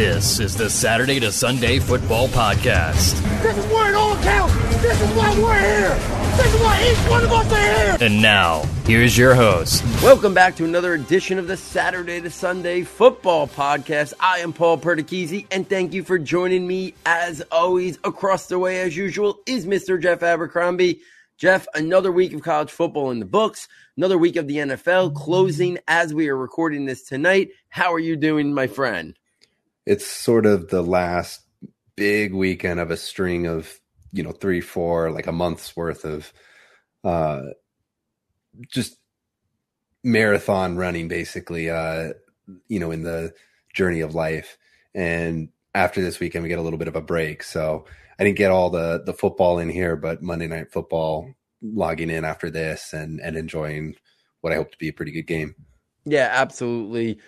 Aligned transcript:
This 0.00 0.40
is 0.40 0.56
the 0.56 0.70
Saturday 0.70 1.20
to 1.20 1.30
Sunday 1.30 1.78
Football 1.78 2.28
Podcast. 2.28 3.20
This 3.42 3.58
is 3.58 3.66
where 3.66 3.90
it 3.90 3.94
all 3.94 4.16
counts. 4.22 4.54
This 4.80 4.98
is 4.98 5.10
why 5.10 5.38
we're 5.38 5.60
here. 5.60 5.94
This 6.38 6.54
is 6.54 6.60
why 6.62 6.90
each 6.90 7.10
one 7.10 7.22
of 7.22 7.30
us 7.30 7.52
are 7.52 7.58
here. 7.58 7.98
And 8.00 8.22
now, 8.22 8.62
here's 8.86 9.18
your 9.18 9.34
host. 9.34 9.84
Welcome 10.02 10.32
back 10.32 10.56
to 10.56 10.64
another 10.64 10.94
edition 10.94 11.38
of 11.38 11.48
the 11.48 11.56
Saturday 11.58 12.18
to 12.22 12.30
Sunday 12.30 12.80
Football 12.80 13.46
Podcast. 13.46 14.14
I 14.18 14.38
am 14.38 14.54
Paul 14.54 14.78
Perticchese, 14.78 15.46
and 15.50 15.68
thank 15.68 15.92
you 15.92 16.02
for 16.02 16.18
joining 16.18 16.66
me. 16.66 16.94
As 17.04 17.42
always, 17.52 17.98
across 18.02 18.46
the 18.46 18.58
way, 18.58 18.80
as 18.80 18.96
usual, 18.96 19.40
is 19.44 19.66
Mr. 19.66 20.00
Jeff 20.00 20.22
Abercrombie. 20.22 21.02
Jeff, 21.36 21.66
another 21.74 22.10
week 22.10 22.32
of 22.32 22.40
college 22.40 22.70
football 22.70 23.10
in 23.10 23.18
the 23.18 23.26
books, 23.26 23.68
another 23.98 24.16
week 24.16 24.36
of 24.36 24.48
the 24.48 24.56
NFL 24.56 25.14
closing 25.14 25.78
as 25.86 26.14
we 26.14 26.30
are 26.30 26.36
recording 26.38 26.86
this 26.86 27.02
tonight. 27.02 27.50
How 27.68 27.92
are 27.92 28.00
you 28.00 28.16
doing, 28.16 28.54
my 28.54 28.66
friend? 28.66 29.14
It's 29.90 30.06
sort 30.06 30.46
of 30.46 30.68
the 30.68 30.82
last 30.82 31.42
big 31.96 32.32
weekend 32.32 32.78
of 32.78 32.92
a 32.92 32.96
string 32.96 33.48
of 33.48 33.80
you 34.12 34.22
know 34.22 34.30
three 34.30 34.60
four 34.60 35.10
like 35.10 35.26
a 35.26 35.32
month's 35.32 35.76
worth 35.76 36.04
of 36.04 36.32
uh 37.02 37.42
just 38.70 38.96
marathon 40.04 40.76
running 40.76 41.08
basically 41.08 41.68
uh 41.68 42.12
you 42.68 42.78
know 42.78 42.92
in 42.92 43.02
the 43.02 43.34
journey 43.74 44.00
of 44.00 44.14
life. 44.14 44.58
And 44.94 45.48
after 45.74 46.00
this 46.00 46.20
weekend 46.20 46.44
we 46.44 46.48
get 46.48 46.60
a 46.60 46.62
little 46.62 46.78
bit 46.78 46.88
of 46.88 46.96
a 46.96 47.02
break. 47.02 47.42
So 47.42 47.84
i 48.20 48.22
didn't 48.22 48.38
get 48.38 48.52
all 48.52 48.70
the 48.70 49.02
the 49.04 49.12
football 49.12 49.58
in 49.58 49.68
here 49.68 49.96
but 49.96 50.22
monday 50.22 50.46
night 50.46 50.70
football 50.70 51.32
logging 51.62 52.10
in 52.10 52.24
after 52.24 52.48
this 52.48 52.92
and 52.92 53.18
and 53.18 53.36
enjoying 53.36 53.96
what 54.40 54.52
i 54.52 54.56
hope 54.56 54.70
to 54.70 54.78
be 54.78 54.88
a 54.88 54.92
pretty 54.92 55.10
good 55.10 55.26
game. 55.26 55.56
Yeah 56.04 56.28
absolutely 56.30 57.18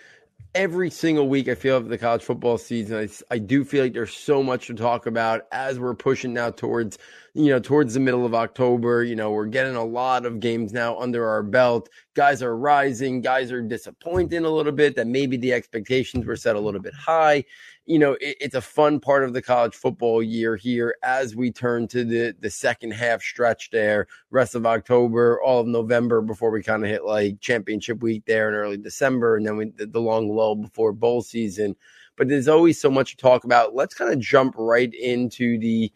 every 0.55 0.89
single 0.89 1.27
week 1.27 1.47
I 1.47 1.55
feel 1.55 1.77
of 1.77 1.89
the 1.89 1.97
college 1.97 2.23
football 2.23 2.57
season, 2.57 2.97
I, 2.97 3.33
I 3.33 3.37
do 3.39 3.63
feel 3.63 3.83
like 3.83 3.93
there's 3.93 4.15
so 4.15 4.43
much 4.43 4.67
to 4.67 4.73
talk 4.73 5.07
about 5.07 5.47
as 5.51 5.79
we're 5.79 5.95
pushing 5.95 6.33
now 6.33 6.51
towards, 6.51 6.99
you 7.33 7.49
know, 7.49 7.59
towards 7.59 7.95
the 7.95 7.99
middle 7.99 8.25
of 8.25 8.35
October. 8.35 9.03
You 9.03 9.15
know, 9.15 9.31
we're 9.31 9.47
getting 9.47 9.75
a 9.75 9.83
lot 9.83 10.25
of 10.25 10.39
games 10.39 10.71
now 10.71 10.97
under 10.99 11.27
our 11.27 11.41
belt. 11.41 11.89
Guys 12.13 12.43
are 12.43 12.55
rising. 12.55 13.21
Guys 13.21 13.51
are 13.51 13.61
disappointing 13.61 14.45
a 14.45 14.49
little 14.49 14.71
bit 14.71 14.95
that 14.95 15.07
maybe 15.07 15.37
the 15.37 15.53
expectations 15.53 16.25
were 16.25 16.35
set 16.35 16.55
a 16.55 16.59
little 16.59 16.81
bit 16.81 16.93
high 16.93 17.43
you 17.85 17.99
know, 17.99 18.13
it, 18.13 18.37
it's 18.39 18.55
a 18.55 18.61
fun 18.61 18.99
part 18.99 19.23
of 19.23 19.33
the 19.33 19.41
college 19.41 19.75
football 19.75 20.23
year 20.23 20.55
here 20.55 20.95
as 21.03 21.35
we 21.35 21.51
turn 21.51 21.87
to 21.89 22.03
the 22.03 22.35
the 22.39 22.49
second 22.49 22.91
half 22.91 23.21
stretch 23.21 23.69
there, 23.71 24.07
rest 24.31 24.55
of 24.55 24.65
October, 24.65 25.41
all 25.41 25.61
of 25.61 25.67
November 25.67 26.21
before 26.21 26.51
we 26.51 26.63
kind 26.63 26.83
of 26.83 26.89
hit 26.89 27.03
like 27.03 27.39
championship 27.41 28.01
week 28.01 28.23
there 28.25 28.49
in 28.49 28.55
early 28.55 28.77
December, 28.77 29.35
and 29.35 29.45
then 29.45 29.57
we 29.57 29.65
the, 29.75 29.85
the 29.85 30.01
long 30.01 30.29
lull 30.29 30.55
before 30.55 30.93
bowl 30.93 31.21
season. 31.21 31.75
But 32.15 32.27
there's 32.29 32.47
always 32.47 32.79
so 32.79 32.91
much 32.91 33.11
to 33.11 33.17
talk 33.17 33.43
about. 33.43 33.75
Let's 33.75 33.95
kind 33.95 34.13
of 34.13 34.19
jump 34.19 34.53
right 34.57 34.93
into 34.93 35.57
the 35.59 35.91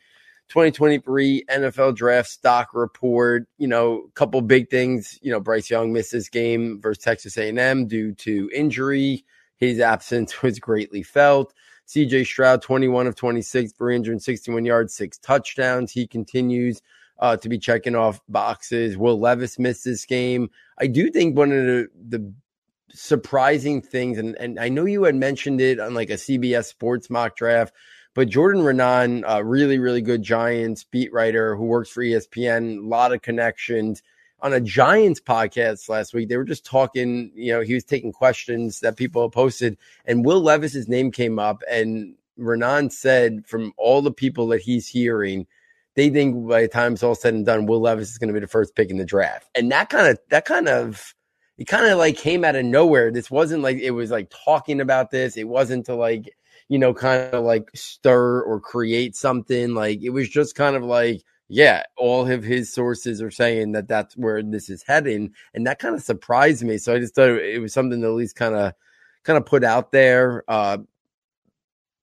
2023 0.49 1.45
NFL 1.49 1.95
draft 1.95 2.29
stock 2.29 2.73
report. 2.73 3.47
You 3.57 3.67
know, 3.67 4.05
a 4.07 4.11
couple 4.11 4.41
big 4.41 4.69
things. 4.69 5.19
You 5.21 5.31
know, 5.31 5.39
Bryce 5.39 5.69
Young 5.69 5.93
missed 5.93 6.11
this 6.11 6.29
game 6.29 6.81
versus 6.81 7.03
Texas 7.03 7.37
A&M 7.37 7.87
due 7.87 8.13
to 8.15 8.49
injury. 8.53 9.23
His 9.57 9.79
absence 9.79 10.41
was 10.41 10.59
greatly 10.59 11.03
felt. 11.03 11.53
CJ 11.87 12.25
Stroud, 12.25 12.61
21 12.61 13.07
of 13.07 13.15
26, 13.15 13.71
361 13.73 14.65
yards, 14.65 14.93
six 14.93 15.17
touchdowns. 15.17 15.91
He 15.91 16.05
continues 16.05 16.81
uh, 17.19 17.37
to 17.37 17.49
be 17.49 17.57
checking 17.57 17.95
off 17.95 18.21
boxes. 18.27 18.97
Will 18.97 19.19
Levis 19.19 19.57
miss 19.57 19.83
this 19.83 20.05
game. 20.05 20.49
I 20.77 20.87
do 20.87 21.09
think 21.09 21.37
one 21.37 21.51
of 21.51 21.65
the, 21.65 21.87
the 22.09 22.33
surprising 22.93 23.81
things, 23.81 24.17
and, 24.17 24.35
and 24.35 24.59
I 24.59 24.69
know 24.69 24.85
you 24.85 25.03
had 25.03 25.15
mentioned 25.15 25.61
it 25.61 25.79
on 25.79 25.93
like 25.93 26.09
a 26.09 26.13
CBS 26.13 26.65
Sports 26.65 27.09
mock 27.09 27.35
draft, 27.35 27.73
but 28.13 28.29
Jordan 28.29 28.63
Raanan, 28.63 29.23
a 29.27 29.43
really, 29.43 29.79
really 29.79 30.01
good 30.01 30.23
Giants 30.23 30.83
beat 30.83 31.13
writer 31.13 31.55
who 31.55 31.65
works 31.65 31.89
for 31.89 32.03
ESPN, 32.03 32.79
a 32.79 32.87
lot 32.87 33.13
of 33.13 33.21
connections 33.21 34.01
on 34.39 34.53
a 34.53 34.61
Giants 34.61 35.19
podcast 35.19 35.89
last 35.89 36.13
week. 36.13 36.29
They 36.29 36.37
were 36.37 36.43
just 36.43 36.65
talking, 36.65 37.31
you 37.35 37.53
know, 37.53 37.61
he 37.61 37.73
was 37.73 37.83
taking 37.83 38.11
questions 38.11 38.79
that 38.81 38.97
people 38.97 39.29
posted, 39.29 39.77
and 40.05 40.25
Will 40.25 40.41
Levis's 40.41 40.87
name 40.87 41.11
came 41.11 41.39
up, 41.39 41.63
and 41.69 42.15
Raanan 42.39 42.91
said 42.91 43.45
from 43.47 43.73
all 43.77 44.01
the 44.01 44.11
people 44.11 44.47
that 44.47 44.61
he's 44.61 44.87
hearing, 44.87 45.47
they 45.95 46.09
think 46.09 46.47
by 46.47 46.61
the 46.61 46.67
time 46.67 46.93
it's 46.93 47.03
all 47.03 47.15
said 47.15 47.33
and 47.33 47.45
done, 47.45 47.65
Will 47.65 47.81
Levis 47.81 48.11
is 48.11 48.17
going 48.17 48.27
to 48.27 48.33
be 48.33 48.39
the 48.39 48.47
first 48.47 48.75
pick 48.75 48.89
in 48.89 48.97
the 48.97 49.05
draft, 49.05 49.49
and 49.55 49.71
that 49.71 49.89
kind 49.89 50.07
of 50.07 50.19
that 50.29 50.45
kind 50.45 50.67
of 50.67 51.15
it 51.57 51.65
kind 51.65 51.87
of 51.87 51.97
like 51.97 52.17
came 52.17 52.45
out 52.45 52.55
of 52.55 52.65
nowhere. 52.65 53.11
This 53.11 53.31
wasn't 53.31 53.63
like 53.63 53.77
it 53.77 53.91
was 53.91 54.11
like 54.11 54.31
talking 54.45 54.79
about 54.79 55.09
this. 55.09 55.37
It 55.37 55.47
wasn't 55.47 55.87
to 55.87 55.95
like 55.95 56.35
you 56.69 56.77
know 56.77 56.93
kind 56.93 57.33
of 57.33 57.43
like 57.43 57.69
stir 57.73 58.41
or 58.41 58.59
create 58.59 59.15
something. 59.15 59.73
Like 59.73 60.01
it 60.03 60.09
was 60.09 60.29
just 60.29 60.55
kind 60.55 60.75
of 60.75 60.83
like 60.83 61.23
yeah, 61.49 61.83
all 61.97 62.29
of 62.29 62.43
his 62.43 62.73
sources 62.73 63.21
are 63.21 63.31
saying 63.31 63.71
that 63.71 63.87
that's 63.87 64.15
where 64.17 64.43
this 64.43 64.69
is 64.69 64.83
heading, 64.83 65.33
and 65.53 65.65
that 65.67 65.79
kind 65.79 65.95
of 65.95 66.01
surprised 66.01 66.63
me. 66.63 66.77
So 66.77 66.93
I 66.93 66.99
just 66.99 67.15
thought 67.15 67.29
it 67.29 67.61
was 67.61 67.73
something 67.73 68.01
to 68.01 68.07
at 68.07 68.13
least 68.13 68.35
kind 68.35 68.55
of 68.55 68.73
kind 69.23 69.37
of 69.37 69.45
put 69.45 69.63
out 69.63 69.91
there. 69.91 70.43
Uh, 70.47 70.79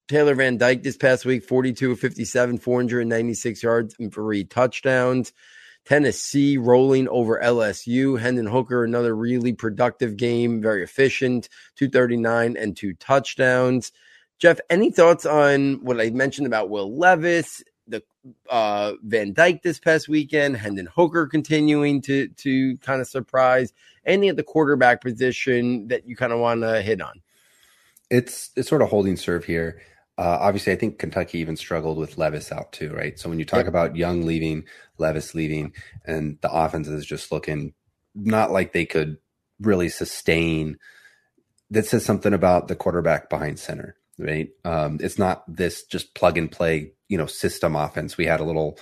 Tyler 0.07 0.35
Van 0.35 0.57
Dyke 0.57 0.83
this 0.83 0.97
past 0.97 1.25
week, 1.25 1.43
42 1.43 1.91
of 1.91 1.99
57, 1.99 2.59
496 2.59 3.63
yards 3.63 3.95
and 3.99 4.13
three 4.13 4.43
touchdowns. 4.43 5.33
Tennessee 5.85 6.57
rolling 6.57 7.07
over 7.09 7.39
LSU. 7.43 8.19
Hendon 8.19 8.47
Hooker, 8.47 8.83
another 8.83 9.15
really 9.15 9.53
productive 9.53 10.17
game, 10.17 10.61
very 10.61 10.83
efficient, 10.83 11.49
239 11.75 12.57
and 12.57 12.75
two 12.75 12.93
touchdowns. 12.95 13.91
Jeff, 14.39 14.59
any 14.69 14.91
thoughts 14.91 15.25
on 15.25 15.75
what 15.83 16.01
I 16.01 16.09
mentioned 16.09 16.47
about 16.47 16.69
Will 16.69 16.97
Levis? 16.97 17.63
The 17.87 18.03
uh, 18.49 18.93
Van 19.03 19.33
Dyke 19.33 19.61
this 19.61 19.79
past 19.79 20.07
weekend, 20.07 20.57
Hendon 20.57 20.87
Hooker 20.93 21.27
continuing 21.27 22.01
to 22.03 22.27
to 22.27 22.77
kind 22.77 23.01
of 23.01 23.07
surprise. 23.07 23.73
Any 24.05 24.29
of 24.29 24.37
the 24.37 24.43
quarterback 24.43 25.01
position 25.01 25.87
that 25.87 26.07
you 26.07 26.15
kind 26.15 26.33
of 26.33 26.39
want 26.39 26.61
to 26.61 26.81
hit 26.81 27.01
on? 27.01 27.21
It's 28.09 28.51
it's 28.55 28.69
sort 28.69 28.81
of 28.81 28.89
holding 28.89 29.17
serve 29.17 29.45
here. 29.45 29.81
Uh, 30.17 30.37
obviously, 30.39 30.71
I 30.71 30.77
think 30.77 30.97
Kentucky 30.97 31.39
even 31.39 31.57
struggled 31.57 31.97
with 31.97 32.17
Levis 32.17 32.51
out 32.51 32.71
too, 32.71 32.93
right? 32.93 33.19
So 33.19 33.29
when 33.29 33.39
you 33.39 33.45
talk 33.45 33.67
about 33.67 33.97
Young 33.97 34.25
leaving, 34.25 34.63
Levis 34.97 35.35
leaving, 35.35 35.73
and 36.05 36.37
the 36.41 36.51
offense 36.51 36.87
is 36.87 37.05
just 37.05 37.31
looking 37.31 37.73
not 38.13 38.51
like 38.51 38.71
they 38.71 38.85
could 38.85 39.17
really 39.59 39.89
sustain. 39.89 40.77
That 41.71 41.85
says 41.85 42.05
something 42.05 42.33
about 42.33 42.67
the 42.67 42.75
quarterback 42.75 43.29
behind 43.29 43.59
center, 43.59 43.97
right? 44.17 44.49
Um, 44.63 44.99
it's 45.01 45.19
not 45.19 45.43
this 45.53 45.83
just 45.83 46.13
plug 46.13 46.37
and 46.37 46.49
play 46.49 46.93
you 47.07 47.17
know 47.17 47.25
system 47.25 47.75
offense. 47.75 48.17
We 48.17 48.25
had 48.25 48.39
a 48.39 48.45
little 48.45 48.77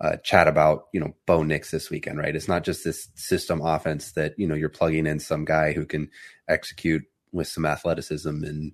uh, 0.00 0.16
chat 0.16 0.48
about 0.48 0.86
you 0.92 1.00
know 1.00 1.14
Bo 1.26 1.42
Nix 1.42 1.70
this 1.70 1.90
weekend, 1.90 2.18
right? 2.18 2.34
It's 2.34 2.48
not 2.48 2.64
just 2.64 2.84
this 2.84 3.08
system 3.14 3.60
offense 3.60 4.12
that 4.12 4.34
you 4.38 4.46
know 4.46 4.54
you're 4.54 4.68
plugging 4.68 5.06
in 5.06 5.18
some 5.20 5.44
guy 5.44 5.72
who 5.72 5.86
can 5.86 6.10
execute 6.48 7.02
with 7.32 7.48
some 7.48 7.64
athleticism 7.64 8.28
and 8.28 8.72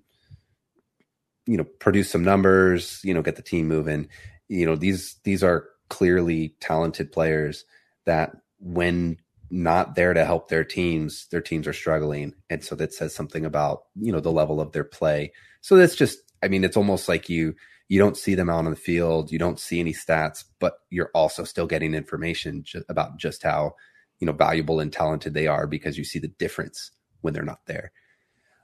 you 1.45 1.57
know 1.57 1.65
produce 1.79 2.09
some 2.09 2.23
numbers, 2.23 3.01
you 3.03 3.13
know 3.13 3.21
get 3.21 3.35
the 3.35 3.41
team 3.41 3.67
moving. 3.67 4.07
You 4.47 4.65
know 4.65 4.75
these 4.75 5.17
these 5.23 5.43
are 5.43 5.67
clearly 5.89 6.55
talented 6.59 7.11
players 7.11 7.65
that 8.05 8.31
when 8.59 9.17
not 9.51 9.95
there 9.95 10.13
to 10.13 10.25
help 10.25 10.47
their 10.47 10.63
teams, 10.63 11.27
their 11.31 11.41
teams 11.41 11.67
are 11.67 11.73
struggling, 11.73 12.33
and 12.49 12.63
so 12.63 12.75
that 12.75 12.93
says 12.93 13.13
something 13.15 13.45
about 13.45 13.83
you 13.95 14.11
know 14.11 14.19
the 14.19 14.31
level 14.31 14.61
of 14.61 14.71
their 14.71 14.83
play. 14.83 15.31
So 15.61 15.75
that's 15.75 15.95
just, 15.95 16.19
I 16.41 16.47
mean, 16.47 16.63
it's 16.63 16.77
almost 16.77 17.09
like 17.09 17.29
you 17.29 17.55
you 17.89 17.99
don't 17.99 18.15
see 18.15 18.35
them 18.35 18.49
out 18.49 18.65
on 18.65 18.69
the 18.69 18.75
field, 18.75 19.31
you 19.31 19.39
don't 19.39 19.59
see 19.59 19.79
any 19.79 19.93
stats, 19.93 20.45
but 20.59 20.75
you're 20.89 21.11
also 21.13 21.43
still 21.43 21.67
getting 21.67 21.93
information 21.93 22.63
ju- 22.63 22.83
about 22.87 23.17
just 23.17 23.43
how 23.43 23.75
you 24.19 24.27
know 24.27 24.31
valuable 24.31 24.79
and 24.79 24.93
talented 24.93 25.33
they 25.33 25.47
are 25.47 25.67
because 25.67 25.97
you 25.97 26.03
see 26.03 26.19
the 26.19 26.27
difference 26.27 26.91
when 27.21 27.33
they're 27.33 27.43
not 27.43 27.65
there. 27.65 27.91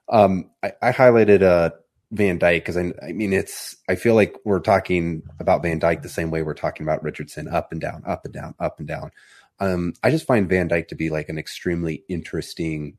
Um, 0.08 0.52
I, 0.64 0.74
I 0.82 0.92
highlighted 0.92 1.42
uh, 1.42 1.72
Van 2.12 2.38
Dyke 2.38 2.64
because 2.64 2.78
I, 2.78 2.94
I 3.02 3.14
mean 3.14 3.34
it's 3.34 3.76
I 3.90 3.96
feel 3.96 4.14
like 4.14 4.36
we're 4.46 4.60
talking 4.60 5.24
about 5.40 5.64
Van 5.64 5.80
Dyke 5.80 6.04
the 6.04 6.10
same 6.10 6.30
way 6.30 6.44
we're 6.44 6.54
talking 6.54 6.86
about 6.86 7.04
Richardson, 7.04 7.48
up 7.48 7.72
and 7.72 7.82
down, 7.82 8.04
up 8.06 8.26
and 8.26 8.34
down, 8.34 8.54
up 8.60 8.80
and 8.80 8.88
down. 8.88 9.12
Um, 9.60 9.94
I 10.04 10.12
just 10.12 10.28
find 10.28 10.48
Van 10.48 10.68
Dyke 10.68 10.90
to 10.90 10.96
be 10.96 11.10
like 11.10 11.30
an 11.30 11.40
extremely 11.40 12.04
interesting, 12.10 12.98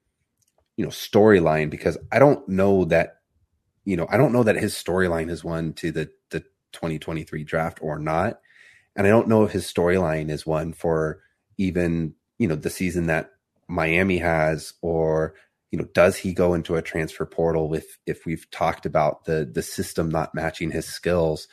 you 0.77 0.85
know, 0.85 0.91
storyline 0.91 1.71
because 1.71 1.97
I 2.11 2.19
don't 2.19 2.49
know 2.49 2.87
that 2.87 3.16
you 3.87 3.97
know, 3.97 4.07
I 4.11 4.19
don't 4.19 4.33
know 4.33 4.43
that 4.43 4.57
his 4.57 4.75
storyline 4.75 5.31
is 5.31 5.43
one 5.43 5.73
to 5.75 5.91
the 5.91 6.11
the 6.31 6.41
2023 6.73 7.45
draft 7.45 7.79
or 7.81 7.99
not. 7.99 8.41
And 8.95 9.07
I 9.07 9.11
don't 9.11 9.29
know 9.29 9.45
if 9.45 9.53
his 9.53 9.73
storyline 9.73 10.29
is 10.29 10.45
one 10.47 10.73
for 10.73 11.21
even, 11.57 12.15
you 12.39 12.49
know, 12.49 12.57
the 12.57 12.69
season 12.69 13.07
that 13.07 13.31
Miami 13.69 14.19
has 14.19 14.75
or 14.83 15.35
you 15.71 15.79
know, 15.79 15.89
does 15.95 16.17
he 16.17 16.33
go 16.33 16.55
into 16.55 16.77
a 16.77 16.83
transfer 16.83 17.27
portal 17.27 17.69
with 17.69 17.99
if 18.07 18.25
we've 18.25 18.51
talked 18.51 18.87
about 18.87 19.25
the 19.25 19.49
the 19.51 19.63
system 19.63 20.11
not 20.11 20.35
matching 20.35 20.71
his 20.71 20.87
skills? 20.87 21.49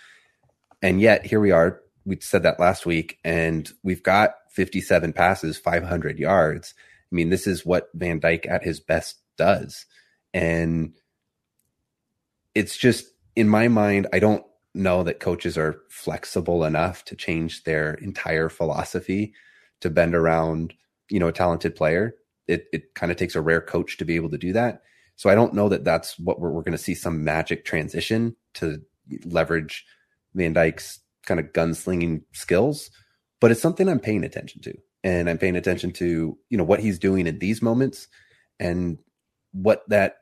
And 0.81 1.00
yet 1.00 1.25
here 1.25 1.39
we 1.39 1.51
are. 1.51 1.81
We 2.06 2.19
said 2.19 2.44
that 2.44 2.59
last 2.59 2.86
week, 2.86 3.18
and 3.24 3.71
we've 3.83 4.03
got 4.03 4.36
57 4.51 5.13
passes, 5.13 5.57
500 5.57 6.19
yards. 6.19 6.74
I 7.12 7.15
mean, 7.15 7.29
this 7.29 7.47
is 7.47 7.65
what 7.65 7.89
Van 7.94 8.19
Dyke 8.19 8.45
at 8.47 8.63
his 8.63 8.79
best 8.79 9.19
does. 9.38 9.86
And 10.33 10.94
it's 12.55 12.77
just 12.77 13.05
in 13.35 13.50
my 13.50 13.67
mind, 13.67 14.07
I 14.13 14.19
don't 14.19 14.45
know 14.73 15.03
that 15.03 15.19
coaches 15.19 15.57
are 15.57 15.81
flexible 15.89 16.63
enough 16.63 17.05
to 17.05 17.15
change 17.15 17.63
their 17.63 17.94
entire 17.95 18.50
philosophy 18.50 19.33
to 19.81 19.89
bend 19.89 20.15
around, 20.15 20.73
you 21.09 21.19
know, 21.19 21.27
a 21.27 21.33
talented 21.33 21.75
player. 21.75 22.15
It 22.47 22.65
it 22.73 22.94
kind 22.95 23.11
of 23.11 23.17
takes 23.17 23.35
a 23.35 23.41
rare 23.41 23.61
coach 23.61 23.97
to 23.97 24.05
be 24.05 24.15
able 24.15 24.29
to 24.29 24.38
do 24.38 24.53
that. 24.53 24.81
So 25.15 25.29
I 25.29 25.35
don't 25.35 25.53
know 25.53 25.69
that 25.69 25.83
that's 25.83 26.17
what 26.17 26.39
we're, 26.39 26.50
we're 26.50 26.63
going 26.63 26.71
to 26.73 26.77
see 26.77 26.95
some 26.95 27.23
magic 27.23 27.65
transition 27.65 28.35
to 28.55 28.81
leverage 29.25 29.85
Van 30.33 30.53
Dyke's 30.53 31.00
kind 31.25 31.39
of 31.39 31.53
gunslinging 31.53 32.23
skills, 32.33 32.89
but 33.39 33.51
it's 33.51 33.61
something 33.61 33.88
I'm 33.88 34.00
paying 34.00 34.23
attention 34.23 34.61
to. 34.63 34.73
And 35.03 35.29
I'm 35.29 35.38
paying 35.38 35.55
attention 35.55 35.91
to, 35.94 36.38
you 36.50 36.57
know, 36.57 36.63
what 36.63 36.79
he's 36.79 36.97
doing 36.97 37.27
in 37.27 37.39
these 37.39 37.61
moments 37.61 38.07
and 38.59 38.97
what 39.51 39.83
that 39.89 40.17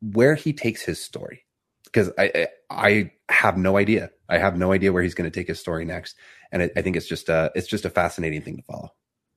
where 0.00 0.34
he 0.34 0.52
takes 0.52 0.82
his 0.82 1.02
story. 1.02 1.44
Because 1.92 2.10
I 2.18 2.48
I 2.70 3.12
have 3.28 3.56
no 3.56 3.76
idea. 3.76 4.10
I 4.28 4.38
have 4.38 4.56
no 4.56 4.72
idea 4.72 4.92
where 4.92 5.02
he's 5.02 5.14
going 5.14 5.30
to 5.30 5.34
take 5.34 5.48
his 5.48 5.60
story 5.60 5.84
next. 5.84 6.16
And 6.52 6.62
I, 6.62 6.70
I 6.76 6.82
think 6.82 6.96
it's 6.96 7.08
just 7.08 7.28
a 7.28 7.50
it's 7.54 7.66
just 7.66 7.84
a 7.84 7.90
fascinating 7.90 8.42
thing 8.42 8.56
to 8.56 8.62
follow. 8.62 8.90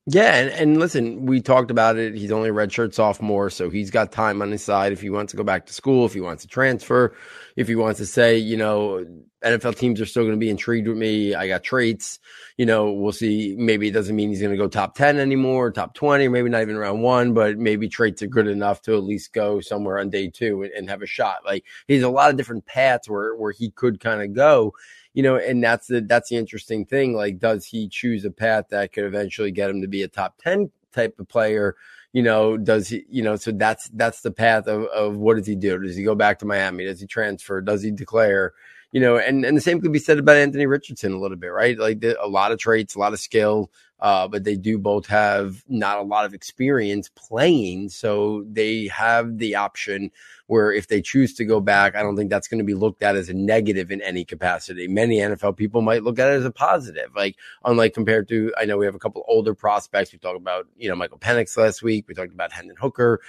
Yeah, 0.05 0.35
and, 0.35 0.49
and 0.49 0.79
listen, 0.81 1.25
we 1.25 1.39
talked 1.39 1.71
about 1.71 1.95
it. 1.95 2.13
He's 2.13 2.31
only 2.31 2.49
a 2.49 2.53
redshirt 2.53 2.93
sophomore, 2.93 3.49
so 3.49 3.69
he's 3.69 3.89
got 3.89 4.11
time 4.11 4.41
on 4.41 4.51
his 4.51 4.61
side 4.61 4.91
if 4.91 4.99
he 4.99 5.09
wants 5.09 5.31
to 5.31 5.37
go 5.37 5.43
back 5.43 5.65
to 5.67 5.73
school, 5.73 6.05
if 6.05 6.13
he 6.13 6.19
wants 6.19 6.41
to 6.43 6.49
transfer, 6.49 7.15
if 7.55 7.69
he 7.69 7.75
wants 7.75 7.99
to 7.99 8.05
say, 8.05 8.37
you 8.37 8.57
know, 8.57 9.05
NFL 9.45 9.77
teams 9.77 10.01
are 10.01 10.05
still 10.05 10.23
going 10.23 10.33
to 10.33 10.39
be 10.39 10.49
intrigued 10.49 10.89
with 10.89 10.97
me. 10.97 11.35
I 11.35 11.47
got 11.47 11.63
traits. 11.63 12.19
You 12.57 12.65
know, 12.65 12.91
we'll 12.91 13.13
see. 13.13 13.55
Maybe 13.57 13.87
it 13.87 13.91
doesn't 13.91 14.15
mean 14.15 14.27
he's 14.27 14.41
going 14.41 14.51
to 14.51 14.57
go 14.57 14.67
top 14.67 14.93
10 14.95 15.19
anymore, 15.19 15.71
top 15.71 15.93
20, 15.93 16.27
maybe 16.27 16.49
not 16.49 16.63
even 16.63 16.75
round 16.77 17.01
one, 17.01 17.33
but 17.33 17.57
maybe 17.57 17.87
traits 17.87 18.21
are 18.21 18.27
good 18.27 18.47
enough 18.47 18.81
to 18.83 18.97
at 18.97 19.03
least 19.03 19.31
go 19.31 19.61
somewhere 19.61 19.99
on 19.99 20.09
day 20.09 20.27
two 20.27 20.63
and, 20.63 20.71
and 20.73 20.89
have 20.89 21.01
a 21.01 21.05
shot. 21.07 21.45
Like 21.45 21.63
he's 21.87 22.03
a 22.03 22.09
lot 22.09 22.29
of 22.29 22.35
different 22.35 22.65
paths 22.65 23.07
where, 23.07 23.35
where 23.35 23.53
he 23.53 23.71
could 23.71 24.01
kind 24.01 24.21
of 24.21 24.33
go 24.33 24.73
you 25.13 25.21
know, 25.21 25.37
and 25.37 25.63
that's 25.63 25.87
the 25.87 26.01
that's 26.01 26.29
the 26.29 26.37
interesting 26.37 26.85
thing. 26.85 27.15
Like, 27.15 27.39
does 27.39 27.65
he 27.65 27.87
choose 27.87 28.25
a 28.25 28.31
path 28.31 28.65
that 28.69 28.91
could 28.91 29.05
eventually 29.05 29.51
get 29.51 29.69
him 29.69 29.81
to 29.81 29.87
be 29.87 30.03
a 30.03 30.07
top 30.07 30.37
ten 30.37 30.71
type 30.91 31.19
of 31.19 31.27
player? 31.27 31.75
You 32.13 32.23
know, 32.23 32.57
does 32.57 32.87
he? 32.89 33.05
You 33.09 33.23
know, 33.23 33.35
so 33.35 33.51
that's 33.51 33.89
that's 33.89 34.21
the 34.21 34.31
path 34.31 34.67
of 34.67 34.85
of 34.85 35.17
what 35.17 35.37
does 35.37 35.47
he 35.47 35.55
do? 35.55 35.79
Does 35.79 35.95
he 35.95 36.03
go 36.03 36.15
back 36.15 36.39
to 36.39 36.45
Miami? 36.45 36.85
Does 36.85 36.99
he 36.99 37.07
transfer? 37.07 37.61
Does 37.61 37.83
he 37.83 37.91
declare? 37.91 38.53
You 38.91 39.01
know, 39.01 39.17
and 39.17 39.45
and 39.45 39.57
the 39.57 39.61
same 39.61 39.81
could 39.81 39.93
be 39.93 39.99
said 39.99 40.19
about 40.19 40.35
Anthony 40.35 40.65
Richardson 40.65 41.13
a 41.13 41.19
little 41.19 41.37
bit, 41.37 41.47
right? 41.47 41.77
Like 41.77 42.01
the, 42.01 42.21
a 42.23 42.27
lot 42.27 42.51
of 42.51 42.59
traits, 42.59 42.95
a 42.95 42.99
lot 42.99 43.13
of 43.13 43.19
skill, 43.19 43.71
uh, 44.03 44.27
but 44.27 44.43
they 44.43 44.57
do 44.57 44.77
both 44.77 45.07
have 45.07 45.63
not 45.69 45.97
a 45.97 46.01
lot 46.01 46.25
of 46.25 46.33
experience 46.33 47.09
playing. 47.15 47.87
So 47.87 48.43
they 48.51 48.87
have 48.87 49.37
the 49.37 49.55
option 49.55 50.11
where 50.47 50.73
if 50.73 50.89
they 50.89 51.01
choose 51.01 51.33
to 51.35 51.45
go 51.45 51.61
back, 51.61 51.95
I 51.95 52.03
don't 52.03 52.17
think 52.17 52.29
that's 52.29 52.49
going 52.49 52.57
to 52.57 52.65
be 52.65 52.73
looked 52.73 53.01
at 53.01 53.15
as 53.15 53.29
a 53.29 53.33
negative 53.33 53.91
in 53.91 54.01
any 54.01 54.25
capacity. 54.25 54.89
Many 54.89 55.19
NFL 55.19 55.55
people 55.55 55.81
might 55.81 56.03
look 56.03 56.19
at 56.19 56.29
it 56.29 56.33
as 56.33 56.43
a 56.43 56.51
positive, 56.51 57.15
like 57.15 57.37
unlike 57.63 57.93
compared 57.93 58.27
to, 58.27 58.53
I 58.57 58.65
know 58.65 58.77
we 58.77 58.85
have 58.85 58.93
a 58.93 58.99
couple 58.99 59.23
older 59.25 59.55
prospects. 59.55 60.11
We 60.11 60.19
talked 60.19 60.35
about, 60.35 60.67
you 60.75 60.89
know, 60.89 60.95
Michael 60.95 61.17
Penix 61.17 61.55
last 61.55 61.81
week. 61.81 62.05
We 62.09 62.13
talked 62.13 62.33
about 62.33 62.51
Hendon 62.51 62.75
Hooker. 62.77 63.21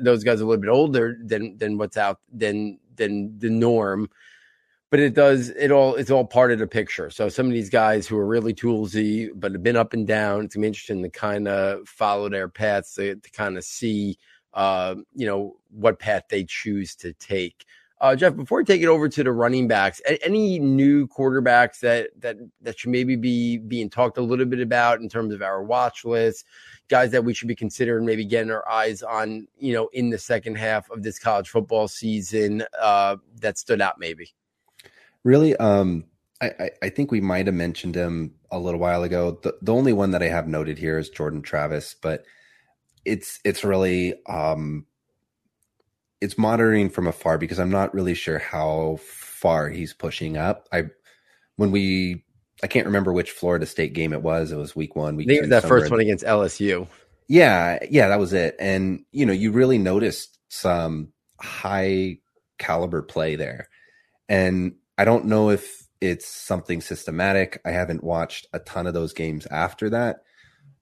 Those 0.00 0.24
guys 0.24 0.40
are 0.40 0.44
a 0.44 0.46
little 0.46 0.62
bit 0.62 0.70
older 0.70 1.18
than, 1.22 1.58
than 1.58 1.76
what's 1.76 1.98
out, 1.98 2.20
than, 2.32 2.78
than 2.96 3.38
the 3.38 3.50
norm 3.50 4.08
but 4.94 5.00
it 5.00 5.12
does 5.12 5.48
it 5.48 5.72
all 5.72 5.96
it's 5.96 6.12
all 6.12 6.24
part 6.24 6.52
of 6.52 6.60
the 6.60 6.68
picture. 6.68 7.10
So 7.10 7.28
some 7.28 7.46
of 7.46 7.52
these 7.52 7.68
guys 7.68 8.06
who 8.06 8.16
are 8.16 8.24
really 8.24 8.54
toolsy 8.54 9.28
but 9.34 9.50
have 9.50 9.60
been 9.64 9.74
up 9.74 9.92
and 9.92 10.06
down, 10.06 10.44
it's 10.44 10.54
interesting 10.54 11.02
to 11.02 11.10
kind 11.10 11.48
of 11.48 11.88
follow 11.88 12.28
their 12.28 12.48
paths 12.48 12.94
to, 12.94 13.16
to 13.16 13.30
kind 13.32 13.58
of 13.58 13.64
see 13.64 14.16
uh, 14.52 14.94
you 15.12 15.26
know 15.26 15.56
what 15.72 15.98
path 15.98 16.22
they 16.30 16.44
choose 16.44 16.94
to 16.94 17.12
take. 17.14 17.64
Uh, 18.00 18.14
Jeff, 18.14 18.36
before 18.36 18.58
we 18.58 18.64
take 18.64 18.82
it 18.82 18.86
over 18.86 19.08
to 19.08 19.24
the 19.24 19.32
running 19.32 19.66
backs, 19.66 20.00
any 20.22 20.60
new 20.60 21.08
quarterbacks 21.08 21.80
that 21.80 22.10
that 22.20 22.36
that 22.60 22.78
should 22.78 22.90
maybe 22.90 23.16
be 23.16 23.58
being 23.58 23.90
talked 23.90 24.16
a 24.16 24.22
little 24.22 24.46
bit 24.46 24.60
about 24.60 25.00
in 25.00 25.08
terms 25.08 25.34
of 25.34 25.42
our 25.42 25.64
watch 25.64 26.04
list, 26.04 26.44
guys 26.86 27.10
that 27.10 27.24
we 27.24 27.34
should 27.34 27.48
be 27.48 27.56
considering 27.56 28.06
maybe 28.06 28.24
getting 28.24 28.52
our 28.52 28.68
eyes 28.68 29.02
on, 29.02 29.48
you 29.58 29.72
know, 29.72 29.88
in 29.92 30.10
the 30.10 30.18
second 30.18 30.54
half 30.54 30.88
of 30.90 31.02
this 31.02 31.18
college 31.18 31.48
football 31.48 31.88
season 31.88 32.62
uh, 32.80 33.16
that 33.40 33.58
stood 33.58 33.80
out 33.80 33.98
maybe. 33.98 34.32
Really, 35.24 35.56
um, 35.56 36.04
I, 36.40 36.70
I 36.82 36.88
think 36.90 37.10
we 37.10 37.20
might 37.20 37.46
have 37.46 37.54
mentioned 37.54 37.94
him 37.94 38.34
a 38.50 38.58
little 38.58 38.80
while 38.80 39.02
ago. 39.02 39.38
The, 39.42 39.56
the 39.62 39.72
only 39.72 39.92
one 39.92 40.10
that 40.10 40.22
I 40.22 40.28
have 40.28 40.46
noted 40.46 40.78
here 40.78 40.98
is 40.98 41.08
Jordan 41.08 41.42
Travis, 41.42 41.94
but 42.00 42.24
it's 43.04 43.40
it's 43.44 43.64
really 43.64 44.14
um, 44.26 44.86
it's 46.20 46.38
monitoring 46.38 46.90
from 46.90 47.06
afar 47.06 47.38
because 47.38 47.58
I'm 47.58 47.70
not 47.70 47.94
really 47.94 48.14
sure 48.14 48.38
how 48.38 48.98
far 49.02 49.68
he's 49.68 49.94
pushing 49.94 50.36
up. 50.36 50.68
I 50.72 50.84
when 51.56 51.70
we 51.70 52.24
I 52.62 52.66
can't 52.66 52.86
remember 52.86 53.12
which 53.12 53.30
Florida 53.30 53.66
State 53.66 53.92
game 53.92 54.12
it 54.12 54.22
was. 54.22 54.52
It 54.52 54.56
was 54.56 54.76
week 54.76 54.96
one. 54.96 55.16
Week 55.16 55.30
I 55.30 55.46
that 55.46 55.64
first 55.64 55.90
one 55.90 56.00
against 56.00 56.24
LSU. 56.24 56.86
Yeah, 57.28 57.78
yeah, 57.90 58.08
that 58.08 58.18
was 58.18 58.32
it. 58.32 58.56
And 58.58 59.04
you 59.12 59.24
know, 59.24 59.32
you 59.32 59.52
really 59.52 59.78
noticed 59.78 60.38
some 60.48 61.12
high 61.40 62.18
caliber 62.58 63.02
play 63.02 63.36
there. 63.36 63.68
And 64.28 64.74
I 64.96 65.04
don't 65.04 65.26
know 65.26 65.50
if 65.50 65.86
it's 66.00 66.26
something 66.26 66.80
systematic. 66.80 67.60
I 67.64 67.70
haven't 67.70 68.04
watched 68.04 68.46
a 68.52 68.58
ton 68.58 68.86
of 68.86 68.94
those 68.94 69.12
games 69.12 69.46
after 69.46 69.90
that, 69.90 70.22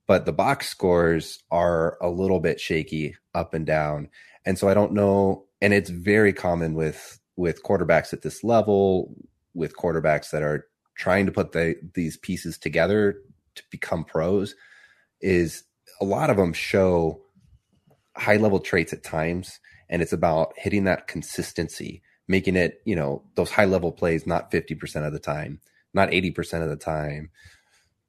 but 0.07 0.27
the 0.27 0.33
box 0.33 0.69
scores 0.69 1.43
are 1.51 1.97
a 2.01 2.11
little 2.11 2.41
bit 2.41 2.61
shaky 2.61 3.17
up 3.35 3.55
and 3.55 3.65
down. 3.65 4.09
And 4.45 4.59
so 4.59 4.69
I 4.69 4.75
don't 4.75 4.93
know 4.93 5.47
and 5.63 5.73
it's 5.73 5.89
very 5.89 6.35
common 6.35 6.75
with 6.75 7.21
with 7.37 7.63
quarterbacks 7.63 8.13
at 8.13 8.21
this 8.21 8.45
level 8.45 9.15
with 9.55 9.77
quarterbacks 9.77 10.31
that 10.31 10.43
are 10.43 10.67
trying 10.97 11.25
to 11.25 11.33
put 11.33 11.53
the, 11.53 11.77
these 11.95 12.19
pieces 12.19 12.59
together 12.59 13.17
to 13.55 13.63
become 13.71 14.05
pros 14.05 14.55
is 15.21 15.65
a 16.01 16.05
lot 16.05 16.29
of 16.29 16.37
them 16.37 16.53
show 16.53 17.23
high 18.17 18.37
level 18.37 18.59
traits 18.59 18.93
at 18.93 19.03
times 19.03 19.61
and 19.89 20.03
it's 20.03 20.13
about 20.13 20.53
hitting 20.57 20.85
that 20.85 21.07
consistency 21.07 22.03
making 22.29 22.57
it, 22.57 22.81
you 22.85 22.97
know, 22.97 23.23
those 23.35 23.51
high 23.51 23.65
level 23.65 23.93
plays 23.93 24.27
not 24.27 24.51
50% 24.51 25.07
of 25.07 25.13
the 25.13 25.19
time, 25.19 25.61
not 25.93 26.11
80% 26.11 26.63
of 26.63 26.69
the 26.69 26.77
time, 26.77 27.31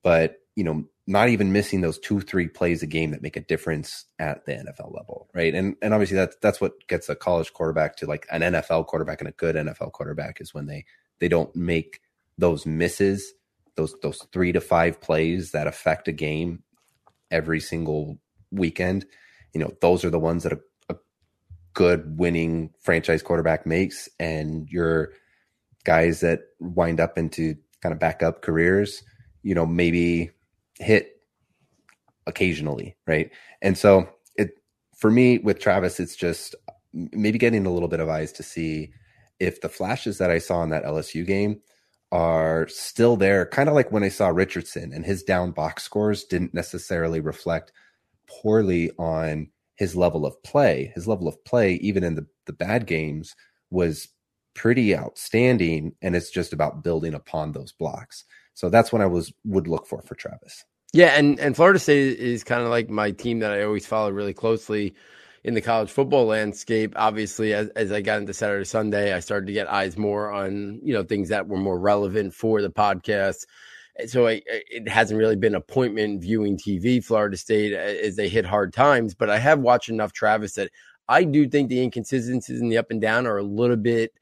but, 0.04 0.38
you 0.56 0.64
know, 0.64 0.86
not 1.06 1.30
even 1.30 1.52
missing 1.52 1.82
those 1.82 2.00
two, 2.00 2.22
three 2.22 2.48
plays 2.48 2.82
a 2.82 2.88
game 2.88 3.12
that 3.12 3.22
make 3.22 3.36
a 3.36 3.42
difference 3.42 4.06
at 4.20 4.46
the 4.46 4.54
NFL 4.54 4.96
level. 4.96 5.30
Right. 5.34 5.54
And 5.54 5.76
and 5.82 5.94
obviously 5.94 6.16
that's 6.16 6.38
that's 6.42 6.62
what 6.62 6.88
gets 6.88 7.10
a 7.10 7.16
college 7.16 7.52
quarterback 7.54 7.98
to 7.98 8.06
like 8.06 8.26
an 8.32 8.42
NFL 8.42 8.88
quarterback 8.88 9.20
and 9.20 9.28
a 9.28 9.34
good 9.34 9.56
NFL 9.56 9.92
quarterback 9.92 10.40
is 10.40 10.54
when 10.54 10.68
they 10.68 10.86
they 11.20 11.28
don't 11.28 11.54
make 11.56 12.00
those 12.38 12.66
misses, 12.66 13.34
those 13.76 13.96
those 14.02 14.26
three 14.32 14.52
to 14.54 14.62
five 14.62 15.02
plays 15.02 15.52
that 15.52 15.68
affect 15.68 16.08
a 16.08 16.14
game 16.14 16.64
every 17.32 17.60
single 17.60 18.18
weekend. 18.52 19.06
You 19.54 19.60
know, 19.60 19.72
those 19.82 20.06
are 20.06 20.10
the 20.10 20.20
ones 20.20 20.44
that 20.44 20.54
a, 20.54 20.60
good 21.74 22.18
winning 22.18 22.72
franchise 22.82 23.22
quarterback 23.22 23.66
makes 23.66 24.10
and 24.20 24.70
your 24.70 25.12
guys 25.84 26.22
that 26.22 26.42
wind 26.60 27.00
up 27.00 27.18
into 27.18 27.56
kind 27.82 27.94
of 27.94 28.00
backup 28.00 28.42
careers, 28.42 29.04
you 29.42 29.54
know, 29.54 29.66
maybe 29.66 30.32
hit 30.80 31.22
occasionally, 32.26 32.96
right? 33.08 33.32
And 33.62 33.78
so 33.78 34.08
it 34.36 34.52
for 34.96 35.12
me 35.12 35.40
with 35.40 35.60
Travis, 35.60 36.00
it's 36.00 36.16
just 36.16 36.56
maybe 36.94 37.38
getting 37.38 37.66
a 37.66 37.72
little 37.72 37.90
bit 37.90 38.00
of 38.00 38.10
eyes 38.10 38.32
to 38.34 38.44
see 38.44 38.92
if 39.40 39.62
the 39.62 39.70
flashes 39.70 40.20
that 40.20 40.32
I 40.32 40.38
saw 40.38 40.64
in 40.64 40.70
that 40.70 40.86
LSU 40.86 41.26
game 41.26 41.60
are 42.12 42.68
still 42.68 43.18
there, 43.18 43.46
kind 43.48 43.68
of 43.68 43.76
like 43.76 43.92
when 43.92 44.04
I 44.04 44.10
saw 44.10 44.28
Richardson 44.28 44.94
and 44.94 45.04
his 45.04 45.24
down 45.24 45.52
box 45.52 45.84
scores 45.84 46.24
didn't 46.24 46.54
necessarily 46.54 47.20
reflect 47.20 47.72
poorly 48.28 48.92
on 49.00 49.50
his 49.76 49.96
level 49.96 50.26
of 50.26 50.42
play. 50.44 50.92
His 50.96 51.08
level 51.08 51.28
of 51.28 51.44
play, 51.46 51.74
even 51.76 52.04
in 52.04 52.16
the, 52.16 52.26
the 52.46 52.54
bad 52.54 52.86
games, 52.86 53.36
was 53.72 54.10
pretty 54.54 54.96
outstanding. 54.96 55.94
And 56.02 56.16
it's 56.16 56.30
just 56.30 56.54
about 56.54 56.84
building 56.84 57.14
upon 57.14 57.52
those 57.52 57.72
blocks. 57.72 58.24
So 58.54 58.70
that's 58.70 58.92
what 58.92 59.02
I 59.02 59.08
was 59.08 59.34
would 59.46 59.68
look 59.68 59.88
for 59.88 60.02
for 60.02 60.16
Travis. 60.16 60.64
Yeah, 60.94 61.18
and 61.18 61.40
and 61.40 61.56
Florida 61.56 61.80
State 61.80 62.20
is 62.20 62.44
kind 62.44 62.62
of 62.62 62.70
like 62.70 62.90
my 62.90 63.12
team 63.12 63.40
that 63.40 63.52
I 63.52 63.64
always 63.64 63.88
follow 63.88 64.12
really 64.12 64.34
closely 64.34 64.94
in 65.44 65.56
the 65.56 65.62
college 65.62 65.90
football 65.90 66.28
landscape. 66.28 66.94
Obviously, 66.96 67.54
as, 67.54 67.70
as 67.70 67.92
I 67.92 68.02
got 68.02 68.20
into 68.20 68.34
Saturday 68.34 68.66
Sunday, 68.66 69.12
I 69.12 69.20
started 69.20 69.48
to 69.48 69.54
get 69.54 69.68
eyes 69.68 69.98
more 69.98 70.32
on 70.32 70.80
you 70.84 70.94
know 70.94 71.04
things 71.04 71.30
that 71.30 71.48
were 71.48 71.58
more 71.58 71.80
relevant 71.80 72.36
for 72.36 72.62
the 72.62 72.70
podcast 72.70 73.48
so 74.08 74.28
I, 74.28 74.42
it 74.46 74.88
hasn't 74.88 75.20
really 75.20 75.36
been 75.36 75.56
appointment 75.56 76.22
viewing 76.22 76.58
TV 76.58 77.04
Florida 77.04 77.38
State 77.38 77.74
as 77.74 78.16
they 78.16 78.28
hit 78.28 78.46
hard 78.46 78.74
times. 78.74 79.14
But 79.14 79.30
I 79.30 79.40
have 79.40 79.60
watched 79.60 79.90
enough 79.90 80.14
Travis 80.14 80.54
that 80.54 80.72
I 81.08 81.24
do 81.24 81.48
think 81.48 81.70
the 81.70 81.82
inconsistencies 81.82 82.62
in 82.62 82.70
the 82.70 82.78
up 82.78 82.92
and 82.92 83.02
down 83.02 83.28
are 83.28 83.38
a 83.38 83.44
little 83.44 83.76
bit, 83.76 84.14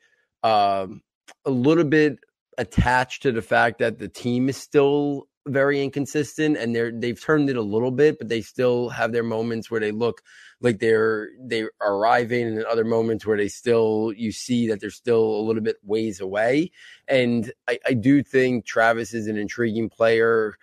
um, 0.43 1.01
a 1.45 1.51
little 1.51 1.83
bit 1.83 2.17
attached 2.57 3.23
to 3.23 3.31
the 3.31 3.41
fact 3.41 3.79
that 3.79 3.97
the 3.97 4.07
team 4.07 4.49
is 4.49 4.57
still 4.57 5.27
very 5.47 5.83
inconsistent 5.83 6.57
and 6.57 6.75
they're 6.75 6.91
they've 6.91 7.19
turned 7.19 7.49
it 7.49 7.55
a 7.55 7.61
little 7.61 7.91
bit, 7.91 8.17
but 8.17 8.29
they 8.29 8.41
still 8.41 8.89
have 8.89 9.11
their 9.11 9.23
moments 9.23 9.71
where 9.71 9.79
they 9.79 9.91
look 9.91 10.21
like 10.61 10.79
they're 10.79 11.29
they 11.39 11.63
are 11.63 11.71
arriving 11.81 12.47
and 12.47 12.63
other 12.65 12.85
moments 12.85 13.25
where 13.25 13.37
they 13.37 13.47
still 13.47 14.13
you 14.15 14.31
see 14.31 14.67
that 14.67 14.79
they're 14.79 14.89
still 14.89 15.23
a 15.23 15.41
little 15.41 15.63
bit 15.63 15.77
ways 15.83 16.19
away. 16.19 16.71
And 17.07 17.51
I, 17.67 17.79
I 17.87 17.93
do 17.93 18.23
think 18.23 18.65
Travis 18.65 19.13
is 19.13 19.27
an 19.27 19.37
intriguing 19.37 19.89
player. 19.89 20.55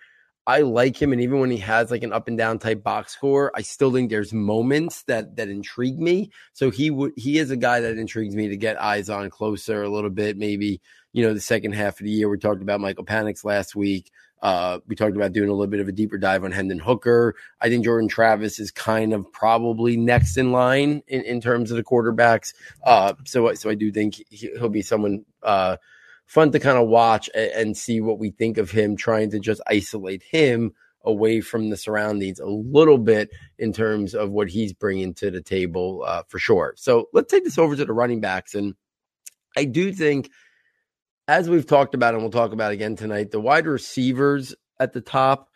I 0.47 0.61
like 0.61 0.99
him, 0.99 1.11
and 1.13 1.21
even 1.21 1.39
when 1.39 1.51
he 1.51 1.57
has 1.57 1.91
like 1.91 2.01
an 2.01 2.11
up 2.11 2.27
and 2.27 2.35
down 2.35 2.57
type 2.57 2.81
box 2.81 3.13
score, 3.13 3.51
I 3.53 3.61
still 3.61 3.91
think 3.91 4.09
there's 4.09 4.33
moments 4.33 5.03
that 5.03 5.35
that 5.35 5.47
intrigue 5.47 5.99
me. 5.99 6.31
So 6.53 6.71
he 6.71 6.89
would 6.89 7.11
he 7.17 7.37
is 7.37 7.51
a 7.51 7.57
guy 7.57 7.81
that 7.81 7.97
intrigues 7.97 8.35
me 8.35 8.47
to 8.47 8.57
get 8.57 8.81
eyes 8.81 9.11
on 9.11 9.29
closer 9.29 9.83
a 9.83 9.89
little 9.89 10.09
bit. 10.09 10.37
Maybe 10.37 10.81
you 11.13 11.23
know 11.23 11.35
the 11.35 11.41
second 11.41 11.73
half 11.73 11.99
of 11.99 12.05
the 12.05 12.11
year. 12.11 12.29
We 12.29 12.39
talked 12.39 12.63
about 12.63 12.79
Michael 12.79 13.05
Penix 13.05 13.43
last 13.45 13.75
week. 13.75 14.09
Uh, 14.41 14.79
we 14.87 14.95
talked 14.95 15.15
about 15.15 15.33
doing 15.33 15.49
a 15.49 15.51
little 15.51 15.67
bit 15.67 15.81
of 15.81 15.87
a 15.87 15.91
deeper 15.91 16.17
dive 16.17 16.43
on 16.43 16.51
Hendon 16.51 16.79
Hooker. 16.79 17.35
I 17.59 17.69
think 17.69 17.83
Jordan 17.83 18.07
Travis 18.07 18.59
is 18.59 18.71
kind 18.71 19.13
of 19.13 19.31
probably 19.31 19.97
next 19.97 20.37
in 20.37 20.51
line 20.51 21.03
in, 21.07 21.21
in 21.23 21.41
terms 21.41 21.71
of 21.71 21.77
the 21.77 21.83
quarterbacks. 21.83 22.53
Uh, 22.83 23.13
so, 23.25 23.53
so 23.53 23.69
I 23.69 23.75
do 23.75 23.91
think 23.91 24.15
he'll 24.29 24.69
be 24.69 24.81
someone 24.81 25.25
uh, 25.43 25.77
fun 26.25 26.51
to 26.51 26.59
kind 26.59 26.77
of 26.77 26.87
watch 26.87 27.29
and, 27.35 27.51
and 27.51 27.77
see 27.77 27.99
what 27.99 28.19
we 28.19 28.31
think 28.31 28.57
of 28.57 28.71
him 28.71 28.95
trying 28.95 29.31
to 29.31 29.39
just 29.39 29.61
isolate 29.67 30.23
him 30.23 30.73
away 31.03 31.41
from 31.41 31.69
the 31.69 31.77
surroundings 31.77 32.39
a 32.39 32.45
little 32.45 32.97
bit 32.97 33.29
in 33.57 33.73
terms 33.73 34.13
of 34.15 34.29
what 34.31 34.49
he's 34.49 34.73
bringing 34.73 35.13
to 35.15 35.31
the 35.31 35.41
table 35.41 36.03
uh, 36.05 36.23
for 36.27 36.39
sure. 36.39 36.73
So 36.77 37.09
let's 37.13 37.31
take 37.31 37.43
this 37.43 37.57
over 37.57 37.75
to 37.75 37.85
the 37.85 37.93
running 37.93 38.21
backs. 38.21 38.55
And 38.55 38.75
I 39.57 39.65
do 39.65 39.91
think– 39.91 40.29
as 41.29 41.47
we've 41.47 41.67
talked 41.67 41.93
about 41.93 42.15
and 42.15 42.23
we'll 42.23 42.31
talk 42.31 42.53
about 42.53 42.71
again 42.71 42.95
tonight, 42.95 43.29
the 43.29 43.39
wide 43.39 43.67
receivers 43.67 44.55
at 44.79 44.93
the 44.93 45.01
top 45.01 45.51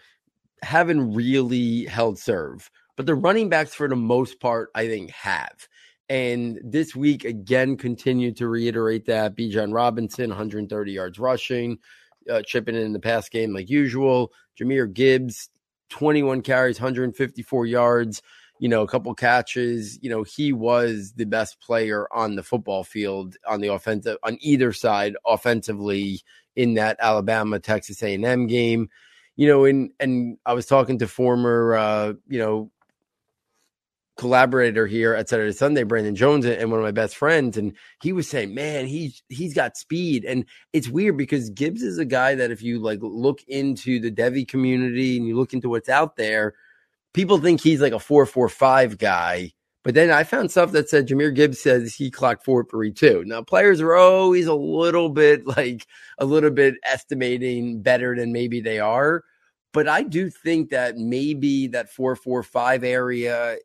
haven't 0.62 1.16
really 1.16 1.86
held 1.86 2.20
serve, 2.20 2.70
but 2.96 3.08
the 3.08 3.16
running 3.16 3.50
backs, 3.50 3.74
for 3.74 3.88
the 3.88 3.96
most 3.96 4.40
part, 4.40 4.70
I 4.76 4.88
think 4.88 5.10
have. 5.10 5.68
And 6.10 6.62
this 6.64 6.96
week, 6.96 7.26
again, 7.26 7.76
continued 7.76 8.38
to 8.38 8.48
reiterate 8.48 9.06
that. 9.08 9.36
Bijan 9.36 9.74
Robinson, 9.74 10.30
130 10.30 10.92
yards 10.92 11.18
rushing, 11.18 11.80
uh, 12.30 12.44
chipping 12.46 12.76
in 12.76 12.94
the 12.94 13.00
pass 13.00 13.28
game 13.28 13.52
like 13.52 13.68
usual. 13.68 14.32
Jahmyr 14.62 14.94
Gibbs, 14.94 15.50
21 15.90 16.44
carries, 16.44 16.80
154 16.80 17.66
yards 17.66 18.22
you 18.60 18.70
know, 18.70 18.82
a 18.82 18.88
couple 18.88 19.14
catches. 19.14 20.00
You 20.02 20.10
know, 20.10 20.24
he 20.24 20.54
was 20.54 21.14
the 21.16 21.26
best 21.26 21.60
player 21.60 22.08
on 22.14 22.36
the 22.36 22.44
football 22.44 22.84
field 22.84 23.36
on 23.48 23.62
the 23.62 23.74
offensive 23.74 24.18
on 24.24 24.38
either 24.42 24.72
side 24.72 25.16
offensively 25.26 26.22
in 26.56 26.76
that 26.76 26.98
Alabama 27.00 27.60
Texas 27.60 28.02
A&M 28.04 28.48
game. 28.48 28.90
You 29.36 29.48
know, 29.48 29.66
and 29.66 29.92
and 30.00 30.38
I 30.46 30.54
was 30.54 30.66
talking 30.66 31.00
to 31.00 31.08
former 31.08 31.76
uh, 31.76 32.14
you 32.28 32.40
know, 32.40 32.72
collaborator 34.18 34.86
here 34.86 35.16
at 35.16 35.28
Saturday 35.28 35.52
Sunday, 35.54 35.84
Brandon 35.84 36.16
Jones, 36.16 36.46
and 36.46 36.70
one 36.70 36.80
of 36.80 36.86
my 36.86 36.92
best 36.92 37.16
friends, 37.16 37.58
and 37.58 37.76
he 38.02 38.14
was 38.14 38.30
saying, 38.30 38.54
"Man, 38.54 38.86
he's 38.86 39.24
he's 39.30 39.54
got 39.54 39.78
speed." 39.78 40.24
And 40.26 40.46
it's 40.72 40.88
weird 40.90 41.18
because 41.18 41.50
Gibbs 41.50 41.82
is 41.82 41.98
a 41.98 42.06
guy 42.06 42.36
that 42.36 42.52
if 42.52 42.62
you 42.62 42.80
like 42.80 43.00
look 43.02 43.42
into 43.48 44.00
the 44.00 44.12
Devy 44.12 44.48
community 44.48 45.18
and 45.18 45.28
you 45.28 45.36
look 45.36 45.54
into 45.54 45.70
what's 45.70 45.90
out 45.90 46.16
there, 46.16 46.54
people 47.14 47.38
think 47.38 47.62
he's 47.62 47.82
like 47.82 47.94
a 47.94 48.00
445 48.00 48.98
guy. 48.98 49.54
But 49.84 49.96
then 49.96 50.12
I 50.12 50.24
found 50.24 50.50
stuff 50.50 50.72
that 50.72 50.90
said 50.90 51.08
Jahmyr 51.08 51.36
Gibbs 51.36 51.60
says 51.60 51.94
he 51.94 52.10
clocked 52.10 52.46
four 52.46 52.64
three 52.64 52.92
two. 52.92 53.24
Now 53.26 53.42
players 53.42 53.82
are 53.82 53.96
always 53.96 54.48
a 54.48 54.54
little 54.54 55.10
bit 55.10 55.46
like 55.46 55.86
a 56.18 56.26
little 56.26 56.52
bit 56.52 56.76
estimating 56.86 57.82
better 57.82 58.16
than 58.16 58.32
maybe 58.32 58.62
they 58.62 58.80
are. 58.80 59.24
But 59.74 59.90
I 59.90 60.04
do 60.04 60.30
think 60.30 60.70
that 60.70 60.96
maybe 60.96 61.68
that 61.68 61.92
four 61.92 62.16
four 62.16 62.44
five 62.44 62.86
area 62.86 63.58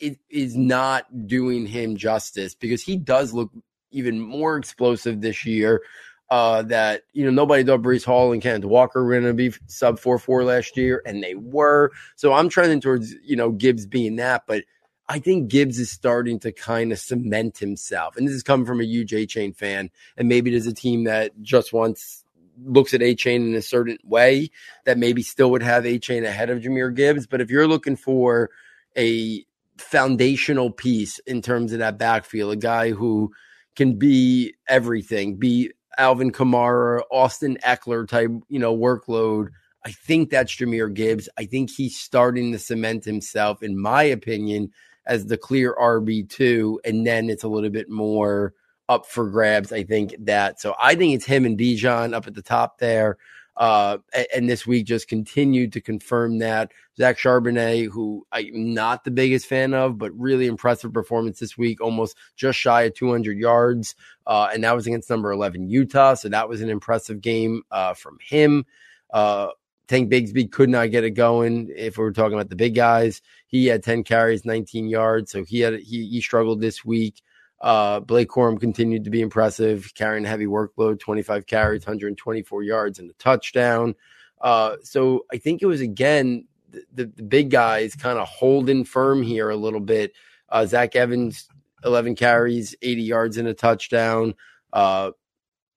it 0.00 0.18
is 0.28 0.56
not 0.56 1.28
doing 1.28 1.66
him 1.66 1.96
justice 1.96 2.54
because 2.54 2.82
he 2.82 2.96
does 2.96 3.32
look 3.32 3.50
even 3.92 4.18
more 4.18 4.56
explosive 4.56 5.20
this 5.20 5.44
year 5.44 5.82
uh, 6.30 6.62
that 6.62 7.02
you 7.12 7.24
know 7.24 7.30
nobody 7.30 7.64
thought 7.64 7.82
Breece 7.82 8.04
Hall 8.04 8.32
and 8.32 8.40
Kenneth 8.40 8.64
Walker 8.64 9.04
were 9.04 9.12
going 9.12 9.24
to 9.24 9.34
be 9.34 9.52
sub 9.66 9.98
four 9.98 10.18
four 10.18 10.44
last 10.44 10.76
year, 10.76 11.02
and 11.04 11.22
they 11.22 11.34
were. 11.34 11.90
So 12.16 12.32
I'm 12.32 12.48
trending 12.48 12.80
towards 12.80 13.14
you 13.24 13.36
know 13.36 13.50
Gibbs 13.50 13.86
being 13.86 14.16
that, 14.16 14.44
but 14.46 14.64
I 15.08 15.18
think 15.18 15.48
Gibbs 15.48 15.80
is 15.80 15.90
starting 15.90 16.38
to 16.40 16.52
kind 16.52 16.92
of 16.92 16.98
cement 17.00 17.58
himself, 17.58 18.16
and 18.16 18.28
this 18.28 18.34
is 18.34 18.44
coming 18.44 18.66
from 18.66 18.80
a 18.80 18.84
huge 18.84 19.10
Chain 19.30 19.52
fan, 19.52 19.90
and 20.16 20.28
maybe 20.28 20.50
there's 20.50 20.66
a 20.66 20.72
team 20.72 21.04
that 21.04 21.32
just 21.42 21.72
wants 21.72 22.24
looks 22.64 22.94
at 22.94 23.02
A 23.02 23.14
Chain 23.14 23.48
in 23.48 23.54
a 23.54 23.62
certain 23.62 23.98
way 24.04 24.50
that 24.84 24.98
maybe 24.98 25.22
still 25.22 25.50
would 25.50 25.62
have 25.62 25.84
A 25.84 25.98
Chain 25.98 26.24
ahead 26.24 26.50
of 26.50 26.60
Jahmyr 26.60 26.94
Gibbs, 26.94 27.26
but 27.26 27.40
if 27.40 27.50
you're 27.50 27.66
looking 27.66 27.96
for 27.96 28.50
a 28.96 29.44
foundational 29.78 30.70
piece 30.70 31.18
in 31.20 31.42
terms 31.42 31.72
of 31.72 31.80
that 31.80 31.98
backfield, 31.98 32.52
a 32.52 32.56
guy 32.56 32.90
who 32.90 33.32
can 33.74 33.98
be 33.98 34.54
everything, 34.68 35.36
be 35.36 35.72
Alvin 36.00 36.32
Kamara, 36.32 37.02
Austin 37.12 37.58
Ekeler 37.62 38.08
type, 38.08 38.30
you 38.48 38.58
know, 38.58 38.76
workload. 38.76 39.50
I 39.84 39.92
think 39.92 40.30
that's 40.30 40.56
Jahmyr 40.56 40.92
Gibbs. 40.92 41.28
I 41.38 41.44
think 41.44 41.70
he's 41.70 41.98
starting 41.98 42.52
to 42.52 42.58
cement 42.58 43.04
himself, 43.04 43.62
in 43.62 43.78
my 43.78 44.02
opinion, 44.02 44.72
as 45.06 45.26
the 45.26 45.36
clear 45.36 45.76
RB2. 45.78 46.78
And 46.86 47.06
then 47.06 47.28
it's 47.28 47.44
a 47.44 47.48
little 47.48 47.68
bit 47.68 47.90
more 47.90 48.54
up 48.88 49.04
for 49.04 49.28
grabs. 49.28 49.72
I 49.72 49.84
think 49.84 50.14
that. 50.20 50.58
So 50.58 50.74
I 50.80 50.94
think 50.94 51.14
it's 51.14 51.26
him 51.26 51.44
and 51.44 51.58
Bijan 51.58 52.14
up 52.14 52.26
at 52.26 52.34
the 52.34 52.42
top 52.42 52.78
there. 52.78 53.18
Uh, 53.60 53.98
and 54.34 54.48
this 54.48 54.66
week 54.66 54.86
just 54.86 55.06
continued 55.06 55.70
to 55.74 55.82
confirm 55.82 56.38
that. 56.38 56.72
Zach 56.96 57.18
Charbonnet, 57.18 57.90
who 57.90 58.26
I'm 58.32 58.72
not 58.72 59.04
the 59.04 59.10
biggest 59.10 59.46
fan 59.46 59.74
of, 59.74 59.98
but 59.98 60.18
really 60.18 60.46
impressive 60.46 60.94
performance 60.94 61.40
this 61.40 61.58
week, 61.58 61.78
almost 61.78 62.16
just 62.36 62.58
shy 62.58 62.82
of 62.82 62.94
200 62.94 63.36
yards. 63.36 63.94
Uh, 64.26 64.48
and 64.52 64.64
that 64.64 64.74
was 64.74 64.86
against 64.86 65.10
number 65.10 65.30
11 65.30 65.68
Utah. 65.68 66.14
So 66.14 66.30
that 66.30 66.48
was 66.48 66.62
an 66.62 66.70
impressive 66.70 67.20
game 67.20 67.62
uh, 67.70 67.92
from 67.92 68.16
him. 68.22 68.64
Uh, 69.12 69.48
Tank 69.88 70.10
Bigsby 70.10 70.50
could 70.50 70.70
not 70.70 70.90
get 70.90 71.04
it 71.04 71.10
going. 71.10 71.70
If 71.76 71.98
we 71.98 72.04
are 72.04 72.12
talking 72.12 72.34
about 72.34 72.48
the 72.48 72.56
big 72.56 72.74
guys, 72.74 73.20
he 73.46 73.66
had 73.66 73.82
10 73.82 74.04
carries, 74.04 74.46
19 74.46 74.88
yards. 74.88 75.32
So 75.32 75.44
he 75.44 75.60
had 75.60 75.80
he, 75.80 76.06
he 76.08 76.22
struggled 76.22 76.62
this 76.62 76.82
week. 76.82 77.20
Uh, 77.60 78.00
Blake 78.00 78.28
Corum 78.28 78.58
continued 78.58 79.04
to 79.04 79.10
be 79.10 79.20
impressive, 79.20 79.92
carrying 79.94 80.24
a 80.24 80.28
heavy 80.28 80.46
workload, 80.46 80.98
25 80.98 81.46
carries, 81.46 81.82
124 81.82 82.62
yards, 82.62 82.98
and 82.98 83.10
a 83.10 83.14
touchdown. 83.14 83.94
Uh, 84.40 84.76
so 84.82 85.26
I 85.32 85.36
think 85.36 85.60
it 85.60 85.66
was 85.66 85.80
again 85.80 86.46
the, 86.70 86.84
the, 86.92 87.12
the 87.16 87.22
big 87.22 87.50
guys 87.50 87.94
kind 87.94 88.18
of 88.18 88.26
holding 88.28 88.84
firm 88.84 89.22
here 89.22 89.50
a 89.50 89.56
little 89.56 89.80
bit. 89.80 90.12
Uh, 90.48 90.64
Zach 90.64 90.96
Evans, 90.96 91.48
11 91.84 92.14
carries, 92.16 92.74
80 92.80 93.02
yards, 93.02 93.36
and 93.36 93.48
a 93.48 93.54
touchdown. 93.54 94.34
Uh, 94.72 95.10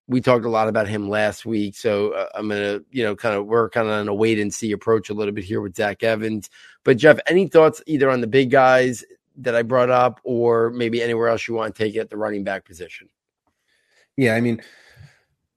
we 0.08 0.22
talked 0.22 0.46
a 0.46 0.50
lot 0.50 0.68
about 0.68 0.88
him 0.88 1.10
last 1.10 1.46
week, 1.46 1.76
so 1.76 2.12
uh, 2.12 2.28
I'm 2.36 2.50
gonna, 2.50 2.82
you 2.92 3.04
know, 3.04 3.16
kind 3.16 3.36
of 3.36 3.46
we're 3.46 3.70
kind 3.70 3.88
of 3.88 3.94
on 3.94 4.08
a 4.08 4.14
wait 4.14 4.40
and 4.40 4.54
see 4.54 4.72
approach 4.72 5.10
a 5.10 5.14
little 5.14 5.34
bit 5.34 5.46
here 5.46 5.62
with 5.62 5.76
Zach 5.76 6.04
Evans. 6.04 6.50
But 6.84 6.98
Jeff, 6.98 7.20
any 7.26 7.48
thoughts 7.48 7.82
either 7.88 8.10
on 8.10 8.22
the 8.22 8.28
big 8.28 8.52
guys 8.52 9.04
that 9.38 9.56
I 9.56 9.64
brought 9.64 9.90
up, 9.90 10.20
or 10.24 10.70
maybe 10.70 11.02
anywhere 11.02 11.28
else 11.28 11.48
you 11.48 11.54
want 11.54 11.76
to 11.76 11.84
take 11.84 11.96
it 11.96 12.00
at 12.00 12.10
the 12.10 12.18
running 12.18 12.44
back 12.44 12.66
position? 12.66 13.10
Yeah, 14.16 14.36
I 14.36 14.42
mean, 14.42 14.62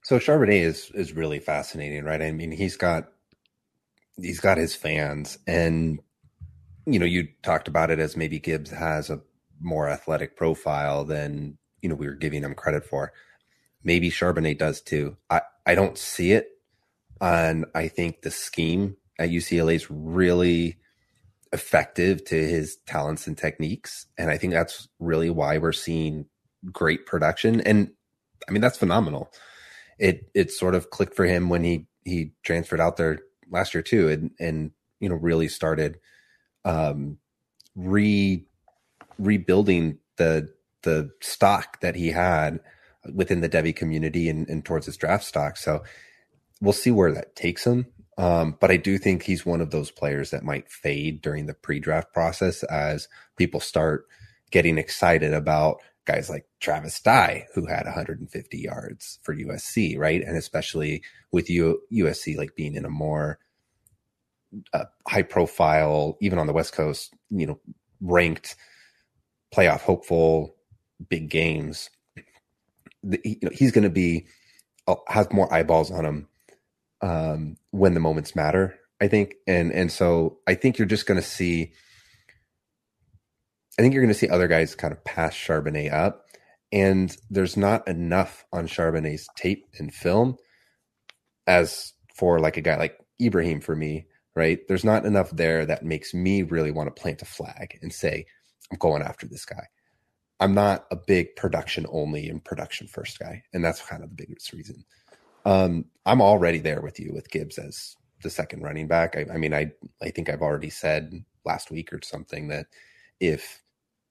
so 0.02 0.18
Charbonnet 0.18 0.62
is 0.62 0.90
is 0.94 1.12
really 1.12 1.40
fascinating, 1.40 2.04
right? 2.04 2.22
I 2.22 2.30
mean, 2.32 2.52
he's 2.52 2.76
got 2.76 3.08
he's 4.16 4.40
got 4.40 4.58
his 4.58 4.74
fans, 4.74 5.38
and 5.46 6.00
you 6.86 6.98
know, 6.98 7.06
you 7.06 7.28
talked 7.42 7.68
about 7.68 7.90
it 7.90 7.98
as 7.98 8.16
maybe 8.16 8.38
Gibbs 8.38 8.70
has 8.70 9.10
a 9.10 9.20
more 9.60 9.88
athletic 9.88 10.36
profile 10.36 11.04
than 11.04 11.58
you 11.82 11.88
know 11.88 11.94
we 11.94 12.06
were 12.06 12.14
giving 12.14 12.42
him 12.42 12.54
credit 12.54 12.84
for. 12.84 13.12
Maybe 13.82 14.10
Charbonnet 14.10 14.58
does 14.58 14.80
too. 14.80 15.16
I 15.28 15.42
I 15.66 15.74
don't 15.74 15.98
see 15.98 16.32
it, 16.32 16.48
and 17.20 17.66
I 17.74 17.88
think 17.88 18.22
the 18.22 18.30
scheme 18.30 18.96
at 19.18 19.30
UCLA 19.30 19.74
is 19.74 19.90
really 19.90 20.76
effective 21.52 22.24
to 22.26 22.34
his 22.36 22.76
talents 22.86 23.26
and 23.26 23.36
techniques. 23.36 24.06
And 24.18 24.30
I 24.30 24.38
think 24.38 24.52
that's 24.52 24.88
really 24.98 25.30
why 25.30 25.58
we're 25.58 25.72
seeing 25.72 26.26
great 26.72 27.06
production. 27.06 27.60
And 27.60 27.90
I 28.48 28.52
mean, 28.52 28.60
that's 28.60 28.78
phenomenal. 28.78 29.30
It 29.98 30.30
it 30.34 30.50
sort 30.50 30.74
of 30.74 30.90
clicked 30.90 31.14
for 31.14 31.24
him 31.24 31.48
when 31.48 31.64
he 31.64 31.86
he 32.04 32.32
transferred 32.42 32.80
out 32.80 32.96
there 32.96 33.20
last 33.50 33.74
year 33.74 33.82
too, 33.82 34.08
and 34.08 34.30
and 34.38 34.70
you 35.00 35.08
know 35.08 35.14
really 35.14 35.48
started 35.48 35.98
um 36.64 37.18
re 37.74 38.44
rebuilding 39.18 39.98
the 40.16 40.48
the 40.82 41.10
stock 41.20 41.80
that 41.80 41.96
he 41.96 42.08
had 42.08 42.60
within 43.12 43.40
the 43.40 43.48
Devy 43.48 43.74
community 43.74 44.28
and, 44.28 44.48
and 44.48 44.64
towards 44.64 44.86
his 44.86 44.96
draft 44.96 45.24
stock. 45.24 45.56
So 45.56 45.82
we'll 46.60 46.72
see 46.72 46.90
where 46.90 47.12
that 47.12 47.36
takes 47.36 47.66
him. 47.66 47.86
Um, 48.18 48.56
but 48.60 48.70
I 48.70 48.76
do 48.78 48.96
think 48.98 49.22
he's 49.22 49.44
one 49.44 49.60
of 49.60 49.70
those 49.70 49.90
players 49.90 50.30
that 50.30 50.42
might 50.42 50.70
fade 50.70 51.20
during 51.20 51.46
the 51.46 51.54
pre-draft 51.54 52.12
process 52.14 52.62
as 52.64 53.08
people 53.36 53.60
start 53.60 54.06
getting 54.50 54.78
excited 54.78 55.34
about 55.34 55.78
guys 56.06 56.30
like 56.30 56.46
Travis 56.60 57.00
Dye, 57.00 57.46
who 57.54 57.66
had 57.66 57.84
150 57.84 58.58
yards 58.58 59.18
for 59.22 59.34
USC, 59.34 59.98
right? 59.98 60.22
And 60.22 60.36
especially 60.36 61.02
with 61.30 61.50
U- 61.50 61.82
USC 61.92 62.36
like 62.36 62.56
being 62.56 62.74
in 62.74 62.84
a 62.84 62.90
more 62.90 63.38
uh, 64.72 64.84
high 65.06 65.22
profile, 65.22 66.16
even 66.20 66.38
on 66.38 66.46
the 66.46 66.52
West 66.52 66.72
Coast, 66.72 67.12
you 67.28 67.46
know, 67.46 67.60
ranked 68.00 68.56
playoff 69.54 69.80
hopeful, 69.80 70.54
big 71.08 71.28
games. 71.28 71.90
The, 73.02 73.20
you 73.24 73.38
know, 73.42 73.50
he's 73.52 73.72
going 73.72 73.84
to 73.84 73.90
be 73.90 74.26
uh, 74.86 75.24
more 75.32 75.52
eyeballs 75.52 75.90
on 75.90 76.04
him 76.04 76.28
um, 77.00 77.56
when 77.70 77.94
the 77.94 78.00
moments 78.00 78.36
matter. 78.36 78.78
I 79.00 79.08
think, 79.08 79.34
and 79.46 79.72
and 79.72 79.92
so 79.92 80.38
I 80.46 80.54
think 80.54 80.78
you're 80.78 80.86
just 80.86 81.06
going 81.06 81.20
to 81.20 81.26
see. 81.26 81.72
I 83.78 83.82
think 83.82 83.92
you're 83.92 84.02
going 84.02 84.12
to 84.12 84.18
see 84.18 84.28
other 84.28 84.48
guys 84.48 84.74
kind 84.74 84.92
of 84.92 85.04
pass 85.04 85.34
Charbonnet 85.34 85.92
up, 85.92 86.24
and 86.72 87.14
there's 87.28 87.56
not 87.56 87.86
enough 87.86 88.46
on 88.52 88.66
Charbonnet's 88.66 89.28
tape 89.36 89.66
and 89.78 89.92
film 89.92 90.36
as 91.46 91.92
for 92.14 92.40
like 92.40 92.56
a 92.56 92.62
guy 92.62 92.76
like 92.76 92.98
Ibrahim 93.20 93.60
for 93.60 93.76
me, 93.76 94.06
right? 94.34 94.60
There's 94.68 94.84
not 94.84 95.04
enough 95.04 95.30
there 95.30 95.66
that 95.66 95.84
makes 95.84 96.14
me 96.14 96.42
really 96.42 96.70
want 96.70 96.94
to 96.94 97.00
plant 97.00 97.22
a 97.22 97.26
flag 97.26 97.78
and 97.82 97.92
say, 97.92 98.26
I'm 98.70 98.78
going 98.78 99.02
after 99.02 99.26
this 99.26 99.44
guy. 99.44 99.66
I'm 100.40 100.54
not 100.54 100.86
a 100.90 100.96
big 100.96 101.36
production 101.36 101.86
only 101.90 102.28
and 102.28 102.44
production 102.44 102.88
first 102.88 103.18
guy. 103.18 103.42
And 103.52 103.64
that's 103.64 103.80
kind 103.80 104.02
of 104.02 104.10
the 104.10 104.16
biggest 104.16 104.52
reason. 104.52 104.84
Um, 105.46 105.86
I'm 106.04 106.20
already 106.20 106.58
there 106.58 106.82
with 106.82 107.00
you 107.00 107.12
with 107.14 107.30
Gibbs 107.30 107.56
as 107.56 107.96
the 108.22 108.30
second 108.30 108.62
running 108.62 108.88
back. 108.88 109.16
I, 109.16 109.26
I 109.32 109.38
mean, 109.38 109.54
I, 109.54 109.70
I 110.02 110.10
think 110.10 110.28
I've 110.28 110.42
already 110.42 110.70
said 110.70 111.24
last 111.44 111.70
week 111.70 111.92
or 111.92 112.00
something 112.02 112.48
that 112.48 112.66
if, 113.20 113.62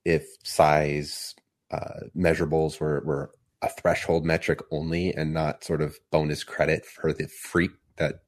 if 0.06 0.25
size, 0.44 1.36
uh, 1.72 2.06
measurables 2.15 2.80
were, 2.80 3.04
were 3.06 3.32
a 3.62 3.70
threshold 3.70 4.25
metric 4.25 4.62
only 4.72 5.13
and 5.13 5.34
not 5.34 5.63
sort 5.63 5.82
of 5.82 6.00
bonus 6.12 6.44
credit 6.44 6.86
for 6.86 7.12
the 7.12 7.27
freak 7.27 7.72
that 7.98 8.22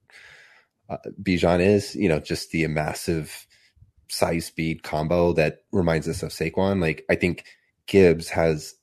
uh, 0.89 0.97
Bijan 1.21 1.61
is, 1.61 1.95
you 1.95 2.09
know, 2.09 2.19
just 2.19 2.51
the 2.51 2.67
massive 2.67 3.47
size 4.09 4.45
speed 4.45 4.83
combo 4.83 5.33
that 5.33 5.59
reminds 5.71 6.07
us 6.07 6.23
of 6.23 6.31
Saquon. 6.31 6.81
Like 6.81 7.05
I 7.09 7.15
think 7.15 7.45
Gibbs 7.85 8.29
has 8.29 8.75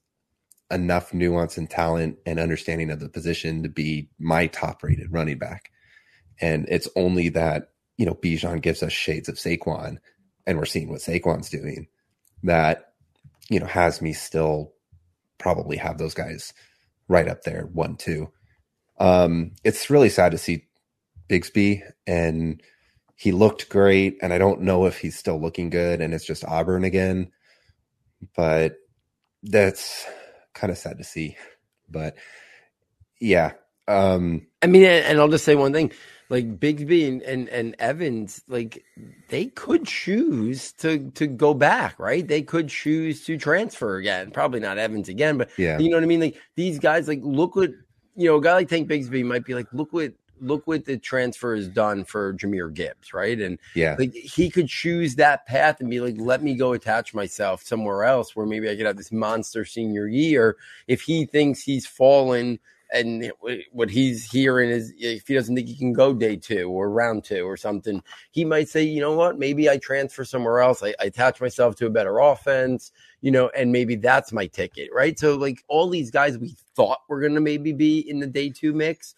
enough 0.71 1.13
nuance 1.13 1.59
and 1.59 1.69
talent 1.69 2.19
and 2.27 2.39
understanding 2.39 2.91
of 2.91 3.01
the 3.01 3.09
position 3.09 3.63
to 3.63 3.69
be 3.69 4.09
my 4.19 4.47
top 4.47 4.83
rated 4.83 5.13
running 5.13 5.39
back. 5.39 5.71
And 6.41 6.67
it's 6.69 6.89
only 6.97 7.29
that, 7.31 7.71
you 7.97 8.07
know, 8.07 8.15
Bijan 8.15 8.61
gives 8.61 8.83
us 8.83 8.93
shades 8.93 9.29
of 9.29 9.37
Saquon 9.37 9.99
and 10.47 10.59
we're 10.59 10.65
seeing 10.65 10.91
what 10.91 11.01
Saquon's 11.01 11.51
doing 11.51 11.87
that, 12.43 12.93
you 13.49 13.61
know, 13.61 13.67
has 13.67 14.03
me 14.03 14.13
still 14.13 14.73
probably 15.39 15.77
have 15.77 15.99
those 15.99 16.15
guys 16.15 16.53
right 17.09 17.29
up 17.29 17.43
there, 17.43 17.69
one, 17.73 17.97
two. 17.97 18.31
Um, 18.99 19.53
it's 19.65 19.91
really 19.91 20.09
sad 20.09 20.33
to 20.33 20.39
see 20.39 20.67
Bigsby 21.29 21.83
and 22.07 22.63
he 23.17 23.33
looked 23.33 23.69
great. 23.69 24.19
And 24.23 24.33
I 24.33 24.39
don't 24.39 24.63
know 24.63 24.87
if 24.87 24.99
he's 24.99 25.19
still 25.19 25.41
looking 25.41 25.71
good 25.71 26.01
and 26.01 26.15
it's 26.15 26.25
just 26.25 26.45
Auburn 26.45 26.85
again, 26.85 27.31
but 28.35 28.77
that's 29.43 30.07
kind 30.55 30.71
of 30.71 30.79
sad 30.79 30.99
to 30.99 31.05
see. 31.05 31.37
But 31.89 32.17
yeah. 33.21 33.53
Um, 33.87 34.47
I 34.63 34.67
mean, 34.67 34.85
and 34.85 35.19
I'll 35.19 35.29
just 35.29 35.45
say 35.45 35.55
one 35.55 35.73
thing 35.73 35.93
like 36.31 36.59
Bigsby 36.59 37.07
and, 37.07 37.23
and, 37.23 37.49
and 37.51 37.77
Evans, 37.79 38.43
like 38.49 38.83
they 39.29 39.47
could 39.47 39.87
choose 39.87 40.73
to 40.75 41.11
to 41.13 41.27
go 41.27 41.53
back, 41.53 41.99
right? 41.99 42.27
They 42.27 42.43
could 42.43 42.69
choose 42.69 43.25
to 43.27 43.37
transfer 43.37 43.97
again. 43.97 44.31
Probably 44.31 44.61
not 44.61 44.79
Evans 44.79 45.09
again, 45.09 45.37
but 45.37 45.51
yeah, 45.59 45.79
you 45.79 45.91
know 45.91 45.97
what 45.97 46.03
I 46.03 46.07
mean. 46.07 46.21
Like 46.21 46.41
these 46.57 46.79
guys, 46.79 47.09
like 47.09 47.21
look 47.23 47.57
what 47.57 47.71
you 48.17 48.29
know, 48.29 48.37
a 48.37 48.41
guy 48.41 48.55
like 48.55 48.69
Tank 48.69 48.89
Bigsby 48.89 49.25
might 49.25 49.45
be 49.45 49.55
like, 49.55 49.67
look 49.73 49.93
what 49.93 50.13
look 50.41 50.67
what 50.67 50.85
the 50.85 50.99
transfer 50.99 51.55
has 51.55 51.69
done 51.69 52.05
for 52.05 52.35
Jahmyr 52.35 52.73
Gibbs, 52.73 53.13
right? 53.13 53.41
And 53.41 53.59
yeah, 53.75 53.97
like 53.99 54.15
he 54.15 54.51
could 54.51 54.69
choose 54.69 55.15
that 55.17 55.47
path 55.47 55.81
and 55.81 55.91
be 55.91 56.01
like, 56.01 56.17
let 56.19 56.43
me 56.43 56.55
go 56.55 56.73
attach 56.73 57.15
myself 57.15 57.63
somewhere 57.63 58.05
else 58.05 58.35
where 58.35 58.47
maybe 58.47 58.71
I 58.71 58.77
could 58.77 58.87
have 58.87 58.97
this 58.97 59.13
monster 59.13 59.65
senior 59.65 60.07
year. 60.07 60.57
If 60.87 61.03
he 61.03 61.27
thinks 61.27 61.63
he's 61.63 61.87
fallen 61.87 62.59
and 62.93 63.33
what 63.73 63.91
he's 63.91 64.31
hearing 64.31 64.71
is 64.71 64.93
if 64.99 65.27
he 65.27 65.35
doesn't 65.35 65.55
think 65.55 65.67
he 65.67 65.77
can 65.77 65.93
go 65.93 66.15
day 66.15 66.37
two 66.37 66.71
or 66.71 66.91
round 66.91 67.25
two 67.25 67.45
or 67.45 67.57
something, 67.57 68.03
he 68.31 68.45
might 68.45 68.69
say, 68.69 68.83
you 68.83 69.01
know 69.01 69.15
what, 69.15 69.39
maybe 69.39 69.69
I 69.69 69.79
transfer 69.79 70.25
somewhere 70.25 70.61
else. 70.61 70.83
I, 70.83 70.95
I 71.01 71.07
attach 71.07 71.41
myself 71.41 71.75
to 71.77 71.87
a 71.87 71.91
better 71.91 72.19
offense, 72.19 72.93
you 73.21 73.31
know, 73.31 73.51
and 73.57 73.73
maybe 73.73 73.97
that's 73.97 74.33
my 74.33 74.47
ticket, 74.47 74.91
right? 74.93 75.19
So 75.19 75.37
like 75.37 75.65
all 75.67 75.89
these 75.89 76.11
guys 76.11 76.39
we 76.39 76.55
thought 76.77 77.01
were 77.09 77.21
going 77.21 77.35
to 77.35 77.41
maybe 77.41 77.73
be 77.73 77.99
in 78.09 78.21
the 78.21 78.27
day 78.27 78.51
two 78.51 78.73
mix 78.73 79.15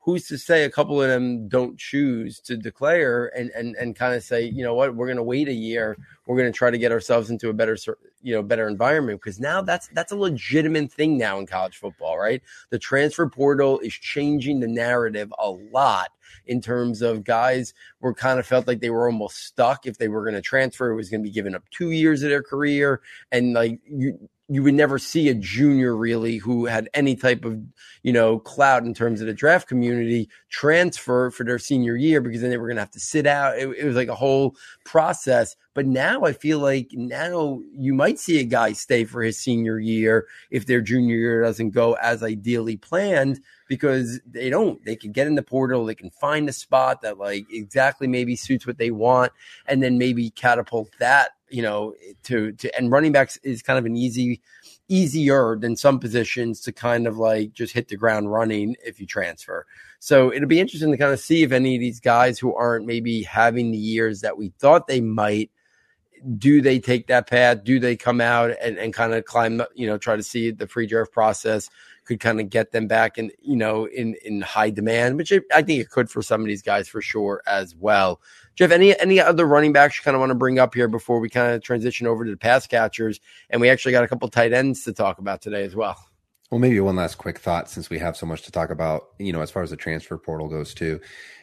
who's 0.00 0.26
to 0.26 0.38
say 0.38 0.64
a 0.64 0.70
couple 0.70 1.00
of 1.00 1.08
them 1.08 1.46
don't 1.46 1.78
choose 1.78 2.40
to 2.40 2.56
declare 2.56 3.26
and 3.36 3.50
and 3.50 3.76
and 3.76 3.94
kind 3.94 4.14
of 4.14 4.22
say, 4.22 4.42
you 4.42 4.64
know 4.64 4.74
what, 4.74 4.94
we're 4.94 5.06
going 5.06 5.16
to 5.16 5.22
wait 5.22 5.48
a 5.48 5.52
year. 5.52 5.96
We're 6.26 6.36
going 6.36 6.50
to 6.50 6.56
try 6.56 6.70
to 6.70 6.78
get 6.78 6.92
ourselves 6.92 7.28
into 7.28 7.50
a 7.50 7.52
better, 7.52 7.76
you 8.22 8.34
know, 8.34 8.42
better 8.42 8.66
environment 8.66 9.20
because 9.20 9.38
now 9.38 9.60
that's 9.62 9.88
that's 9.88 10.12
a 10.12 10.16
legitimate 10.16 10.90
thing 10.90 11.18
now 11.18 11.38
in 11.38 11.46
college 11.46 11.76
football, 11.76 12.18
right? 12.18 12.42
The 12.70 12.78
transfer 12.78 13.28
portal 13.28 13.78
is 13.80 13.92
changing 13.92 14.60
the 14.60 14.68
narrative 14.68 15.32
a 15.38 15.50
lot 15.50 16.08
in 16.46 16.60
terms 16.60 17.02
of 17.02 17.24
guys 17.24 17.74
were 18.00 18.14
kind 18.14 18.38
of 18.38 18.46
felt 18.46 18.66
like 18.66 18.80
they 18.80 18.90
were 18.90 19.06
almost 19.06 19.44
stuck 19.44 19.86
if 19.86 19.98
they 19.98 20.08
were 20.08 20.22
going 20.22 20.34
to 20.34 20.40
transfer. 20.40 20.90
It 20.90 20.96
was 20.96 21.10
going 21.10 21.22
to 21.22 21.28
be 21.28 21.32
given 21.32 21.54
up 21.54 21.64
two 21.70 21.90
years 21.90 22.22
of 22.22 22.30
their 22.30 22.42
career, 22.42 23.02
and 23.30 23.52
like 23.52 23.80
you 23.84 24.30
you 24.50 24.64
would 24.64 24.74
never 24.74 24.98
see 24.98 25.28
a 25.28 25.34
junior 25.34 25.96
really 25.96 26.38
who 26.38 26.66
had 26.66 26.90
any 26.92 27.14
type 27.14 27.44
of 27.44 27.56
you 28.02 28.12
know 28.12 28.40
clout 28.40 28.82
in 28.82 28.92
terms 28.92 29.20
of 29.20 29.28
the 29.28 29.32
draft 29.32 29.68
community 29.68 30.28
transfer 30.48 31.30
for 31.30 31.44
their 31.44 31.58
senior 31.58 31.94
year 31.94 32.20
because 32.20 32.40
then 32.40 32.50
they 32.50 32.58
were 32.58 32.66
going 32.66 32.76
to 32.76 32.82
have 32.82 32.90
to 32.90 32.98
sit 32.98 33.26
out. 33.26 33.56
It, 33.56 33.68
it, 33.78 33.84
was 33.84 33.94
like 33.94 34.08
a 34.08 34.14
whole 34.14 34.56
process. 34.84 35.54
But 35.72 35.86
now 35.86 36.24
i 36.24 36.32
feel 36.32 36.58
like 36.58 36.88
now 36.92 37.60
you 37.72 37.94
might 37.94 38.18
see 38.18 38.40
a 38.40 38.44
guy 38.44 38.72
stay 38.72 39.04
for 39.04 39.22
his 39.22 39.38
senior 39.38 39.78
year 39.78 40.26
if 40.50 40.66
their 40.66 40.80
junior 40.80 41.16
year 41.16 41.42
doesn't 41.42 41.70
go 41.70 41.94
as 42.02 42.24
ideally 42.24 42.76
planned 42.76 43.40
because 43.68 44.20
they 44.26 44.50
don't. 44.50 44.84
They 44.84 44.96
can 44.96 45.12
get 45.12 45.28
in 45.28 45.36
the 45.36 45.44
portal. 45.44 45.86
They 45.86 45.94
can 45.94 46.10
find 46.10 46.48
a 46.48 46.52
spot 46.52 47.02
that 47.02 47.18
like 47.18 47.46
exactly 47.52 48.08
maybe 48.08 48.34
suits 48.34 48.66
what 48.66 48.78
they 48.78 48.90
want 48.90 49.30
and 49.66 49.80
then 49.80 49.96
maybe 49.96 50.30
catapult 50.30 50.90
that 50.98 51.30
you 51.50 51.62
know, 51.62 51.94
to 52.24 52.52
to 52.52 52.76
and 52.76 52.90
running 52.90 53.12
backs 53.12 53.38
is 53.42 53.62
kind 53.62 53.78
of 53.78 53.86
an 53.86 53.96
easy 53.96 54.40
easier 54.88 55.56
than 55.56 55.76
some 55.76 56.00
positions 56.00 56.60
to 56.62 56.72
kind 56.72 57.06
of 57.06 57.16
like 57.16 57.52
just 57.52 57.72
hit 57.72 57.88
the 57.88 57.96
ground 57.96 58.32
running 58.32 58.76
if 58.84 59.00
you 59.00 59.06
transfer. 59.06 59.66
So 60.00 60.32
it'll 60.32 60.48
be 60.48 60.60
interesting 60.60 60.90
to 60.90 60.96
kind 60.96 61.12
of 61.12 61.20
see 61.20 61.42
if 61.42 61.52
any 61.52 61.76
of 61.76 61.80
these 61.80 62.00
guys 62.00 62.38
who 62.38 62.54
aren't 62.54 62.86
maybe 62.86 63.22
having 63.22 63.70
the 63.70 63.78
years 63.78 64.22
that 64.22 64.36
we 64.36 64.48
thought 64.58 64.86
they 64.86 65.00
might 65.00 65.50
do 66.36 66.60
they 66.60 66.78
take 66.78 67.06
that 67.06 67.28
path? 67.28 67.64
Do 67.64 67.80
they 67.80 67.96
come 67.96 68.20
out 68.20 68.50
and, 68.62 68.78
and 68.78 68.92
kind 68.92 69.14
of 69.14 69.24
climb, 69.24 69.62
you 69.74 69.86
know, 69.86 69.98
try 69.98 70.16
to 70.16 70.22
see 70.22 70.50
the 70.50 70.66
free 70.66 70.86
draft 70.86 71.12
process 71.12 71.70
could 72.10 72.18
kind 72.18 72.40
of 72.40 72.50
get 72.50 72.72
them 72.72 72.88
back 72.88 73.18
in, 73.18 73.30
you 73.40 73.54
know, 73.54 73.84
in, 73.86 74.16
in 74.24 74.40
high 74.40 74.70
demand, 74.70 75.16
which 75.16 75.32
I 75.32 75.62
think 75.62 75.80
it 75.80 75.90
could 75.90 76.10
for 76.10 76.22
some 76.22 76.40
of 76.40 76.48
these 76.48 76.60
guys 76.60 76.88
for 76.88 77.00
sure 77.00 77.40
as 77.46 77.76
well. 77.76 78.20
Jeff, 78.56 78.72
any 78.72 78.98
any 78.98 79.20
other 79.20 79.46
running 79.46 79.72
backs 79.72 79.96
you 79.96 80.02
kind 80.02 80.16
of 80.16 80.18
want 80.18 80.30
to 80.30 80.34
bring 80.34 80.58
up 80.58 80.74
here 80.74 80.88
before 80.88 81.20
we 81.20 81.28
kind 81.28 81.54
of 81.54 81.62
transition 81.62 82.08
over 82.08 82.24
to 82.24 82.30
the 82.32 82.36
pass 82.36 82.66
catchers? 82.66 83.20
And 83.48 83.60
we 83.60 83.70
actually 83.70 83.92
got 83.92 84.02
a 84.02 84.08
couple 84.08 84.28
tight 84.28 84.52
ends 84.52 84.82
to 84.84 84.92
talk 84.92 85.18
about 85.18 85.40
today 85.40 85.62
as 85.62 85.76
well. 85.76 86.04
Well, 86.50 86.58
maybe 86.58 86.80
one 86.80 86.96
last 86.96 87.14
quick 87.14 87.38
thought 87.38 87.70
since 87.70 87.90
we 87.90 88.00
have 88.00 88.16
so 88.16 88.26
much 88.26 88.42
to 88.42 88.50
talk 88.50 88.70
about, 88.70 89.02
you 89.20 89.32
know, 89.32 89.40
as 89.40 89.52
far 89.52 89.62
as 89.62 89.70
the 89.70 89.76
transfer 89.76 90.18
portal 90.18 90.48
goes 90.48 90.74
too. 90.74 90.98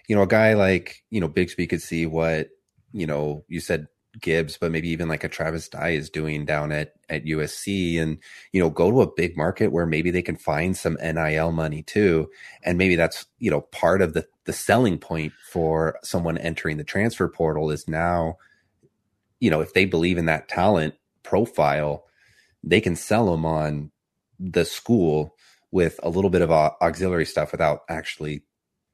You 0.09 0.17
know, 0.17 0.23
a 0.23 0.27
guy 0.27 0.53
like, 0.53 1.01
you 1.09 1.21
know, 1.21 1.29
Bigsby 1.29 1.69
could 1.69 1.81
see 1.81 2.05
what, 2.05 2.49
you 2.91 3.07
know, 3.07 3.45
you 3.47 3.61
said 3.61 3.87
Gibbs, 4.19 4.57
but 4.57 4.71
maybe 4.71 4.89
even 4.89 5.07
like 5.07 5.23
a 5.23 5.29
Travis 5.29 5.67
Dye 5.69 5.91
is 5.91 6.09
doing 6.09 6.45
down 6.45 6.71
at 6.71 6.93
at 7.09 7.25
USC, 7.25 7.99
and 7.99 8.17
you 8.51 8.61
know, 8.61 8.69
go 8.69 8.89
to 8.91 9.01
a 9.01 9.11
big 9.11 9.37
market 9.37 9.71
where 9.71 9.85
maybe 9.85 10.11
they 10.11 10.21
can 10.21 10.35
find 10.35 10.75
some 10.75 10.97
NIL 11.01 11.51
money 11.51 11.83
too, 11.83 12.29
and 12.63 12.77
maybe 12.77 12.95
that's 12.95 13.25
you 13.39 13.51
know 13.51 13.61
part 13.61 14.01
of 14.01 14.13
the 14.13 14.27
the 14.45 14.53
selling 14.53 14.97
point 14.97 15.33
for 15.51 15.99
someone 16.03 16.37
entering 16.37 16.77
the 16.77 16.83
transfer 16.83 17.27
portal 17.27 17.69
is 17.69 17.87
now, 17.87 18.37
you 19.39 19.49
know, 19.49 19.61
if 19.61 19.73
they 19.73 19.85
believe 19.85 20.17
in 20.17 20.25
that 20.25 20.47
talent 20.47 20.95
profile, 21.23 22.05
they 22.63 22.79
can 22.79 22.95
sell 22.95 23.29
them 23.29 23.45
on 23.45 23.91
the 24.39 24.65
school 24.65 25.35
with 25.71 25.99
a 26.01 26.09
little 26.09 26.29
bit 26.29 26.41
of 26.41 26.49
auxiliary 26.51 27.25
stuff 27.25 27.51
without 27.51 27.81
actually 27.89 28.43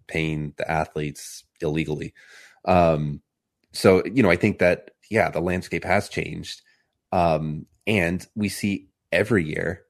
paying 0.07 0.53
the 0.57 0.69
athletes 0.69 1.43
illegally. 1.62 2.13
Um, 2.65 3.21
so 3.73 4.03
you 4.05 4.23
know, 4.23 4.29
I 4.29 4.36
think 4.36 4.59
that 4.59 4.91
yeah, 5.13 5.30
the 5.30 5.39
landscape 5.39 5.84
has 5.84 6.10
changed. 6.10 6.63
Um, 7.12 7.67
and 7.86 8.26
we 8.36 8.49
see 8.49 8.89
every 9.12 9.45
year 9.45 9.84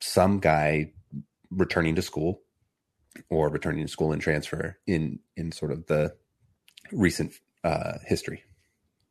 some 0.00 0.40
guy 0.40 0.92
returning 1.50 1.94
to 1.94 2.02
school 2.02 2.42
or 3.30 3.48
returning 3.48 3.86
to 3.86 3.90
school 3.90 4.12
and 4.12 4.20
transfer 4.20 4.78
in 4.86 5.20
in 5.36 5.52
sort 5.52 5.72
of 5.72 5.86
the 5.86 6.14
recent 6.92 7.32
uh, 7.64 7.94
history. 8.04 8.44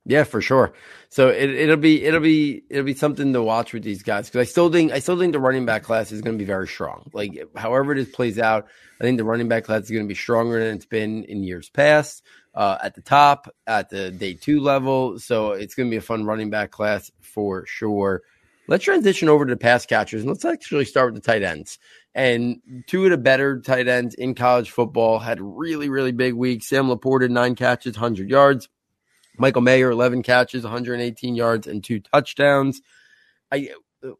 Yeah, 0.06 0.24
for 0.26 0.42
sure. 0.42 0.74
So 1.10 1.30
it, 1.30 1.50
it'll 1.50 1.76
be 1.76 2.04
it'll 2.06 2.22
be 2.22 2.62
it'll 2.70 2.86
be 2.86 2.94
something 2.94 3.34
to 3.34 3.42
watch 3.42 3.74
with 3.74 3.84
these 3.84 4.04
guys 4.04 4.30
because 4.30 4.48
I 4.48 4.50
still 4.50 4.72
think 4.72 4.92
I 4.92 5.00
still 5.00 5.18
think 5.18 5.34
the 5.34 5.40
running 5.40 5.66
back 5.66 5.84
class 5.84 6.12
is 6.12 6.22
going 6.22 6.38
to 6.38 6.42
be 6.42 6.46
very 6.46 6.68
strong. 6.68 7.10
Like 7.14 7.34
however 7.56 7.96
this 7.96 8.10
plays 8.10 8.38
out, 8.38 8.68
I 9.02 9.04
think 9.04 9.18
the 9.18 9.26
running 9.26 9.48
back 9.48 9.64
class 9.64 9.86
is 9.86 9.90
going 9.90 10.06
to 10.06 10.08
be 10.08 10.16
stronger 10.16 10.64
than 10.64 10.76
it's 10.76 10.86
been 10.86 11.24
in 11.24 11.44
years 11.44 11.70
past. 11.70 12.24
Uh, 12.58 12.76
at 12.82 12.96
the 12.96 13.02
top 13.02 13.48
at 13.68 13.90
the 13.90 14.10
day 14.10 14.34
two 14.34 14.60
level. 14.60 15.20
So 15.20 15.52
it's 15.52 15.76
going 15.76 15.88
to 15.88 15.92
be 15.92 15.98
a 15.98 16.02
fun 16.02 16.26
running 16.26 16.50
back 16.50 16.72
class 16.72 17.12
for 17.22 17.66
sure. 17.68 18.24
Let's 18.68 18.84
transition 18.84 19.30
over 19.30 19.46
to 19.46 19.54
the 19.54 19.60
pass 19.60 19.86
catchers 19.86 20.24
and 20.24 20.30
let's 20.30 20.44
actually 20.44 20.86
start 20.86 21.14
with 21.14 21.24
the 21.24 21.32
tight 21.32 21.44
ends. 21.44 21.78
And 22.16 22.60
two 22.88 23.06
of 23.06 23.12
the 23.12 23.18
better 23.18 23.62
tight 23.62 23.88
ends 23.88 24.16
in 24.16 24.34
college 24.34 24.72
football 24.72 25.20
had 25.20 25.40
really, 25.40 25.88
really 25.88 26.12
big 26.12 26.34
weeks. 26.34 26.66
Sam 26.68 26.88
LaPorta, 26.88 27.30
nine 27.30 27.54
catches, 27.54 27.96
100 27.96 28.28
yards. 28.28 28.68
Michael 29.38 29.62
Mayer, 29.62 29.92
11 29.92 30.24
catches, 30.24 30.64
118 30.64 31.36
yards, 31.36 31.68
and 31.68 31.84
two 31.84 32.00
touchdowns. 32.00 32.82
I 33.52 33.70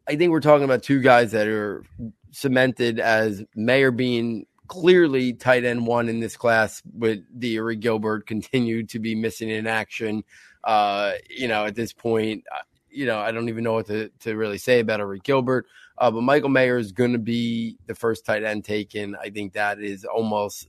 I 0.06 0.14
think 0.14 0.30
we're 0.30 0.40
talking 0.40 0.64
about 0.64 0.84
two 0.84 1.00
guys 1.00 1.32
that 1.32 1.48
are 1.48 1.84
cemented 2.30 3.00
as 3.00 3.42
Mayer 3.56 3.90
being 3.90 4.46
clearly 4.68 5.32
tight 5.32 5.64
end 5.64 5.86
one 5.86 6.08
in 6.08 6.20
this 6.20 6.36
class, 6.36 6.82
but 6.84 7.18
the 7.34 7.56
Arik 7.56 7.80
Gilbert 7.80 8.26
continued 8.26 8.90
to 8.90 8.98
be 8.98 9.14
missing 9.14 9.50
in 9.50 9.66
action. 9.66 10.22
Uh, 10.62 11.12
you 11.28 11.48
know, 11.48 11.64
at 11.64 11.74
this 11.74 11.92
point, 11.92 12.44
uh, 12.54 12.58
you 12.90 13.06
know, 13.06 13.18
I 13.18 13.32
don't 13.32 13.48
even 13.48 13.64
know 13.64 13.74
what 13.74 13.86
to, 13.86 14.10
to 14.20 14.36
really 14.36 14.58
say 14.58 14.80
about 14.80 15.00
Arik 15.00 15.24
Gilbert. 15.24 15.66
Uh, 15.96 16.10
but 16.10 16.22
Michael 16.22 16.48
Mayer 16.48 16.78
is 16.78 16.92
going 16.92 17.12
to 17.12 17.18
be 17.18 17.78
the 17.86 17.94
first 17.94 18.24
tight 18.24 18.44
end 18.44 18.64
taken. 18.64 19.16
I 19.20 19.30
think 19.30 19.54
that 19.54 19.80
is 19.80 20.04
almost 20.04 20.68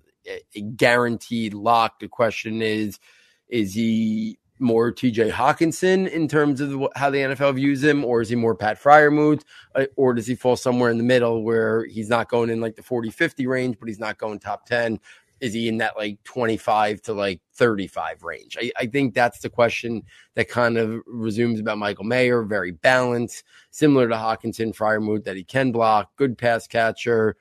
a 0.56 0.62
guaranteed 0.62 1.54
lock. 1.54 2.00
The 2.00 2.08
question 2.08 2.62
is, 2.62 3.00
is 3.48 3.74
he 3.74 4.40
more 4.60 4.92
TJ 4.92 5.32
Hockenson 5.32 6.10
in 6.10 6.28
terms 6.28 6.62
of 6.62 6.88
how 6.96 7.10
the 7.10 7.20
NFL 7.20 7.56
views 7.56 7.84
him, 7.84 8.04
or 8.04 8.22
is 8.22 8.30
he 8.30 8.36
more 8.36 8.56
Pat 8.56 8.82
Freiermuth, 8.82 9.44
uh, 9.76 9.86
or 9.96 10.14
does 10.14 10.28
he 10.28 10.36
fall 10.36 10.56
somewhere 10.56 10.92
in 10.92 10.98
the 10.98 11.04
middle 11.04 11.44
where 11.44 11.86
he's 11.86 12.10
not 12.10 12.30
going 12.30 12.50
in 12.50 12.62
like 12.62 12.76
the 12.76 12.84
40 12.84 13.10
50 13.10 13.48
range, 13.48 13.78
but 13.80 13.88
he's 13.88 14.00
not 14.00 14.18
going 14.18 14.40
top 14.40 14.66
10? 14.66 15.00
Is 15.40 15.54
he 15.54 15.70
in 15.70 15.78
that 15.78 15.96
like 15.96 16.22
25 16.26 17.02
to 17.04 17.14
like 17.14 17.40
35 17.54 18.24
range? 18.24 18.58
I, 18.60 18.72
I 18.78 18.86
think 18.88 19.14
that's 19.14 19.40
the 19.40 19.50
question 19.50 20.04
that 20.36 20.50
kind 20.50 20.78
of 20.78 21.02
resumes 21.06 21.62
about 21.62 21.78
Michael 21.78 22.04
Mayer. 22.04 22.44
Very 22.44 22.72
balanced, 22.72 23.46
similar 23.72 24.10
to 24.10 24.16
Hockenson, 24.16 24.76
Freiermuth, 24.76 25.24
that 25.24 25.38
he 25.38 25.46
can 25.46 25.72
block, 25.72 26.14
good 26.18 26.38
pass 26.38 26.68
catcher. 26.68 27.38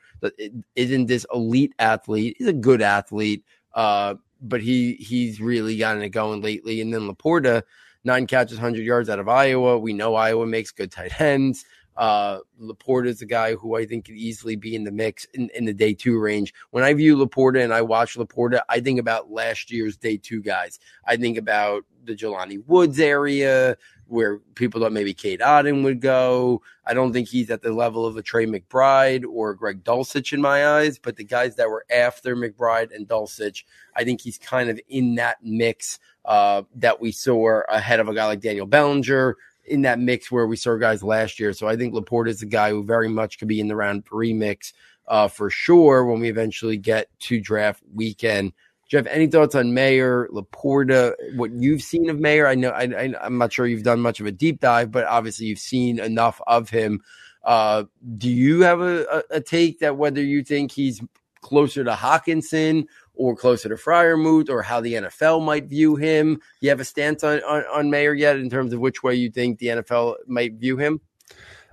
Isn't 0.76 1.06
this 1.06 1.26
elite 1.34 1.74
athlete? 1.80 2.36
He's 2.38 2.46
a 2.46 2.52
good 2.52 2.82
athlete. 2.82 3.44
Uh, 3.74 4.14
but 4.40 4.60
he 4.60 4.94
he's 4.94 5.40
really 5.40 5.76
gotten 5.76 6.02
it 6.02 6.10
going 6.10 6.42
lately. 6.42 6.80
And 6.80 6.92
then 6.92 7.08
LaPorta, 7.08 7.62
nine 8.04 8.26
catches, 8.26 8.58
hundred 8.58 8.82
yards 8.84 9.08
out 9.08 9.18
of 9.18 9.28
Iowa. 9.28 9.78
We 9.78 9.92
know 9.92 10.14
Iowa 10.14 10.46
makes 10.46 10.70
good 10.70 10.92
tight 10.92 11.20
ends. 11.20 11.64
Uh, 11.96 12.38
LaPorta 12.62 13.06
is 13.06 13.22
a 13.22 13.26
guy 13.26 13.56
who 13.56 13.76
I 13.76 13.84
think 13.84 14.04
could 14.04 14.14
easily 14.14 14.54
be 14.54 14.76
in 14.76 14.84
the 14.84 14.92
mix 14.92 15.26
in, 15.34 15.50
in 15.52 15.64
the 15.64 15.74
day 15.74 15.94
two 15.94 16.20
range. 16.20 16.54
When 16.70 16.84
I 16.84 16.94
view 16.94 17.16
LaPorta 17.16 17.62
and 17.62 17.74
I 17.74 17.82
watch 17.82 18.14
LaPorta, 18.16 18.60
I 18.68 18.78
think 18.78 19.00
about 19.00 19.32
last 19.32 19.72
year's 19.72 19.96
day 19.96 20.16
two 20.16 20.40
guys. 20.40 20.78
I 21.04 21.16
think 21.16 21.36
about 21.36 21.84
the 22.04 22.14
Jelani 22.14 22.64
Woods 22.66 23.00
area 23.00 23.76
where 24.08 24.38
people 24.54 24.80
thought 24.80 24.92
maybe 24.92 25.14
Cade 25.14 25.40
Otton 25.40 25.84
would 25.84 26.00
go. 26.00 26.62
I 26.84 26.94
don't 26.94 27.12
think 27.12 27.28
he's 27.28 27.50
at 27.50 27.62
the 27.62 27.72
level 27.72 28.06
of 28.06 28.16
a 28.16 28.22
Trey 28.22 28.46
McBride 28.46 29.24
or 29.24 29.54
Greg 29.54 29.84
Dulcich 29.84 30.32
in 30.32 30.40
my 30.40 30.66
eyes, 30.66 30.98
but 30.98 31.16
the 31.16 31.24
guys 31.24 31.56
that 31.56 31.68
were 31.68 31.84
after 31.90 32.34
McBride 32.34 32.94
and 32.94 33.06
Dulcich, 33.06 33.64
I 33.94 34.04
think 34.04 34.20
he's 34.20 34.38
kind 34.38 34.70
of 34.70 34.80
in 34.88 35.16
that 35.16 35.38
mix 35.42 35.98
uh, 36.24 36.62
that 36.76 37.00
we 37.00 37.12
saw 37.12 37.60
ahead 37.68 38.00
of 38.00 38.08
a 38.08 38.14
guy 38.14 38.26
like 38.26 38.40
Daniel 38.40 38.66
Bellinger, 38.66 39.36
in 39.68 39.82
that 39.82 39.98
mix 39.98 40.30
where 40.30 40.46
we 40.46 40.56
saw 40.56 40.76
guys 40.76 41.02
last 41.02 41.38
year. 41.38 41.52
So 41.52 41.68
I 41.68 41.76
think 41.76 41.94
LaPorta 41.94 42.28
is 42.28 42.42
a 42.42 42.46
guy 42.46 42.70
who 42.70 42.82
very 42.82 43.08
much 43.08 43.38
could 43.38 43.48
be 43.48 43.60
in 43.60 43.68
the 43.68 43.76
round 43.76 44.06
three 44.06 44.32
mix 44.32 44.72
uh, 45.06 45.28
for 45.28 45.50
sure 45.50 46.04
when 46.04 46.20
we 46.20 46.28
eventually 46.28 46.76
get 46.76 47.08
to 47.20 47.40
draft 47.40 47.82
weekend. 47.94 48.52
Jeff, 48.88 49.06
any 49.06 49.26
thoughts 49.26 49.54
on 49.54 49.74
Mayer 49.74 50.28
LaPorta, 50.32 51.14
what 51.36 51.50
you've 51.52 51.82
seen 51.82 52.08
of 52.08 52.18
Mayer? 52.18 52.46
I 52.46 52.54
know 52.54 52.70
I, 52.70 53.14
am 53.22 53.36
not 53.36 53.52
sure 53.52 53.66
you've 53.66 53.82
done 53.82 54.00
much 54.00 54.18
of 54.18 54.26
a 54.26 54.32
deep 54.32 54.60
dive, 54.60 54.90
but 54.90 55.04
obviously 55.04 55.46
you've 55.46 55.58
seen 55.58 56.00
enough 56.00 56.40
of 56.46 56.70
him. 56.70 57.02
Uh, 57.44 57.84
do 58.16 58.30
you 58.30 58.62
have 58.62 58.80
a, 58.80 59.04
a, 59.04 59.36
a, 59.36 59.40
take 59.40 59.80
that 59.80 59.96
whether 59.96 60.22
you 60.22 60.42
think 60.42 60.72
he's 60.72 61.02
closer 61.42 61.84
to 61.84 61.92
Hockenson 61.92 62.86
or 63.14 63.36
closer 63.36 63.68
to 63.68 63.74
Freiermuth 63.74 64.48
or 64.48 64.62
how 64.62 64.80
the 64.80 64.94
NFL 64.94 65.44
might 65.44 65.66
view 65.66 65.96
him? 65.96 66.34
Do 66.34 66.40
you 66.60 66.70
have 66.70 66.80
a 66.80 66.84
stance 66.84 67.22
on, 67.22 67.42
on, 67.44 67.64
on 67.72 67.90
Mayer 67.90 68.14
yet 68.14 68.36
in 68.36 68.48
terms 68.48 68.72
of 68.72 68.80
which 68.80 69.02
way 69.02 69.14
you 69.14 69.30
think 69.30 69.58
the 69.58 69.66
NFL 69.66 70.16
might 70.26 70.54
view 70.54 70.78
him? 70.78 71.00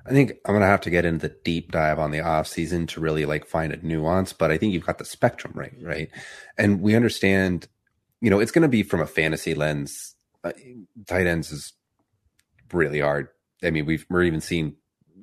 I 0.05 0.11
think 0.11 0.33
I'm 0.45 0.53
gonna 0.53 0.67
have 0.67 0.81
to 0.81 0.89
get 0.89 1.05
into 1.05 1.27
the 1.27 1.35
deep 1.43 1.71
dive 1.71 1.97
on 1.97 2.11
the 2.11 2.21
off 2.21 2.47
season 2.47 2.85
to 2.87 2.99
really 2.99 3.25
like 3.25 3.45
find 3.45 3.73
a 3.73 3.85
nuance, 3.85 4.33
but 4.33 4.51
I 4.51 4.57
think 4.57 4.73
you've 4.73 4.85
got 4.85 4.99
the 4.99 5.05
spectrum 5.05 5.53
right, 5.55 5.73
right? 5.81 6.09
And 6.57 6.81
we 6.81 6.95
understand, 6.95 7.67
you 8.21 8.29
know, 8.29 8.39
it's 8.39 8.51
gonna 8.51 8.67
be 8.67 8.83
from 8.83 9.01
a 9.01 9.07
fantasy 9.07 9.55
lens. 9.55 10.15
Uh, 10.43 10.51
tight 11.07 11.25
ends 11.25 11.51
is 11.51 11.73
really 12.71 12.99
hard. 12.99 13.29
I 13.63 13.71
mean, 13.71 13.85
we've 13.85 14.05
we're 14.09 14.23
even 14.23 14.41
seeing, 14.41 14.75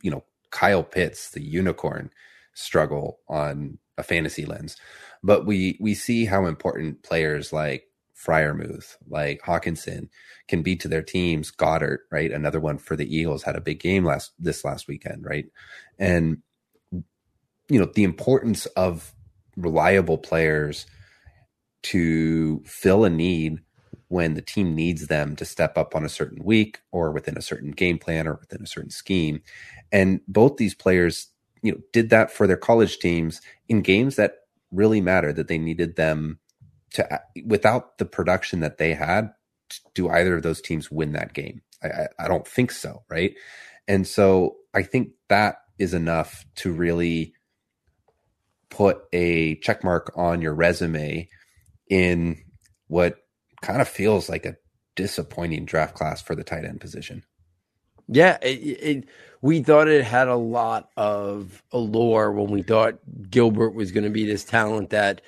you 0.03 0.11
know, 0.11 0.25
Kyle 0.51 0.83
Pitts, 0.83 1.31
the 1.31 1.43
unicorn, 1.43 2.11
struggle 2.55 3.21
on 3.29 3.79
a 3.97 4.03
fantasy 4.03 4.45
lens, 4.45 4.77
but 5.23 5.47
we 5.47 5.77
we 5.81 5.95
see 5.95 6.25
how 6.25 6.47
important 6.47 7.05
players 7.05 7.53
like 7.53 7.85
Freiermuth, 8.25 8.97
like 9.09 9.41
Hockenson, 9.43 10.09
can 10.49 10.63
be 10.63 10.77
to 10.77 10.89
their 10.89 11.03
teams. 11.03 11.51
Goedert, 11.51 11.99
right? 12.11 12.31
Another 12.31 12.61
one 12.61 12.79
for 12.79 12.97
the 12.97 13.15
Eagles 13.15 13.43
had 13.43 13.57
a 13.57 13.61
big 13.61 13.81
game 13.81 14.05
last 14.05 14.33
this 14.39 14.65
last 14.65 14.89
weekend, 14.89 15.25
right? 15.25 15.47
And 15.99 16.39
you 17.69 17.79
know 17.79 17.91
the 17.95 18.05
importance 18.05 18.67
of 18.67 19.15
reliable 19.57 20.19
players 20.19 20.87
to 21.83 22.63
fill 22.65 23.05
a 23.05 23.11
need 23.11 23.59
when 24.09 24.35
the 24.35 24.43
team 24.43 24.75
needs 24.75 25.07
them 25.07 25.35
to 25.37 25.45
step 25.45 25.79
up 25.79 25.97
on 25.97 26.05
a 26.05 26.09
certain 26.09 26.45
week 26.45 26.81
or 26.91 27.13
within 27.13 27.37
a 27.37 27.43
certain 27.43 27.71
game 27.71 27.99
plan 27.99 28.29
or 28.29 28.35
within 28.35 28.63
a 28.63 28.67
certain 28.67 28.91
scheme. 28.91 29.41
And 29.91 30.21
both 30.29 30.59
these 30.59 30.75
players, 30.75 31.29
you 31.63 31.73
know, 31.73 31.79
did 31.93 32.11
that 32.11 32.31
for 32.31 32.47
their 32.47 32.59
college 32.59 32.99
teams 32.99 33.41
in 33.69 33.81
games 33.81 34.17
that 34.17 34.35
really 34.71 35.01
mattered 35.01 35.37
that 35.37 35.49
they 35.49 35.59
needed 35.59 35.97
them 35.97 36.39
to 36.95 37.21
without 37.45 37.99
the 37.99 38.05
production 38.05 38.61
that 38.61 38.79
they 38.79 38.95
had, 38.95 39.33
do 39.95 40.09
either 40.09 40.37
of 40.37 40.43
those 40.43 40.61
teams 40.61 40.91
win 40.91 41.13
that 41.13 41.33
game? 41.33 41.63
I, 41.83 42.07
I, 42.19 42.29
don't 42.29 42.47
think 42.47 42.71
so, 42.71 43.03
right? 43.11 43.35
And 43.89 44.07
so 44.07 44.57
I 44.75 44.83
think 44.83 45.11
that 45.29 45.57
is 45.79 45.95
enough 45.95 46.45
to 46.57 46.73
really 46.73 47.35
put 48.71 49.03
a 49.13 49.57
check 49.57 49.83
mark 49.83 50.13
on 50.17 50.41
your 50.41 50.55
resume 50.55 51.29
in 51.89 52.39
what 52.87 53.17
kind 53.63 53.81
of 53.81 53.89
feels 53.89 54.29
like 54.29 54.47
a 54.47 54.57
disappointing 54.97 55.65
draft 55.65 55.95
class 55.95 56.23
for 56.23 56.35
the 56.35 56.45
tight 56.45 56.65
end 56.65 56.81
position. 56.81 57.25
Yeah, 58.09 58.39
it, 58.43 58.49
it, 58.49 59.09
we 59.41 59.63
thought 59.63 59.89
it 59.89 60.05
had 60.05 60.29
a 60.29 60.37
lot 60.37 60.91
of 60.97 61.63
allure 61.73 62.31
when 62.31 62.51
we 62.51 62.63
thought 62.63 62.99
Gilbert 63.31 63.71
was 63.71 63.93
going 63.93 64.05
to 64.05 64.11
be 64.11 64.27
this 64.27 64.45
talent 64.45 64.91
that 64.91 65.23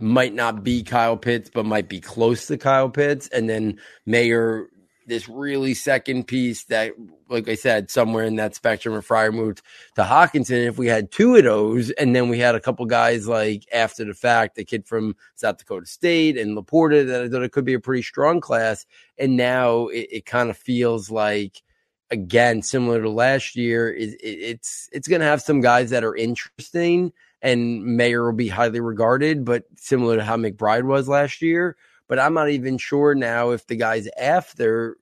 might 0.00 0.34
not 0.34 0.64
be 0.64 0.82
Kyle 0.82 1.16
Pitts, 1.16 1.50
but 1.52 1.66
might 1.66 1.88
be 1.88 2.00
close 2.00 2.46
to 2.46 2.58
Kyle 2.58 2.88
Pitts. 2.88 3.28
And 3.28 3.48
then 3.48 3.78
Mayer, 4.06 4.68
this 5.06 5.28
really 5.28 5.74
second 5.74 6.26
piece 6.26 6.64
that, 6.64 6.92
like 7.28 7.48
I 7.48 7.54
said, 7.54 7.90
somewhere 7.90 8.24
in 8.24 8.36
that 8.36 8.54
spectrum 8.54 8.94
of 8.94 9.06
Freiermuth 9.06 9.60
to 9.96 10.02
Hockenson. 10.02 10.66
If 10.66 10.78
we 10.78 10.86
had 10.86 11.10
two 11.10 11.36
of 11.36 11.44
those, 11.44 11.90
and 11.90 12.14
then 12.14 12.28
we 12.28 12.38
had 12.38 12.54
a 12.54 12.60
couple 12.60 12.86
guys 12.86 13.26
like 13.26 13.64
after 13.72 14.04
the 14.04 14.14
fact, 14.14 14.56
the 14.56 14.64
kid 14.64 14.86
from 14.86 15.16
South 15.34 15.58
Dakota 15.58 15.86
State 15.86 16.38
and 16.38 16.56
LaPorta, 16.56 17.06
that 17.06 17.22
I 17.22 17.28
thought 17.28 17.42
it 17.42 17.52
could 17.52 17.64
be 17.64 17.74
a 17.74 17.80
pretty 17.80 18.02
strong 18.02 18.40
class. 18.40 18.86
And 19.18 19.36
now 19.36 19.88
it, 19.88 20.08
it 20.10 20.26
kind 20.26 20.50
of 20.50 20.56
feels 20.56 21.10
like, 21.10 21.62
again, 22.10 22.62
similar 22.62 23.02
to 23.02 23.10
last 23.10 23.56
year, 23.56 23.92
it, 23.92 24.16
it's 24.20 24.88
it's 24.92 25.08
going 25.08 25.20
to 25.20 25.26
have 25.26 25.42
some 25.42 25.60
guys 25.60 25.90
that 25.90 26.04
are 26.04 26.16
interesting 26.16 27.12
and 27.42 27.84
Mayer 27.84 28.24
will 28.24 28.32
be 28.32 28.48
highly 28.48 28.80
regarded, 28.80 29.44
but 29.44 29.64
similar 29.76 30.16
to 30.16 30.24
how 30.24 30.36
McBride 30.36 30.84
was 30.84 31.08
last 31.08 31.42
year. 31.42 31.76
But 32.08 32.18
I'm 32.18 32.34
not 32.34 32.50
even 32.50 32.76
sure 32.76 33.14
now 33.14 33.50
if 33.50 33.66
the 33.66 33.76
guys 33.76 34.08
after 34.18 34.96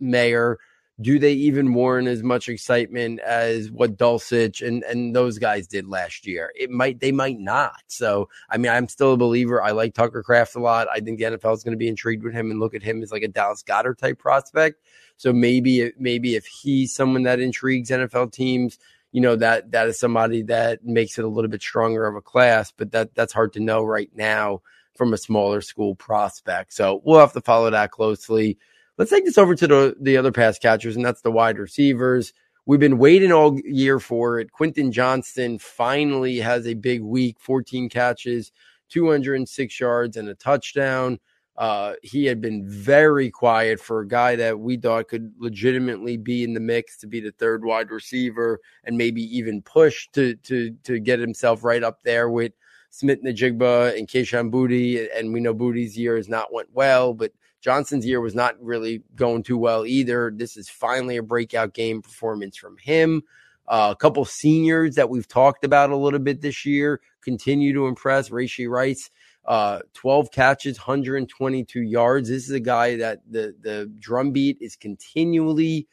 Mayer 0.00 0.58
do 1.00 1.18
they 1.18 1.32
even 1.32 1.74
warrant 1.74 2.06
as 2.06 2.22
much 2.22 2.48
excitement 2.48 3.18
as 3.20 3.70
what 3.70 3.96
Dulcich 3.96 4.66
and, 4.66 4.84
and 4.84 5.14
those 5.14 5.38
guys 5.38 5.66
did 5.66 5.88
last 5.88 6.24
year? 6.26 6.52
It 6.54 6.70
might 6.70 7.00
they 7.00 7.10
might 7.10 7.38
not. 7.38 7.82
So 7.88 8.28
I 8.48 8.58
mean, 8.58 8.70
I'm 8.70 8.88
still 8.88 9.14
a 9.14 9.16
believer. 9.16 9.62
I 9.62 9.72
like 9.72 9.94
Tucker 9.94 10.22
Kraft 10.22 10.54
a 10.54 10.60
lot. 10.60 10.86
I 10.88 11.00
think 11.00 11.18
the 11.18 11.24
NFL 11.24 11.54
is 11.54 11.64
going 11.64 11.72
to 11.72 11.78
be 11.78 11.88
intrigued 11.88 12.22
with 12.22 12.32
him 12.32 12.50
and 12.50 12.60
look 12.60 12.74
at 12.74 12.82
him 12.82 13.02
as 13.02 13.10
like 13.10 13.24
a 13.24 13.28
Dallas 13.28 13.64
Goedert 13.64 13.98
type 13.98 14.18
prospect. 14.18 14.80
So 15.16 15.32
maybe 15.32 15.92
maybe 15.98 16.36
if 16.36 16.46
he's 16.46 16.94
someone 16.94 17.24
that 17.24 17.40
intrigues 17.40 17.90
NFL 17.90 18.32
teams, 18.32 18.78
you 19.14 19.20
know 19.20 19.36
that 19.36 19.70
that 19.70 19.86
is 19.86 19.96
somebody 19.96 20.42
that 20.42 20.84
makes 20.84 21.20
it 21.20 21.24
a 21.24 21.28
little 21.28 21.48
bit 21.48 21.62
stronger 21.62 22.04
of 22.04 22.16
a 22.16 22.20
class, 22.20 22.72
but 22.76 22.90
that 22.90 23.14
that's 23.14 23.32
hard 23.32 23.52
to 23.52 23.60
know 23.60 23.84
right 23.84 24.10
now 24.16 24.60
from 24.96 25.12
a 25.12 25.16
smaller 25.16 25.60
school 25.60 25.94
prospect. 25.94 26.72
So 26.72 27.00
we'll 27.04 27.20
have 27.20 27.32
to 27.34 27.40
follow 27.40 27.70
that 27.70 27.92
closely. 27.92 28.58
Let's 28.98 29.12
take 29.12 29.24
this 29.24 29.38
over 29.38 29.54
to 29.54 29.66
the 29.68 29.96
the 30.00 30.16
other 30.16 30.32
pass 30.32 30.58
catchers, 30.58 30.96
and 30.96 31.04
that's 31.04 31.20
the 31.20 31.30
wide 31.30 31.60
receivers. 31.60 32.32
We've 32.66 32.80
been 32.80 32.98
waiting 32.98 33.30
all 33.30 33.56
year 33.64 34.00
for 34.00 34.40
it. 34.40 34.50
Quentin 34.50 34.90
Johnston 34.90 35.60
finally 35.60 36.38
has 36.38 36.66
a 36.66 36.74
big 36.74 37.00
week 37.02 37.36
14 37.38 37.88
catches, 37.88 38.50
206 38.88 39.78
yards, 39.78 40.16
and 40.16 40.28
a 40.28 40.34
touchdown. 40.34 41.20
Uh, 41.56 41.92
he 42.02 42.24
had 42.24 42.40
been 42.40 42.68
very 42.68 43.30
quiet 43.30 43.78
for 43.78 44.00
a 44.00 44.08
guy 44.08 44.34
that 44.34 44.58
we 44.58 44.76
thought 44.76 45.06
could 45.08 45.32
legitimately 45.38 46.16
be 46.16 46.42
in 46.42 46.52
the 46.52 46.60
mix 46.60 46.96
to 46.98 47.06
be 47.06 47.20
the 47.20 47.30
third 47.32 47.64
wide 47.64 47.90
receiver 47.90 48.60
and 48.84 48.98
maybe 48.98 49.22
even 49.36 49.62
push 49.62 50.08
to 50.12 50.34
to 50.36 50.72
to 50.82 50.98
get 50.98 51.20
himself 51.20 51.62
right 51.62 51.84
up 51.84 52.02
there 52.02 52.28
with 52.28 52.52
Smith-Njigba 52.90 53.96
and 53.96 54.08
Kayshon 54.08 54.50
Boutte. 54.50 55.08
And 55.16 55.32
we 55.32 55.40
know 55.40 55.54
Boutte's 55.54 55.96
year 55.96 56.16
has 56.16 56.28
not 56.28 56.52
went 56.52 56.68
well, 56.72 57.14
but 57.14 57.32
Johnson's 57.60 58.04
year 58.04 58.20
was 58.20 58.34
not 58.34 58.60
really 58.60 59.02
going 59.14 59.42
too 59.42 59.56
well 59.56 59.86
either. 59.86 60.32
This 60.34 60.56
is 60.56 60.68
finally 60.68 61.16
a 61.16 61.22
breakout 61.22 61.72
game 61.72 62.02
performance 62.02 62.56
from 62.56 62.76
him. 62.78 63.22
Uh, 63.66 63.88
a 63.92 63.96
couple 63.96 64.24
seniors 64.24 64.94
that 64.96 65.08
we've 65.08 65.26
talked 65.26 65.64
about 65.64 65.90
a 65.90 65.96
little 65.96 66.18
bit 66.18 66.42
this 66.42 66.66
year 66.66 67.00
continue 67.22 67.72
to 67.72 67.86
impress. 67.86 68.28
Rashee 68.28 68.68
Rice 68.68 69.10
uh, 69.46 69.80
12 69.94 70.30
catches, 70.30 70.78
122 70.78 71.82
yards. 71.82 72.28
This 72.28 72.44
is 72.44 72.50
a 72.50 72.60
guy 72.60 72.96
that 72.96 73.20
the 73.30 73.54
the 73.60 73.92
drumbeat 73.98 74.58
is 74.60 74.76
continually 74.76 75.86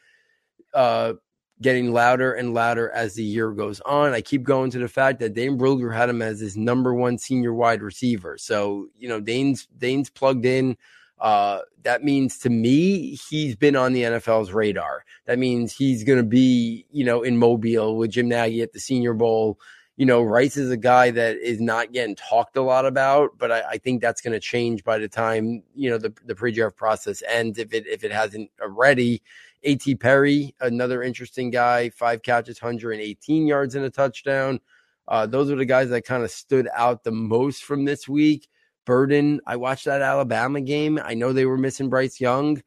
uh, 0.74 1.14
getting 1.62 1.92
louder 1.92 2.34
and 2.34 2.54
louder 2.54 2.90
as 2.92 3.16
the 3.16 3.24
year 3.24 3.52
goes 3.52 3.82
on. 3.82 4.14
I 4.14 4.22
keep 4.22 4.44
going 4.44 4.72
to 4.72 4.80
the 4.80 4.88
fact 4.88 5.20
that 5.20 5.34
Dane 5.34 5.58
Brugler 5.58 5.94
had 5.96 6.10
him 6.10 6.22
as 6.22 6.40
his 6.40 6.58
number 6.58 6.94
one 6.94 7.18
senior 7.18 7.54
wide 7.54 7.82
receiver. 7.82 8.38
So 8.38 8.88
you 8.98 9.10
know 9.10 9.20
Dane's 9.20 9.68
Dane's 9.78 10.10
plugged 10.10 10.46
in. 10.46 10.78
Uh, 11.20 11.60
that 11.84 12.04
means 12.04 12.40
to 12.40 12.50
me 12.50 13.16
he's 13.30 13.56
been 13.56 13.76
on 13.76 13.94
the 13.94 14.04
NFL's 14.04 14.52
radar. 14.54 15.04
That 15.26 15.38
means 15.38 15.76
he's 15.76 16.04
going 16.04 16.20
to 16.20 16.24
be 16.24 16.86
you 16.92 17.04
know 17.04 17.22
in 17.22 17.38
Mobile 17.38 17.98
with 17.98 18.12
Jim 18.12 18.30
Nagy 18.30 18.62
at 18.62 18.72
the 18.72 18.80
Senior 18.80 19.14
Bowl 19.14 19.60
you 20.02 20.08
know, 20.08 20.24
Rice 20.24 20.58
is 20.58 20.72
a 20.72 20.78
guy 20.78 21.12
that 21.12 21.38
is 21.38 21.62
not 21.62 21.92
getting 21.92 22.16
talked 22.16 22.58
a 22.58 22.62
lot 22.64 22.88
about, 22.88 23.38
but 23.38 23.52
I, 23.52 23.62
I 23.74 23.78
think 23.78 24.02
that's 24.02 24.20
going 24.20 24.34
to 24.34 24.40
change 24.40 24.84
by 24.84 24.98
the 24.98 25.08
time 25.08 25.62
you 25.76 25.92
know 25.92 26.00
the 26.00 26.12
the 26.26 26.34
pre-draft 26.34 26.76
process 26.76 27.22
ends. 27.30 27.60
If 27.60 27.72
it 27.72 27.86
if 27.86 28.04
it 28.04 28.12
hasn't 28.12 28.50
already, 28.60 29.22
A.T. 29.62 29.94
Perry, 29.98 30.56
another 30.60 31.04
interesting 31.04 31.52
guy, 31.52 31.92
five 31.92 32.24
catches, 32.24 32.60
118 32.60 33.46
yards 33.46 33.76
and 33.76 33.86
a 33.86 33.92
touchdown. 33.92 34.60
Uh, 35.08 35.28
those 35.28 35.52
are 35.52 35.56
the 35.56 35.66
guys 35.66 35.90
that 35.90 36.04
kind 36.04 36.24
of 36.24 36.32
stood 36.32 36.68
out 36.76 37.04
the 37.04 37.12
most 37.12 37.64
from 37.64 37.86
this 37.86 38.08
week. 38.08 38.48
Burton, 38.86 39.40
I 39.46 39.56
watched 39.58 39.86
that 39.86 40.02
Alabama 40.02 40.62
game. 40.62 41.00
I 41.04 41.14
know 41.14 41.32
they 41.32 41.46
were 41.46 41.60
missing 41.60 41.90
Bryce 41.92 42.20
Young. 42.20 42.60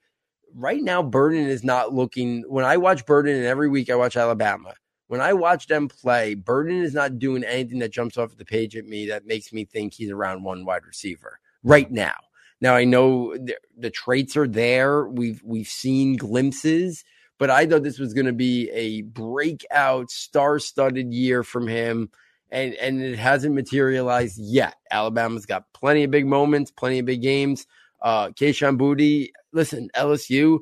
Right 0.54 0.84
now, 0.84 1.02
Burton 1.02 1.48
is 1.48 1.64
not 1.64 1.92
looking. 1.92 2.44
When 2.46 2.64
I 2.64 2.76
watch 2.76 3.04
Burton, 3.06 3.34
and 3.34 3.44
every 3.44 3.68
week 3.68 3.90
I 3.90 3.96
watch 3.96 4.16
Alabama, 4.16 4.74
when 5.08 5.20
I 5.20 5.32
watch 5.32 5.66
them 5.66 5.88
play, 5.88 6.34
Burton 6.34 6.82
is 6.82 6.94
not 6.94 7.18
doing 7.18 7.44
anything 7.44 7.78
that 7.80 7.92
jumps 7.92 8.16
off 8.16 8.36
the 8.36 8.44
page 8.44 8.76
at 8.76 8.86
me 8.86 9.06
that 9.06 9.26
makes 9.26 9.52
me 9.52 9.64
think 9.64 9.94
he's 9.94 10.10
around 10.10 10.42
one 10.42 10.64
wide 10.64 10.86
receiver 10.86 11.40
right 11.62 11.90
now. 11.90 12.14
Now 12.60 12.74
I 12.74 12.84
know 12.84 13.36
the, 13.36 13.56
the 13.76 13.90
traits 13.90 14.36
are 14.36 14.48
there. 14.48 15.06
We've 15.06 15.42
we've 15.44 15.68
seen 15.68 16.16
glimpses, 16.16 17.04
but 17.38 17.50
I 17.50 17.66
thought 17.66 17.82
this 17.82 17.98
was 17.98 18.14
going 18.14 18.26
to 18.26 18.32
be 18.32 18.70
a 18.70 19.02
breakout, 19.02 20.10
star-studded 20.10 21.12
year 21.12 21.42
from 21.42 21.68
him, 21.68 22.10
and 22.50 22.74
and 22.74 23.02
it 23.02 23.18
hasn't 23.18 23.54
materialized 23.54 24.38
yet. 24.38 24.76
Alabama's 24.90 25.46
got 25.46 25.72
plenty 25.74 26.04
of 26.04 26.10
big 26.10 26.26
moments, 26.26 26.70
plenty 26.70 27.00
of 27.00 27.06
big 27.06 27.20
games. 27.20 27.66
Uh, 28.00 28.28
Kayshon 28.28 28.78
Boutte, 28.78 29.30
listen, 29.52 29.90
LSU 29.94 30.60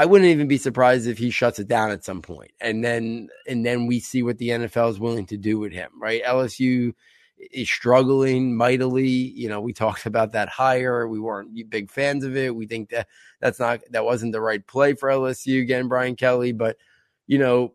I 0.00 0.06
wouldn't 0.06 0.30
even 0.30 0.48
be 0.48 0.56
surprised 0.56 1.06
if 1.06 1.18
he 1.18 1.28
shuts 1.28 1.58
it 1.58 1.68
down 1.68 1.90
at 1.90 2.06
some 2.06 2.22
point, 2.22 2.52
and 2.58 2.82
then 2.82 3.28
and 3.46 3.66
then 3.66 3.86
we 3.86 4.00
see 4.00 4.22
what 4.22 4.38
the 4.38 4.48
NFL 4.48 4.88
is 4.88 4.98
willing 4.98 5.26
to 5.26 5.36
do 5.36 5.58
with 5.58 5.72
him. 5.72 5.90
Right? 6.00 6.24
LSU 6.24 6.94
is 7.36 7.68
struggling 7.68 8.56
mightily. 8.56 9.10
You 9.10 9.50
know, 9.50 9.60
we 9.60 9.72
talked 9.74 10.06
about 10.06 10.32
that 10.32 10.48
hire. 10.48 11.06
We 11.06 11.20
weren't 11.20 11.50
big 11.68 11.90
fans 11.90 12.24
of 12.24 12.34
it. 12.34 12.56
We 12.56 12.66
think 12.66 12.88
that 12.88 13.08
that's 13.40 13.60
not 13.60 13.80
that 13.90 14.06
wasn't 14.06 14.32
the 14.32 14.40
right 14.40 14.66
play 14.66 14.94
for 14.94 15.10
LSU 15.10 15.60
again, 15.60 15.86
Brian 15.86 16.16
Kelly. 16.16 16.52
But 16.52 16.78
you 17.26 17.36
know, 17.36 17.74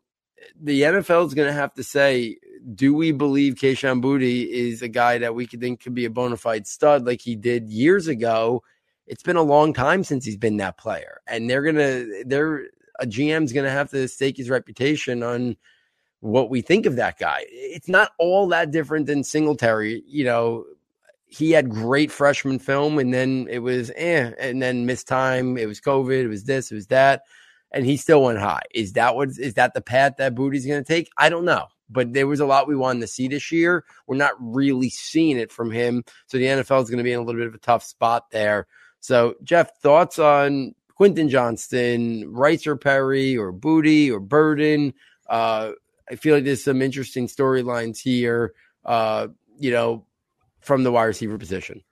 the 0.59 0.81
NFL 0.81 1.27
is 1.27 1.35
going 1.35 1.47
to 1.47 1.53
have 1.53 1.75
to 1.75 1.83
say, 1.83 2.37
do 2.73 2.95
we 2.95 3.11
believe 3.11 3.53
Kayshon 3.53 4.01
Boutte 4.01 4.49
is 4.49 4.81
a 4.81 4.87
guy 4.87 5.19
that 5.19 5.35
we 5.35 5.45
could 5.45 5.61
think 5.61 5.79
could 5.83 5.93
be 5.93 6.05
a 6.05 6.09
bona 6.09 6.37
fide 6.37 6.65
stud 6.65 7.05
like 7.05 7.21
he 7.21 7.35
did 7.35 7.69
years 7.69 8.07
ago? 8.07 8.63
It's 9.07 9.23
been 9.23 9.35
a 9.35 9.43
long 9.43 9.73
time 9.73 10.03
since 10.03 10.25
he's 10.25 10.37
been 10.37 10.57
that 10.57 10.77
player, 10.77 11.21
and 11.27 11.49
they're 11.49 11.61
gonna 11.61 12.05
they're 12.25 12.67
a 12.99 13.05
GM's 13.05 13.53
gonna 13.53 13.69
have 13.69 13.89
to 13.91 14.07
stake 14.07 14.37
his 14.37 14.49
reputation 14.49 15.23
on 15.23 15.57
what 16.21 16.49
we 16.49 16.61
think 16.61 16.85
of 16.85 16.95
that 16.95 17.19
guy. 17.19 17.45
It's 17.49 17.87
not 17.87 18.11
all 18.17 18.47
that 18.47 18.71
different 18.71 19.05
than 19.05 19.23
Singletary. 19.23 20.03
You 20.07 20.25
know, 20.25 20.65
he 21.27 21.51
had 21.51 21.69
great 21.69 22.11
freshman 22.11 22.59
film, 22.59 22.97
and 22.97 23.13
then 23.13 23.47
it 23.49 23.59
was 23.59 23.91
eh, 23.95 24.31
and 24.39 24.61
then 24.61 24.85
missed 24.85 25.07
time. 25.07 25.57
It 25.57 25.67
was 25.67 25.81
COVID. 25.81 26.23
It 26.23 26.27
was 26.27 26.45
this. 26.45 26.71
It 26.71 26.75
was 26.75 26.87
that, 26.87 27.23
and 27.71 27.85
he 27.85 27.97
still 27.97 28.23
went 28.23 28.39
high. 28.39 28.63
Is 28.73 28.93
that 28.93 29.15
what 29.15 29.29
is 29.37 29.53
that 29.55 29.73
the 29.73 29.81
path 29.81 30.13
that 30.17 30.33
Boutte's 30.33 30.65
going 30.65 30.83
to 30.83 30.87
take? 30.87 31.09
I 31.17 31.29
don't 31.29 31.45
know. 31.45 31.67
But 31.89 32.13
there 32.13 32.25
was 32.25 32.39
a 32.39 32.45
lot 32.45 32.67
we 32.67 32.75
wanted 32.75 33.01
to 33.01 33.07
see 33.07 33.27
this 33.27 33.51
year. 33.51 33.85
We're 34.07 34.15
not 34.15 34.33
really 34.39 34.89
seeing 34.89 35.37
it 35.37 35.51
from 35.51 35.69
him. 35.69 36.03
So 36.25 36.37
the 36.37 36.45
NFL 36.45 36.81
is 36.81 36.89
going 36.89 36.97
to 36.97 37.03
be 37.03 37.13
in 37.13 37.19
a 37.19 37.23
little 37.23 37.39
bit 37.39 37.47
of 37.47 37.53
a 37.53 37.59
tough 37.59 37.83
spot 37.83 38.31
there. 38.31 38.65
So, 39.05 39.35
Jeff, 39.43 39.77
thoughts 39.81 40.17
on 40.17 40.73
Quentin 40.95 41.29
Johnston, 41.29 42.33
Rice 42.33 42.65
or 42.65 42.75
Perry 42.75 43.37
or 43.37 43.53
Boutte 43.53 44.11
or 44.11 44.19
Burton? 44.19 44.95
Uh, 45.29 45.73
I 46.09 46.15
feel 46.15 46.33
like 46.33 46.43
there's 46.43 46.63
some 46.63 46.81
interesting 46.81 47.27
storylines 47.27 47.99
here, 47.99 48.55
uh, 48.83 49.27
you 49.59 49.69
know, 49.69 50.07
from 50.61 50.83
the 50.83 50.91
wide 50.91 51.03
receiver 51.03 51.37
position. 51.37 51.83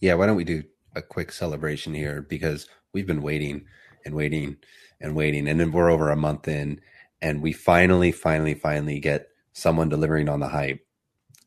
Yeah, 0.00 0.14
why 0.14 0.26
don't 0.26 0.34
we 0.34 0.42
do 0.42 0.64
a 0.96 1.02
quick 1.02 1.30
celebration 1.30 1.94
here 1.94 2.20
because 2.20 2.66
we've 2.92 3.06
been 3.06 3.22
waiting 3.22 3.66
and 4.04 4.16
waiting 4.16 4.56
and 5.00 5.14
waiting, 5.14 5.46
and 5.46 5.60
then 5.60 5.70
we're 5.70 5.90
over 5.90 6.10
a 6.10 6.16
month 6.16 6.48
in, 6.48 6.80
and 7.22 7.42
we 7.42 7.52
finally, 7.52 8.10
finally, 8.10 8.54
finally 8.54 8.98
get 8.98 9.28
someone 9.52 9.88
delivering 9.88 10.28
on 10.28 10.40
the 10.40 10.48
hype, 10.48 10.84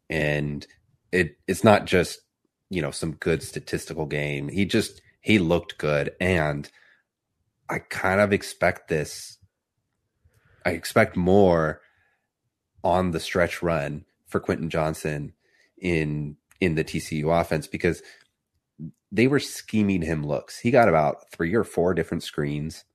and 0.10 0.66
it 1.12 1.36
it's 1.46 1.64
not 1.66 1.88
just 1.88 2.20
you 2.74 2.82
know 2.82 2.92
some 2.92 3.14
good 3.14 3.44
statistical 3.44 4.08
game. 4.08 4.50
He 4.50 4.66
just 4.66 5.02
he 5.22 5.38
looked 5.38 5.78
good, 5.78 6.16
and 6.20 6.70
I 7.70 7.80
kind 7.80 8.20
of 8.20 8.34
expect 8.34 8.88
this. 8.88 9.38
I 10.66 10.72
expect 10.72 11.16
more 11.16 11.82
on 12.84 13.12
the 13.12 13.20
stretch 13.20 13.62
run 13.62 14.06
for 14.28 14.40
Quentin 14.40 14.72
Johnston 14.72 15.34
in 15.78 16.38
in 16.60 16.74
the 16.74 16.84
TCU 16.84 17.40
offense 17.40 17.68
because 17.68 18.02
they 19.12 19.28
were 19.28 19.40
scheming 19.40 20.02
him 20.02 20.26
looks. 20.26 20.58
He 20.58 20.72
got 20.72 20.90
about 20.90 21.32
three 21.32 21.54
or 21.54 21.64
four 21.64 21.94
different 21.94 22.24
screens. 22.24 22.86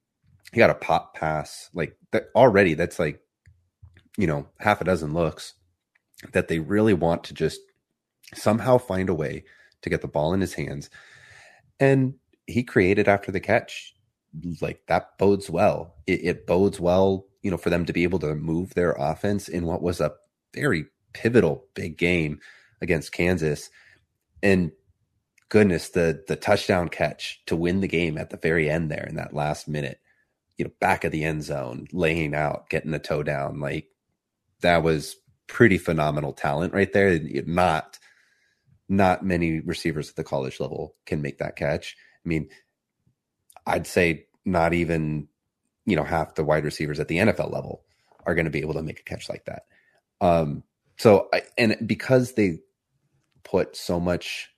He 0.53 0.59
got 0.59 0.71
a 0.71 0.75
pop 0.75 1.15
pass 1.15 1.71
like 1.73 1.97
that 2.11 2.31
already. 2.35 2.75
That's 2.75 2.99
like 2.99 3.21
you 4.17 4.27
know 4.27 4.49
half 4.59 4.81
a 4.81 4.85
dozen 4.85 5.15
looks 5.15 5.55
that 6.33 6.49
they 6.49 6.59
really 6.59 6.95
want 6.95 7.23
to 7.25 7.35
just 7.35 7.61
somehow 8.35 8.77
find 8.77 9.09
a 9.09 9.15
way 9.15 9.45
to 9.83 9.91
get 9.91 10.03
the 10.03 10.09
ball 10.09 10.33
in 10.33 10.41
his 10.41 10.55
hands. 10.55 10.91
And 11.81 12.15
he 12.47 12.63
created 12.63 13.09
after 13.09 13.31
the 13.31 13.41
catch. 13.41 13.95
Like 14.61 14.83
that 14.87 15.17
bodes 15.19 15.49
well. 15.49 15.95
It, 16.07 16.25
it 16.25 16.47
bodes 16.47 16.79
well, 16.79 17.27
you 17.43 17.51
know, 17.51 17.57
for 17.57 17.71
them 17.71 17.85
to 17.87 17.93
be 17.93 18.03
able 18.03 18.19
to 18.21 18.35
move 18.35 18.75
their 18.75 18.93
offense 18.93 19.49
in 19.49 19.65
what 19.65 19.83
was 19.83 20.01
a 20.01 20.13
very 20.55 20.87
pivotal 21.13 21.65
big 21.75 21.97
game 21.97 22.41
against 22.81 23.13
Kansas. 23.13 23.71
And 24.43 24.73
goodness, 25.49 25.91
the 25.91 26.23
the 26.29 26.37
touchdown 26.37 26.89
catch 26.89 27.43
to 27.47 27.57
win 27.57 27.81
the 27.81 27.89
game 27.89 28.19
at 28.19 28.31
the 28.31 28.37
very 28.37 28.69
end 28.69 28.91
there 28.91 29.07
in 29.09 29.17
that 29.17 29.35
last 29.35 29.69
minute, 29.69 30.01
you 30.57 30.65
know, 30.65 30.71
back 30.81 31.05
of 31.05 31.13
the 31.13 31.25
end 31.25 31.43
zone, 31.43 31.87
laying 31.93 32.35
out, 32.35 32.69
getting 32.69 32.91
the 32.91 32.99
toe 32.99 33.23
down, 33.23 33.61
like 33.61 33.87
that 34.61 34.83
was 34.83 35.17
pretty 35.47 35.79
phenomenal 35.79 36.33
talent 36.33 36.75
right 36.75 36.93
there. 36.93 37.19
Not 37.47 37.99
not 38.89 39.25
many 39.25 39.61
receivers 39.61 40.09
at 40.09 40.17
the 40.17 40.25
college 40.25 40.61
level 40.61 40.95
can 41.05 41.21
make 41.21 41.39
that 41.39 41.57
catch. 41.57 41.97
I 42.25 42.29
mean, 42.29 42.49
I'd 43.67 43.87
say 43.87 44.27
not 44.45 44.73
even, 44.73 45.29
you 45.85 45.97
know, 45.97 46.05
half 46.05 46.35
the 46.35 46.45
wide 46.45 46.65
receivers 46.65 46.99
at 46.99 47.09
the 47.09 47.19
NFL 47.19 47.53
level 47.53 47.83
are 48.25 48.35
going 48.35 48.47
to 48.47 48.51
be 48.51 48.61
able 48.61 48.75
to 48.75 48.83
make 48.83 49.01
a 49.01 49.05
catch 49.05 49.29
like 49.29 49.45
that. 49.45 49.65
Um, 50.21 50.63
so, 50.97 51.29
I, 51.33 51.43
and 51.57 51.77
because 51.87 52.33
they 52.33 52.61
put 53.45 53.77
so 53.77 54.01
much 54.01 54.49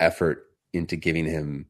effort 0.00 0.46
into 0.72 0.96
giving 0.96 1.24
him 1.24 1.66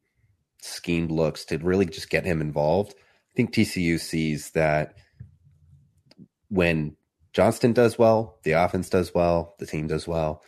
schemed 0.61 1.11
looks 1.11 1.45
to 1.45 1.57
really 1.59 1.85
just 1.85 2.09
get 2.09 2.25
him 2.25 2.41
involved, 2.41 2.93
I 2.97 3.33
think 3.35 3.53
TCU 3.53 3.99
sees 3.99 4.51
that 4.51 4.95
when 6.49 6.95
Johnston 7.33 7.73
does 7.73 7.99
well, 7.99 8.39
the 8.43 8.53
offense 8.53 8.89
does 8.89 9.13
well, 9.13 9.55
the 9.59 9.65
team 9.65 9.87
does 9.87 10.07
well, 10.07 10.41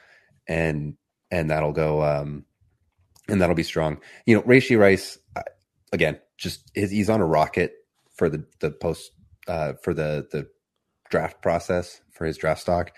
and 0.48 0.96
and 1.32 1.50
that'll 1.50 1.74
go 1.74 2.04
um, 2.04 2.46
and 3.28 3.42
that'll 3.42 3.56
be 3.56 3.64
strong. 3.64 4.00
You 4.26 4.36
know, 4.36 4.42
Rashee 4.44 4.80
Rice 4.80 5.18
again, 5.92 6.20
just 6.38 6.70
he's 6.74 7.10
on 7.10 7.22
a 7.22 7.26
rocket 7.26 7.74
for 8.16 8.30
the 8.30 8.46
the 8.60 8.72
post 8.72 9.12
uh, 9.48 9.74
for 9.84 9.94
the 9.94 10.28
the 10.32 10.48
draft 11.10 11.42
process 11.42 12.02
for 12.12 12.26
his 12.26 12.38
draft 12.38 12.62
stock, 12.62 12.92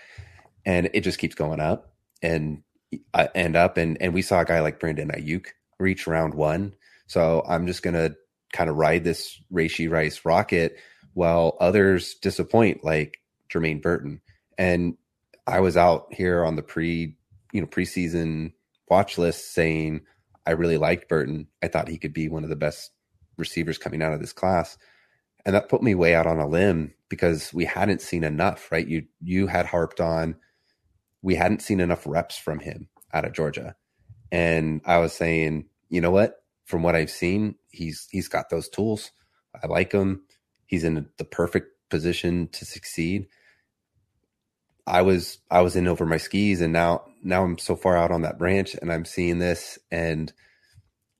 and 0.64 0.90
it 0.94 1.02
just 1.02 1.18
keeps 1.18 1.34
going 1.34 1.60
up 1.60 1.94
and 2.22 2.62
uh, 3.14 3.28
and 3.34 3.56
up. 3.56 3.76
And 3.76 4.00
and 4.00 4.14
we 4.14 4.22
saw 4.22 4.40
a 4.40 4.44
guy 4.44 4.60
like 4.60 4.80
Brandon 4.80 5.10
Aiyuk 5.10 5.46
reach 5.78 6.06
round 6.06 6.34
one. 6.34 6.74
So 7.06 7.44
I'm 7.48 7.66
just 7.66 7.82
gonna 7.82 8.14
kind 8.52 8.70
of 8.70 8.76
ride 8.76 9.04
this 9.04 9.40
Rashee 9.52 9.90
Rice 9.90 10.24
rocket 10.24 10.76
while 11.14 11.56
others 11.60 12.14
disappoint, 12.14 12.84
like 12.84 13.20
Jermaine 13.52 13.82
Burton. 13.82 14.20
And 14.58 14.96
I 15.46 15.60
was 15.60 15.76
out 15.76 16.12
here 16.12 16.44
on 16.44 16.56
the 16.56 16.62
pre, 16.62 17.16
you 17.52 17.60
know, 17.60 17.66
preseason 17.66 18.52
watch 18.88 19.18
list 19.18 19.52
saying 19.52 20.02
I 20.46 20.52
really 20.52 20.78
liked 20.78 21.08
Burton. 21.08 21.48
I 21.62 21.68
thought 21.68 21.88
he 21.88 21.98
could 21.98 22.12
be 22.12 22.28
one 22.28 22.44
of 22.44 22.50
the 22.50 22.56
best 22.56 22.90
receivers 23.36 23.78
coming 23.78 24.02
out 24.02 24.12
of 24.12 24.20
this 24.20 24.32
class. 24.32 24.76
And 25.44 25.54
that 25.54 25.68
put 25.68 25.82
me 25.82 25.94
way 25.94 26.14
out 26.14 26.26
on 26.26 26.38
a 26.38 26.46
limb 26.46 26.94
because 27.08 27.52
we 27.54 27.64
hadn't 27.64 28.02
seen 28.02 28.24
enough, 28.24 28.70
right? 28.70 28.86
You 28.86 29.04
you 29.20 29.46
had 29.46 29.66
harped 29.66 30.00
on 30.00 30.36
we 31.22 31.34
hadn't 31.34 31.62
seen 31.62 31.80
enough 31.80 32.06
reps 32.06 32.38
from 32.38 32.60
him 32.60 32.88
out 33.12 33.24
of 33.24 33.32
Georgia. 33.32 33.74
And 34.32 34.80
I 34.84 34.98
was 34.98 35.12
saying, 35.12 35.66
you 35.88 36.00
know 36.00 36.10
what? 36.10 36.36
From 36.64 36.82
what 36.82 36.94
I've 36.94 37.10
seen, 37.10 37.56
he's 37.68 38.06
he's 38.10 38.28
got 38.28 38.48
those 38.50 38.68
tools. 38.68 39.10
I 39.60 39.66
like 39.66 39.92
him. 39.92 40.22
He's 40.66 40.84
in 40.84 41.08
the 41.18 41.24
perfect 41.24 41.68
position 41.90 42.48
to 42.52 42.64
succeed. 42.64 43.26
I 44.86 45.02
was 45.02 45.38
I 45.50 45.62
was 45.62 45.76
in 45.76 45.88
over 45.88 46.06
my 46.06 46.18
skis 46.18 46.60
and 46.60 46.72
now 46.72 47.04
now 47.22 47.44
I'm 47.44 47.58
so 47.58 47.76
far 47.76 47.96
out 47.96 48.10
on 48.12 48.22
that 48.22 48.38
branch 48.38 48.74
and 48.80 48.92
I'm 48.92 49.04
seeing 49.04 49.38
this 49.38 49.78
and 49.90 50.32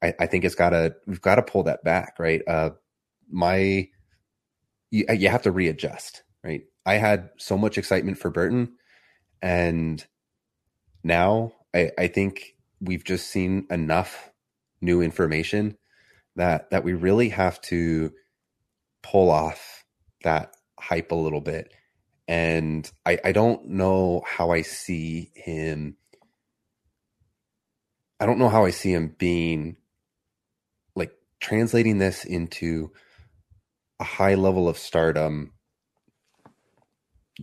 I, 0.03 0.15
I 0.21 0.27
think 0.27 0.45
it's 0.45 0.55
gotta 0.55 0.97
we've 1.07 1.21
got 1.21 1.37
to 1.37 1.43
pull 1.43 1.65
that 1.65 1.85
back, 1.85 2.17
right? 2.19 2.43
Uh 2.47 2.71
my 3.31 3.89
you, 4.91 5.07
you 5.11 5.29
have 5.29 5.43
to 5.43 5.53
readjust, 5.53 6.23
right? 6.45 6.63
I 6.87 6.95
had 6.95 7.31
so 7.39 7.59
much 7.59 7.79
excitement 7.79 8.19
for 8.19 8.31
Burton 8.31 8.75
and 9.43 10.05
now 11.05 11.53
I, 11.75 11.91
I 11.99 12.07
think 12.09 12.55
we've 12.81 13.05
just 13.05 13.29
seen 13.29 13.67
enough 13.71 14.31
new 14.81 15.03
information 15.03 15.77
that 16.37 16.71
that 16.71 16.85
we 16.85 16.95
really 16.95 17.31
have 17.31 17.61
to 17.63 18.13
pull 19.03 19.31
off 19.31 19.85
that 20.25 20.55
hype 20.79 21.13
a 21.13 21.17
little 21.17 21.41
bit. 21.41 21.73
And 22.31 22.89
I, 23.05 23.19
I 23.25 23.33
don't 23.33 23.71
know 23.71 24.23
how 24.25 24.53
I 24.53 24.63
see 24.63 25.33
him. 25.35 25.97
I 28.21 28.27
don't 28.27 28.39
know 28.39 28.49
how 28.49 28.67
I 28.67 28.71
see 28.71 28.93
him 28.93 29.17
being 29.19 29.79
like 30.95 31.11
translating 31.41 31.99
this 31.99 32.25
into 32.25 32.93
a 33.99 34.05
high 34.05 34.37
level 34.37 34.69
of 34.69 34.79
stardom, 34.79 35.55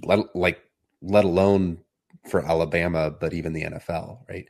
let, 0.05 0.33
like 0.33 0.61
let 1.01 1.25
alone 1.25 1.79
for 2.29 2.39
Alabama, 2.39 3.11
but 3.11 3.33
even 3.33 3.51
the 3.51 3.63
NFL, 3.63 4.19
right? 4.29 4.47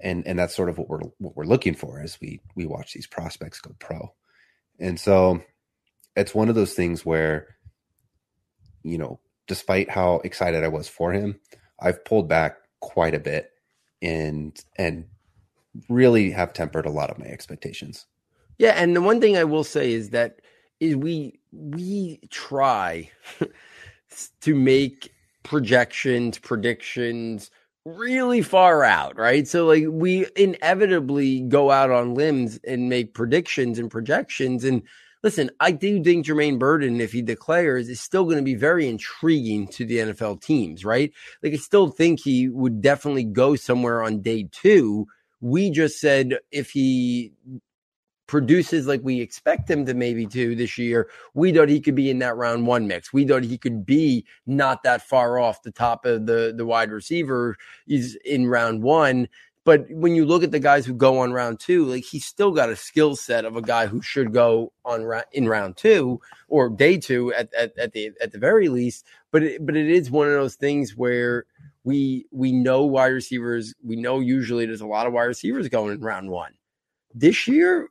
And 0.00 0.26
and 0.26 0.36
that's 0.36 0.56
sort 0.56 0.68
of 0.68 0.78
what 0.78 0.88
we're 0.88 0.98
what 1.18 1.36
we're 1.36 1.44
looking 1.44 1.74
for 1.74 2.00
as 2.00 2.20
we 2.20 2.40
we 2.56 2.66
watch 2.66 2.92
these 2.92 3.06
prospects 3.06 3.60
go 3.60 3.76
pro. 3.78 4.12
And 4.80 4.98
so 4.98 5.44
it's 6.16 6.34
one 6.34 6.48
of 6.48 6.56
those 6.56 6.74
things 6.74 7.06
where, 7.06 7.56
you 8.82 8.98
know, 8.98 9.20
despite 9.46 9.90
how 9.90 10.16
excited 10.24 10.64
I 10.64 10.68
was 10.68 10.88
for 10.88 11.12
him, 11.12 11.38
I've 11.80 12.04
pulled 12.04 12.28
back 12.28 12.56
quite 12.80 13.14
a 13.14 13.20
bit 13.20 13.50
and 14.02 14.58
and 14.76 15.06
really 15.88 16.30
have 16.30 16.52
tempered 16.52 16.86
a 16.86 16.90
lot 16.90 17.10
of 17.10 17.18
my 17.18 17.26
expectations. 17.26 18.06
Yeah, 18.58 18.72
and 18.72 18.96
the 18.96 19.02
one 19.02 19.20
thing 19.20 19.36
I 19.36 19.44
will 19.44 19.64
say 19.64 19.92
is 19.92 20.10
that 20.10 20.40
is 20.80 20.96
we 20.96 21.38
we 21.52 22.20
try 22.30 23.10
to 24.40 24.54
make 24.54 25.12
projections, 25.42 26.38
predictions 26.38 27.50
really 27.84 28.42
far 28.42 28.82
out, 28.82 29.16
right? 29.16 29.46
So 29.46 29.66
like 29.66 29.84
we 29.88 30.26
inevitably 30.34 31.42
go 31.42 31.70
out 31.70 31.90
on 31.90 32.14
limbs 32.14 32.58
and 32.66 32.88
make 32.88 33.14
predictions 33.14 33.78
and 33.78 33.90
projections. 33.90 34.64
And 34.64 34.82
listen, 35.26 35.50
I 35.58 35.72
do 35.72 36.04
think 36.04 36.24
Jermaine 36.24 36.56
Burton, 36.56 37.00
if 37.00 37.10
he 37.10 37.20
declares, 37.20 37.88
is 37.88 38.00
still 38.00 38.22
going 38.22 38.36
to 38.36 38.44
be 38.44 38.54
very 38.54 38.88
intriguing 38.88 39.66
to 39.72 39.84
the 39.84 39.98
NFL 39.98 40.40
teams, 40.40 40.84
right? 40.84 41.12
Like 41.42 41.52
I 41.52 41.56
still 41.56 41.90
think 41.90 42.20
he 42.20 42.48
would 42.48 42.80
definitely 42.80 43.24
go 43.24 43.56
somewhere 43.56 44.04
on 44.04 44.22
day 44.22 44.48
two. 44.52 45.08
We 45.40 45.72
just 45.72 45.98
said 45.98 46.38
if 46.52 46.70
he 46.70 47.32
produces 48.28 48.86
like 48.86 49.00
we 49.02 49.20
expect 49.20 49.68
him 49.68 49.84
to 49.86 49.94
maybe 49.94 50.26
do 50.26 50.54
this 50.54 50.78
year, 50.78 51.10
we 51.34 51.52
thought 51.52 51.70
he 51.70 51.80
could 51.80 51.96
be 51.96 52.08
in 52.08 52.20
that 52.20 52.36
round 52.36 52.68
one 52.68 52.86
mix. 52.86 53.12
We 53.12 53.26
thought 53.26 53.42
he 53.42 53.58
could 53.58 53.84
be 53.84 54.24
not 54.46 54.84
that 54.84 55.02
far 55.08 55.40
off 55.40 55.62
the 55.62 55.72
top 55.72 56.06
of 56.06 56.26
the 56.26 56.54
the 56.56 56.64
wide 56.64 56.92
receiver. 56.92 57.56
He's 57.84 58.14
in 58.24 58.46
round 58.46 58.84
one. 58.84 59.26
But 59.66 59.90
when 59.90 60.14
you 60.14 60.24
look 60.24 60.44
at 60.44 60.52
the 60.52 60.60
guys 60.60 60.86
who 60.86 60.94
go 60.94 61.18
on 61.18 61.32
round 61.32 61.58
two, 61.58 61.86
like 61.86 62.04
he's 62.04 62.24
still 62.24 62.52
got 62.52 62.70
a 62.70 62.76
skill 62.76 63.16
set 63.16 63.44
of 63.44 63.56
a 63.56 63.60
guy 63.60 63.88
who 63.88 64.00
should 64.00 64.32
go 64.32 64.72
on 64.84 65.02
ra- 65.02 65.22
in 65.32 65.48
round 65.48 65.76
two 65.76 66.20
or 66.46 66.68
day 66.68 66.98
two 66.98 67.34
at, 67.34 67.52
at, 67.52 67.76
at 67.76 67.92
the 67.92 68.12
at 68.22 68.30
the 68.30 68.38
very 68.38 68.68
least. 68.68 69.04
But 69.32 69.42
it, 69.42 69.66
but 69.66 69.76
it 69.76 69.90
is 69.90 70.08
one 70.08 70.28
of 70.28 70.34
those 70.34 70.54
things 70.54 70.96
where 70.96 71.46
we 71.82 72.26
we 72.30 72.52
know 72.52 72.84
wide 72.84 73.08
receivers. 73.08 73.74
We 73.82 73.96
know 73.96 74.20
usually 74.20 74.66
there's 74.66 74.82
a 74.82 74.86
lot 74.86 75.08
of 75.08 75.12
wide 75.12 75.24
receivers 75.24 75.68
going 75.68 75.94
in 75.94 76.00
round 76.00 76.30
one. 76.30 76.52
This 77.12 77.48
year, 77.48 77.88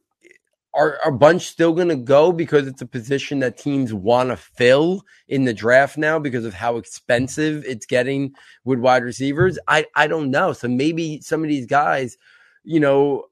are 0.75 0.99
a 1.05 1.11
bunch 1.11 1.43
still 1.43 1.73
going 1.73 1.89
to 1.89 1.95
go 1.95 2.31
because 2.31 2.67
it's 2.67 2.81
a 2.81 2.85
position 2.85 3.39
that 3.39 3.57
teams 3.57 3.93
want 3.93 4.29
to 4.29 4.35
fill 4.35 5.03
in 5.27 5.45
the 5.45 5.53
draft 5.53 5.97
now 5.97 6.19
because 6.19 6.45
of 6.45 6.53
how 6.53 6.77
expensive 6.77 7.63
it's 7.65 7.85
getting 7.85 8.33
with 8.65 8.79
wide 8.79 9.03
receivers? 9.03 9.57
I, 9.67 9.85
I 9.95 10.07
don't 10.07 10.31
know. 10.31 10.53
So 10.53 10.67
maybe 10.67 11.21
some 11.21 11.43
of 11.43 11.49
these 11.49 11.65
guys, 11.65 12.17
you 12.63 12.79
know, 12.79 13.25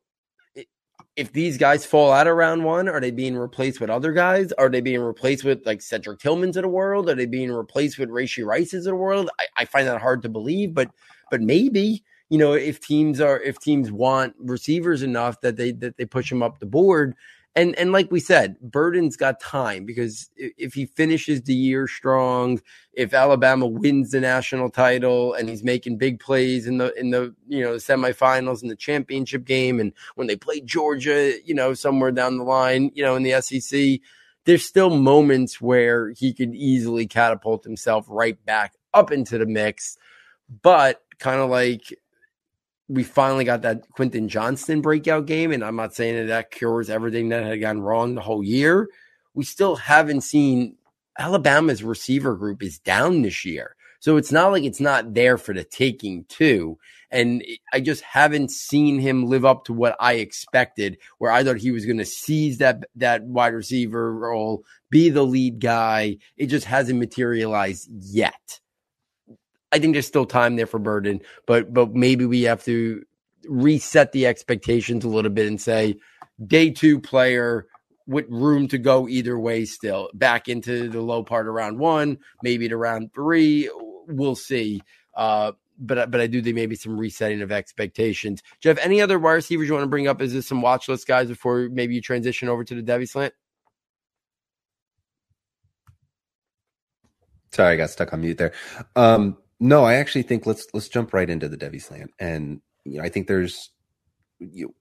if 1.16 1.32
these 1.32 1.58
guys 1.58 1.86
fall 1.86 2.12
out 2.12 2.28
of 2.28 2.36
round 2.36 2.64
one, 2.64 2.90
are 2.90 3.00
they 3.00 3.12
being 3.12 3.36
replaced 3.36 3.80
with 3.80 3.90
other 3.90 4.14
guys? 4.14 4.52
Are 4.54 4.70
they 4.70 4.82
being 4.82 5.02
replaced 5.02 5.44
with 5.44 5.66
like 5.66 5.82
Cedric 5.82 6.20
Tillmans 6.20 6.56
of 6.56 6.64
the 6.64 6.70
world? 6.70 7.10
Are 7.10 7.16
they 7.16 7.28
being 7.28 7.52
replaced 7.52 8.00
with 8.00 8.10
Rashee 8.10 8.46
Rice's 8.46 8.88
of 8.88 8.92
the 8.92 8.96
world? 8.96 9.30
I, 9.40 9.46
I 9.58 9.66
find 9.66 9.88
that 9.88 10.02
hard 10.02 10.24
to 10.24 10.30
believe, 10.30 10.74
but 10.74 10.90
but 11.30 11.42
maybe 11.42 12.04
you 12.34 12.40
know, 12.40 12.54
if 12.54 12.80
teams 12.80 13.22
are 13.22 13.40
if 13.40 13.60
teams 13.60 13.92
want 13.92 14.34
receivers 14.40 15.04
enough 15.04 15.40
that 15.42 15.56
they 15.56 15.72
that 15.74 15.98
they 15.98 16.06
push 16.06 16.30
them 16.32 16.42
up 16.42 16.58
the 16.58 16.66
board. 16.66 17.14
And 17.56 17.78
and 17.78 17.92
like 17.92 18.12
we 18.12 18.20
said, 18.20 18.60
Burton's 18.60 19.16
got 19.16 19.40
time 19.40 19.86
because 19.86 20.32
if 20.36 20.74
he 20.74 20.88
finishes 20.88 21.44
the 21.44 21.54
year 21.54 21.88
strong, 21.88 22.60
if 22.92 23.14
Alabama 23.14 23.68
wins 23.68 24.10
the 24.10 24.20
national 24.20 24.72
title 24.72 25.36
and 25.36 25.48
he's 25.48 25.64
making 25.64 26.00
big 26.00 26.20
plays 26.20 26.66
in 26.66 26.80
the 26.80 26.92
in 27.00 27.12
the 27.12 27.36
you 27.48 27.64
know 27.64 27.74
the 27.74 27.78
semifinals 27.78 28.64
and 28.64 28.72
the 28.72 28.76
championship 28.76 29.46
game, 29.46 29.80
and 29.80 29.94
when 30.16 30.26
they 30.26 30.36
play 30.36 30.60
Georgia, 30.60 31.34
you 31.46 31.54
know 31.54 31.76
somewhere 31.76 32.12
down 32.12 32.40
the 32.40 32.44
line, 32.44 32.90
you 32.96 33.04
know 33.04 33.16
in 33.16 33.22
the 33.22 33.40
SEC, 33.42 34.00
there's 34.46 34.66
still 34.66 34.90
moments 34.90 35.62
where 35.62 36.10
he 36.10 36.34
could 36.34 36.56
easily 36.56 37.06
catapult 37.06 37.64
himself 37.64 38.08
right 38.10 38.44
back 38.44 38.74
up 38.92 39.12
into 39.12 39.38
the 39.38 39.46
mix. 39.46 40.00
But 40.64 41.00
kind 41.20 41.40
of 41.40 41.50
like 41.50 41.94
we 42.88 43.04
finally 43.04 43.46
got 43.46 43.62
that 43.62 43.90
Quentin 43.92 44.28
Johnston 44.28 44.82
breakout 44.82 45.26
game, 45.26 45.52
and 45.52 45.64
I'm 45.64 45.76
not 45.76 45.96
saying 45.96 46.16
that 46.16 46.28
that 46.28 46.52
cures 46.52 46.90
everything 46.90 47.30
that 47.30 47.44
had 47.44 47.62
gone 47.62 47.82
wrong 47.82 48.16
the 48.16 48.22
whole 48.22 48.44
year. 48.44 48.90
We 49.34 49.44
still 49.46 49.76
haven't 49.76 50.22
seen 50.22 50.76
Alabama's 51.18 51.84
receiver 51.84 52.36
group 52.36 52.62
is 52.62 52.80
down 52.80 53.22
this 53.22 53.46
year. 53.46 53.76
So 54.00 54.18
it's 54.18 54.34
not 54.34 54.52
like 54.52 54.64
it's 54.64 54.82
not 54.82 55.14
there 55.14 55.38
for 55.38 55.54
the 55.54 55.64
taking 55.64 56.26
too. 56.26 56.78
And 57.10 57.42
I 57.72 57.80
just 57.80 58.04
haven't 58.04 58.52
seen 58.52 59.00
him 59.00 59.28
live 59.28 59.46
up 59.46 59.66
to 59.66 59.74
what 59.74 59.96
I 60.00 60.16
expected, 60.16 60.98
where 61.20 61.32
I 61.32 61.44
thought 61.44 61.58
he 61.58 61.72
was 61.72 61.86
going 61.86 62.00
to 62.00 62.06
seize 62.06 62.58
that 62.58 62.84
that 62.96 63.24
wide 63.24 63.54
receiver 63.54 64.14
role, 64.14 64.66
be 64.90 65.10
the 65.10 65.24
lead 65.24 65.62
guy. 65.62 66.18
It 66.36 66.48
just 66.48 66.66
hasn't 66.66 67.00
materialized 67.00 67.88
yet. 67.92 68.60
I 69.74 69.80
think 69.80 69.94
there's 69.94 70.08
still 70.08 70.28
time 70.28 70.56
there 70.56 70.68
for 70.68 70.80
Burton, 70.80 71.22
but 71.48 71.74
but 71.74 71.94
maybe 71.94 72.26
we 72.26 72.44
have 72.44 72.64
to 72.66 73.04
reset 73.50 74.12
the 74.12 74.28
expectations 74.28 75.04
a 75.04 75.10
little 75.10 75.32
bit 75.32 75.48
and 75.48 75.60
say 75.60 75.96
day 76.46 76.70
two 76.70 77.02
player 77.02 77.66
with 78.06 78.26
room 78.30 78.68
to 78.68 78.78
go 78.78 79.08
either 79.08 79.38
way 79.40 79.66
still 79.66 80.10
back 80.14 80.48
into 80.48 80.90
the 80.90 81.02
low 81.02 81.24
part 81.24 81.48
of 81.48 81.54
round 81.56 81.80
one, 81.80 82.20
maybe 82.44 82.70
to 82.70 82.78
round 82.78 83.14
three. 83.16 83.70
We'll 84.08 84.36
see. 84.36 84.82
Uh, 85.16 85.54
but 85.80 86.12
but 86.12 86.22
I 86.22 86.28
do 86.28 86.40
think 86.42 86.56
maybe 86.56 86.76
some 86.76 86.96
resetting 86.96 87.42
of 87.42 87.52
expectations. 87.52 88.44
Jeff, 88.60 88.78
any 88.78 89.02
other 89.02 89.18
wide 89.18 89.34
receivers 89.34 89.68
you 89.68 89.74
want 89.74 89.86
to 89.86 89.90
bring 89.90 90.08
up? 90.08 90.22
Is 90.22 90.34
this 90.34 90.48
some 90.48 90.62
watch 90.62 90.88
list 90.88 91.08
guys 91.08 91.30
before 91.30 91.68
maybe 91.72 91.96
you 91.96 92.02
transition 92.02 92.48
over 92.48 92.64
to 92.64 92.76
the 92.76 92.84
Devy 92.84 93.10
slant? 93.10 93.34
Sorry, 97.52 97.74
I 97.74 97.78
got 97.78 97.90
stuck 97.90 98.14
on 98.14 98.22
mute 98.22 98.38
there. 98.38 98.54
Um, 98.96 99.38
no, 99.64 99.86
I 99.86 99.94
actually 99.96 100.24
think 100.24 100.46
let's 100.46 100.68
let's 100.74 100.90
jump 100.90 101.14
right 101.14 101.30
into 101.30 101.48
the 101.48 101.58
Devy 101.58 101.82
slant, 101.82 102.12
and 102.20 102.60
you 102.84 102.98
know 102.98 103.04
I 103.04 103.10
think 103.10 103.28
there's 103.28 103.70
you 104.40 104.76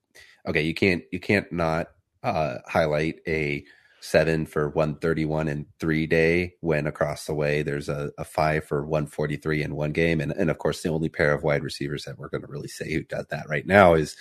okay 0.46 0.62
you 0.62 0.74
can't 0.74 1.04
you 1.12 1.20
can't 1.20 1.50
not 1.52 1.88
uh, 2.24 2.58
highlight 2.66 3.20
a 3.28 3.64
seven 4.00 4.44
for 4.44 4.68
131 4.70 5.46
and 5.46 5.66
three 5.78 6.08
day 6.08 6.54
when 6.60 6.88
across 6.88 7.26
the 7.26 7.34
way 7.34 7.62
there's 7.62 7.88
a, 7.88 8.10
a 8.18 8.24
five 8.24 8.64
for 8.64 8.84
143 8.84 9.62
in 9.62 9.76
one 9.76 9.92
game. 9.92 10.20
And, 10.20 10.32
and 10.32 10.50
of 10.50 10.58
course, 10.58 10.82
the 10.82 10.88
only 10.88 11.08
pair 11.08 11.32
of 11.32 11.44
wide 11.44 11.62
receivers 11.62 12.04
that 12.04 12.18
we're 12.18 12.28
going 12.28 12.40
to 12.40 12.48
really 12.48 12.66
say 12.66 12.92
who 12.92 13.04
does 13.04 13.26
that 13.30 13.48
right 13.48 13.64
now 13.64 13.94
is, 13.94 14.16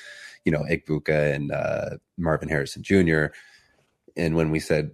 you 0.45 0.51
know, 0.51 0.63
Egbuka 0.69 1.33
and 1.33 1.51
uh, 1.51 1.97
Marvin 2.15 2.47
Harrison 2.47 2.83
Jr. 2.83 3.27
And 4.15 4.35
when 4.35 4.51
we 4.51 4.59
said 4.59 4.91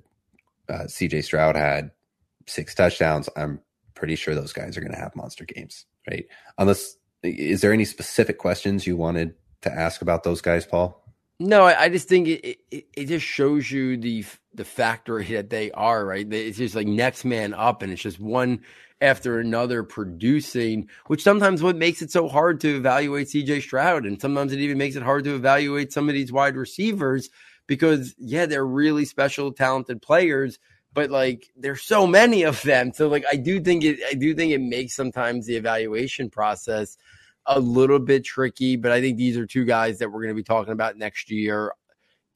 uh, 0.70 0.86
CJ 0.86 1.26
Stroud 1.26 1.58
had 1.58 1.92
six 2.46 2.74
touchdowns, 2.74 3.28
I'm 3.36 3.60
pretty 3.98 4.16
sure 4.16 4.36
those 4.36 4.54
guys 4.54 4.78
are 4.78 4.82
going 4.82 4.94
to 4.94 5.00
have 5.00 5.16
monster 5.16 5.46
games, 5.46 5.86
right? 6.10 6.26
Unless, 6.58 6.96
is 7.24 7.62
there 7.62 7.74
any 7.74 7.86
specific 7.86 8.38
questions 8.38 8.88
you 8.88 8.96
wanted 8.96 9.34
to 9.62 9.72
ask 9.72 10.02
about 10.02 10.24
those 10.24 10.42
guys, 10.42 10.66
Paul? 10.66 11.04
No, 11.40 11.66
I, 11.66 11.84
I 11.84 11.90
just 11.90 12.08
think 12.08 12.28
it, 12.28 12.58
it, 12.72 12.88
it 12.96 13.06
just 13.06 13.26
shows 13.26 13.70
you 13.72 13.98
the 13.98 14.26
the 14.54 14.66
factory 14.66 15.26
that 15.34 15.50
they 15.50 15.72
are, 15.72 16.06
right? 16.06 16.32
It's 16.32 16.58
just 16.58 16.76
like 16.76 16.88
next 16.88 17.26
man 17.26 17.54
up, 17.54 17.82
and 17.82 17.92
it's 17.92 18.02
just 18.02 18.20
one 18.20 18.62
after 19.00 19.40
another 19.40 19.84
producing, 19.84 20.90
which 21.06 21.22
sometimes 21.22 21.62
what 21.62 21.76
makes 21.76 22.02
it 22.02 22.12
so 22.12 22.28
hard 22.28 22.60
to 22.62 22.78
evaluate 22.78 23.28
CJ 23.28 23.62
Stroud, 23.62 24.06
and 24.06 24.20
sometimes 24.20 24.52
it 24.52 24.60
even 24.60 24.78
makes 24.78 24.96
it 24.96 25.04
hard 25.04 25.24
to 25.26 25.36
evaluate 25.36 25.94
some 25.94 26.10
of 26.10 26.16
these 26.16 26.32
wide 26.32 26.56
receivers 26.56 27.30
because 27.68 28.16
yeah, 28.18 28.46
they're 28.48 28.66
really 28.66 29.06
special, 29.06 29.52
talented 29.52 30.02
players, 30.02 30.58
but 30.98 31.12
like 31.12 31.52
there's 31.56 31.84
so 31.84 32.08
many 32.08 32.42
of 32.42 32.60
them. 32.64 32.92
So 32.92 33.08
like 33.08 33.24
I 33.32 33.36
do 33.36 33.60
think 33.60 33.84
it, 33.84 34.00
I 34.10 34.16
do 34.16 34.34
think 34.34 34.52
it 34.52 34.62
makes 34.62 34.96
sometimes 34.96 35.46
the 35.46 35.56
evaluation 35.56 36.28
process 36.28 36.98
a 37.46 37.60
little 37.60 38.00
bit 38.00 38.26
tricky, 38.26 38.78
but 38.78 38.92
I 38.92 39.00
think 39.00 39.16
these 39.16 39.38
are 39.38 39.46
two 39.46 39.64
guys 39.64 40.00
that 40.00 40.10
we're 40.10 40.24
going 40.24 40.34
to 40.34 40.34
be 40.34 40.42
talking 40.42 40.74
about 40.74 40.98
next 40.98 41.30
year. 41.30 41.72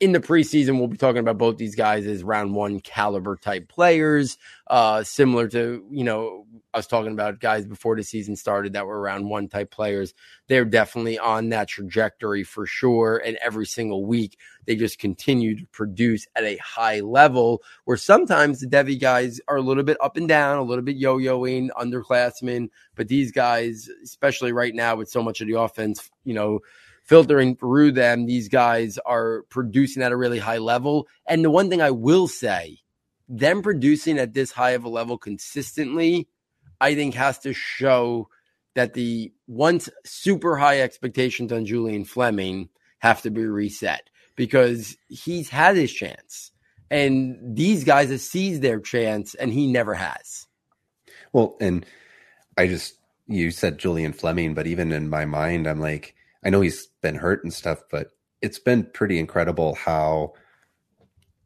In 0.02 0.14
the 0.14 0.20
preseason, 0.20 0.80
we'll 0.80 0.88
be 0.88 0.97
talking 0.97 1.20
about 1.20 1.38
both 1.38 1.58
these 1.58 1.76
guys 1.76 2.08
as 2.08 2.24
round 2.24 2.56
one 2.56 2.80
caliber 2.80 3.38
type 3.38 3.70
players, 3.70 4.39
uh, 4.66 5.04
similar 5.04 5.47
to, 5.49 5.86
you 5.91 6.04
know, 6.04 6.47
I 6.74 6.78
was 6.78 6.88
talking 6.88 7.12
about 7.12 7.39
guys 7.39 7.68
before 7.68 7.95
the 7.95 8.04
season 8.04 8.36
started 8.36 8.74
that 8.74 8.88
were 8.88 8.99
around 8.99 9.30
one 9.30 9.47
type 9.47 9.70
players. 9.70 10.16
They're 10.47 10.66
definitely 10.66 11.20
on 11.20 11.49
that 11.49 11.68
trajectory 11.68 12.43
for 12.43 12.66
sure. 12.66 13.22
And 13.24 13.38
every 13.43 13.68
single 13.68 14.04
week, 14.04 14.39
they 14.66 14.76
just 14.76 14.97
continue 14.97 15.56
to 15.56 15.66
produce 15.68 16.26
at 16.36 16.45
a 16.45 16.58
high 16.58 17.02
level 17.02 17.62
where 17.86 17.97
sometimes 17.97 18.60
the 18.60 18.68
Devy 18.68 18.99
guys 18.99 19.39
are 19.47 19.58
a 19.58 19.62
little 19.62 19.84
bit 19.84 19.97
up 20.02 20.18
and 20.18 20.28
down, 20.28 20.58
a 20.58 20.64
little 20.64 20.84
bit 20.84 20.97
yo 20.97 21.20
yoing, 21.20 21.70
underclassmen. 21.80 22.70
But 22.95 23.08
these 23.08 23.32
guys, 23.32 23.88
especially 24.04 24.52
right 24.52 24.74
now 24.74 24.95
with 24.95 25.10
so 25.10 25.22
much 25.22 25.41
of 25.41 25.47
the 25.47 25.60
offense, 25.60 26.10
you 26.24 26.34
know, 26.34 26.60
filtering 27.04 27.56
through 27.56 27.91
them, 27.91 28.26
these 28.26 28.47
guys 28.47 28.97
are 29.06 29.43
producing 29.49 30.04
at 30.04 30.12
a 30.12 30.18
really 30.18 30.39
high 30.39 30.60
level. 30.60 31.08
And 31.28 31.43
the 31.43 31.49
one 31.49 31.70
thing 31.70 31.82
I 31.82 31.91
will 31.91 32.28
say, 32.28 32.80
them 33.28 33.62
producing 33.62 34.18
at 34.18 34.34
this 34.34 34.52
high 34.52 34.72
of 34.72 34.84
a 34.84 34.89
level 34.89 35.18
consistently, 35.18 36.28
I 36.80 36.95
think 36.95 37.16
has 37.16 37.39
to 37.39 37.54
show 37.54 38.30
that 38.76 38.93
the 38.93 39.32
once 39.47 39.89
super 40.06 40.58
high 40.58 40.82
expectations 40.82 41.52
on 41.52 41.66
Julian 41.66 42.06
Fleming 42.06 42.70
have 42.99 43.22
to 43.24 43.32
be 43.32 43.43
reset 43.45 44.10
because 44.36 44.95
he's 45.10 45.49
had 45.49 45.76
his 45.76 45.91
chance. 45.91 46.52
And 46.89 47.56
these 47.56 47.84
guys 47.84 48.10
have 48.10 48.22
seized 48.22 48.62
their 48.62 48.80
chance 48.80 49.34
and 49.36 49.52
he 49.52 49.68
never 49.68 49.93
has. 49.93 50.47
Well, 51.34 51.58
and 51.62 51.86
I 52.58 52.68
just, 52.68 52.95
you 53.28 53.52
said 53.52 53.78
Julian 53.78 54.14
Fleming, 54.14 54.54
but 54.54 54.68
even 54.68 54.91
in 54.91 55.10
my 55.10 55.26
mind, 55.26 55.68
I'm 55.68 55.80
like, 55.80 56.16
I 56.44 56.50
know 56.50 56.62
he's 56.62 56.88
been 57.02 57.16
hurt 57.16 57.44
and 57.44 57.54
stuff, 57.54 57.84
but 57.92 58.08
it's 58.42 58.60
been 58.60 58.84
pretty 58.94 59.20
incredible 59.20 59.76
how 59.76 60.34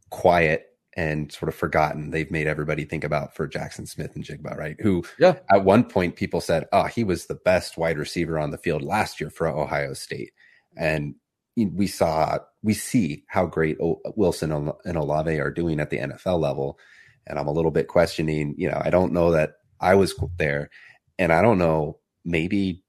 quiet 0.10 0.68
and 0.98 1.30
sort 1.32 1.50
of 1.50 1.56
forgotten 1.56 2.12
they've 2.12 2.32
made 2.32 2.48
everybody 2.48 2.86
think 2.86 3.04
about 3.04 3.36
for 3.36 3.50
Jaxon 3.50 3.86
Smith-Njigba, 3.86 4.56
right? 4.56 4.78
Who 4.80 5.04
yeah. 5.20 5.40
at 5.52 5.66
one 5.66 5.84
point 5.84 6.16
people 6.16 6.40
said, 6.40 6.68
oh, 6.72 6.86
he 6.86 7.04
was 7.04 7.26
the 7.26 7.36
best 7.36 7.78
wide 7.78 7.98
receiver 7.98 8.40
on 8.40 8.52
the 8.52 8.58
field 8.58 8.82
last 8.82 9.20
year 9.20 9.30
for 9.30 9.48
Ohio 9.48 9.94
State. 9.94 10.32
And 10.78 11.16
we 11.58 11.88
saw 11.88 12.38
we 12.64 12.74
see 12.74 13.24
how 13.28 13.46
great 13.46 13.78
Wilson 13.80 14.52
and 14.86 14.98
Olave 14.98 15.40
are 15.40 15.52
doing 15.52 15.80
at 15.80 15.90
the 15.90 16.00
NFL 16.00 16.40
level, 16.40 16.80
and 17.28 17.40
I'm 17.40 17.48
a 17.48 17.54
little 17.54 17.72
bit 17.72 17.88
questioning. 17.88 18.56
You 18.58 18.70
know, 18.70 18.82
I 18.84 18.90
don't 18.90 19.14
know 19.14 19.32
that 19.32 19.54
I 19.80 19.96
was 19.96 20.16
there, 20.38 20.70
and 21.18 21.32
I 21.32 21.42
don't 21.42 21.58
know 21.58 22.00
maybe 22.26 22.84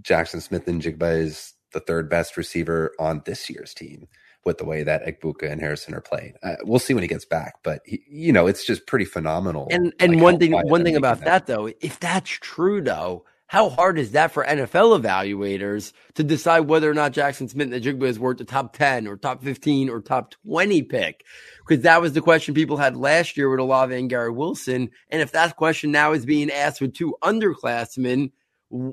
Jaxon 0.00 0.40
Smith-Njigba 0.40 1.18
is 1.18 1.54
the 1.72 1.80
third 1.80 2.08
best 2.08 2.36
receiver 2.36 2.92
on 2.98 3.22
this 3.24 3.48
year's 3.50 3.74
team 3.74 4.08
with 4.44 4.58
the 4.58 4.64
way 4.64 4.82
that 4.82 5.04
Egbuka 5.04 5.50
and 5.50 5.60
Harrison 5.60 5.94
are 5.94 6.00
playing. 6.00 6.34
Uh, 6.42 6.56
we'll 6.64 6.78
see 6.78 6.94
when 6.94 7.02
he 7.02 7.08
gets 7.08 7.24
back, 7.24 7.56
but 7.62 7.80
he, 7.84 8.02
you 8.08 8.32
know, 8.32 8.46
it's 8.46 8.64
just 8.64 8.86
pretty 8.86 9.04
phenomenal. 9.04 9.68
And 9.70 9.92
and 10.00 10.14
like 10.14 10.22
one 10.22 10.38
thing 10.38 10.52
one 10.52 10.84
thing 10.84 10.96
about 10.96 11.20
that 11.20 11.46
though, 11.46 11.70
if 11.80 12.00
that's 12.00 12.30
true 12.30 12.80
though, 12.80 13.24
how 13.52 13.68
hard 13.68 13.98
is 13.98 14.12
that 14.12 14.32
for 14.32 14.44
NFL 14.44 14.98
evaluators 14.98 15.92
to 16.14 16.24
decide 16.24 16.60
whether 16.60 16.90
or 16.90 16.94
not 16.94 17.12
Jaxon 17.12 17.50
Smith-Njigba 17.50 18.04
is 18.04 18.18
worth 18.18 18.38
the 18.38 18.46
top 18.46 18.74
10 18.74 19.06
or 19.06 19.18
top 19.18 19.44
15 19.44 19.90
or 19.90 20.00
top 20.00 20.34
20 20.46 20.82
pick? 20.84 21.26
Because 21.58 21.82
that 21.82 22.00
was 22.00 22.14
the 22.14 22.22
question 22.22 22.54
people 22.54 22.78
had 22.78 22.96
last 22.96 23.36
year 23.36 23.50
with 23.50 23.60
Olave 23.60 23.94
and 23.94 24.08
Garrett 24.08 24.36
Wilson. 24.36 24.88
And 25.10 25.20
if 25.20 25.32
that 25.32 25.56
question 25.56 25.92
now 25.92 26.12
is 26.12 26.24
being 26.24 26.50
asked 26.50 26.80
with 26.80 26.94
two 26.94 27.14
underclassmen, 27.22 28.30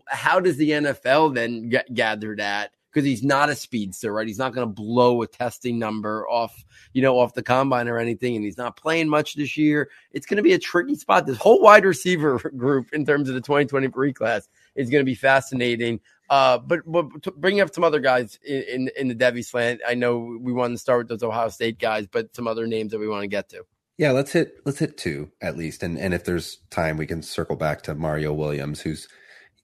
how 0.07 0.39
does 0.39 0.57
the 0.57 0.71
NFL 0.71 1.35
then 1.35 1.71
gather 1.93 2.35
that? 2.37 2.71
because 2.91 3.05
he's 3.05 3.23
not 3.23 3.49
a 3.49 3.55
speedster, 3.55 4.11
right? 4.11 4.27
He's 4.27 4.37
not 4.37 4.53
going 4.53 4.67
to 4.67 4.73
blow 4.73 5.21
a 5.21 5.27
testing 5.27 5.77
number 5.77 6.27
off, 6.27 6.63
you 6.93 7.01
know, 7.01 7.19
off 7.19 7.33
the 7.33 7.43
combine 7.43 7.87
or 7.87 7.99
anything, 7.99 8.35
and 8.35 8.43
he's 8.43 8.57
not 8.57 8.77
playing 8.77 9.09
much 9.09 9.35
this 9.35 9.57
year. 9.57 9.89
It's 10.11 10.25
going 10.25 10.37
to 10.37 10.43
be 10.43 10.53
a 10.53 10.59
tricky 10.59 10.95
spot. 10.95 11.25
This 11.25 11.37
whole 11.37 11.61
wide 11.61 11.85
receiver 11.85 12.39
group 12.57 12.91
in 12.93 13.05
terms 13.05 13.29
of 13.29 13.35
the 13.35 13.41
2023 13.41 14.13
class 14.13 14.49
is 14.75 14.89
going 14.89 15.01
to 15.01 15.05
be 15.05 15.15
fascinating. 15.15 15.99
Uh, 16.29 16.57
but, 16.57 16.79
but 16.85 17.07
bringing 17.39 17.61
up 17.61 17.73
some 17.73 17.83
other 17.83 17.99
guys 17.99 18.39
in, 18.45 18.63
in, 18.63 18.89
in 18.97 19.07
the 19.07 19.15
Devy 19.15 19.45
slant, 19.45 19.81
I 19.87 19.93
know 19.93 20.37
we 20.41 20.53
want 20.53 20.73
to 20.73 20.77
start 20.77 20.99
with 20.99 21.07
those 21.09 21.23
Ohio 21.27 21.49
State 21.49 21.79
guys, 21.79 22.07
but 22.07 22.35
some 22.35 22.47
other 22.47 22.67
names 22.67 22.91
that 22.91 22.99
we 22.99 23.07
want 23.07 23.23
to 23.23 23.27
get 23.27 23.49
to. 23.49 23.63
Yeah, 23.97 24.11
let's 24.11 24.31
hit 24.31 24.61
let's 24.65 24.79
hit 24.79 24.97
two 24.97 25.29
at 25.41 25.57
least, 25.57 25.83
and 25.83 25.99
and 25.99 26.13
if 26.13 26.23
there's 26.23 26.59
time, 26.69 26.95
we 26.95 27.05
can 27.05 27.21
circle 27.21 27.57
back 27.57 27.81
to 27.81 27.95
Mario 27.95 28.31
Williams, 28.31 28.79
who's 28.79 29.09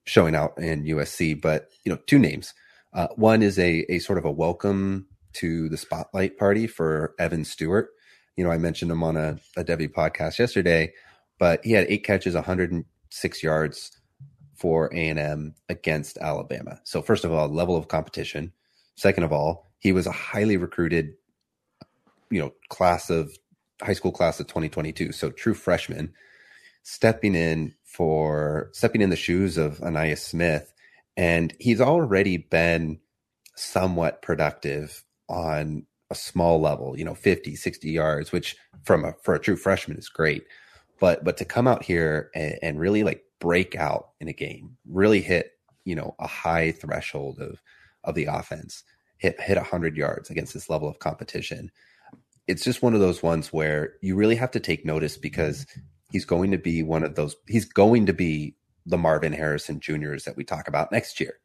showing 0.06 0.36
out 0.36 0.58
in 0.58 0.86
USC. 0.86 1.40
But 1.40 1.70
you 1.84 1.92
know, 1.92 2.00
two 2.08 2.20
names. 2.20 2.54
Uh, 2.94 3.08
one 3.16 3.42
is 3.42 3.60
a 3.60 3.86
a 3.92 4.00
sort 4.00 4.18
of 4.18 4.26
a 4.26 4.32
welcome 4.32 5.08
to 5.34 5.68
the 5.70 5.78
spotlight 5.78 6.38
party 6.38 6.66
for 6.68 7.14
Evan 7.20 7.44
Stewart. 7.44 7.90
You 8.38 8.44
know, 8.44 8.52
I 8.52 8.58
mentioned 8.58 8.92
him 8.92 9.04
on 9.04 9.18
a, 9.18 9.38
a 9.58 9.64
Devy 9.64 9.92
podcast 9.92 10.40
yesterday, 10.40 10.94
but 11.40 11.64
he 11.64 11.74
had 11.74 11.88
eight 11.90 12.04
catches, 12.04 12.36
106 12.36 13.44
yards 13.44 13.92
for 14.56 14.88
A&M 14.94 15.54
against 15.68 16.18
Alabama. 16.18 16.80
So 16.86 17.02
first 17.02 17.26
of 17.26 17.34
all, 17.34 17.50
level 17.50 17.76
of 17.76 17.90
competition. 17.90 18.54
Second 18.96 19.24
of 19.26 19.34
all, 19.34 19.70
he 19.80 19.92
was 19.92 20.08
a 20.08 20.12
highly 20.12 20.56
recruited, 20.56 21.16
you 22.30 22.40
know, 22.40 22.54
class 22.70 23.10
of 23.10 23.38
high 23.82 23.94
school 23.94 24.12
class 24.12 24.40
of 24.40 24.48
2022. 24.48 25.12
So 25.12 25.32
true 25.32 25.54
freshman 25.54 26.14
stepping 26.84 27.36
in 27.36 27.75
for 27.96 28.70
stepping 28.74 29.02
in 29.02 29.10
the 29.10 29.16
shoes 29.16 29.58
of 29.58 29.80
Ainias 29.80 30.20
Smith 30.20 30.74
and 31.18 31.54
he's 31.60 31.80
already 31.80 32.38
been 32.38 33.00
somewhat 33.56 34.22
productive 34.22 35.04
on 35.30 35.86
a 36.10 36.16
small 36.16 36.60
level, 36.60 36.98
you 36.98 37.06
know, 37.06 37.16
50, 37.16 37.56
60 37.56 37.90
yards, 37.90 38.32
which 38.32 38.56
from 38.84 39.06
a 39.06 39.14
for 39.24 39.34
a 39.34 39.40
true 39.40 39.56
freshman 39.56 39.98
is 39.98 40.10
great. 40.10 40.46
But 41.00 41.24
but 41.24 41.38
to 41.38 41.46
come 41.46 41.68
out 41.68 41.84
here 41.84 42.30
and, 42.36 42.60
and 42.62 42.80
really 42.80 43.04
like 43.04 43.24
break 43.40 43.76
out 43.76 44.10
in 44.20 44.28
a 44.28 44.34
game, 44.34 44.78
really 44.90 45.22
hit, 45.22 45.52
you 45.86 45.96
know, 45.96 46.16
a 46.20 46.28
high 46.28 46.72
threshold 46.72 47.40
of 47.40 47.62
of 48.04 48.16
the 48.16 48.26
offense, 48.26 48.84
hit 49.18 49.40
hit 49.40 49.58
100 49.58 49.96
yards 49.96 50.30
against 50.30 50.54
this 50.54 50.70
level 50.70 50.90
of 50.90 51.00
competition. 51.00 51.72
It's 52.48 52.64
just 52.64 52.84
one 52.84 52.94
of 52.94 53.00
those 53.00 53.24
ones 53.24 53.52
where 53.52 53.94
you 54.02 54.16
really 54.16 54.36
have 54.36 54.52
to 54.52 54.60
take 54.60 54.86
notice 54.86 55.18
because 55.18 55.66
he's 56.12 56.26
going 56.26 56.52
to 56.52 56.58
be 56.58 56.84
one 56.84 57.04
of 57.04 57.16
those 57.16 57.36
he's 57.48 57.66
going 57.66 58.06
to 58.06 58.14
be 58.14 58.56
the 58.86 58.98
Marvin 58.98 59.34
Harrison 59.34 59.80
Juniors 59.80 60.26
that 60.26 60.38
we 60.38 60.44
talk 60.44 60.68
about 60.68 60.92
next 60.92 61.20
year, 61.20 61.40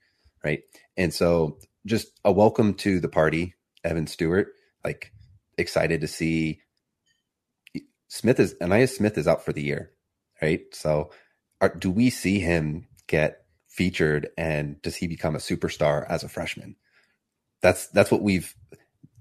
right? 0.44 0.62
And 0.96 1.12
so, 1.12 1.58
just 1.86 2.08
a 2.24 2.32
welcome 2.32 2.74
to 2.74 3.00
the 3.00 3.08
party, 3.08 3.54
Evan 3.84 4.06
Stewart. 4.06 4.48
Like 4.84 5.12
excited 5.58 6.00
to 6.00 6.08
see 6.08 6.61
Smith 8.08 8.40
is 8.40 8.54
Ainias 8.54 8.90
Smith 8.90 9.16
is 9.16 9.28
out 9.28 9.44
for 9.44 9.52
the 9.52 9.62
year, 9.62 9.92
right? 10.42 10.62
So, 10.72 11.11
are, 11.61 11.74
do 11.74 11.90
we 11.90 12.11
see 12.11 12.40
him 12.40 12.88
get 13.06 13.44
featured, 13.68 14.30
and 14.36 14.80
does 14.82 14.96
he 14.96 15.06
become 15.06 15.34
a 15.34 15.38
superstar 15.38 16.06
as 16.08 16.24
a 16.24 16.28
freshman? 16.28 16.76
That's 17.62 17.86
that's 17.88 18.11
what 18.11 18.22
we've. 18.22 18.54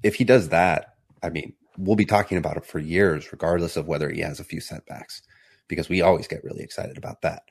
If 0.02 0.16
he 0.16 0.24
does 0.24 0.50
that, 0.50 0.96
I 1.22 1.30
mean, 1.30 1.54
we'll 1.80 1.96
be 1.96 2.06
talking 2.06 2.38
about 2.38 2.58
it 2.58 2.66
for 2.66 2.80
years, 2.80 3.32
regardless 3.32 3.78
of 3.78 3.88
whether 3.88 4.10
he 4.10 4.20
has 4.22 4.40
a 4.40 4.44
few 4.44 4.60
setbacks, 4.60 5.22
because 5.68 5.88
we 5.88 6.02
always 6.02 6.28
get 6.28 6.44
really 6.44 6.64
excited 6.64 6.98
about 6.98 7.22
that. 7.22 7.44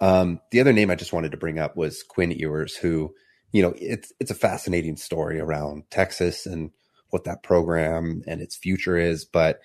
Um, 0.00 0.40
the 0.50 0.60
other 0.60 0.72
name 0.72 0.90
I 0.90 0.96
just 0.96 1.12
wanted 1.12 1.30
to 1.30 1.38
bring 1.38 1.58
up 1.58 1.76
was 1.76 2.02
Quinn 2.02 2.30
Ewers, 2.30 2.76
who, 2.76 3.14
you 3.52 3.62
know, 3.62 3.74
it's 3.78 4.12
it's 4.20 4.30
a 4.30 4.34
fascinating 4.34 4.96
story 4.96 5.40
around 5.40 5.84
Texas 5.90 6.46
and 6.46 6.70
what 7.10 7.24
that 7.24 7.42
program 7.42 8.22
and 8.26 8.40
its 8.40 8.56
future 8.56 8.98
is. 8.98 9.24
But, 9.24 9.60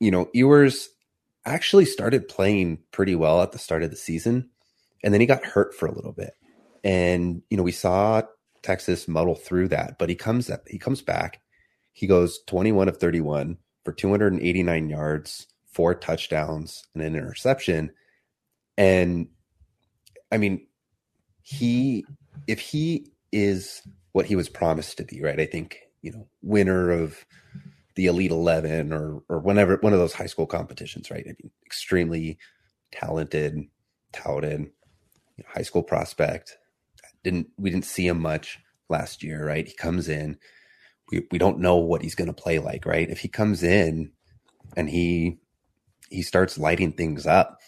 you 0.00 0.10
know, 0.10 0.30
Ewers 0.32 0.88
actually 1.44 1.84
started 1.84 2.28
playing 2.28 2.78
pretty 2.92 3.14
well 3.14 3.42
at 3.42 3.52
the 3.52 3.58
start 3.58 3.82
of 3.82 3.90
the 3.90 3.96
season. 3.96 4.50
And 5.04 5.12
then 5.12 5.20
he 5.20 5.26
got 5.26 5.44
hurt 5.44 5.74
for 5.74 5.86
a 5.86 5.94
little 5.94 6.12
bit. 6.12 6.32
And, 6.84 7.42
you 7.50 7.56
know, 7.56 7.62
we 7.62 7.72
saw 7.72 8.22
Texas 8.62 9.08
muddle 9.08 9.34
through 9.34 9.68
that, 9.68 9.98
but 9.98 10.08
he 10.08 10.14
comes 10.14 10.48
up, 10.48 10.62
he 10.68 10.78
comes 10.78 11.02
back. 11.02 11.40
He 11.96 12.06
goes 12.06 12.40
21 12.46 12.90
of 12.90 12.98
31 12.98 13.56
for 13.82 13.90
289 13.90 14.90
yards, 14.90 15.46
four 15.72 15.94
touchdowns, 15.94 16.84
and 16.92 17.02
an 17.02 17.16
interception. 17.16 17.90
And 18.76 19.28
I 20.30 20.36
mean, 20.36 20.66
he 21.40 22.04
if 22.46 22.60
he 22.60 23.10
is 23.32 23.80
what 24.12 24.26
he 24.26 24.36
was 24.36 24.50
promised 24.50 24.98
to 24.98 25.04
be, 25.04 25.22
right? 25.22 25.40
I 25.40 25.46
think, 25.46 25.78
you 26.02 26.12
know, 26.12 26.28
winner 26.42 26.90
of 26.90 27.24
the 27.94 28.04
Elite 28.04 28.30
11 28.30 28.92
or 28.92 29.22
or 29.30 29.38
whenever 29.38 29.76
one 29.76 29.94
of 29.94 29.98
those 29.98 30.12
high 30.12 30.26
school 30.26 30.46
competitions, 30.46 31.10
right? 31.10 31.24
I 31.24 31.30
mean, 31.42 31.50
extremely 31.64 32.36
talented, 32.92 33.58
touted, 34.12 34.60
you 34.60 35.44
know, 35.44 35.48
high 35.48 35.62
school 35.62 35.82
prospect. 35.82 36.58
Didn't 37.24 37.46
we 37.56 37.70
didn't 37.70 37.86
see 37.86 38.06
him 38.06 38.20
much 38.20 38.58
last 38.90 39.22
year, 39.22 39.46
right? 39.46 39.66
He 39.66 39.74
comes 39.74 40.10
in, 40.10 40.36
we 41.10 41.26
we 41.30 41.38
don't 41.38 41.60
know 41.60 41.76
what 41.76 42.02
he's 42.02 42.14
going 42.14 42.32
to 42.32 42.42
play 42.42 42.58
like, 42.58 42.86
right? 42.86 43.08
If 43.08 43.20
he 43.20 43.28
comes 43.28 43.62
in 43.62 44.12
and 44.76 44.90
he 44.90 45.38
he 46.10 46.22
starts 46.22 46.58
lighting 46.58 46.92
things 46.92 47.26
up, 47.26 47.58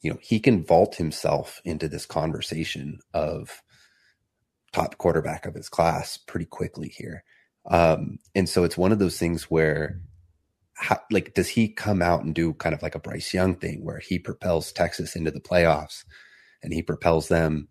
you 0.00 0.10
know, 0.10 0.18
he 0.22 0.40
can 0.40 0.64
vault 0.64 0.96
himself 0.96 1.60
into 1.64 1.88
this 1.88 2.06
conversation 2.06 3.00
of 3.12 3.62
top 4.72 4.98
quarterback 4.98 5.46
of 5.46 5.54
his 5.54 5.68
class 5.68 6.16
pretty 6.16 6.46
quickly 6.46 6.88
here. 6.88 7.24
Um, 7.70 8.18
and 8.34 8.48
so 8.48 8.64
it's 8.64 8.76
one 8.76 8.92
of 8.92 8.98
those 8.98 9.18
things 9.18 9.44
where, 9.44 10.00
how, 10.74 10.98
like, 11.10 11.34
does 11.34 11.48
he 11.48 11.68
come 11.68 12.02
out 12.02 12.22
and 12.22 12.34
do 12.34 12.52
kind 12.54 12.74
of 12.74 12.82
like 12.82 12.94
a 12.94 13.00
Bryce 13.00 13.32
Young 13.34 13.56
thing 13.56 13.84
where 13.84 13.98
he 13.98 14.18
propels 14.18 14.72
Texas 14.72 15.16
into 15.16 15.30
the 15.30 15.40
playoffs 15.40 16.04
and 16.62 16.72
he 16.72 16.82
propels 16.82 17.28
them, 17.28 17.68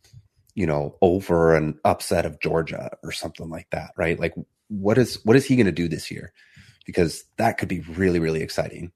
you 0.56 0.66
know, 0.66 0.98
over 1.02 1.56
an 1.56 1.80
upset 1.86 2.26
of 2.26 2.42
Georgia 2.42 2.90
or 3.04 3.12
something 3.12 3.50
like 3.50 3.70
that, 3.72 3.92
right? 3.98 4.20
Like, 4.20 4.34
what 4.68 4.98
is 4.98 5.24
what 5.24 5.36
is 5.36 5.46
he 5.46 5.56
going 5.56 5.66
to 5.66 5.72
do 5.72 5.88
this 5.88 6.12
year? 6.12 6.34
Because 6.86 7.24
that 7.38 7.58
could 7.58 7.70
be 7.70 7.82
really, 7.82 8.20
really 8.20 8.42
exciting. 8.42 8.92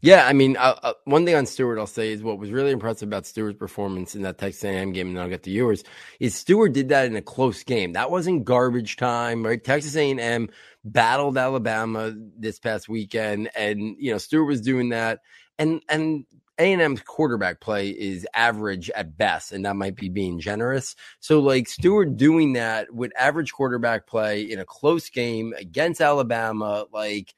Yeah, 0.00 0.26
I 0.26 0.32
mean, 0.32 0.56
uh, 0.56 0.76
uh, 0.80 0.92
one 1.06 1.26
thing 1.26 1.34
on 1.34 1.44
Stewart 1.44 1.76
I'll 1.76 1.86
say 1.88 2.12
is 2.12 2.22
what 2.22 2.38
was 2.38 2.52
really 2.52 2.70
impressive 2.70 3.08
about 3.08 3.26
Stewart's 3.26 3.58
performance 3.58 4.14
in 4.14 4.22
that 4.22 4.38
Texas 4.38 4.62
A&M 4.62 4.92
game, 4.92 5.08
and 5.08 5.18
I'll 5.18 5.28
get 5.28 5.42
to 5.42 5.50
yours, 5.50 5.82
is 6.20 6.36
Stewart 6.36 6.72
did 6.72 6.90
that 6.90 7.06
in 7.06 7.16
a 7.16 7.22
close 7.22 7.64
game. 7.64 7.94
That 7.94 8.10
wasn't 8.10 8.44
garbage 8.44 8.94
time, 8.94 9.44
right? 9.44 9.62
Texas 9.62 9.96
A&M 9.96 10.50
battled 10.84 11.36
Alabama 11.36 12.14
this 12.38 12.60
past 12.60 12.88
weekend, 12.88 13.50
and 13.56 13.96
you 13.98 14.12
know 14.12 14.18
Stewart 14.18 14.46
was 14.46 14.60
doing 14.60 14.90
that, 14.90 15.18
and 15.58 15.80
and 15.88 16.24
A&M's 16.58 17.02
quarterback 17.02 17.60
play 17.60 17.90
is 17.90 18.26
average 18.34 18.90
at 18.90 19.16
best, 19.16 19.52
and 19.52 19.64
that 19.64 19.76
might 19.76 19.94
be 19.94 20.08
being 20.08 20.40
generous. 20.40 20.96
So, 21.20 21.40
like 21.40 21.68
Stewart 21.68 22.16
doing 22.16 22.54
that 22.54 22.92
with 22.92 23.12
average 23.16 23.52
quarterback 23.52 24.06
play 24.06 24.42
in 24.42 24.58
a 24.58 24.64
close 24.64 25.08
game 25.08 25.54
against 25.56 26.00
Alabama, 26.00 26.86
like 26.92 27.34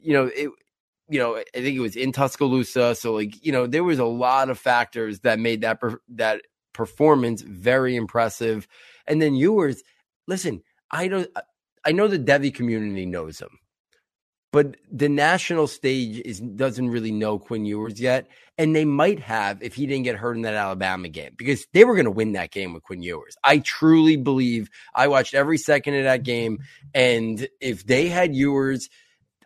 you 0.00 0.12
know, 0.12 0.26
it 0.26 0.50
you 1.08 1.18
know, 1.18 1.36
I 1.36 1.44
think 1.54 1.76
it 1.76 1.80
was 1.80 1.96
in 1.96 2.12
Tuscaloosa. 2.12 2.94
So 2.94 3.14
like, 3.14 3.44
you 3.44 3.50
know, 3.50 3.66
there 3.66 3.84
was 3.84 3.98
a 3.98 4.04
lot 4.04 4.50
of 4.50 4.58
factors 4.58 5.20
that 5.20 5.38
made 5.38 5.62
that 5.62 5.80
per- 5.80 6.00
that 6.10 6.42
performance 6.74 7.42
very 7.42 7.96
impressive. 7.96 8.68
And 9.06 9.20
then 9.22 9.34
Ewers, 9.34 9.82
listen, 10.26 10.62
I 10.90 11.08
don't 11.08 11.28
I 11.84 11.92
know 11.92 12.08
the 12.08 12.18
Devy 12.18 12.54
community 12.54 13.06
knows 13.06 13.40
him. 13.40 13.58
But 14.50 14.76
the 14.90 15.10
national 15.10 15.66
stage 15.66 16.22
is 16.24 16.40
doesn't 16.40 16.88
really 16.88 17.12
know 17.12 17.38
Quinn 17.38 17.66
Ewers 17.66 18.00
yet, 18.00 18.28
and 18.56 18.74
they 18.74 18.86
might 18.86 19.20
have 19.20 19.62
if 19.62 19.74
he 19.74 19.86
didn't 19.86 20.04
get 20.04 20.16
hurt 20.16 20.36
in 20.36 20.42
that 20.42 20.54
Alabama 20.54 21.08
game 21.10 21.34
because 21.36 21.66
they 21.74 21.84
were 21.84 21.94
going 21.94 22.06
to 22.06 22.10
win 22.10 22.32
that 22.32 22.50
game 22.50 22.72
with 22.72 22.82
Quinn 22.82 23.02
Ewers. 23.02 23.36
I 23.44 23.58
truly 23.58 24.16
believe. 24.16 24.70
I 24.94 25.08
watched 25.08 25.34
every 25.34 25.58
second 25.58 25.96
of 25.96 26.04
that 26.04 26.22
game, 26.22 26.60
and 26.94 27.46
if 27.60 27.86
they 27.86 28.08
had 28.08 28.34
Ewers, 28.34 28.88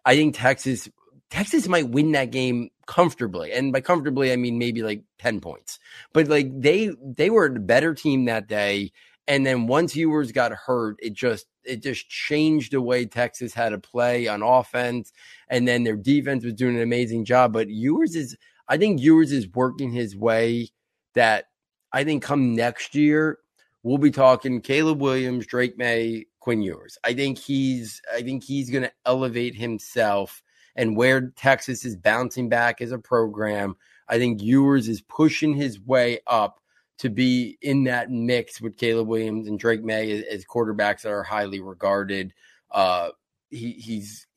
I 0.05 0.15
think 0.15 0.37
Texas 0.37 0.89
Texas 1.31 1.67
might 1.67 1.89
win 1.89 2.13
that 2.13 2.31
game 2.31 2.69
comfortably. 2.87 3.53
And 3.53 3.73
by 3.73 3.81
comfortably, 3.81 4.33
I 4.33 4.37
mean 4.37 4.59
maybe 4.59 4.83
like 4.83 5.03
10 5.19 5.41
points. 5.41 5.79
But 6.13 6.29
like 6.29 6.49
they 6.61 6.91
they 7.03 7.31
were 7.31 7.47
a 7.47 7.59
better 7.59 7.95
team 7.95 8.27
that 8.27 8.47
day. 8.47 8.93
And 9.27 9.47
then 9.47 9.67
once 9.67 9.97
Ewers 9.97 10.31
got 10.31 10.53
hurt, 10.53 10.97
it 11.01 11.15
just 11.15 11.47
it 11.65 11.83
just 11.83 12.09
changed 12.09 12.73
the 12.73 12.81
way 12.81 13.07
Texas 13.07 13.55
had 13.55 13.71
to 13.71 13.79
play 13.79 14.29
on 14.29 14.43
offense. 14.43 15.13
And 15.49 15.67
then 15.67 15.85
their 15.85 15.97
defense 15.97 16.45
was 16.45 16.55
doing 16.55 16.77
an 16.77 16.83
amazing 16.83 17.25
job. 17.25 17.53
But 17.53 17.69
Ewers 17.71 18.17
is 18.17 18.37
I 18.69 18.79
think 18.79 19.01
Ewers 19.01 19.33
is 19.33 19.49
working 19.49 19.93
his 19.93 20.17
way 20.17 20.69
that 21.15 21.47
I 21.93 22.05
think 22.05 22.23
come 22.23 22.55
next 22.55 22.95
year, 22.95 23.39
we'll 23.83 23.99
be 23.99 24.11
talking 24.11 24.61
Caleb 24.61 25.01
Williams, 25.01 25.47
Drake 25.47 25.77
Maye, 25.77 26.27
Quinn 26.41 26.63
Ewers. 26.63 26.99
I 27.05 27.15
think 27.15 27.39
he's 27.39 28.01
I 28.15 28.23
think 28.23 28.45
he's 28.45 28.71
gonna 28.71 28.93
elevate 29.05 29.55
himself 29.55 30.43
and 30.77 30.97
where 30.97 31.31
Texas 31.37 31.85
is 31.85 31.97
bouncing 31.97 32.49
back 32.49 32.81
as 32.81 32.93
a 32.93 32.99
program, 32.99 33.77
I 34.09 34.19
think 34.19 34.43
Ewers 34.43 34.89
is 34.89 35.03
pushing 35.03 35.55
his 35.55 35.81
way 35.81 36.21
up 36.27 36.62
to 37.03 37.11
be 37.11 37.59
in 37.61 37.83
that 37.85 38.13
mix 38.13 38.61
with 38.61 38.77
Caleb 38.77 39.09
Williams 39.09 39.49
and 39.49 39.59
Drake 39.59 39.83
Maye 39.83 40.13
as, 40.13 40.23
as 40.23 40.45
quarterbacks 40.45 41.03
that 41.03 41.11
are 41.11 41.25
highly 41.25 41.59
regarded. 41.59 42.33
Uh, 42.71 43.09
he, 43.51 43.73
he's 43.73 44.29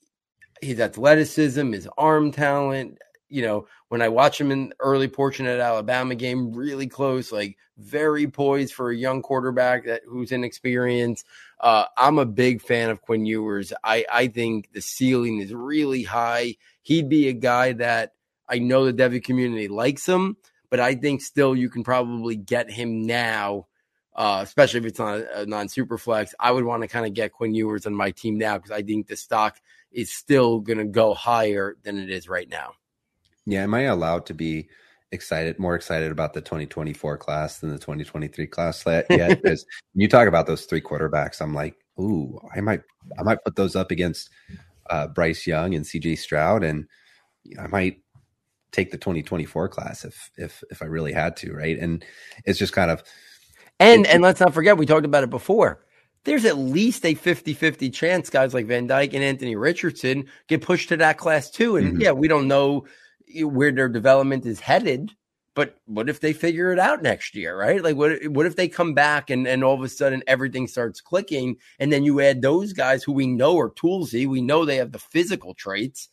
his 0.64 0.80
athleticism, 0.80 1.72
his 1.72 1.88
arm 1.96 2.32
talent. 2.32 2.98
You 3.30 3.44
know, 3.44 3.68
when 3.90 4.02
I 4.02 4.10
watch 4.10 4.42
him 4.42 4.50
in 4.50 4.74
early 4.80 5.08
portion 5.08 5.46
of 5.46 5.60
Alabama 5.60 6.16
game, 6.16 6.54
really 6.54 6.88
close, 6.88 7.32
like 7.32 7.56
very 7.78 8.26
poised 8.26 8.74
for 8.74 8.90
a 8.90 8.98
young 8.98 9.22
quarterback 9.22 9.86
that 9.86 10.02
who's 10.08 10.32
inexperienced. 10.32 11.24
Uh, 11.60 11.86
I'm 11.96 12.18
a 12.18 12.26
big 12.26 12.64
fan 12.64 12.90
of 12.90 13.02
Quinn 13.02 13.28
Ewers. 13.28 13.74
I, 13.84 14.06
I 14.12 14.28
think 14.28 14.72
the 14.72 14.82
ceiling 14.82 15.40
is 15.40 15.54
really 15.54 16.02
high. 16.02 16.56
He'd 16.82 17.10
be 17.10 17.28
a 17.28 17.34
guy 17.34 17.74
that 17.74 18.14
I 18.50 18.58
know 18.58 18.86
the 18.86 18.94
Devy 18.94 19.24
community 19.24 19.68
likes 19.68 20.08
him, 20.08 20.38
but 20.76 20.84
I 20.84 20.96
think 20.96 21.22
still 21.22 21.56
you 21.56 21.70
can 21.70 21.86
probably 21.86 22.36
get 22.36 22.70
him 22.70 23.08
now, 23.08 23.68
uh, 24.14 24.42
especially 24.44 24.82
if 24.82 24.86
it's 24.86 25.00
not 25.00 25.22
a 25.34 25.46
non 25.46 25.70
super 25.70 25.98
flex. 25.98 26.36
I 26.38 26.52
would 26.52 26.66
want 26.66 26.82
to 26.82 26.90
kind 26.90 27.06
of 27.06 27.14
get 27.14 27.32
Quinn 27.32 27.56
Ewers 27.56 27.86
on 27.86 27.96
my 27.96 28.12
team 28.12 28.38
now 28.38 28.58
because 28.58 28.72
I 28.72 28.82
think 28.82 29.08
the 29.08 29.16
stock 29.16 29.56
is 29.94 30.12
still 30.12 30.60
going 30.60 30.80
to 30.80 30.84
go 30.84 31.14
higher 31.14 31.78
than 31.84 31.98
it 31.98 32.10
is 32.10 32.28
right 32.28 32.50
now. 32.50 32.74
Yeah, 33.46 33.64
am 33.64 33.74
I 33.74 33.84
allowed 33.84 34.26
to 34.26 34.34
be 34.34 34.68
excited, 35.14 35.60
more 35.60 35.76
excited 35.76 36.12
about 36.12 36.34
the 36.34 36.42
2024 36.42 37.20
class 37.20 37.60
than 37.60 37.70
the 37.70 37.80
2023 37.80 38.46
class 38.48 38.84
yet? 38.86 39.06
Because 39.10 39.66
you 39.94 40.10
talk 40.10 40.28
about 40.28 40.46
those 40.46 40.66
three 40.66 40.82
quarterbacks, 40.82 41.40
I'm 41.40 41.54
like, 41.54 41.78
ooh, 41.98 42.38
I 42.54 42.60
might, 42.60 42.82
I 43.18 43.24
might 43.24 43.46
put 43.46 43.56
those 43.56 43.78
up 43.78 43.92
against 43.92 44.30
uh, 44.90 45.08
Bryce 45.08 45.48
Young 45.48 45.74
and 45.74 45.86
CJ 45.86 46.18
Stroud, 46.18 46.66
and 46.66 46.86
I 47.58 47.68
might 47.68 48.02
take 48.76 48.92
the 48.92 48.98
2024 48.98 49.70
class 49.70 50.06
if 50.06 50.30
if 50.38 50.64
if 50.70 50.82
I 50.82 50.86
really 50.86 51.14
had 51.14 51.38
to, 51.38 51.54
right? 51.54 51.78
And 51.80 52.04
it's 52.46 52.60
just 52.60 52.74
kind 52.74 52.92
of 52.92 53.04
and 53.80 54.06
and 54.08 54.22
let's 54.22 54.40
not 54.40 54.54
forget 54.54 54.78
we 54.78 54.86
talked 54.86 55.06
about 55.06 55.24
it 55.24 55.30
before. 55.30 55.82
There's 56.24 56.46
at 56.46 56.58
least 56.58 57.06
a 57.06 57.14
50-50 57.14 57.94
chance 57.94 58.32
guys 58.32 58.52
like 58.54 58.66
Van 58.66 58.88
Dyke 58.88 59.14
and 59.14 59.24
Anthony 59.24 59.56
Richardson 59.56 60.26
get 60.48 60.64
pushed 60.64 60.90
to 60.90 60.98
that 60.98 61.20
class 61.20 61.52
too. 61.52 61.76
And 61.76 61.94
mm-hmm. 61.94 62.02
yeah, 62.02 62.14
we 62.14 62.28
don't 62.28 62.48
know 62.48 62.86
where 63.42 63.72
their 63.72 63.90
development 63.90 64.46
is 64.46 64.60
headed. 64.60 65.12
But 65.54 65.78
what 65.86 66.10
if 66.10 66.20
they 66.20 66.34
figure 66.34 66.74
it 66.74 66.80
out 66.80 67.02
next 67.02 67.34
year, 67.34 67.58
right? 67.58 67.82
Like, 67.82 67.96
what 67.96 68.28
what 68.28 68.46
if 68.46 68.58
they 68.58 68.68
come 68.68 68.94
back 68.94 69.30
and, 69.30 69.48
and 69.48 69.64
all 69.64 69.74
of 69.74 69.82
a 69.82 69.88
sudden 69.88 70.22
everything 70.28 70.68
starts 70.68 71.00
clicking, 71.00 71.56
and 71.80 71.94
then 71.94 72.04
you 72.04 72.20
add 72.20 72.42
those 72.42 72.74
guys 72.74 73.04
who 73.04 73.14
we 73.14 73.26
know 73.26 73.58
are 73.58 73.70
toolsy, 73.70 74.28
we 74.28 74.42
know 74.42 74.66
they 74.66 74.76
have 74.76 74.92
the 74.92 75.00
physical 75.00 75.54
traits. 75.54 76.10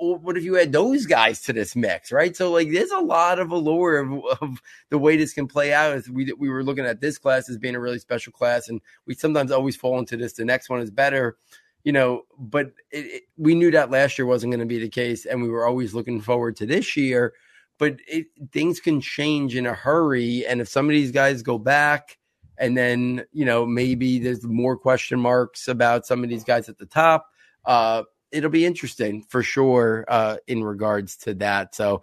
What 0.00 0.36
if 0.36 0.44
you 0.44 0.58
add 0.58 0.72
those 0.72 1.04
guys 1.04 1.42
to 1.42 1.52
this 1.52 1.76
mix, 1.76 2.10
right? 2.10 2.34
So 2.34 2.50
like, 2.50 2.70
there's 2.70 2.90
a 2.90 3.00
lot 3.00 3.38
of 3.38 3.50
allure 3.50 3.98
of, 3.98 4.24
of 4.40 4.62
the 4.88 4.98
way 4.98 5.16
this 5.16 5.34
can 5.34 5.46
play 5.46 5.74
out. 5.74 5.92
As 5.92 6.08
we 6.08 6.32
we 6.38 6.48
were 6.48 6.64
looking 6.64 6.86
at 6.86 7.00
this 7.00 7.18
class 7.18 7.50
as 7.50 7.58
being 7.58 7.74
a 7.74 7.80
really 7.80 7.98
special 7.98 8.32
class, 8.32 8.68
and 8.68 8.80
we 9.06 9.14
sometimes 9.14 9.50
always 9.50 9.76
fall 9.76 9.98
into 9.98 10.16
this. 10.16 10.32
The 10.32 10.44
next 10.44 10.70
one 10.70 10.80
is 10.80 10.90
better 10.90 11.36
you 11.84 11.92
know, 11.92 12.22
but 12.38 12.72
it, 12.90 13.06
it, 13.06 13.22
we 13.36 13.54
knew 13.54 13.70
that 13.70 13.90
last 13.90 14.18
year 14.18 14.26
wasn't 14.26 14.50
going 14.52 14.60
to 14.60 14.66
be 14.66 14.78
the 14.78 14.88
case, 14.88 15.24
and 15.24 15.42
we 15.42 15.48
were 15.48 15.66
always 15.66 15.94
looking 15.94 16.20
forward 16.20 16.56
to 16.56 16.66
this 16.66 16.96
year. 16.96 17.32
But 17.78 17.96
it, 18.06 18.26
things 18.52 18.80
can 18.80 19.00
change 19.00 19.56
in 19.56 19.66
a 19.66 19.72
hurry, 19.72 20.44
and 20.46 20.60
if 20.60 20.68
some 20.68 20.86
of 20.86 20.90
these 20.90 21.12
guys 21.12 21.42
go 21.42 21.58
back, 21.58 22.18
and 22.58 22.76
then 22.76 23.24
you 23.32 23.46
know 23.46 23.64
maybe 23.64 24.18
there's 24.18 24.44
more 24.44 24.76
question 24.76 25.18
marks 25.18 25.68
about 25.68 26.06
some 26.06 26.22
of 26.22 26.28
these 26.28 26.44
guys 26.44 26.68
at 26.68 26.78
the 26.78 26.86
top. 26.86 27.26
Uh, 27.64 28.02
it'll 28.32 28.50
be 28.50 28.66
interesting 28.66 29.22
for 29.22 29.42
sure 29.42 30.04
uh, 30.08 30.36
in 30.46 30.62
regards 30.62 31.16
to 31.16 31.34
that. 31.34 31.74
So 31.74 32.02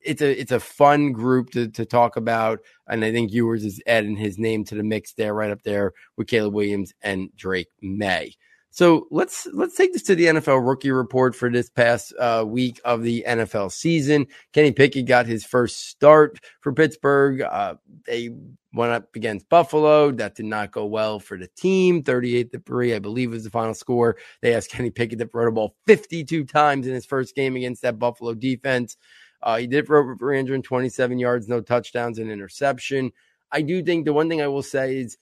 it's 0.00 0.22
a 0.22 0.40
it's 0.40 0.52
a 0.52 0.60
fun 0.60 1.12
group 1.12 1.50
to 1.50 1.68
to 1.68 1.84
talk 1.84 2.16
about, 2.16 2.60
and 2.88 3.04
I 3.04 3.12
think 3.12 3.32
Ewers 3.32 3.64
is 3.64 3.82
adding 3.86 4.16
his 4.16 4.38
name 4.38 4.64
to 4.64 4.74
the 4.74 4.82
mix 4.82 5.12
there, 5.12 5.34
right 5.34 5.50
up 5.50 5.62
there 5.62 5.92
with 6.16 6.28
Caleb 6.28 6.54
Williams 6.54 6.92
and 7.02 7.34
Drake 7.36 7.68
Maye. 7.82 8.36
So 8.76 9.06
let's 9.10 9.48
let's 9.54 9.74
take 9.74 9.94
this 9.94 10.02
to 10.02 10.14
the 10.14 10.26
NFL 10.26 10.68
rookie 10.68 10.90
report 10.90 11.34
for 11.34 11.50
this 11.50 11.70
past 11.70 12.12
uh, 12.20 12.44
week 12.46 12.78
of 12.84 13.02
the 13.02 13.24
NFL 13.26 13.72
season. 13.72 14.26
Kenny 14.52 14.70
Pickett 14.70 15.06
got 15.06 15.24
his 15.24 15.46
first 15.46 15.88
start 15.88 16.40
for 16.60 16.74
Pittsburgh. 16.74 17.40
Uh, 17.40 17.76
they 18.04 18.28
went 18.74 18.92
up 18.92 19.16
against 19.16 19.48
Buffalo. 19.48 20.10
That 20.10 20.34
did 20.34 20.44
not 20.44 20.72
go 20.72 20.84
well 20.84 21.18
for 21.18 21.38
the 21.38 21.48
team. 21.56 22.02
38 22.02 22.52
to 22.52 22.58
3, 22.58 22.94
I 22.94 22.98
believe 22.98 23.30
was 23.30 23.44
the 23.44 23.50
final 23.50 23.72
score. 23.72 24.18
They 24.42 24.54
asked 24.54 24.70
Kenny 24.72 24.90
Pickett 24.90 25.20
to 25.20 25.26
throw 25.26 25.46
the 25.46 25.52
ball 25.52 25.74
52 25.86 26.44
times 26.44 26.86
in 26.86 26.92
his 26.92 27.06
first 27.06 27.34
game 27.34 27.56
against 27.56 27.80
that 27.80 27.98
Buffalo 27.98 28.34
defense. 28.34 28.98
Uh, 29.42 29.56
he 29.56 29.66
did 29.66 29.86
throw 29.86 30.04
for 30.04 30.18
327 30.18 31.18
yards, 31.18 31.48
no 31.48 31.62
touchdowns, 31.62 32.18
and 32.18 32.30
interception. 32.30 33.10
I 33.50 33.62
do 33.62 33.82
think 33.82 34.04
the 34.04 34.12
one 34.12 34.28
thing 34.28 34.42
I 34.42 34.48
will 34.48 34.62
say 34.62 34.98
is 34.98 35.16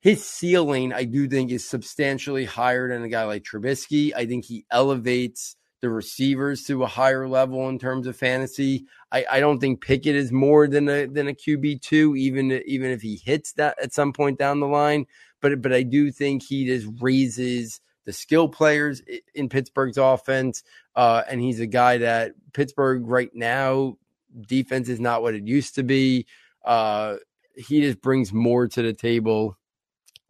his 0.00 0.24
ceiling, 0.24 0.92
I 0.92 1.04
do 1.04 1.28
think, 1.28 1.50
is 1.50 1.68
substantially 1.68 2.46
higher 2.46 2.88
than 2.88 3.02
a 3.02 3.08
guy 3.08 3.24
like 3.24 3.42
Trubisky. 3.42 4.12
I 4.14 4.26
think 4.26 4.46
he 4.46 4.64
elevates 4.70 5.56
the 5.80 5.90
receivers 5.90 6.62
to 6.64 6.82
a 6.82 6.86
higher 6.86 7.28
level 7.28 7.68
in 7.68 7.78
terms 7.78 8.06
of 8.06 8.16
fantasy. 8.16 8.86
I, 9.12 9.24
I 9.30 9.40
don't 9.40 9.60
think 9.60 9.82
Pickett 9.82 10.14
is 10.14 10.32
more 10.32 10.66
than 10.66 10.88
a 10.88 11.06
than 11.06 11.28
a 11.28 11.34
QB 11.34 11.82
two, 11.82 12.16
even 12.16 12.50
even 12.66 12.90
if 12.90 13.02
he 13.02 13.20
hits 13.24 13.52
that 13.54 13.78
at 13.82 13.92
some 13.92 14.12
point 14.12 14.38
down 14.38 14.60
the 14.60 14.66
line. 14.66 15.06
But 15.40 15.62
but 15.62 15.72
I 15.72 15.82
do 15.82 16.10
think 16.10 16.42
he 16.42 16.66
just 16.66 16.86
raises 17.00 17.80
the 18.04 18.12
skill 18.12 18.48
players 18.48 19.02
in 19.34 19.48
Pittsburgh's 19.48 19.98
offense, 19.98 20.62
uh, 20.96 21.22
and 21.28 21.40
he's 21.40 21.60
a 21.60 21.66
guy 21.66 21.98
that 21.98 22.32
Pittsburgh 22.52 23.06
right 23.06 23.30
now 23.34 23.96
defense 24.46 24.88
is 24.88 25.00
not 25.00 25.22
what 25.22 25.34
it 25.34 25.46
used 25.46 25.74
to 25.74 25.82
be. 25.82 26.26
Uh, 26.64 27.16
he 27.56 27.80
just 27.80 28.00
brings 28.00 28.32
more 28.32 28.68
to 28.68 28.82
the 28.82 28.92
table. 28.92 29.56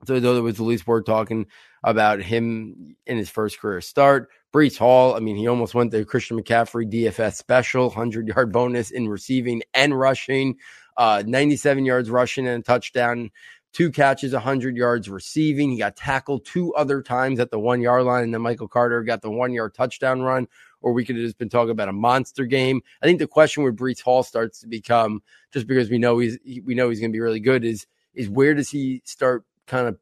So 0.07 0.19
there 0.19 0.43
was 0.43 0.57
the 0.57 0.65
least 0.65 0.87
word 0.87 1.05
talking 1.05 1.47
about 1.85 2.23
him 2.23 2.97
in 3.07 3.19
his 3.19 3.29
first 3.29 3.59
career 3.59 3.81
start. 3.81 4.31
Breece 4.53 4.79
Hall, 4.79 5.15
I 5.15 5.21
mean, 5.21 5.37
he 5.37 5.47
almost 5.47 5.75
went 5.75 5.91
the 5.91 6.05
Christian 6.05 6.41
McCaffrey 6.41 6.91
DFS 6.91 7.35
special, 7.35 7.87
100 7.87 8.29
yard 8.29 8.53
bonus 8.53 8.91
in 8.91 9.09
receiving 9.09 9.63
and 9.75 9.99
rushing, 9.99 10.57
uh, 10.97 11.23
97 11.27 11.85
yards 11.85 12.11
rushing 12.11 12.49
and 12.49 12.61
a 12.61 12.65
touchdown, 12.65 13.31
two 13.73 13.91
catches, 13.91 14.33
100 14.33 14.77
yards 14.77 15.09
receiving. 15.09 15.71
He 15.71 15.79
got 15.79 15.97
tackled 15.97 16.45
two 16.45 16.75
other 16.75 17.03
times 17.03 17.39
at 17.39 17.51
the 17.51 17.59
one 17.59 17.81
yard 17.81 18.05
line, 18.05 18.25
and 18.25 18.35
then 18.35 18.43
Michael 18.43 18.69
Carter 18.69 19.03
got 19.03 19.23
the 19.23 19.31
one 19.31 19.53
yard 19.53 19.75
touchdown 19.75 20.23
run. 20.23 20.49
Or 20.83 20.95
we 20.95 21.05
could 21.05 21.17
have 21.17 21.27
just 21.27 21.37
been 21.37 21.51
talking 21.51 21.73
about 21.73 21.91
a 21.91 21.93
monster 21.93 22.47
game. 22.47 22.81
I 23.03 23.07
think 23.07 23.19
the 23.19 23.27
question 23.27 23.63
with 23.63 23.77
Breece 23.77 24.01
Hall 24.01 24.23
starts 24.23 24.61
to 24.61 24.67
become 24.67 25.23
just 25.53 25.67
because 25.67 25.91
we 25.91 25.99
know 25.99 26.19
he's 26.19 26.39
we 26.65 26.75
know 26.75 26.89
he's 26.89 27.01
going 27.01 27.11
to 27.11 27.17
be 27.17 27.21
really 27.21 27.39
good 27.39 27.67
is 27.67 27.87
is 28.15 28.31
where 28.31 28.55
does 28.55 28.71
he 28.71 29.03
start 29.05 29.45
kind 29.71 29.87
of 29.87 29.97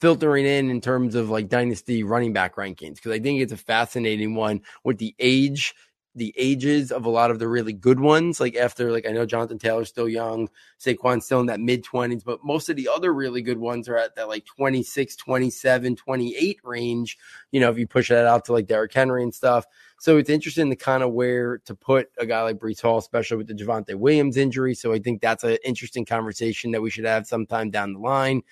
filtering 0.00 0.46
in 0.46 0.70
in 0.70 0.80
terms 0.80 1.14
of 1.14 1.30
like 1.30 1.48
dynasty 1.48 2.02
running 2.02 2.32
back 2.32 2.56
rankings 2.56 2.96
because 2.96 3.12
I 3.12 3.18
think 3.18 3.40
it's 3.40 3.52
a 3.52 3.56
fascinating 3.56 4.34
one 4.34 4.60
with 4.84 4.98
the 4.98 5.14
age, 5.18 5.74
the 6.14 6.34
ages 6.36 6.92
of 6.92 7.06
a 7.06 7.10
lot 7.10 7.30
of 7.30 7.38
the 7.38 7.48
really 7.48 7.72
good 7.72 7.98
ones. 7.98 8.38
Like 8.38 8.54
after, 8.54 8.92
like 8.92 9.06
I 9.06 9.12
know 9.12 9.26
Jonathan 9.26 9.58
Taylor's 9.58 9.88
still 9.88 10.08
young, 10.08 10.48
Saquon's 10.78 11.24
still 11.24 11.40
in 11.40 11.46
that 11.46 11.58
mid 11.60 11.84
20s, 11.84 12.22
but 12.24 12.44
most 12.44 12.68
of 12.68 12.76
the 12.76 12.88
other 12.88 13.12
really 13.12 13.42
good 13.42 13.58
ones 13.58 13.88
are 13.88 13.96
at 13.96 14.14
that 14.16 14.28
like 14.28 14.44
26, 14.44 15.16
27, 15.16 15.96
28 15.96 16.60
range. 16.62 17.18
You 17.50 17.60
know, 17.60 17.70
if 17.70 17.78
you 17.78 17.86
push 17.86 18.08
that 18.10 18.26
out 18.26 18.44
to 18.44 18.52
like 18.52 18.66
Derrick 18.66 18.92
Henry 18.92 19.22
and 19.22 19.34
stuff. 19.34 19.64
So 19.98 20.18
it's 20.18 20.30
interesting 20.30 20.70
to 20.70 20.76
kind 20.76 21.02
of 21.02 21.12
where 21.12 21.58
to 21.64 21.74
put 21.74 22.08
a 22.18 22.26
guy 22.26 22.42
like 22.42 22.58
Breece 22.58 22.82
Hall, 22.82 22.98
especially 22.98 23.38
with 23.38 23.46
the 23.46 23.54
Javonte 23.54 23.94
Williams 23.94 24.36
injury. 24.36 24.74
So 24.74 24.92
I 24.92 24.98
think 24.98 25.20
that's 25.20 25.44
an 25.44 25.56
interesting 25.64 26.04
conversation 26.04 26.72
that 26.72 26.82
we 26.82 26.90
should 26.90 27.06
have 27.06 27.26
sometime 27.26 27.70
down 27.70 27.94
the 27.94 28.00
line. 28.00 28.42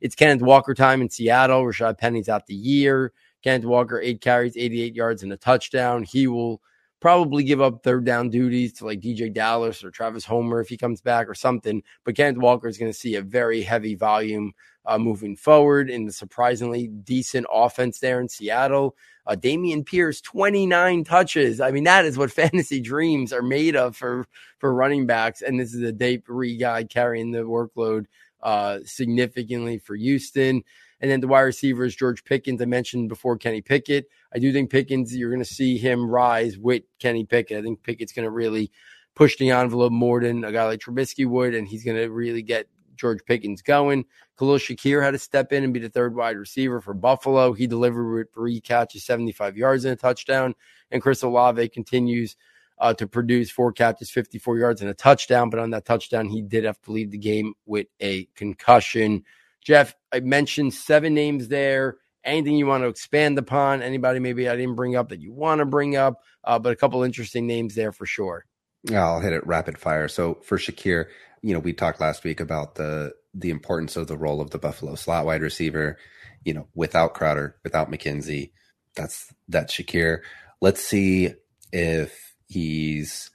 It's 0.00 0.14
Kenneth 0.14 0.42
Walker 0.42 0.74
time 0.74 1.02
in 1.02 1.10
Seattle. 1.10 1.64
Rashaad 1.64 1.98
Penny's 1.98 2.28
out 2.28 2.46
the 2.46 2.54
year. 2.54 3.12
Kenneth 3.42 3.64
Walker, 3.66 4.00
eight 4.00 4.20
carries, 4.20 4.56
88 4.56 4.94
yards, 4.94 5.22
and 5.22 5.32
a 5.32 5.36
touchdown. 5.36 6.04
He 6.04 6.26
will 6.26 6.60
probably 7.00 7.44
give 7.44 7.60
up 7.60 7.82
third 7.82 8.04
down 8.04 8.28
duties 8.28 8.72
to 8.74 8.84
like 8.84 9.00
DeeJay 9.00 9.32
Dallas 9.32 9.84
or 9.84 9.90
Travis 9.90 10.24
Homer 10.24 10.60
if 10.60 10.68
he 10.68 10.76
comes 10.76 11.00
back 11.00 11.28
or 11.28 11.34
something. 11.34 11.82
But 12.04 12.16
Kenneth 12.16 12.40
Walker 12.40 12.68
is 12.68 12.78
going 12.78 12.92
to 12.92 12.98
see 12.98 13.14
a 13.14 13.22
very 13.22 13.62
heavy 13.62 13.94
volume 13.94 14.52
uh, 14.86 14.98
moving 14.98 15.36
forward 15.36 15.90
in 15.90 16.06
the 16.06 16.12
surprisingly 16.12 16.88
decent 16.88 17.46
offense 17.52 18.00
there 18.00 18.20
in 18.20 18.28
Seattle. 18.28 18.96
Uh, 19.26 19.36
Dameon 19.36 19.84
Pierce, 19.84 20.20
29 20.22 21.04
touches. 21.04 21.60
I 21.60 21.70
mean, 21.70 21.84
that 21.84 22.04
is 22.04 22.16
what 22.16 22.30
fantasy 22.32 22.80
dreams 22.80 23.32
are 23.32 23.42
made 23.42 23.76
of 23.76 23.96
for, 23.96 24.26
for 24.58 24.72
running 24.72 25.06
backs. 25.06 25.42
And 25.42 25.60
this 25.60 25.74
is 25.74 25.82
a 25.82 25.92
day 25.92 26.16
three 26.16 26.56
guy 26.56 26.84
carrying 26.84 27.30
the 27.30 27.40
workload 27.40 28.06
uh, 28.42 28.78
significantly 28.84 29.78
for 29.78 29.96
Houston. 29.96 30.62
And 31.00 31.10
then 31.10 31.20
the 31.20 31.28
wide 31.28 31.42
receivers, 31.42 31.94
George 31.94 32.24
Pickens, 32.24 32.60
I 32.60 32.64
mentioned 32.64 33.08
before 33.08 33.36
Kenny 33.36 33.60
Pickett. 33.60 34.08
I 34.34 34.38
do 34.38 34.52
think 34.52 34.70
Pickens, 34.70 35.16
you're 35.16 35.30
going 35.30 35.44
to 35.44 35.44
see 35.44 35.78
him 35.78 36.10
rise 36.10 36.58
with 36.58 36.82
Kenny 36.98 37.24
Pickett. 37.24 37.58
I 37.58 37.62
think 37.62 37.82
Pickett's 37.82 38.12
going 38.12 38.24
to 38.24 38.30
really 38.30 38.72
push 39.14 39.36
the 39.36 39.50
envelope 39.50 39.92
more 39.92 40.20
than 40.20 40.44
a 40.44 40.52
guy 40.52 40.64
like 40.64 40.80
Trubisky 40.80 41.26
would, 41.26 41.54
and 41.54 41.68
he's 41.68 41.84
going 41.84 41.96
to 41.96 42.08
really 42.08 42.42
get 42.42 42.66
George 42.96 43.20
Pickens 43.26 43.62
going. 43.62 44.04
Khalil 44.38 44.58
Shakir 44.58 45.02
had 45.02 45.12
to 45.12 45.18
step 45.18 45.52
in 45.52 45.64
and 45.64 45.72
be 45.72 45.80
the 45.80 45.88
third 45.88 46.14
wide 46.14 46.36
receiver 46.36 46.80
for 46.80 46.94
Buffalo. 46.94 47.52
He 47.52 47.66
delivered 47.66 48.12
with 48.12 48.34
three 48.34 48.60
catches, 48.60 49.04
75 49.04 49.56
yards 49.56 49.84
and 49.84 49.92
a 49.92 49.96
touchdown. 49.96 50.54
And 50.90 51.00
Chris 51.00 51.22
Olave 51.22 51.68
continues 51.70 52.36
uh, 52.80 52.94
to 52.94 53.06
produce 53.06 53.50
four 53.50 53.72
catches, 53.72 54.10
54 54.10 54.58
yards, 54.58 54.80
and 54.80 54.90
a 54.90 54.94
touchdown. 54.94 55.50
But 55.50 55.60
on 55.60 55.70
that 55.70 55.84
touchdown, 55.84 56.28
he 56.28 56.42
did 56.42 56.64
have 56.64 56.80
to 56.82 56.92
leave 56.92 57.10
the 57.10 57.18
game 57.18 57.54
with 57.66 57.86
a 58.00 58.24
concussion. 58.34 59.24
Jeff, 59.62 59.94
I 60.12 60.20
mentioned 60.20 60.74
seven 60.74 61.14
names 61.14 61.48
there. 61.48 61.96
Anything 62.24 62.56
you 62.56 62.66
want 62.66 62.84
to 62.84 62.88
expand 62.88 63.38
upon? 63.38 63.82
Anybody 63.82 64.18
maybe 64.18 64.48
I 64.48 64.56
didn't 64.56 64.74
bring 64.74 64.96
up 64.96 65.08
that 65.10 65.20
you 65.20 65.32
want 65.32 65.60
to 65.60 65.64
bring 65.64 65.96
up? 65.96 66.22
Uh, 66.44 66.58
but 66.58 66.72
a 66.72 66.76
couple 66.76 67.02
interesting 67.02 67.46
names 67.46 67.74
there 67.74 67.92
for 67.92 68.06
sure. 68.06 68.44
Yeah, 68.84 69.04
I'll 69.04 69.20
hit 69.20 69.32
it 69.32 69.46
rapid 69.46 69.78
fire. 69.78 70.08
So 70.08 70.38
for 70.42 70.58
Shakir, 70.58 71.06
you 71.42 71.54
know, 71.54 71.60
we 71.60 71.72
talked 71.72 72.00
last 72.00 72.24
week 72.24 72.40
about 72.40 72.74
the 72.76 73.12
the 73.34 73.50
importance 73.50 73.96
of 73.96 74.08
the 74.08 74.16
role 74.16 74.40
of 74.40 74.50
the 74.50 74.58
Buffalo 74.58 74.94
slot 74.94 75.26
wide 75.26 75.42
receiver. 75.42 75.98
You 76.44 76.54
know, 76.54 76.68
without 76.74 77.14
Crowder, 77.14 77.56
without 77.64 77.90
McKenzie, 77.90 78.52
that's 78.94 79.32
that's 79.48 79.74
Shakir. 79.74 80.20
Let's 80.60 80.82
see 80.82 81.34
if 81.72 82.27
He's 82.48 83.30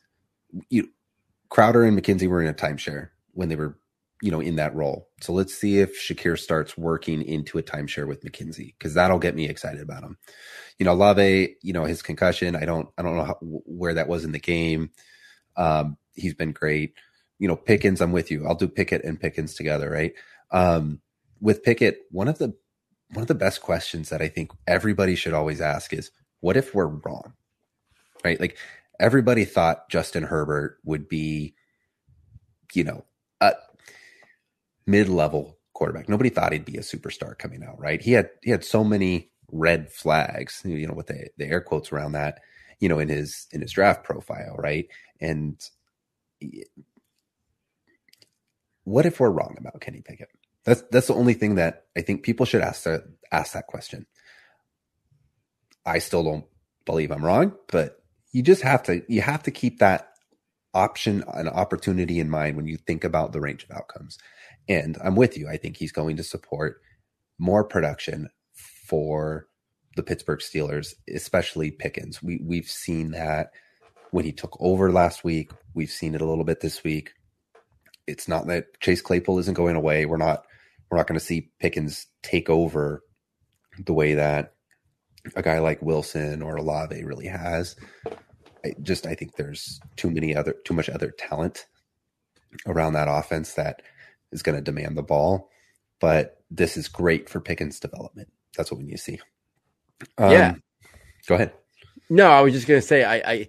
you, 0.70 0.89
Crowder 1.49 1.84
and 1.84 1.97
McKenzie 1.97 2.28
were 2.28 2.41
in 2.41 2.47
a 2.47 2.53
timeshare 2.53 3.09
when 3.34 3.49
they 3.49 3.55
were, 3.55 3.78
you 4.22 4.32
know, 4.32 4.39
in 4.39 4.55
that 4.55 4.76
role. 4.76 5.09
So 5.22 5.34
let's 5.34 5.53
see 5.53 5.80
if 5.80 5.99
Shakir 5.99 6.38
starts 6.38 6.78
working 6.78 7.22
into 7.22 7.57
a 7.57 7.64
timeshare 7.64 8.07
with 8.07 8.24
McKenzie 8.24 8.74
because 8.78 8.95
that'll 8.95 9.20
get 9.20 9.36
me 9.36 9.47
excited 9.47 9.82
about 9.82 10.03
him. 10.03 10.18
You 10.80 10.86
know, 10.86 10.95
Lave, 10.95 11.55
you 11.61 11.74
know, 11.74 11.86
his 11.86 12.01
concussion. 12.01 12.55
I 12.55 12.66
don't, 12.66 12.89
I 12.97 13.03
don't 13.03 13.18
know 13.18 13.24
how, 13.24 13.38
where 13.41 13.93
that 13.93 14.07
was 14.07 14.26
in 14.26 14.32
the 14.32 14.39
game. 14.39 14.89
Um, 15.55 15.97
he's 16.16 16.34
been 16.34 16.51
great. 16.51 16.95
You 17.38 17.47
know, 17.47 17.55
Pickens, 17.55 18.01
I'm 18.01 18.11
with 18.11 18.32
you. 18.32 18.47
I'll 18.47 18.55
do 18.55 18.68
Pickett 18.68 19.03
and 19.03 19.20
Pickens 19.20 19.53
together, 19.53 19.89
right? 19.89 20.14
Um, 20.51 21.01
with 21.39 21.64
Pickett, 21.64 21.99
one 22.09 22.28
of 22.28 22.38
the 22.38 22.55
one 23.09 23.22
of 23.22 23.28
the 23.28 23.36
best 23.36 23.61
questions 23.61 24.09
that 24.09 24.22
I 24.22 24.28
think 24.28 24.51
everybody 24.66 25.16
should 25.16 25.34
always 25.34 25.61
ask 25.61 25.93
is, 25.93 26.09
what 26.39 26.57
if 26.57 26.74
we're 26.74 26.88
wrong? 26.88 27.34
Right? 28.24 28.39
Like 28.39 28.57
everybody 28.99 29.45
thought 29.45 29.89
Justin 29.89 30.23
Herbert 30.23 30.77
would 30.83 31.07
be, 31.07 31.55
you 32.73 32.83
know, 32.83 33.05
a 33.41 33.53
mid-level 34.85 35.57
quarterback. 35.73 36.07
Nobody 36.07 36.29
thought 36.29 36.53
he'd 36.53 36.65
be 36.65 36.77
a 36.77 36.81
superstar 36.81 37.37
coming 37.37 37.63
out, 37.63 37.79
right? 37.79 38.01
He 38.01 38.11
had 38.13 38.29
he 38.41 38.51
had 38.51 38.63
so 38.63 38.83
many 38.83 39.31
red 39.51 39.91
flags, 39.91 40.61
you 40.65 40.87
know, 40.87 40.93
with 40.93 41.07
the, 41.07 41.29
the 41.37 41.45
air 41.45 41.61
quotes 41.61 41.91
around 41.91 42.13
that, 42.13 42.41
you 42.79 42.89
know, 42.89 42.99
in 42.99 43.09
his 43.09 43.47
in 43.51 43.61
his 43.61 43.71
draft 43.71 44.03
profile, 44.03 44.55
right? 44.57 44.87
And 45.19 45.59
what 48.83 49.05
if 49.05 49.19
we're 49.19 49.29
wrong 49.29 49.55
about 49.57 49.81
Kenny 49.81 50.01
Pickett? 50.01 50.29
That's 50.65 50.83
that's 50.91 51.07
the 51.07 51.15
only 51.15 51.33
thing 51.33 51.55
that 51.55 51.85
I 51.97 52.01
think 52.01 52.23
people 52.23 52.45
should 52.45 52.61
ask 52.61 52.83
that 52.83 53.03
ask 53.31 53.53
that 53.53 53.67
question. 53.67 54.05
I 55.85 55.99
still 55.99 56.23
don't 56.23 56.45
believe 56.85 57.11
I'm 57.11 57.25
wrong, 57.25 57.53
but 57.67 58.02
you 58.34 58.41
just 58.41 58.63
have 58.63 58.84
to 58.84 59.03
you 59.07 59.21
have 59.21 59.43
to 59.43 59.51
keep 59.51 59.79
that 59.79 60.09
option 60.73 61.23
an 61.34 61.47
opportunity 61.47 62.19
in 62.19 62.29
mind 62.29 62.57
when 62.57 62.67
you 62.67 62.77
think 62.77 63.03
about 63.03 63.31
the 63.31 63.39
range 63.39 63.63
of 63.63 63.71
outcomes. 63.71 64.17
And 64.67 64.97
I'm 65.03 65.15
with 65.15 65.38
you. 65.38 65.47
I 65.47 65.57
think 65.57 65.77
he's 65.77 65.91
going 65.91 66.17
to 66.17 66.23
support 66.23 66.81
more 67.38 67.63
production 67.63 68.29
for 68.88 69.47
the 69.95 70.03
Pittsburgh 70.03 70.39
Steelers, 70.39 70.95
especially 71.13 71.71
Pickens. 71.71 72.21
We 72.23 72.41
we've 72.43 72.67
seen 72.67 73.11
that 73.11 73.51
when 74.11 74.25
he 74.25 74.31
took 74.31 74.57
over 74.59 74.91
last 74.91 75.23
week. 75.23 75.51
We've 75.75 75.89
seen 75.89 76.15
it 76.15 76.21
a 76.21 76.25
little 76.25 76.43
bit 76.43 76.59
this 76.59 76.84
week. 76.84 77.11
It's 78.07 78.27
not 78.27 78.47
that 78.47 78.79
Chase 78.79 79.01
Claypool 79.01 79.39
isn't 79.39 79.53
going 79.53 79.75
away. 79.75 80.05
We're 80.05 80.17
not 80.17 80.45
we're 80.89 80.97
not 80.97 81.07
going 81.07 81.19
to 81.19 81.25
see 81.25 81.51
Pickens 81.59 82.07
take 82.23 82.49
over 82.49 83.03
the 83.86 83.93
way 83.93 84.15
that 84.15 84.53
a 85.36 85.41
guy 85.41 85.59
like 85.59 85.82
Wilson 85.82 86.41
or 86.41 86.55
Olave 86.57 87.03
really 87.03 87.28
has. 87.28 87.76
I 88.65 88.74
just 88.82 89.05
I 89.05 89.15
think 89.15 89.36
there's 89.36 89.80
too 89.95 90.09
many 90.09 90.36
other 90.36 90.55
too 90.65 90.74
much 90.74 90.89
other 90.89 91.11
talent 91.11 91.65
around 92.65 92.93
that 92.93 93.07
offense 93.09 93.53
that 93.53 93.82
is 94.32 94.43
going 94.43 94.55
to 94.55 94.61
demand 94.61 94.97
the 94.97 95.03
ball. 95.03 95.49
But 95.99 96.41
this 96.51 96.78
is 96.78 96.88
great 96.88 97.30
for 97.30 97.39
Pickens' 97.39 97.80
development. 97.80 98.30
that's 98.55 98.71
what 98.71 98.78
we 98.78 98.86
need 98.86 98.93
to 98.93 98.97
see. 98.97 99.19
Um, 100.17 100.32
Yeah. 100.32 100.55
Go 101.28 101.36
ahead. 101.36 101.53
No, 102.09 102.30
I 102.30 102.41
was 102.41 102.53
just 102.53 102.67
gonna 102.67 102.82
say 102.82 103.03
I, 103.03 103.15
I 103.15 103.47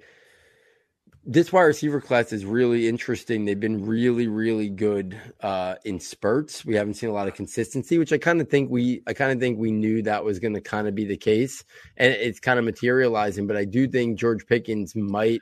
this 1.27 1.53
wide 1.53 1.63
receiver 1.63 2.01
class 2.01 2.33
is 2.33 2.45
really 2.45 2.87
interesting. 2.89 3.45
They've 3.45 3.59
been 3.59 3.87
really, 3.87 4.29
really 4.29 4.69
good 4.69 5.19
uh, 5.41 5.77
in 5.85 5.99
spurts. 5.99 6.65
We 6.65 6.75
haven't 6.75 6.95
seen 6.95 7.09
a 7.09 7.13
lot 7.13 7.29
of 7.29 7.35
consistency, 7.35 7.99
which 7.99 8.13
I 8.13 8.19
kind 8.19 8.41
of 8.41 8.49
think 8.49 8.71
we 8.71 9.03
I 9.07 9.15
kind 9.15 9.33
of 9.33 9.41
think 9.41 9.59
we 9.59 9.71
knew 9.71 10.03
that 10.03 10.25
was 10.25 10.39
going 10.39 10.55
to 10.55 10.61
kind 10.61 10.87
of 10.87 10.95
be 10.95 11.05
the 11.05 11.17
case, 11.17 11.65
and 11.97 12.13
it's 12.13 12.41
kind 12.41 12.59
of 12.59 12.65
materializing. 12.65 13.47
But 13.47 13.57
I 13.57 13.65
do 13.65 13.89
think 13.89 14.19
George 14.19 14.47
Pickens 14.47 14.95
might 14.95 15.41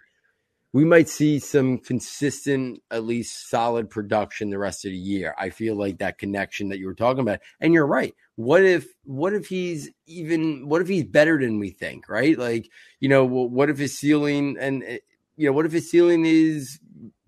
we 0.73 0.85
might 0.85 1.09
see 1.09 1.39
some 1.39 1.79
consistent, 1.79 2.81
at 2.91 3.05
least 3.05 3.51
solid 3.51 3.91
production 3.91 4.51
the 4.51 4.59
rest 4.59 4.85
of 4.85 4.91
the 4.91 4.97
year. 4.97 5.35
I 5.37 5.51
feel 5.51 5.77
like 5.77 5.99
that 5.99 6.17
connection 6.17 6.71
that 6.71 6.79
you 6.79 6.87
were 6.87 6.95
talking 6.95 7.21
about, 7.21 7.41
and 7.61 7.75
you're 7.75 7.87
right. 7.87 8.15
What 8.37 8.63
if 8.63 8.87
what 9.05 9.35
if 9.35 9.49
he's 9.49 9.91
even 10.07 10.69
what 10.69 10.81
if 10.81 10.89
he's 10.89 11.05
better 11.05 11.39
than 11.39 11.59
we 11.59 11.71
think, 11.71 12.09
right? 12.09 12.39
Like 12.39 12.71
you 13.01 13.09
know, 13.09 13.25
what 13.25 13.69
if 13.69 13.79
his 13.79 13.99
ceiling 13.99 14.57
and 14.61 15.01
you 15.43 15.49
know, 15.49 15.53
what 15.53 15.67
if 15.67 15.73
his 15.73 15.91
ceiling 15.91 16.25
is 16.25 16.79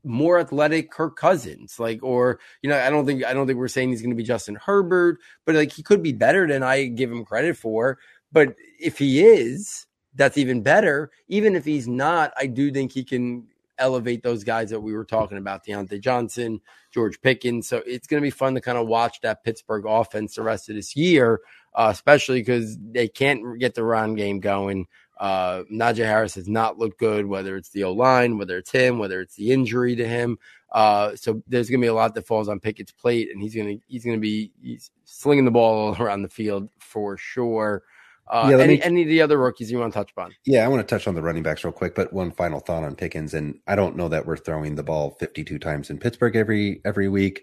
more 0.04 0.38
athletic 0.38 0.92
Kirk 0.92 1.16
Cousins? 1.16 1.80
Like, 1.80 2.00
or, 2.04 2.38
you 2.62 2.70
know, 2.70 2.78
I 2.78 2.88
don't 2.90 3.06
think, 3.06 3.24
I 3.24 3.34
don't 3.34 3.48
think 3.48 3.58
we're 3.58 3.66
saying 3.66 3.90
he's 3.90 4.02
going 4.02 4.10
to 4.10 4.16
be 4.16 4.22
Justin 4.22 4.54
Herbert, 4.54 5.18
but 5.44 5.56
like 5.56 5.72
he 5.72 5.82
could 5.82 6.00
be 6.00 6.12
better 6.12 6.46
than 6.46 6.62
I 6.62 6.84
give 6.84 7.10
him 7.10 7.24
credit 7.24 7.56
for. 7.56 7.98
But 8.30 8.54
if 8.78 8.98
he 8.98 9.24
is, 9.24 9.86
that's 10.14 10.38
even 10.38 10.62
better. 10.62 11.10
Even 11.26 11.56
if 11.56 11.64
he's 11.64 11.88
not, 11.88 12.32
I 12.38 12.46
do 12.46 12.70
think 12.70 12.92
he 12.92 13.02
can 13.02 13.48
elevate 13.78 14.22
those 14.22 14.44
guys 14.44 14.70
that 14.70 14.78
we 14.78 14.92
were 14.92 15.04
talking 15.04 15.38
about 15.38 15.66
Diontae 15.66 16.00
Johnson, 16.00 16.60
George 16.92 17.20
Pickens. 17.20 17.66
So 17.66 17.82
it's 17.84 18.06
going 18.06 18.22
to 18.22 18.26
be 18.26 18.30
fun 18.30 18.54
to 18.54 18.60
kind 18.60 18.78
of 18.78 18.86
watch 18.86 19.20
that 19.22 19.42
Pittsburgh 19.42 19.86
offense 19.86 20.36
the 20.36 20.42
rest 20.42 20.68
of 20.68 20.76
this 20.76 20.94
year, 20.94 21.40
uh, 21.74 21.88
especially 21.90 22.40
because 22.40 22.78
they 22.78 23.08
can't 23.08 23.58
get 23.58 23.74
the 23.74 23.82
run 23.82 24.14
game 24.14 24.38
going. 24.38 24.86
Uh, 25.18 25.62
Najee 25.72 26.04
Harris 26.04 26.34
has 26.34 26.48
not 26.48 26.78
looked 26.78 26.98
good, 26.98 27.26
whether 27.26 27.56
it's 27.56 27.70
the 27.70 27.84
O 27.84 27.92
line, 27.92 28.36
whether 28.38 28.58
it's 28.58 28.70
him, 28.72 28.98
whether 28.98 29.20
it's 29.20 29.36
the 29.36 29.52
injury 29.52 29.94
to 29.96 30.06
him. 30.06 30.38
Uh, 30.72 31.14
so 31.14 31.40
there's 31.46 31.70
going 31.70 31.80
to 31.80 31.84
be 31.84 31.88
a 31.88 31.94
lot 31.94 32.14
that 32.14 32.26
falls 32.26 32.48
on 32.48 32.58
Pickett's 32.58 32.90
plate, 32.92 33.28
and 33.32 33.40
he's 33.40 33.54
going 33.54 33.78
to 33.78 33.84
he's 33.86 34.04
going 34.04 34.16
to 34.16 34.20
be 34.20 34.52
he's 34.60 34.90
slinging 35.04 35.44
the 35.44 35.50
ball 35.50 35.94
all 35.94 35.96
around 36.02 36.22
the 36.22 36.28
field 36.28 36.68
for 36.78 37.16
sure. 37.16 37.84
Uh, 38.26 38.48
Yeah, 38.50 38.58
any 38.58 38.76
me- 38.76 38.82
any 38.82 39.02
of 39.02 39.08
the 39.08 39.22
other 39.22 39.38
rookies 39.38 39.70
you 39.70 39.78
want 39.78 39.92
to 39.92 39.98
touch 39.98 40.10
upon? 40.10 40.34
Yeah, 40.46 40.64
I 40.64 40.68
want 40.68 40.86
to 40.86 40.92
touch 40.94 41.06
on 41.06 41.14
the 41.14 41.22
running 41.22 41.42
backs 41.42 41.62
real 41.62 41.72
quick, 41.72 41.94
but 41.94 42.12
one 42.12 42.32
final 42.32 42.58
thought 42.58 42.82
on 42.82 42.96
Pickens, 42.96 43.34
and 43.34 43.60
I 43.66 43.76
don't 43.76 43.96
know 43.96 44.08
that 44.08 44.26
we're 44.26 44.36
throwing 44.38 44.74
the 44.74 44.82
ball 44.82 45.10
52 45.20 45.58
times 45.58 45.90
in 45.90 45.98
Pittsburgh 45.98 46.34
every 46.34 46.80
every 46.84 47.08
week. 47.08 47.42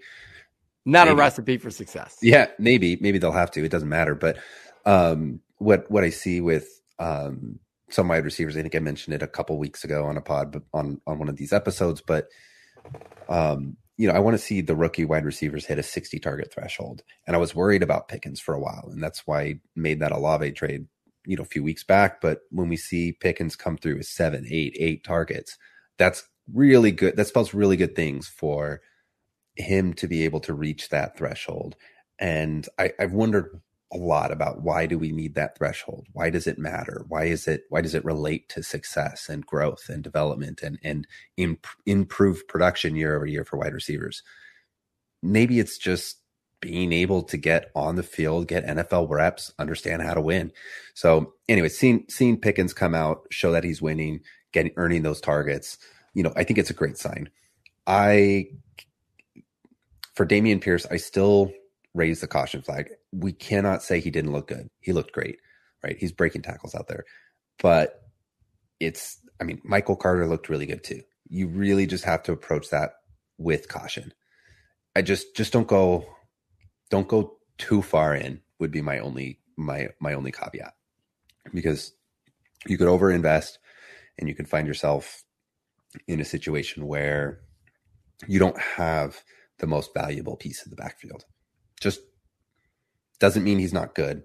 Not 0.83 1.07
a 1.07 1.15
recipe 1.15 1.57
for 1.57 1.69
success. 1.69 2.17
Yeah, 2.23 2.47
maybe 2.57 2.97
maybe 2.99 3.19
they'll 3.19 3.31
have 3.31 3.51
to. 3.51 3.63
It 3.63 3.69
doesn't 3.71 3.87
matter. 3.87 4.15
But 4.15 4.39
um, 4.85 5.39
what 5.59 5.89
what 5.91 6.03
I 6.03 6.09
see 6.09 6.41
with 6.41 6.80
um, 6.99 7.59
some 7.89 8.07
wide 8.07 8.25
receivers, 8.25 8.55
I 8.55 8.61
think 8.61 8.75
I 8.75 8.79
mentioned 8.79 9.13
it 9.13 9.23
a 9.23 9.27
couple 9.27 9.57
weeks 9.57 9.83
ago 9.83 10.05
on 10.05 10.17
a 10.17 10.21
pod, 10.21 10.51
but 10.51 10.63
on 10.73 11.01
on 11.05 11.19
one 11.19 11.29
of 11.29 11.37
these 11.37 11.53
episodes. 11.53 12.01
But 12.01 12.27
um, 13.29 13.77
you 13.97 14.07
know, 14.07 14.13
I 14.13 14.19
want 14.19 14.35
to 14.35 14.43
see 14.43 14.61
the 14.61 14.75
rookie 14.75 15.05
wide 15.05 15.25
receivers 15.25 15.65
hit 15.65 15.77
a 15.77 15.83
60 15.83 16.19
target 16.19 16.53
threshold, 16.53 17.03
and 17.27 17.35
I 17.35 17.39
was 17.39 17.55
worried 17.55 17.83
about 17.83 18.07
Pickens 18.07 18.39
for 18.39 18.53
a 18.53 18.59
while, 18.59 18.89
and 18.91 19.03
that's 19.03 19.25
why 19.25 19.41
I 19.41 19.59
made 19.75 19.99
that 19.99 20.11
Olave 20.11 20.51
trade, 20.53 20.87
you 21.25 21.35
know, 21.35 21.43
a 21.43 21.45
few 21.45 21.63
weeks 21.63 21.83
back. 21.83 22.21
But 22.21 22.39
when 22.49 22.69
we 22.69 22.77
see 22.77 23.11
Pickens 23.11 23.55
come 23.55 23.77
through 23.77 23.97
with 23.97 24.07
seven, 24.07 24.45
eight, 24.49 24.75
eight 24.79 25.03
targets, 25.03 25.57
that's 25.97 26.27
really 26.51 26.91
good. 26.91 27.15
That 27.15 27.27
spells 27.27 27.53
really 27.53 27.77
good 27.77 27.95
things 27.95 28.27
for 28.27 28.81
him 29.55 29.93
to 29.93 30.07
be 30.07 30.23
able 30.23 30.39
to 30.41 30.53
reach 30.53 30.89
that 30.89 31.17
threshold. 31.17 31.75
And 32.19 32.67
I, 32.79 32.93
I've 32.99 33.13
wondered 33.13 33.61
a 33.93 33.97
lot 33.97 34.31
about 34.31 34.61
why 34.61 34.85
do 34.85 34.97
we 34.97 35.11
need 35.11 35.35
that 35.35 35.57
threshold? 35.57 36.07
Why 36.13 36.29
does 36.29 36.47
it 36.47 36.57
matter? 36.57 37.05
Why 37.07 37.25
is 37.25 37.47
it 37.47 37.63
why 37.69 37.81
does 37.81 37.93
it 37.93 38.05
relate 38.05 38.47
to 38.49 38.63
success 38.63 39.27
and 39.27 39.45
growth 39.45 39.89
and 39.89 40.03
development 40.03 40.61
and 40.61 40.79
and 40.83 41.07
imp, 41.37 41.67
improved 41.85 42.47
production 42.47 42.95
year 42.95 43.15
over 43.15 43.25
year 43.25 43.43
for 43.43 43.57
wide 43.57 43.73
receivers? 43.73 44.23
Maybe 45.21 45.59
it's 45.59 45.77
just 45.77 46.17
being 46.61 46.93
able 46.93 47.23
to 47.23 47.37
get 47.37 47.71
on 47.75 47.95
the 47.95 48.03
field, 48.03 48.47
get 48.47 48.65
NFL 48.65 49.09
reps, 49.09 49.51
understand 49.59 50.03
how 50.03 50.13
to 50.13 50.21
win. 50.21 50.51
So 50.93 51.33
anyway, 51.49 51.69
seeing 51.69 52.05
seeing 52.07 52.39
Pickens 52.39 52.73
come 52.73 52.95
out, 52.95 53.23
show 53.29 53.51
that 53.51 53.63
he's 53.63 53.81
winning, 53.81 54.21
getting 54.53 54.71
earning 54.77 55.01
those 55.03 55.19
targets, 55.19 55.77
you 56.13 56.23
know, 56.23 56.31
I 56.35 56.43
think 56.43 56.59
it's 56.59 56.69
a 56.69 56.75
great 56.75 56.97
sign. 56.97 57.29
I 57.87 58.47
for 60.13 60.25
Dameon 60.25 60.61
Pierce, 60.61 60.85
I 60.85 60.97
still 60.97 61.51
raise 61.93 62.21
the 62.21 62.27
caution 62.27 62.61
flag. 62.61 62.89
We 63.11 63.33
cannot 63.33 63.83
say 63.83 63.99
he 63.99 64.11
didn't 64.11 64.31
look 64.31 64.47
good. 64.47 64.69
He 64.79 64.93
looked 64.93 65.11
great, 65.11 65.39
right? 65.83 65.97
He's 65.97 66.11
breaking 66.11 66.43
tackles 66.43 66.75
out 66.75 66.87
there. 66.87 67.03
But 67.59 68.01
it's, 68.79 69.17
I 69.39 69.43
mean, 69.43 69.61
Michael 69.63 69.95
Carter 69.95 70.27
looked 70.27 70.49
really 70.49 70.65
good 70.65 70.83
too. 70.83 71.01
You 71.29 71.47
really 71.47 71.85
just 71.85 72.03
have 72.05 72.23
to 72.23 72.31
approach 72.31 72.69
that 72.69 72.93
with 73.37 73.67
caution. 73.67 74.13
I 74.95 75.01
just, 75.01 75.35
just 75.35 75.53
don't 75.53 75.67
go, 75.67 76.05
don't 76.89 77.07
go 77.07 77.37
too 77.57 77.81
far 77.81 78.15
in 78.15 78.41
would 78.59 78.71
be 78.71 78.81
my 78.81 78.99
only, 78.99 79.39
my, 79.57 79.89
my 79.99 80.13
only 80.13 80.31
caveat 80.31 80.73
because 81.53 81.93
you 82.67 82.77
could 82.77 82.87
overinvest 82.87 83.57
and 84.19 84.27
you 84.27 84.35
can 84.35 84.45
find 84.45 84.67
yourself 84.67 85.23
in 86.07 86.19
a 86.19 86.25
situation 86.25 86.87
where 86.87 87.41
you 88.27 88.39
don't 88.39 88.59
have 88.59 89.23
the 89.59 89.67
most 89.67 89.93
valuable 89.93 90.35
piece 90.35 90.63
of 90.63 90.69
the 90.69 90.75
backfield. 90.75 91.25
Just 91.81 91.99
doesn't 93.19 93.43
mean 93.43 93.59
he's 93.59 93.73
not 93.73 93.95
good. 93.95 94.23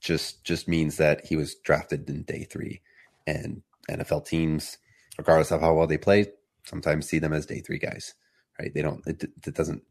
Just 0.00 0.44
just 0.44 0.66
means 0.66 0.96
that 0.96 1.26
he 1.26 1.36
was 1.36 1.54
drafted 1.54 2.10
in 2.10 2.22
day 2.24 2.44
three, 2.44 2.82
and 3.26 3.62
NFL 3.88 4.26
teams, 4.26 4.78
regardless 5.16 5.52
of 5.52 5.60
how 5.60 5.74
well 5.74 5.86
they 5.86 5.98
play, 5.98 6.26
sometimes 6.64 7.08
see 7.08 7.20
them 7.20 7.32
as 7.32 7.46
day 7.46 7.60
three 7.60 7.78
guys. 7.78 8.14
Right? 8.58 8.74
They 8.74 8.82
don't. 8.82 9.06
It, 9.06 9.22
it 9.46 9.54
doesn't 9.54 9.82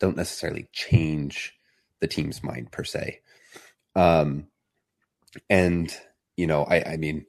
don't 0.00 0.16
necessarily 0.16 0.68
change 0.72 1.54
the 2.00 2.08
team's 2.08 2.42
mind 2.42 2.72
per 2.72 2.82
se. 2.82 3.20
Um, 3.94 4.48
and 5.48 5.96
you 6.36 6.46
know, 6.48 6.64
I 6.64 6.92
I 6.92 6.96
mean, 6.96 7.24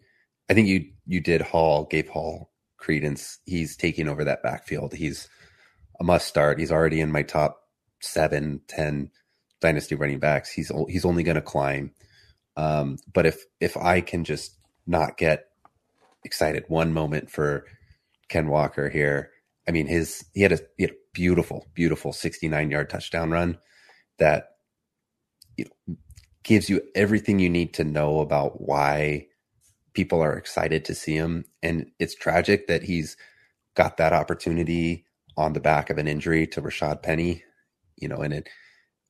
I 0.49 0.55
think 0.55 0.67
you 0.67 0.89
you 1.05 1.21
did 1.21 1.41
Hall 1.41 1.85
gave 1.85 2.09
Hall 2.09 2.51
credence. 2.77 3.39
He's 3.45 3.77
taking 3.77 4.07
over 4.07 4.23
that 4.23 4.43
backfield. 4.43 4.93
He's 4.93 5.29
a 5.99 6.03
must 6.03 6.27
start. 6.27 6.59
He's 6.59 6.71
already 6.71 6.99
in 6.99 7.11
my 7.11 7.23
top 7.23 7.62
seven, 8.03 8.61
ten 8.67 9.11
dynasty 9.61 9.95
running 9.95 10.19
backs. 10.19 10.51
He's 10.51 10.71
he's 10.89 11.05
only 11.05 11.23
going 11.23 11.35
to 11.35 11.41
climb. 11.41 11.91
Um, 12.57 12.97
but 13.11 13.25
if 13.25 13.43
if 13.59 13.77
I 13.77 14.01
can 14.01 14.23
just 14.23 14.57
not 14.85 15.17
get 15.17 15.45
excited 16.23 16.65
one 16.67 16.93
moment 16.93 17.31
for 17.31 17.65
Ken 18.29 18.47
Walker 18.47 18.89
here, 18.89 19.31
I 19.67 19.71
mean 19.71 19.87
his 19.87 20.25
he 20.33 20.41
had 20.41 20.51
a, 20.53 20.59
he 20.77 20.83
had 20.83 20.91
a 20.91 20.97
beautiful, 21.13 21.67
beautiful 21.73 22.13
sixty 22.13 22.47
nine 22.47 22.71
yard 22.71 22.89
touchdown 22.89 23.31
run 23.31 23.57
that 24.19 24.49
you 25.57 25.65
know, 25.65 25.95
gives 26.43 26.69
you 26.69 26.81
everything 26.95 27.39
you 27.39 27.49
need 27.49 27.73
to 27.75 27.83
know 27.83 28.19
about 28.19 28.61
why 28.61 29.27
people 29.93 30.21
are 30.21 30.37
excited 30.37 30.85
to 30.85 30.95
see 30.95 31.15
him. 31.15 31.45
And 31.61 31.91
it's 31.99 32.15
tragic 32.15 32.67
that 32.67 32.83
he's 32.83 33.17
got 33.75 33.97
that 33.97 34.13
opportunity 34.13 35.05
on 35.37 35.53
the 35.53 35.59
back 35.59 35.89
of 35.89 35.97
an 35.97 36.07
injury 36.07 36.45
to 36.47 36.61
Rashaad 36.61 37.01
Penny, 37.01 37.43
you 38.03 38.09
know, 38.09 38.17
and 38.17 38.33
it 38.33 38.49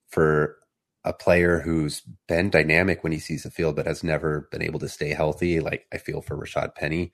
for 0.08 0.58
a 1.04 1.12
player 1.12 1.60
who's 1.60 2.02
been 2.28 2.50
dynamic 2.50 3.04
when 3.04 3.12
he 3.12 3.20
sees 3.20 3.44
the 3.44 3.52
field, 3.52 3.76
but 3.76 3.86
has 3.88 4.04
never 4.04 4.48
been 4.52 4.62
able 4.62 4.80
to 4.80 4.88
stay 4.88 5.10
healthy. 5.10 5.60
Like 5.60 5.86
I 5.92 5.98
feel 5.98 6.22
for 6.22 6.38
Rashaad 6.38 6.76
Penny, 6.76 7.12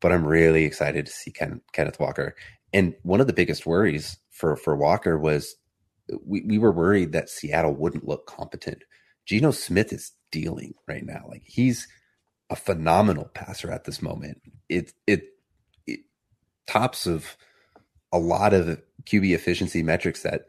but 0.00 0.12
I'm 0.12 0.26
really 0.26 0.64
excited 0.64 1.06
to 1.06 1.12
see 1.12 1.30
Ken, 1.30 1.62
Kenneth 1.72 1.98
Walker. 1.98 2.34
And 2.72 2.94
one 3.02 3.20
of 3.20 3.26
the 3.26 3.32
biggest 3.32 3.64
worries 3.64 4.18
for, 4.30 4.56
for 4.56 4.76
Walker 4.76 5.18
was 5.18 5.54
we, 6.26 6.42
we 6.42 6.58
were 6.58 6.72
worried 6.72 7.12
that 7.12 7.30
Seattle 7.30 7.74
wouldn't 7.74 8.06
look 8.06 8.26
competent. 8.26 8.82
Geno 9.24 9.52
Smith 9.52 9.92
is 9.92 10.12
dealing 10.30 10.74
right 10.86 11.04
now. 11.04 11.24
Like 11.28 11.44
he's 11.46 11.88
a 12.50 12.56
phenomenal 12.56 13.30
passer 13.32 13.70
at 13.70 13.84
this 13.84 14.02
moment. 14.02 14.42
It, 14.68 14.92
it, 15.06 15.24
it 15.86 16.00
tops 16.66 17.06
of 17.06 17.36
a 18.12 18.18
lot 18.18 18.52
of 18.52 18.82
QB 19.04 19.34
efficiency 19.34 19.82
metrics 19.82 20.22
that 20.22 20.42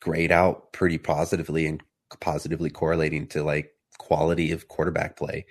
grade 0.00 0.32
out 0.32 0.72
pretty 0.72 0.98
positively 0.98 1.66
and 1.66 1.82
positively 2.20 2.70
correlating 2.70 3.26
to 3.28 3.42
like 3.42 3.72
quality 3.98 4.52
of 4.52 4.68
quarterback 4.68 5.16
play. 5.16 5.46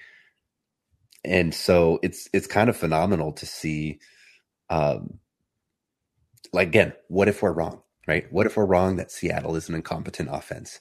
And 1.25 1.53
so 1.53 1.99
it's 2.03 2.29
it's 2.33 2.47
kind 2.47 2.69
of 2.69 2.77
phenomenal 2.77 3.33
to 3.33 3.45
see 3.45 3.99
um 4.69 5.19
like 6.53 6.69
again, 6.69 6.93
what 7.09 7.27
if 7.27 7.41
we're 7.41 7.51
wrong, 7.51 7.81
right? 8.07 8.31
What 8.31 8.45
if 8.45 8.57
we're 8.57 8.65
wrong 8.65 8.97
that 8.97 9.11
Seattle 9.11 9.55
is 9.55 9.69
an 9.69 9.75
incompetent 9.75 10.29
offense? 10.31 10.79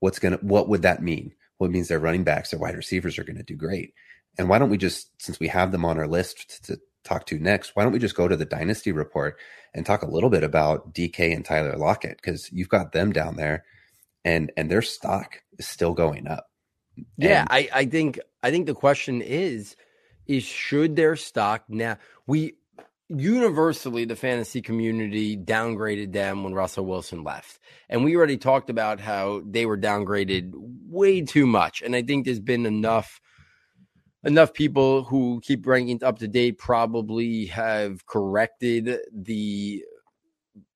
What's 0.00 0.18
gonna 0.18 0.38
what 0.40 0.68
would 0.68 0.82
that 0.82 1.02
mean? 1.02 1.32
Well, 1.58 1.70
means 1.70 1.88
their 1.88 2.00
running 2.00 2.24
backs, 2.24 2.50
their 2.50 2.60
wide 2.60 2.76
receivers 2.76 3.18
are 3.18 3.24
gonna 3.24 3.42
do 3.42 3.56
great. 3.56 3.94
And 4.38 4.48
why 4.48 4.58
don't 4.58 4.70
we 4.70 4.78
just, 4.78 5.10
since 5.22 5.38
we 5.38 5.48
have 5.48 5.72
them 5.72 5.84
on 5.84 5.98
our 5.98 6.06
list 6.08 6.64
to 6.66 6.78
talk 7.04 7.26
to 7.26 7.38
next, 7.38 7.74
why 7.74 7.82
don't 7.82 7.92
we 7.92 7.98
just 7.98 8.16
go 8.16 8.28
to 8.28 8.36
the 8.36 8.44
dynasty 8.44 8.92
report 8.92 9.38
and 9.74 9.84
talk 9.84 10.02
a 10.02 10.10
little 10.10 10.30
bit 10.30 10.44
about 10.44 10.94
DK 10.94 11.34
and 11.34 11.44
Tyler 11.44 11.76
Lockett 11.76 12.16
because 12.16 12.50
you've 12.52 12.68
got 12.68 12.92
them 12.92 13.12
down 13.12 13.36
there, 13.36 13.64
and 14.24 14.52
and 14.56 14.70
their 14.70 14.82
stock 14.82 15.42
is 15.58 15.66
still 15.66 15.94
going 15.94 16.26
up. 16.26 16.50
Yeah, 17.16 17.40
And- 17.40 17.48
I, 17.50 17.68
I 17.72 17.84
think 17.86 18.20
I 18.42 18.50
think 18.50 18.66
the 18.66 18.74
question 18.74 19.22
is 19.22 19.76
is 20.26 20.44
should 20.44 20.94
their 20.96 21.16
stock 21.16 21.64
now 21.68 21.98
we 22.26 22.54
universally 23.08 24.04
the 24.04 24.16
fantasy 24.16 24.62
community 24.62 25.36
downgraded 25.36 26.12
them 26.12 26.44
when 26.44 26.54
Russell 26.54 26.86
Wilson 26.86 27.24
left. 27.24 27.58
And 27.88 28.04
we 28.04 28.16
already 28.16 28.38
talked 28.38 28.70
about 28.70 29.00
how 29.00 29.42
they 29.44 29.66
were 29.66 29.76
downgraded 29.76 30.52
way 30.54 31.20
too 31.20 31.46
much. 31.46 31.82
And 31.82 31.94
I 31.94 32.02
think 32.02 32.24
there's 32.24 32.40
been 32.40 32.66
enough 32.66 33.20
enough 34.24 34.52
people 34.52 35.04
who 35.04 35.40
keep 35.42 35.62
bringing 35.62 35.96
it 35.96 36.02
up 36.02 36.18
to 36.18 36.28
date 36.28 36.58
probably 36.58 37.46
have 37.46 38.06
corrected 38.06 38.98
the 39.12 39.84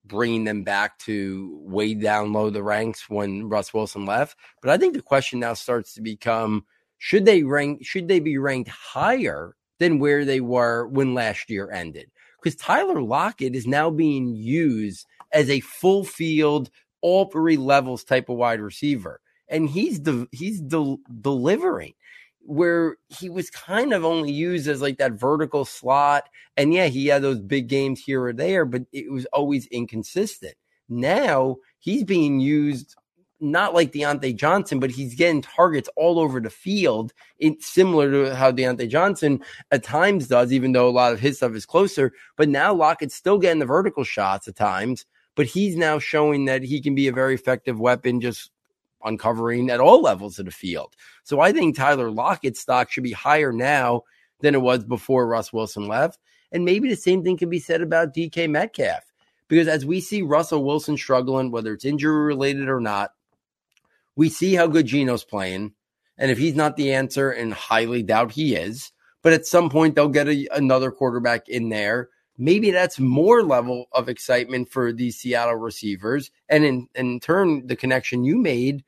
bringing 0.05 0.45
them 0.45 0.63
back 0.63 0.99
to 0.99 1.59
way 1.63 1.95
down 1.95 2.33
low 2.33 2.49
the 2.51 2.63
ranks 2.63 3.09
when 3.09 3.49
Russ 3.49 3.75
Wilson 3.75 4.07
left. 4.07 4.37
But 4.63 4.71
I 4.71 4.79
think 4.79 4.95
the 4.95 5.03
question 5.03 5.41
now 5.41 5.55
starts 5.55 5.95
to 5.95 6.01
become 6.01 6.65
should 6.99 7.27
they 7.27 7.43
rank 7.43 7.85
should 7.85 8.09
they 8.09 8.21
be 8.21 8.39
ranked 8.39 8.71
higher 8.71 9.55
than 9.79 9.99
where 9.99 10.25
they 10.25 10.41
were 10.41 10.87
when 10.87 11.15
last 11.15 11.51
year 11.51 11.71
ended? 11.71 12.11
Because 12.43 12.57
Tyler 12.57 13.03
Lockett 13.03 13.55
is 13.55 13.67
now 13.67 13.91
being 13.91 14.35
used 14.35 15.07
as 15.33 15.51
a 15.51 15.61
full 15.61 16.05
field, 16.05 16.71
all 17.01 17.27
three 17.27 17.57
levels 17.57 18.05
type 18.05 18.29
of 18.29 18.37
wide 18.37 18.61
receiver. 18.61 19.21
And 19.49 19.69
he's 19.69 20.01
de- 20.01 20.29
he's 20.33 20.61
del- 20.61 21.01
delivering 21.21 21.95
where 22.47 22.97
he 23.09 23.29
was 23.29 23.51
kind 23.51 23.93
of 23.93 24.05
only 24.05 24.33
used 24.33 24.69
as 24.69 24.81
like 24.81 24.99
that 24.99 25.13
vertical 25.13 25.65
slot. 25.65 26.29
And 26.57 26.73
yeah, 26.73 26.87
he 26.87 27.07
had 27.09 27.23
those 27.23 27.41
big 27.41 27.69
games 27.69 28.01
here 28.01 28.23
or 28.25 28.33
there, 28.33 28.65
but 28.65 28.83
it 28.93 29.11
was 29.11 29.27
always 29.27 29.67
inconsistent. 29.67 30.55
Now 30.89 31.57
he's 31.79 32.05
being 32.05 32.41
used 32.41 32.95
not 33.39 33.75
like 33.75 33.93
Diontae 33.93 34.35
Johnson, 34.35 34.81
but 34.81 34.91
he's 34.91 35.15
getting 35.15 35.43
targets 35.43 35.91
all 35.97 36.19
over 36.19 36.41
the 36.41 36.51
field. 36.51 37.13
It's 37.39 37.67
similar 37.67 38.11
to 38.11 38.35
how 38.35 38.51
Diontae 38.51 38.89
Johnson 38.89 39.43
at 39.71 39.83
times 39.83 40.29
does, 40.29 40.53
even 40.53 40.73
though 40.73 40.89
a 40.89 40.91
lot 40.91 41.13
of 41.13 41.21
his 41.21 41.37
stuff 41.37 41.53
is 41.53 41.67
closer. 41.67 42.13
But 42.37 42.49
now 42.49 42.73
Lockett's 42.73 43.15
still 43.15 43.39
getting 43.39 43.59
the 43.59 43.67
vertical 43.67 44.05
shots 44.05 44.49
at 44.49 44.57
times, 44.57 45.05
but 45.35 45.47
he's 45.47 45.77
now 45.77 45.99
showing 45.99 46.47
that 46.47 46.63
he 46.63 46.81
can 46.81 46.95
be 46.95 47.09
a 47.09 47.13
very 47.13 47.35
effective 47.35 47.79
weapon 47.79 48.21
just 48.21 48.51
uncovering 49.07 49.71
at 49.71 49.81
all 49.81 50.03
levels 50.03 50.39
of 50.39 50.45
the 50.45 50.51
field. 50.51 50.95
So 51.25 51.41
I 51.41 51.53
think 51.53 51.77
Tyler 51.77 52.11
Lockett's 52.11 52.61
stock 52.61 52.91
should 52.91 53.05
be 53.05 53.13
higher 53.13 53.53
now 53.53 54.03
than 54.41 54.55
it 54.55 54.61
was 54.63 54.85
before 54.85 55.27
Russ 55.27 55.53
Wilson 55.53 55.89
left. 55.89 56.19
And 56.53 56.65
maybe 56.65 56.89
the 56.89 56.97
same 56.97 57.25
thing 57.25 57.37
can 57.37 57.49
be 57.49 57.59
said 57.59 57.81
about 57.81 58.15
DK 58.15 58.49
Metcalf. 58.51 59.05
Because 59.49 59.69
as 59.69 59.87
we 59.87 60.01
see 60.01 60.23
Russell 60.23 60.65
Wilson 60.65 60.97
struggling, 60.97 61.51
whether 61.51 61.73
it's 61.73 61.85
injury 61.85 62.27
related 62.27 62.69
or 62.69 62.81
not, 62.81 63.13
we 64.17 64.29
see 64.29 64.55
how 64.55 64.67
good 64.67 64.87
Geno's 64.87 65.25
playing. 65.25 65.73
And 66.19 66.31
if 66.31 66.39
he's 66.39 66.55
not 66.55 66.77
the 66.77 66.93
answer, 66.93 67.31
and 67.31 67.53
highly 67.53 68.03
doubt 68.03 68.33
he 68.33 68.57
is, 68.57 68.91
but 69.23 69.33
at 69.33 69.47
some 69.47 69.69
point 69.69 69.95
they'll 69.95 70.09
get 70.09 70.29
a, 70.29 70.49
another 70.53 70.91
quarterback 70.91 71.49
in 71.49 71.69
there. 71.69 72.09
Maybe 72.39 72.71
that's 72.71 72.99
more 72.99 73.43
level 73.43 73.87
of 73.93 74.09
excitement 74.09 74.71
for 74.71 74.93
these 74.93 75.17
Seattle 75.17 75.57
receivers. 75.57 76.31
And 76.49 76.65
in, 76.65 76.89
in 76.95 77.21
turn, 77.21 77.67
the 77.67 77.77
connection 77.77 78.25
you 78.25 78.39
made, 78.39 78.85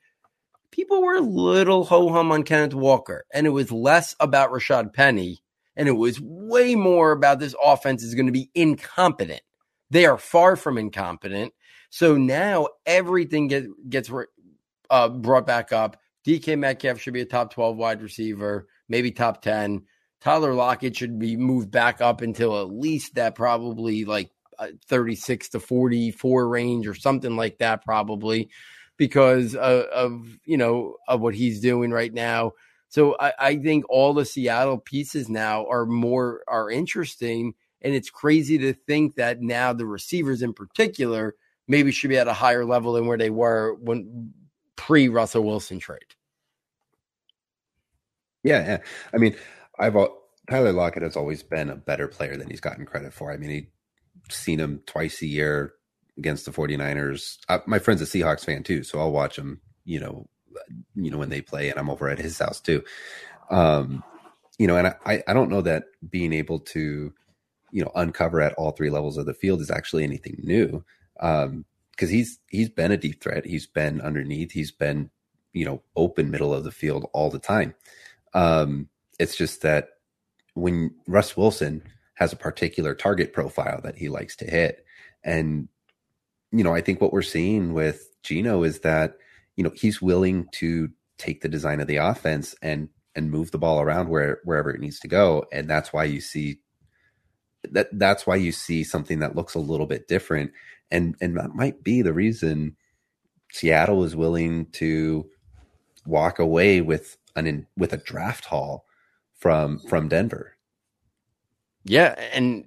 people 0.71 1.03
were 1.03 1.17
a 1.17 1.21
little 1.21 1.85
ho 1.85 2.09
hum 2.11 2.33
on 2.33 2.43
Kenneth 2.43 2.75
Walker. 2.75 3.25
And 3.33 3.47
it 3.47 3.51
was 3.51 3.73
less 3.73 4.15
about 4.21 4.51
Rashaad 4.51 4.93
Penny. 4.93 5.43
And 5.77 5.89
it 5.89 5.93
was 5.93 6.21
way 6.21 6.75
more 6.75 7.13
about 7.13 7.39
this 7.39 7.55
offense 7.63 8.03
is 8.03 8.15
going 8.15 8.27
to 8.27 8.33
be 8.33 8.51
incompetent. 8.55 9.43
They 9.91 10.07
are 10.07 10.19
far 10.19 10.57
from 10.57 10.77
incompetent. 10.77 11.53
So 11.91 12.17
now 12.17 12.69
everything 12.85 13.49
get, 13.49 13.67
gets 13.89 14.11
uh, 14.91 15.09
brought 15.09 15.47
back 15.47 15.73
up. 15.73 15.97
DK 16.27 16.59
Metcalf 16.59 17.01
should 17.01 17.15
be 17.15 17.21
a 17.21 17.27
top 17.27 17.55
12 17.55 17.77
wide 17.77 18.03
receiver, 18.03 18.69
maybe 18.89 19.13
top 19.13 19.41
10. 19.41 19.85
Tyler 20.21 20.53
Lockett 20.53 20.97
should 20.97 21.19
be 21.19 21.37
moved 21.37 21.71
back 21.71 22.01
up 22.01 22.21
until 22.21 22.61
at 22.61 22.71
least 22.71 23.15
that 23.15 23.35
probably 23.35 24.05
like 24.05 24.31
uh, 24.59 24.69
36 24.89 25.51
to 25.51 25.61
44 25.61 26.49
range 26.49 26.87
or 26.89 26.95
something 26.95 27.37
like 27.37 27.59
that, 27.59 27.85
probably 27.85 28.51
because 28.99 29.55
of, 29.55 29.85
of 29.85 30.39
you 30.45 30.59
know 30.59 30.97
of 31.09 31.21
what 31.21 31.35
he's 31.35 31.61
doing 31.61 31.91
right 31.91 32.13
now. 32.13 32.53
So 32.89 33.17
I, 33.19 33.33
I 33.39 33.57
think 33.57 33.85
all 33.89 34.13
the 34.13 34.25
Seattle 34.25 34.79
pieces 34.79 35.29
now 35.29 35.67
are 35.67 35.87
more 35.87 36.43
are 36.47 36.71
interesting, 36.71 37.55
and 37.81 37.95
it's 37.95 38.11
crazy 38.11 38.59
to 38.59 38.75
think 38.75 39.15
that 39.15 39.41
now 39.41 39.73
the 39.73 39.87
receivers 39.87 40.43
in 40.43 40.53
particular 40.53 41.35
maybe 41.67 41.93
should 41.93 42.11
be 42.11 42.19
at 42.19 42.29
a 42.29 42.35
higher 42.35 42.65
level 42.65 42.93
than 42.93 43.07
where 43.07 43.19
they 43.19 43.31
were 43.31 43.75
when 43.81 44.33
pre 44.77 45.09
Russell 45.09 45.45
Wilson 45.45 45.79
trade. 45.79 46.01
Yeah, 48.43 48.65
yeah. 48.67 48.79
I 49.15 49.19
mean, 49.19 49.37
I've 49.79 49.97
Tyler 50.51 50.73
Lockett 50.73 51.03
has 51.03 51.17
always 51.17 51.43
been 51.43 51.69
a 51.69 51.77
better 51.77 52.09
player 52.09 52.37
than 52.37 52.49
he's 52.49 52.61
gotten 52.61 52.87
credit 52.87 53.13
for. 53.13 53.31
I 53.31 53.37
mean, 53.37 53.51
he 53.51 53.69
seen 54.31 54.59
him 54.59 54.83
twice 54.87 55.23
a 55.23 55.27
year 55.27 55.75
against 56.19 56.45
the 56.45 56.51
49ers. 56.51 57.39
I, 57.49 57.61
my 57.67 57.79
friend's 57.79 58.03
a 58.03 58.05
Seahawks 58.05 58.45
fan 58.45 58.63
too, 58.63 58.83
so 58.83 58.99
I'll 58.99 59.13
watch 59.13 59.39
him, 59.39 59.61
you 59.85 60.01
know, 60.01 60.29
you 60.95 61.11
know 61.11 61.19
when 61.19 61.31
they 61.31 61.41
play 61.41 61.71
and 61.71 61.79
I'm 61.79 61.89
over 61.89 62.09
at 62.09 62.19
his 62.19 62.39
house 62.39 62.61
too. 62.61 62.83
Um, 63.51 64.03
you 64.59 64.67
know, 64.67 64.77
and 64.77 64.89
I 65.07 65.23
I 65.27 65.33
don't 65.33 65.51
know 65.51 65.63
that 65.63 65.85
being 66.11 66.33
able 66.33 66.59
to, 66.61 67.13
you 67.71 67.85
know, 67.85 67.93
uncover 67.95 68.41
at 68.41 68.55
all 68.55 68.73
three 68.73 68.91
levels 68.91 69.17
of 69.17 69.27
the 69.27 69.35
field 69.35 69.61
is 69.61 69.71
actually 69.71 70.05
anything 70.05 70.37
new. 70.43 70.85
Um, 71.21 71.65
because 71.93 72.11
he's 72.11 72.39
he's 72.49 72.69
been 72.69 72.93
a 72.93 72.97
deep 72.97 73.21
threat. 73.21 73.45
He's 73.45 73.67
been 73.67 74.01
underneath. 74.01 74.53
He's 74.53 74.71
been, 74.71 75.11
you 75.53 75.65
know, 75.65 75.83
open 75.97 76.31
middle 76.31 76.55
of 76.55 76.65
the 76.65 76.71
field 76.71 77.09
all 77.13 77.29
the 77.29 77.41
time. 77.41 77.75
Um, 78.35 78.89
it's 79.19 79.37
just 79.37 79.63
that 79.63 79.89
when 80.55 80.95
Russ 81.09 81.37
Wilson 81.37 81.83
has 82.15 82.33
a 82.33 82.37
particular 82.37 82.95
target 82.95 83.33
profile 83.33 83.81
that 83.83 83.97
he 83.97 84.09
likes 84.09 84.37
to 84.37 84.45
hit, 84.45 84.85
and 85.25 85.69
you 86.53 86.65
know, 86.65 86.75
I 86.75 86.81
think 86.81 87.01
what 87.01 87.13
we're 87.13 87.23
seeing 87.23 87.73
with 87.73 88.09
Geno 88.23 88.63
is 88.63 88.81
that 88.81 89.15
you 89.57 89.65
know 89.65 89.73
he's 89.75 90.03
willing 90.03 90.49
to 90.53 90.91
take 91.19 91.41
the 91.41 91.49
design 91.49 91.81
of 91.81 91.87
the 91.87 91.97
offense 91.97 92.55
and 92.63 92.89
and 93.15 93.31
move 93.31 93.51
the 93.51 93.59
ball 93.59 93.81
around 93.81 94.09
where 94.09 94.41
wherever 94.45 94.71
it 94.71 94.81
needs 94.81 95.01
to 95.01 95.09
go, 95.09 95.45
and 95.53 95.69
that's 95.69 95.93
why 95.93 96.05
you 96.05 96.21
see 96.21 96.61
that 97.71 97.89
that's 97.99 98.27
why 98.27 98.37
you 98.37 98.53
see 98.53 98.85
something 98.85 99.19
that 99.19 99.37
looks 99.37 99.55
a 99.55 99.61
little 99.61 99.87
bit 99.87 100.07
different 100.09 100.53
and 100.91 101.17
and 101.21 101.37
that 101.37 101.55
might 101.55 101.83
be 101.83 102.03
the 102.03 102.13
reason 102.13 102.77
Seattle 103.53 104.05
is 104.05 104.15
willing 104.15 104.67
to 104.73 105.29
walk 106.07 106.39
away 106.39 106.81
with 106.81 107.17
an 107.37 107.67
with 107.77 107.93
a 107.93 107.99
draft 107.99 108.47
haul 108.47 108.85
from 109.35 109.79
from 109.81 110.09
Denver. 110.09 110.57
Yeah, 111.85 112.15
and 112.33 112.67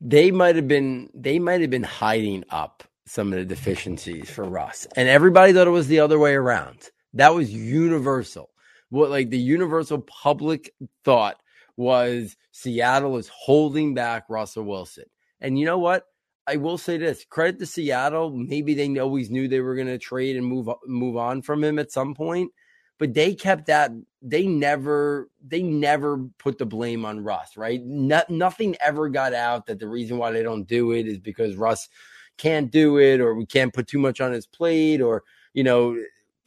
they 0.00 0.30
might 0.30 0.56
have 0.56 0.68
been 0.68 1.10
they 1.14 1.38
might 1.38 1.60
have 1.60 1.70
been 1.70 1.82
hiding 1.82 2.44
up 2.50 2.84
some 3.10 3.32
of 3.32 3.40
the 3.40 3.44
deficiencies 3.44 4.30
for 4.30 4.44
Russ, 4.44 4.86
and 4.94 5.08
everybody 5.08 5.52
thought 5.52 5.66
it 5.66 5.70
was 5.70 5.88
the 5.88 5.98
other 5.98 6.16
way 6.20 6.34
around. 6.34 6.90
That 7.14 7.34
was 7.34 7.52
universal. 7.52 8.50
What 8.90 9.10
like 9.10 9.30
the 9.30 9.38
universal 9.38 9.98
public 10.02 10.72
thought 11.04 11.36
was 11.76 12.36
Seattle 12.52 13.16
is 13.16 13.26
holding 13.26 13.94
back 13.94 14.26
Russell 14.28 14.62
Wilson, 14.62 15.06
and 15.40 15.58
you 15.58 15.66
know 15.66 15.78
what? 15.78 16.04
I 16.46 16.54
will 16.54 16.78
say 16.78 16.98
this: 16.98 17.24
credit 17.28 17.58
to 17.58 17.66
Seattle. 17.66 18.30
Maybe 18.30 18.74
they 18.74 18.96
always 19.00 19.28
knew 19.28 19.48
they 19.48 19.60
were 19.60 19.74
going 19.74 19.88
to 19.88 19.98
trade 19.98 20.36
and 20.36 20.46
move 20.46 20.68
move 20.86 21.16
on 21.16 21.42
from 21.42 21.64
him 21.64 21.80
at 21.80 21.90
some 21.90 22.14
point, 22.14 22.52
but 22.98 23.12
they 23.12 23.34
kept 23.34 23.66
that. 23.66 23.90
They 24.22 24.46
never 24.46 25.30
they 25.44 25.64
never 25.64 26.18
put 26.38 26.58
the 26.58 26.66
blame 26.66 27.04
on 27.04 27.24
Russ. 27.24 27.56
Right? 27.56 27.82
No, 27.82 28.22
nothing 28.28 28.76
ever 28.80 29.08
got 29.08 29.34
out 29.34 29.66
that 29.66 29.80
the 29.80 29.88
reason 29.88 30.16
why 30.16 30.30
they 30.30 30.44
don't 30.44 30.68
do 30.68 30.92
it 30.92 31.08
is 31.08 31.18
because 31.18 31.56
Russ 31.56 31.88
can't 32.40 32.70
do 32.70 32.98
it, 32.98 33.20
or 33.20 33.34
we 33.34 33.44
can't 33.44 33.74
put 33.74 33.86
too 33.86 33.98
much 33.98 34.20
on 34.20 34.32
his 34.32 34.46
plate, 34.46 35.00
or 35.00 35.22
you 35.52 35.62
know, 35.62 35.96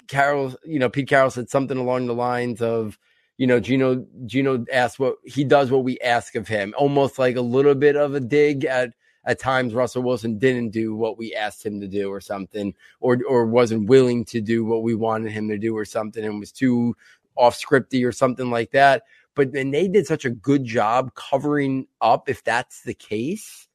Carroll 0.07 0.55
You 0.65 0.79
know, 0.79 0.89
Pete 0.89 1.07
Carroll 1.07 1.29
said 1.29 1.49
something 1.49 1.77
along 1.77 2.07
the 2.07 2.13
lines 2.13 2.61
of 2.61 2.97
you 3.37 3.47
know, 3.47 3.59
Geno 3.59 4.05
Geno 4.25 4.65
asked 4.71 4.99
what 4.99 5.15
he 5.25 5.43
does 5.43 5.71
what 5.71 5.83
we 5.83 5.99
ask 5.99 6.35
of 6.35 6.47
him, 6.47 6.73
almost 6.77 7.19
like 7.19 7.35
a 7.35 7.41
little 7.41 7.75
bit 7.75 7.95
of 7.95 8.15
a 8.15 8.19
dig 8.19 8.65
at 8.65 8.93
at 9.25 9.39
times 9.39 9.73
Russell 9.73 10.03
Wilson 10.03 10.37
didn't 10.37 10.71
do 10.71 10.95
what 10.95 11.17
we 11.17 11.33
asked 11.33 11.65
him 11.65 11.79
to 11.79 11.87
do 11.87 12.09
or 12.09 12.21
something, 12.21 12.73
or 12.99 13.19
or 13.27 13.45
wasn't 13.45 13.89
willing 13.89 14.25
to 14.25 14.41
do 14.41 14.65
what 14.65 14.83
we 14.83 14.95
wanted 14.95 15.31
him 15.31 15.47
to 15.49 15.57
do 15.57 15.77
or 15.77 15.85
something, 15.85 16.23
and 16.23 16.39
was 16.39 16.51
too 16.51 16.95
off 17.35 17.59
scripty 17.59 18.05
or 18.05 18.11
something 18.11 18.49
like 18.49 18.71
that. 18.71 19.03
But 19.35 19.51
then 19.53 19.71
they 19.71 19.87
did 19.87 20.05
such 20.05 20.25
a 20.25 20.29
good 20.29 20.63
job 20.63 21.15
covering 21.15 21.87
up 22.01 22.29
if 22.29 22.43
that's 22.43 22.83
the 22.83 22.93
case 22.93 23.67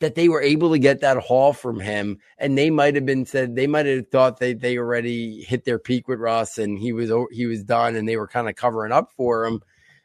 that 0.00 0.14
they 0.14 0.28
were 0.28 0.42
able 0.42 0.72
to 0.72 0.78
get 0.78 1.00
that 1.00 1.18
haul 1.18 1.52
from 1.52 1.80
him, 1.80 2.18
and 2.38 2.56
they 2.56 2.70
might 2.70 2.94
have 2.94 3.06
been 3.06 3.26
said 3.26 3.54
they 3.54 3.66
might 3.66 3.86
have 3.86 4.08
thought 4.08 4.38
they 4.38 4.54
they 4.54 4.78
already 4.78 5.42
hit 5.42 5.64
their 5.64 5.78
peak 5.78 6.08
with 6.08 6.20
Russ 6.20 6.58
and 6.58 6.78
he 6.78 6.92
was 6.92 7.10
he 7.32 7.46
was 7.46 7.62
done, 7.62 7.96
and 7.96 8.08
they 8.08 8.16
were 8.16 8.28
kind 8.28 8.48
of 8.48 8.56
covering 8.56 8.92
up 8.92 9.12
for 9.16 9.44
him. 9.44 9.62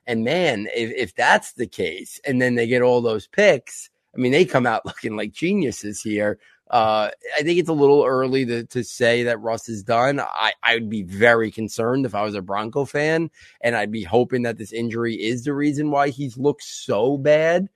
And 0.08 0.24
man, 0.24 0.68
if, 0.76 0.92
if 0.92 1.16
that's 1.16 1.54
the 1.54 1.68
case, 1.68 2.20
and 2.26 2.42
then 2.42 2.56
they 2.56 2.66
get 2.66 2.82
all 2.82 3.02
those 3.02 3.28
picks, 3.28 3.90
I 4.16 4.18
mean, 4.18 4.32
they 4.32 4.46
come 4.46 4.66
out 4.66 4.86
looking 4.86 5.16
like 5.16 5.32
geniuses 5.32 6.02
here. 6.02 6.40
Uh, 6.70 7.10
I 7.36 7.42
think 7.42 7.58
it's 7.58 7.70
a 7.70 7.74
little 7.74 8.04
early 8.06 8.46
to, 8.46 8.64
to 8.66 8.84
say 8.84 9.24
that 9.24 9.42
Russ 9.42 9.70
is 9.70 9.82
done. 9.82 10.20
I, 10.20 10.54
I 10.62 10.76
would 10.76 10.90
be 10.90 11.02
very 11.02 11.50
concerned 11.50 12.06
if 12.06 12.14
I 12.14 12.22
was 12.22 12.36
a 12.36 12.44
Bronco 12.44 12.86
fan, 12.86 13.32
and 13.62 13.76
I'd 13.76 13.92
be 13.92 14.04
hoping 14.04 14.44
that 14.44 14.58
this 14.58 14.72
injury 14.72 15.16
is 15.16 15.44
the 15.44 15.54
reason 15.54 15.90
why 15.90 16.10
he's 16.10 16.38
looked 16.38 16.64
so 16.64 17.18
bad. 17.18 17.70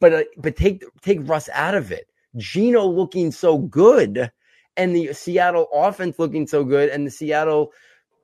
But 0.00 0.12
uh, 0.12 0.24
but 0.38 0.56
take 0.56 0.84
take 1.02 1.20
Russ 1.22 1.48
out 1.52 1.74
of 1.74 1.90
it. 1.92 2.08
Geno 2.36 2.84
looking 2.86 3.32
so 3.32 3.58
good, 3.58 4.30
and 4.76 4.94
the 4.94 5.12
Seattle 5.12 5.68
offense 5.72 6.18
looking 6.18 6.46
so 6.46 6.64
good, 6.64 6.90
and 6.90 7.06
the 7.06 7.10
Seattle 7.10 7.72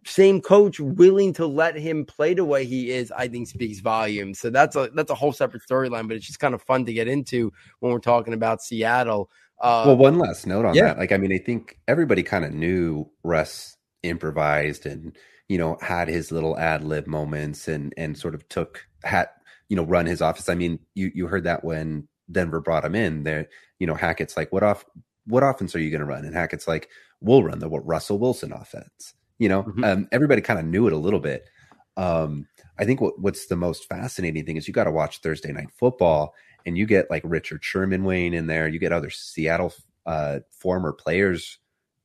same 0.04 0.40
coach 0.40 0.80
willing 0.80 1.32
to 1.34 1.46
let 1.46 1.76
him 1.76 2.04
play 2.04 2.34
the 2.34 2.44
way 2.44 2.64
he 2.64 2.90
is, 2.90 3.12
I 3.12 3.28
think 3.28 3.48
speaks 3.48 3.80
volumes. 3.80 4.38
So 4.40 4.50
that's 4.50 4.76
a 4.76 4.90
that's 4.94 5.10
a 5.10 5.14
whole 5.14 5.32
separate 5.32 5.62
storyline, 5.68 6.08
but 6.08 6.16
it's 6.16 6.26
just 6.26 6.40
kind 6.40 6.54
of 6.54 6.62
fun 6.62 6.84
to 6.86 6.92
get 6.92 7.08
into 7.08 7.52
when 7.80 7.92
we're 7.92 8.00
talking 8.00 8.34
about 8.34 8.62
Seattle. 8.62 9.30
Uh, 9.60 9.84
well, 9.86 9.96
one 9.96 10.18
last 10.18 10.46
note 10.46 10.64
on 10.64 10.74
yeah. 10.74 10.86
that. 10.86 10.98
Like, 10.98 11.12
I 11.12 11.18
mean, 11.18 11.32
I 11.32 11.38
think 11.38 11.78
everybody 11.86 12.22
kind 12.22 12.44
of 12.44 12.52
knew 12.52 13.08
Russ 13.22 13.76
improvised 14.02 14.84
and 14.84 15.16
you 15.48 15.58
know 15.58 15.78
had 15.80 16.08
his 16.08 16.32
little 16.32 16.58
ad 16.58 16.82
lib 16.82 17.06
moments 17.06 17.68
and 17.68 17.94
and 17.96 18.18
sort 18.18 18.34
of 18.34 18.48
took 18.48 18.84
had 19.04 19.28
you 19.72 19.76
know 19.76 19.84
run 19.84 20.04
his 20.04 20.20
office. 20.20 20.50
I 20.50 20.54
mean, 20.54 20.78
you 20.94 21.10
you 21.14 21.26
heard 21.26 21.44
that 21.44 21.64
when 21.64 22.06
Denver 22.30 22.60
brought 22.60 22.84
him 22.84 22.94
in. 22.94 23.22
There, 23.22 23.48
you 23.78 23.86
know, 23.86 23.94
Hackett's 23.94 24.36
like, 24.36 24.52
what 24.52 24.62
off 24.62 24.84
what 25.24 25.42
offense 25.42 25.74
are 25.74 25.78
you 25.78 25.88
going 25.90 26.02
to 26.02 26.06
run? 26.06 26.26
And 26.26 26.34
Hackett's 26.34 26.68
like, 26.68 26.90
we'll 27.22 27.42
run 27.42 27.58
the 27.58 27.70
what 27.70 27.86
Russell 27.86 28.18
Wilson 28.18 28.52
offense. 28.52 29.14
You 29.38 29.48
know, 29.48 29.62
mm-hmm. 29.62 29.82
um, 29.82 30.08
everybody 30.12 30.42
kind 30.42 30.58
of 30.58 30.66
knew 30.66 30.88
it 30.88 30.92
a 30.92 30.98
little 30.98 31.20
bit. 31.20 31.48
Um, 31.96 32.48
I 32.78 32.84
think 32.84 33.00
what, 33.00 33.18
what's 33.18 33.46
the 33.46 33.56
most 33.56 33.88
fascinating 33.88 34.44
thing 34.44 34.58
is 34.58 34.68
you 34.68 34.74
got 34.74 34.84
to 34.84 34.90
watch 34.90 35.20
Thursday 35.20 35.52
night 35.52 35.70
football 35.74 36.34
and 36.66 36.76
you 36.76 36.84
get 36.84 37.10
like 37.10 37.22
Richard 37.24 37.64
Sherman 37.64 38.04
weighing 38.04 38.34
in 38.34 38.48
there. 38.48 38.68
You 38.68 38.78
get 38.78 38.92
other 38.92 39.08
Seattle 39.08 39.72
uh, 40.04 40.40
former 40.50 40.92
players 40.92 41.56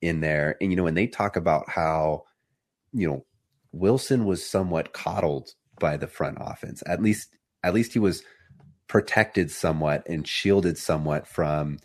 in 0.01 0.21
there. 0.21 0.55
And, 0.61 0.71
you 0.71 0.77
know, 0.77 0.85
when 0.85 0.95
they 0.95 1.07
talk 1.07 1.35
about 1.35 1.67
how, 1.67 2.23
you 2.93 3.09
know, 3.09 3.25
Wilson 3.73 4.23
was 4.23 4.45
somewhat 4.45 4.93
coddled 4.93 5.49
by 5.81 5.97
the 5.97 6.07
front 6.07 6.37
offense, 6.39 6.81
at 6.87 7.01
least, 7.01 7.27
at 7.63 7.73
least 7.73 7.93
he 7.93 7.99
was 7.99 8.23
protected 8.87 9.51
somewhat 9.51 10.07
and 10.07 10.27
shielded 10.27 10.77
somewhat 10.77 11.27
from, 11.27 11.79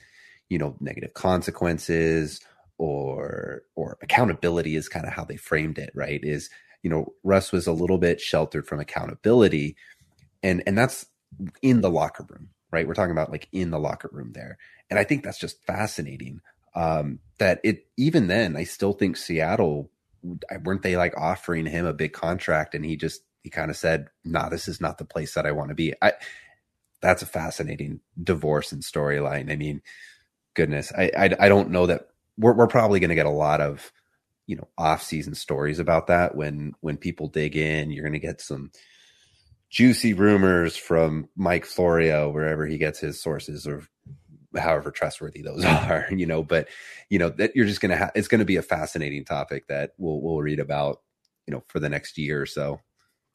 you 0.48 0.58
know, 0.58 0.76
negative 0.80 1.14
consequences 1.14 2.40
or 2.78 3.62
or 3.76 3.98
accountability 4.02 4.76
is 4.76 4.88
kind 4.88 5.06
of 5.06 5.12
how 5.12 5.24
they 5.24 5.36
framed 5.36 5.78
it, 5.78 5.90
right? 5.94 6.20
Is 6.22 6.50
you 6.82 6.90
know 6.90 7.12
Russ 7.22 7.52
was 7.52 7.66
a 7.66 7.72
little 7.72 7.98
bit 7.98 8.20
sheltered 8.20 8.66
from 8.66 8.80
accountability, 8.80 9.76
and 10.42 10.62
and 10.66 10.76
that's 10.76 11.06
in 11.62 11.80
the 11.80 11.90
locker 11.90 12.26
room, 12.28 12.50
right? 12.72 12.86
We're 12.86 12.94
talking 12.94 13.12
about 13.12 13.30
like 13.30 13.48
in 13.52 13.70
the 13.70 13.78
locker 13.78 14.10
room 14.12 14.32
there, 14.32 14.58
and 14.90 14.98
I 14.98 15.04
think 15.04 15.22
that's 15.22 15.38
just 15.38 15.64
fascinating. 15.64 16.40
Um, 16.74 17.20
that 17.38 17.60
it 17.62 17.86
even 17.96 18.28
then, 18.28 18.56
I 18.56 18.64
still 18.64 18.94
think 18.94 19.16
Seattle 19.16 19.90
weren't 20.64 20.82
they 20.82 20.96
like 20.96 21.14
offering 21.16 21.66
him 21.66 21.86
a 21.86 21.92
big 21.92 22.12
contract, 22.12 22.74
and 22.74 22.84
he 22.84 22.96
just 22.96 23.22
he 23.42 23.50
kind 23.50 23.70
of 23.70 23.76
said, 23.76 24.08
"Nah, 24.24 24.48
this 24.48 24.68
is 24.68 24.80
not 24.80 24.98
the 24.98 25.04
place 25.04 25.34
that 25.34 25.46
I 25.46 25.52
want 25.52 25.70
to 25.70 25.74
be." 25.74 25.94
I 26.00 26.12
that's 27.00 27.22
a 27.22 27.26
fascinating 27.26 28.00
divorce 28.22 28.72
and 28.72 28.82
storyline. 28.82 29.50
I 29.50 29.56
mean, 29.56 29.82
goodness, 30.54 30.92
I, 30.96 31.10
I 31.16 31.30
I 31.40 31.48
don't 31.48 31.70
know 31.70 31.86
that 31.86 32.08
we're 32.38 32.54
we're 32.54 32.66
probably 32.66 33.00
going 33.00 33.10
to 33.10 33.16
get 33.16 33.26
a 33.26 33.30
lot 33.30 33.60
of 33.60 33.92
you 34.46 34.56
know 34.56 34.68
off 34.78 35.02
season 35.02 35.34
stories 35.34 35.78
about 35.78 36.06
that 36.06 36.34
when 36.34 36.74
when 36.80 36.96
people 36.96 37.28
dig 37.28 37.56
in. 37.56 37.90
You're 37.90 38.04
going 38.04 38.12
to 38.12 38.18
get 38.18 38.40
some 38.40 38.70
juicy 39.70 40.14
rumors 40.14 40.76
from 40.76 41.28
Mike 41.34 41.64
Florio 41.64 42.30
wherever 42.30 42.66
he 42.66 42.78
gets 42.78 43.00
his 43.00 43.20
sources 43.20 43.66
or 43.66 43.82
however 44.56 44.90
trustworthy 44.90 45.40
those 45.42 45.64
are, 45.64 46.06
you 46.10 46.26
know, 46.26 46.42
but 46.42 46.68
you 47.08 47.18
know 47.18 47.30
that 47.30 47.56
you're 47.56 47.66
just 47.66 47.80
going 47.80 47.90
to 47.90 47.96
have 47.96 48.12
it's 48.14 48.28
going 48.28 48.38
to 48.38 48.44
be 48.44 48.56
a 48.56 48.62
fascinating 48.62 49.24
topic 49.24 49.66
that 49.68 49.92
we'll 49.98 50.20
we'll 50.20 50.40
read 50.40 50.60
about, 50.60 51.00
you 51.46 51.52
know, 51.52 51.64
for 51.68 51.80
the 51.80 51.88
next 51.88 52.18
year 52.18 52.40
or 52.40 52.46
so. 52.46 52.80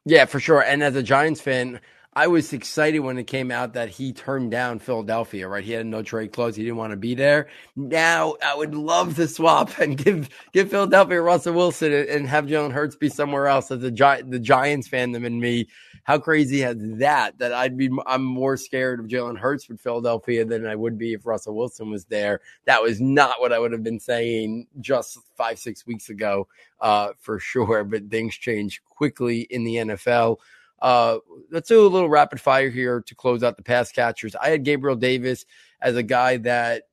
Yeah, 0.08 0.26
for 0.26 0.42
sure. 0.42 0.64
And 0.64 0.84
as 0.84 0.96
a 0.98 1.04
Giants 1.04 1.42
fan, 1.42 1.82
I 2.16 2.28
was 2.28 2.54
excited 2.54 3.00
when 3.02 3.18
it 3.20 3.26
came 3.28 3.52
out 3.52 3.74
that 3.76 3.90
he 3.90 4.14
turned 4.14 4.52
down 4.52 4.80
Philadelphia, 4.80 5.50
right? 5.50 5.66
He 5.66 5.74
had 5.74 5.88
no 5.88 6.04
trade 6.04 6.34
clause. 6.34 6.58
He 6.58 6.64
didn't 6.64 6.78
want 6.78 6.92
to 6.94 6.98
be 6.98 7.16
there. 7.16 7.50
Now 7.78 8.36
I 8.46 8.56
would 8.56 8.76
love 8.76 9.18
to 9.18 9.28
swap 9.30 9.80
and 9.80 9.98
give 9.98 10.30
give 10.54 10.72
Philadelphia 10.72 11.22
Russell 11.24 11.56
Wilson 11.56 11.94
and 11.94 12.30
have 12.30 12.48
Jalen 12.48 12.74
Hurts 12.74 12.98
be 12.98 13.10
somewhere 13.10 13.48
else. 13.48 13.72
As 13.72 13.84
a 13.84 13.92
Gi- 13.92 14.24
the 14.30 14.40
Giants 14.40 14.90
fandom 14.90 15.26
in 15.26 15.42
me, 15.42 15.70
how 16.08 16.18
crazy 16.18 16.64
is 16.64 16.78
that? 17.00 17.38
That 17.38 17.52
I'd 17.52 17.76
be 17.76 17.90
I'm 18.06 18.24
more 18.24 18.56
scared 18.56 19.02
of 19.02 19.08
Jalen 19.08 19.38
Hurts 19.38 19.68
with 19.68 19.82
Philadelphia 19.82 20.46
than 20.46 20.66
I 20.66 20.74
would 20.74 20.98
be 20.98 21.12
if 21.12 21.26
Russell 21.26 21.54
Wilson 21.54 21.92
was 21.92 22.06
there. 22.06 22.40
That 22.64 22.82
was 22.82 23.02
not 23.02 23.42
what 23.42 23.52
I 23.52 23.60
would 23.60 23.74
have 23.74 23.84
been 23.84 24.00
saying 24.00 24.68
just 24.80 25.18
five 25.36 25.60
six 25.60 25.86
weeks 25.86 26.10
ago, 26.10 26.48
uh, 26.80 27.10
for 27.20 27.40
sure. 27.40 27.84
But 27.84 28.10
things 28.10 28.36
change 28.36 28.82
quickly 28.86 29.42
in 29.50 29.66
the 29.66 29.76
NFL. 29.76 30.38
Uh, 30.82 31.18
let's 31.52 31.68
do 31.68 31.86
a 31.86 31.90
little 31.90 32.10
rapid 32.10 32.40
fire 32.40 32.70
here 32.70 33.02
to 33.02 33.14
close 33.14 33.44
out 33.44 33.58
the 33.58 33.64
pass 33.64 33.92
catchers. 33.92 34.34
I 34.38 34.48
had 34.48 34.64
Gabriel 34.64 34.96
Davis 34.96 35.46
as 35.82 35.98
a 35.98 36.04
guy 36.04 36.38
that 36.38 36.84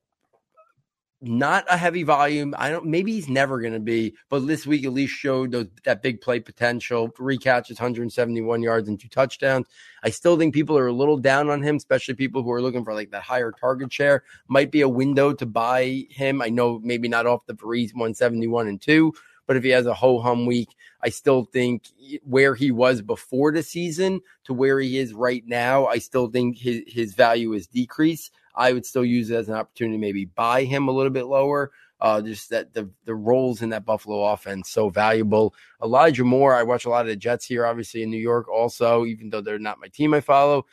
not 1.25 1.65
a 1.69 1.77
heavy 1.77 2.03
volume. 2.03 2.53
I 2.57 2.69
don't. 2.69 2.85
Maybe 2.85 3.13
he's 3.13 3.27
never 3.27 3.59
going 3.59 3.73
to 3.73 3.79
be, 3.79 4.15
but 4.29 4.47
this 4.47 4.65
week 4.65 4.85
at 4.85 4.93
least 4.93 5.13
showed 5.13 5.51
those, 5.51 5.67
that 5.83 6.01
big 6.01 6.21
play 6.21 6.39
potential. 6.39 7.09
Three 7.09 7.37
catches, 7.37 7.79
171 7.79 8.61
yards, 8.61 8.87
and 8.87 8.99
two 8.99 9.09
touchdowns. 9.09 9.67
I 10.03 10.09
still 10.09 10.37
think 10.37 10.53
people 10.53 10.77
are 10.77 10.87
a 10.87 10.93
little 10.93 11.17
down 11.17 11.49
on 11.49 11.61
him, 11.63 11.77
especially 11.77 12.13
people 12.13 12.43
who 12.43 12.51
are 12.51 12.61
looking 12.61 12.83
for 12.83 12.93
like 12.93 13.11
that 13.11 13.23
higher 13.23 13.51
target 13.51 13.91
share. 13.91 14.23
Might 14.47 14.71
be 14.71 14.81
a 14.81 14.89
window 14.89 15.33
to 15.33 15.45
buy 15.45 16.05
him. 16.09 16.41
I 16.41 16.49
know 16.49 16.79
maybe 16.83 17.07
not 17.07 17.25
off 17.25 17.45
the 17.45 17.53
Breeze 17.53 17.93
171 17.93 18.67
and 18.67 18.81
two, 18.81 19.13
but 19.47 19.57
if 19.57 19.63
he 19.63 19.69
has 19.69 19.85
a 19.85 19.93
ho 19.93 20.19
hum 20.19 20.45
week, 20.45 20.75
I 21.01 21.09
still 21.09 21.45
think 21.45 21.83
where 22.23 22.55
he 22.55 22.71
was 22.71 23.01
before 23.01 23.51
the 23.51 23.63
season 23.63 24.21
to 24.45 24.53
where 24.53 24.79
he 24.79 24.97
is 24.97 25.13
right 25.13 25.43
now, 25.45 25.85
I 25.85 25.99
still 25.99 26.27
think 26.27 26.57
his, 26.57 26.81
his 26.87 27.13
value 27.13 27.53
is 27.53 27.67
decreased. 27.67 28.31
I 28.55 28.73
would 28.73 28.85
still 28.85 29.05
use 29.05 29.29
it 29.29 29.35
as 29.35 29.49
an 29.49 29.55
opportunity 29.55 29.97
to 29.97 30.01
maybe 30.01 30.25
buy 30.25 30.63
him 30.63 30.87
a 30.87 30.91
little 30.91 31.11
bit 31.11 31.25
lower. 31.25 31.71
Uh, 32.01 32.21
just 32.21 32.49
that 32.49 32.73
the 32.73 32.89
the 33.05 33.15
roles 33.15 33.61
in 33.61 33.69
that 33.69 33.85
Buffalo 33.85 34.25
offense 34.25 34.69
so 34.69 34.89
valuable. 34.89 35.55
Elijah 35.81 36.25
Moore, 36.25 36.53
I 36.53 36.63
watch 36.63 36.85
a 36.85 36.89
lot 36.89 37.01
of 37.01 37.07
the 37.07 37.15
Jets 37.15 37.45
here, 37.45 37.65
obviously 37.65 38.03
in 38.03 38.11
New 38.11 38.17
York, 38.17 38.49
also, 38.49 39.05
even 39.05 39.29
though 39.29 39.39
they're 39.39 39.57
not 39.59 39.79
my 39.79 39.87
team 39.87 40.13
I 40.13 40.19
follow. 40.19 40.65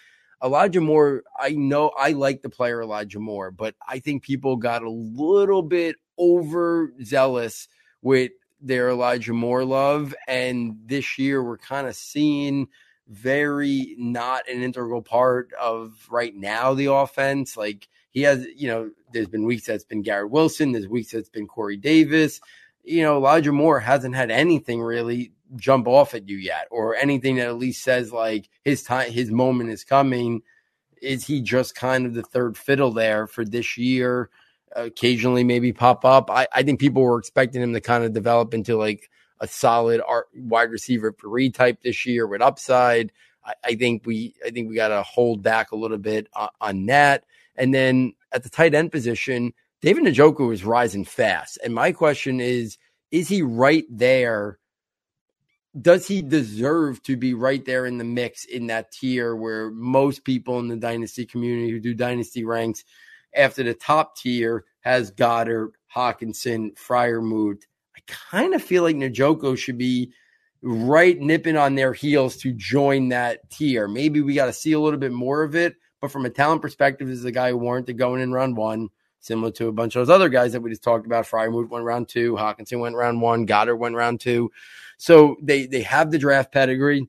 Elijah 0.42 0.80
Moore, 0.80 1.22
I 1.38 1.50
know 1.50 1.92
I 1.96 2.10
like 2.12 2.42
the 2.42 2.48
player 2.48 2.82
Elijah 2.82 3.20
Moore, 3.20 3.52
but 3.52 3.76
I 3.86 4.00
think 4.00 4.24
people 4.24 4.56
got 4.56 4.82
a 4.82 4.90
little 4.90 5.62
bit 5.62 5.96
overzealous 6.18 7.68
with 8.02 8.32
their 8.62 8.90
Elijah 8.90 9.32
Moore 9.32 9.64
love. 9.64 10.14
And 10.26 10.78
this 10.86 11.18
year, 11.18 11.42
we're 11.42 11.58
kind 11.58 11.86
of 11.86 11.96
seeing 11.96 12.68
very 13.08 13.94
not 13.98 14.48
an 14.48 14.62
integral 14.62 15.02
part 15.02 15.50
of 15.60 16.06
right 16.10 16.34
now 16.34 16.72
the 16.72 16.86
offense. 16.86 17.56
Like 17.56 17.88
he 18.10 18.22
has, 18.22 18.46
you 18.56 18.68
know, 18.68 18.90
there's 19.12 19.28
been 19.28 19.44
weeks 19.44 19.66
that's 19.66 19.84
been 19.84 20.02
Garrett 20.02 20.30
Wilson, 20.30 20.72
there's 20.72 20.88
weeks 20.88 21.12
that's 21.12 21.28
been 21.28 21.46
Corey 21.46 21.76
Davis. 21.76 22.40
You 22.84 23.02
know, 23.02 23.16
Elijah 23.16 23.52
Moore 23.52 23.80
hasn't 23.80 24.14
had 24.14 24.30
anything 24.30 24.80
really 24.80 25.32
jump 25.56 25.86
off 25.86 26.14
at 26.14 26.28
you 26.28 26.36
yet, 26.36 26.66
or 26.70 26.96
anything 26.96 27.36
that 27.36 27.48
at 27.48 27.58
least 27.58 27.84
says 27.84 28.12
like 28.12 28.48
his 28.64 28.82
time, 28.82 29.10
his 29.10 29.30
moment 29.30 29.70
is 29.70 29.84
coming. 29.84 30.42
Is 31.00 31.26
he 31.26 31.40
just 31.42 31.74
kind 31.74 32.06
of 32.06 32.14
the 32.14 32.22
third 32.22 32.56
fiddle 32.56 32.92
there 32.92 33.26
for 33.26 33.44
this 33.44 33.76
year? 33.76 34.30
Occasionally 34.74 35.44
maybe 35.44 35.72
pop 35.72 36.04
up. 36.04 36.30
I, 36.30 36.46
I 36.52 36.62
think 36.62 36.80
people 36.80 37.02
were 37.02 37.18
expecting 37.18 37.62
him 37.62 37.72
to 37.72 37.80
kind 37.80 38.04
of 38.04 38.12
develop 38.12 38.54
into 38.54 38.76
like 38.76 39.10
a 39.40 39.48
solid 39.48 40.00
wide 40.34 40.70
receiver 40.70 41.14
three 41.20 41.50
type 41.50 41.82
this 41.82 42.06
year 42.06 42.26
with 42.26 42.40
upside. 42.40 43.12
I, 43.44 43.54
I 43.64 43.74
think 43.74 44.06
we 44.06 44.34
I 44.44 44.50
think 44.50 44.68
we 44.68 44.76
got 44.76 44.88
to 44.88 45.02
hold 45.02 45.42
back 45.42 45.72
a 45.72 45.76
little 45.76 45.98
bit 45.98 46.28
on, 46.34 46.48
on, 46.60 46.86
that. 46.86 47.24
And 47.56 47.74
then 47.74 48.14
at 48.32 48.44
the 48.44 48.48
tight 48.48 48.74
end 48.74 48.92
position, 48.92 49.52
David 49.80 50.04
Njoku 50.04 50.52
is 50.52 50.64
rising 50.64 51.04
fast. 51.04 51.58
And 51.62 51.74
my 51.74 51.92
question 51.92 52.40
is, 52.40 52.78
is 53.10 53.28
he 53.28 53.42
right 53.42 53.84
there? 53.90 54.58
Does 55.78 56.06
he 56.06 56.22
deserve 56.22 57.02
to 57.04 57.16
be 57.16 57.34
right 57.34 57.64
there 57.64 57.86
in 57.86 57.98
the 57.98 58.04
mix 58.04 58.44
in 58.44 58.68
that 58.68 58.92
tier 58.92 59.34
where 59.34 59.70
most 59.70 60.24
people 60.24 60.58
in 60.60 60.68
the 60.68 60.76
dynasty 60.76 61.26
community 61.26 61.70
who 61.70 61.80
do 61.80 61.94
dynasty 61.94 62.44
ranks 62.44 62.84
after 63.34 63.62
the 63.62 63.74
top 63.74 64.16
tier 64.16 64.64
has 64.80 65.10
Goedert, 65.10 65.72
Hockenson, 65.94 66.76
Freiermuth. 66.76 67.62
I 67.96 68.00
kind 68.06 68.54
of 68.54 68.62
feel 68.62 68.82
like 68.82 68.96
Njoku 68.96 69.56
should 69.56 69.78
be 69.78 70.12
right 70.62 71.18
nipping 71.18 71.56
on 71.56 71.74
their 71.74 71.92
heels 71.92 72.36
to 72.38 72.52
join 72.52 73.08
that 73.08 73.50
tier. 73.50 73.88
Maybe 73.88 74.20
we 74.20 74.34
got 74.34 74.46
to 74.46 74.52
see 74.52 74.72
a 74.72 74.80
little 74.80 74.98
bit 74.98 75.12
more 75.12 75.42
of 75.42 75.54
it. 75.54 75.76
But 76.00 76.10
from 76.10 76.26
a 76.26 76.30
talent 76.30 76.62
perspective, 76.62 77.08
this 77.08 77.18
is 77.18 77.24
a 77.24 77.32
guy 77.32 77.50
who 77.50 77.58
warranted 77.58 77.96
going 77.96 78.20
in 78.20 78.32
round 78.32 78.56
one, 78.56 78.88
similar 79.20 79.52
to 79.52 79.68
a 79.68 79.72
bunch 79.72 79.94
of 79.94 80.00
those 80.00 80.14
other 80.14 80.28
guys 80.28 80.52
that 80.52 80.60
we 80.60 80.70
just 80.70 80.82
talked 80.82 81.06
about. 81.06 81.26
Freiermuth 81.26 81.68
went 81.68 81.84
round 81.84 82.08
two, 82.08 82.34
Hockenson 82.34 82.80
went 82.80 82.96
round 82.96 83.20
one, 83.20 83.46
Goedert 83.46 83.78
went 83.78 83.94
round 83.94 84.20
two. 84.20 84.50
So 84.98 85.36
they 85.40 85.66
they 85.66 85.82
have 85.82 86.10
the 86.10 86.18
draft 86.18 86.52
pedigree. 86.52 87.08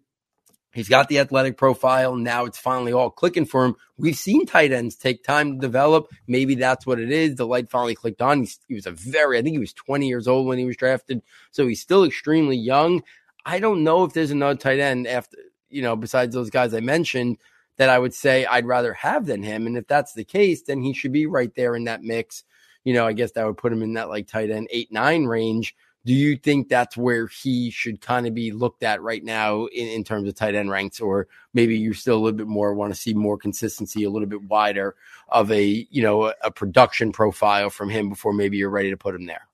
He's 0.74 0.90
got 0.90 1.08
the 1.08 1.20
athletic 1.20 1.56
profile. 1.56 2.16
Now 2.16 2.46
it's 2.46 2.58
finally 2.58 2.94
all 2.94 3.12
clicking 3.12 3.46
for 3.46 3.64
him. 3.64 3.76
We've 3.98 4.18
seen 4.18 4.48
tight 4.48 4.72
ends 4.72 4.96
take 4.96 5.24
time 5.24 5.54
to 5.54 5.60
develop. 5.60 6.12
Maybe 6.28 6.56
that's 6.56 6.86
what 6.86 7.00
it 7.00 7.12
is. 7.12 7.36
The 7.36 7.46
light 7.46 7.70
finally 7.70 7.94
clicked 7.94 8.24
on. 8.24 8.40
He's, 8.40 8.60
he 8.68 8.74
was 8.74 8.88
a 8.88 8.92
very, 8.92 9.38
I 9.38 9.44
think 9.44 9.54
he 9.54 9.60
was 9.60 9.74
20 9.74 10.08
years 10.08 10.28
old 10.28 10.48
when 10.48 10.58
he 10.58 10.66
was 10.66 10.76
drafted. 10.76 11.22
So 11.52 11.68
he's 11.68 11.82
still 11.82 12.04
extremely 12.04 12.58
young. 12.58 13.04
I 13.46 13.60
don't 13.60 13.84
know 13.84 14.04
if 14.04 14.14
there's 14.14 14.32
another 14.32 14.58
tight 14.58 14.80
end 14.80 15.06
after, 15.06 15.38
you 15.70 15.84
know, 15.84 15.96
besides 15.96 16.34
those 16.34 16.50
guys 16.50 16.74
I 16.74 16.80
mentioned 16.80 17.38
that 17.78 17.90
I 17.90 18.00
would 18.00 18.14
say 18.14 18.46
I'd 18.46 18.66
rather 18.66 18.94
have 18.94 19.28
than 19.28 19.44
him. 19.44 19.68
And 19.68 19.78
if 19.78 19.88
that's 19.88 20.14
the 20.14 20.24
case, 20.24 20.64
then 20.64 20.82
he 20.82 20.94
should 20.94 21.12
be 21.12 21.28
right 21.28 21.54
there 21.56 21.76
in 21.76 21.84
that 21.84 22.02
mix. 22.02 22.44
You 22.84 22.94
know, 22.94 23.06
I 23.06 23.14
guess 23.14 23.32
that 23.34 23.46
would 23.46 23.58
put 23.58 23.74
him 23.74 23.84
in 23.84 23.94
that 23.94 24.10
like 24.10 24.28
tight 24.28 24.50
end 24.50 24.68
eight, 24.72 24.92
nine 24.92 25.26
range 25.26 25.76
do 26.06 26.14
you 26.14 26.38
think 26.38 26.68
that's 26.68 26.98
where 26.98 27.28
he 27.28 27.70
should 27.70 28.02
kind 28.02 28.28
of 28.28 28.34
be 28.34 28.52
looked 28.52 28.84
at 28.84 29.02
right 29.02 29.24
now 29.24 29.66
in, 29.68 29.88
in 29.88 30.04
terms 30.04 30.28
of 30.28 30.36
tight 30.36 30.56
end 30.56 30.70
ranks, 30.70 31.00
or 31.00 31.28
maybe 31.54 31.78
you 31.78 31.94
still 31.94 32.18
a 32.18 32.20
little 32.20 32.38
bit 32.38 32.48
more 32.48 32.74
want 32.74 32.94
to 32.94 33.00
see 33.00 33.14
more 33.14 33.38
consistency, 33.38 34.04
a 34.04 34.10
little 34.10 34.28
bit 34.28 34.44
wider 34.44 34.96
of 35.30 35.52
a 35.52 35.88
you 35.90 36.02
know 36.02 36.26
a, 36.26 36.34
a 36.44 36.52
production 36.52 37.12
profile 37.12 37.70
from 37.70 37.90
him 37.90 38.10
before 38.10 38.34
maybe 38.34 38.58
you're 38.58 38.70
ready 38.70 38.90
to 38.90 38.98
put 38.98 39.16
him 39.16 39.26
there? 39.26 39.48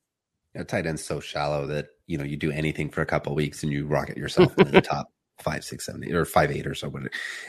Tight 0.67 0.87
end's 0.87 1.03
so 1.03 1.19
shallow 1.19 1.67
that 1.67 1.89
you 2.07 2.17
know 2.17 2.23
you 2.23 2.35
do 2.35 2.51
anything 2.51 2.89
for 2.89 3.01
a 3.01 3.05
couple 3.05 3.35
weeks 3.35 3.61
and 3.61 3.71
you 3.71 3.85
rocket 3.85 4.17
yourself 4.17 4.57
into 4.57 4.71
the 4.71 4.81
top 4.81 5.11
five, 5.39 5.63
six, 5.63 5.85
seven, 5.85 6.03
eight, 6.03 6.15
or 6.15 6.25
five, 6.25 6.51
eight 6.51 6.67
or 6.67 6.75
so. 6.75 6.91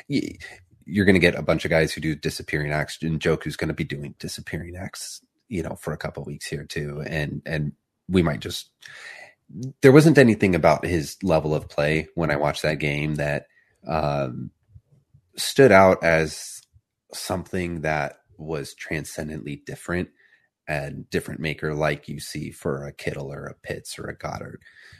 You're 0.09 1.05
going 1.05 1.15
to 1.15 1.21
get 1.21 1.35
a 1.35 1.43
bunch 1.43 1.65
of 1.65 1.71
guys 1.71 1.93
who 1.93 2.01
do 2.01 2.15
disappearing 2.15 2.73
acts, 2.73 2.99
and 3.03 3.21
Njoku's 3.21 3.57
going 3.57 3.69
to 3.69 3.75
be 3.75 3.85
doing 3.85 4.15
disappearing 4.19 4.77
acts, 4.77 5.23
you 5.49 5.63
know, 5.63 5.77
for 5.77 5.93
a 5.93 5.97
couple 5.97 6.25
weeks 6.25 6.47
here 6.47 6.65
too, 6.65 7.03
and 7.07 7.43
and 7.47 7.73
we 8.11 8.23
might 8.23 8.41
just 8.41 8.71
there 9.83 9.93
wasn't 9.93 10.19
anything 10.19 10.55
about 10.55 10.85
his 10.85 11.17
level 11.23 11.55
of 11.55 11.69
play 11.69 12.09
when 12.15 12.31
I 12.31 12.37
watched 12.37 12.63
that 12.63 12.79
game 12.79 13.17
that 13.17 13.47
um, 13.87 14.51
stood 15.37 15.73
out 15.73 16.03
as 16.05 16.63
something 17.13 17.81
that 17.81 18.19
was 18.39 18.75
transcendently 18.75 19.63
different 19.67 20.11
and 20.69 21.09
different 21.11 21.41
maker 21.41 21.75
like 21.75 22.09
you 22.09 22.21
see 22.21 22.53
for 22.53 22.85
a 22.85 22.93
Kittle 22.93 23.33
or 23.33 23.47
a 23.47 23.55
Pitts 23.55 23.99
or 23.99 24.07
a 24.07 24.17
Goedert. 24.17 24.59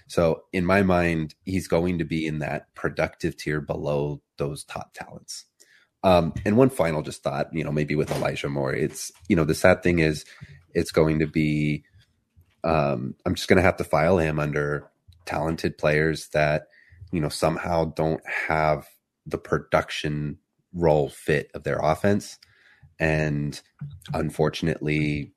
So 0.09 0.43
in 0.53 0.67
my 0.67 0.83
mind, 0.83 1.37
he's 1.45 1.69
going 1.69 1.99
to 1.99 2.05
be 2.05 2.27
in 2.27 2.41
that 2.41 2.75
productive 2.75 3.37
tier 3.37 3.61
below 3.61 4.21
those 4.37 4.65
top 4.65 4.93
talents. 4.95 5.45
Um, 6.03 6.33
and 6.45 6.57
one 6.57 6.71
final 6.71 7.03
just 7.03 7.23
thought, 7.23 7.55
you 7.55 7.63
know, 7.63 7.71
maybe 7.71 7.95
with 7.95 8.11
Elijah 8.11 8.49
Moore, 8.49 8.75
it's, 8.75 9.13
you 9.29 9.37
know, 9.37 9.45
the 9.45 9.55
sad 9.55 9.83
thing 9.83 10.01
is 10.01 10.25
it's 10.75 10.91
going 10.91 11.21
to 11.21 11.27
be 11.27 11.85
um, 12.65 13.15
I'm 13.25 13.35
just 13.35 13.49
going 13.49 13.57
to 13.57 13.63
have 13.63 13.77
to 13.79 13.85
file 13.85 14.19
him 14.19 14.39
under 14.39 14.91
talented 15.27 15.79
players 15.79 16.29
that 16.29 16.69
you 17.13 17.21
know 17.21 17.29
somehow 17.29 17.87
don't 17.87 18.23
have 18.27 18.87
the 19.27 19.39
production 19.39 20.39
role 20.73 21.09
fit 21.09 21.51
of 21.55 21.65
their 21.65 21.79
offense, 21.79 22.39
and 22.99 23.61
unfortunately, 24.13 25.33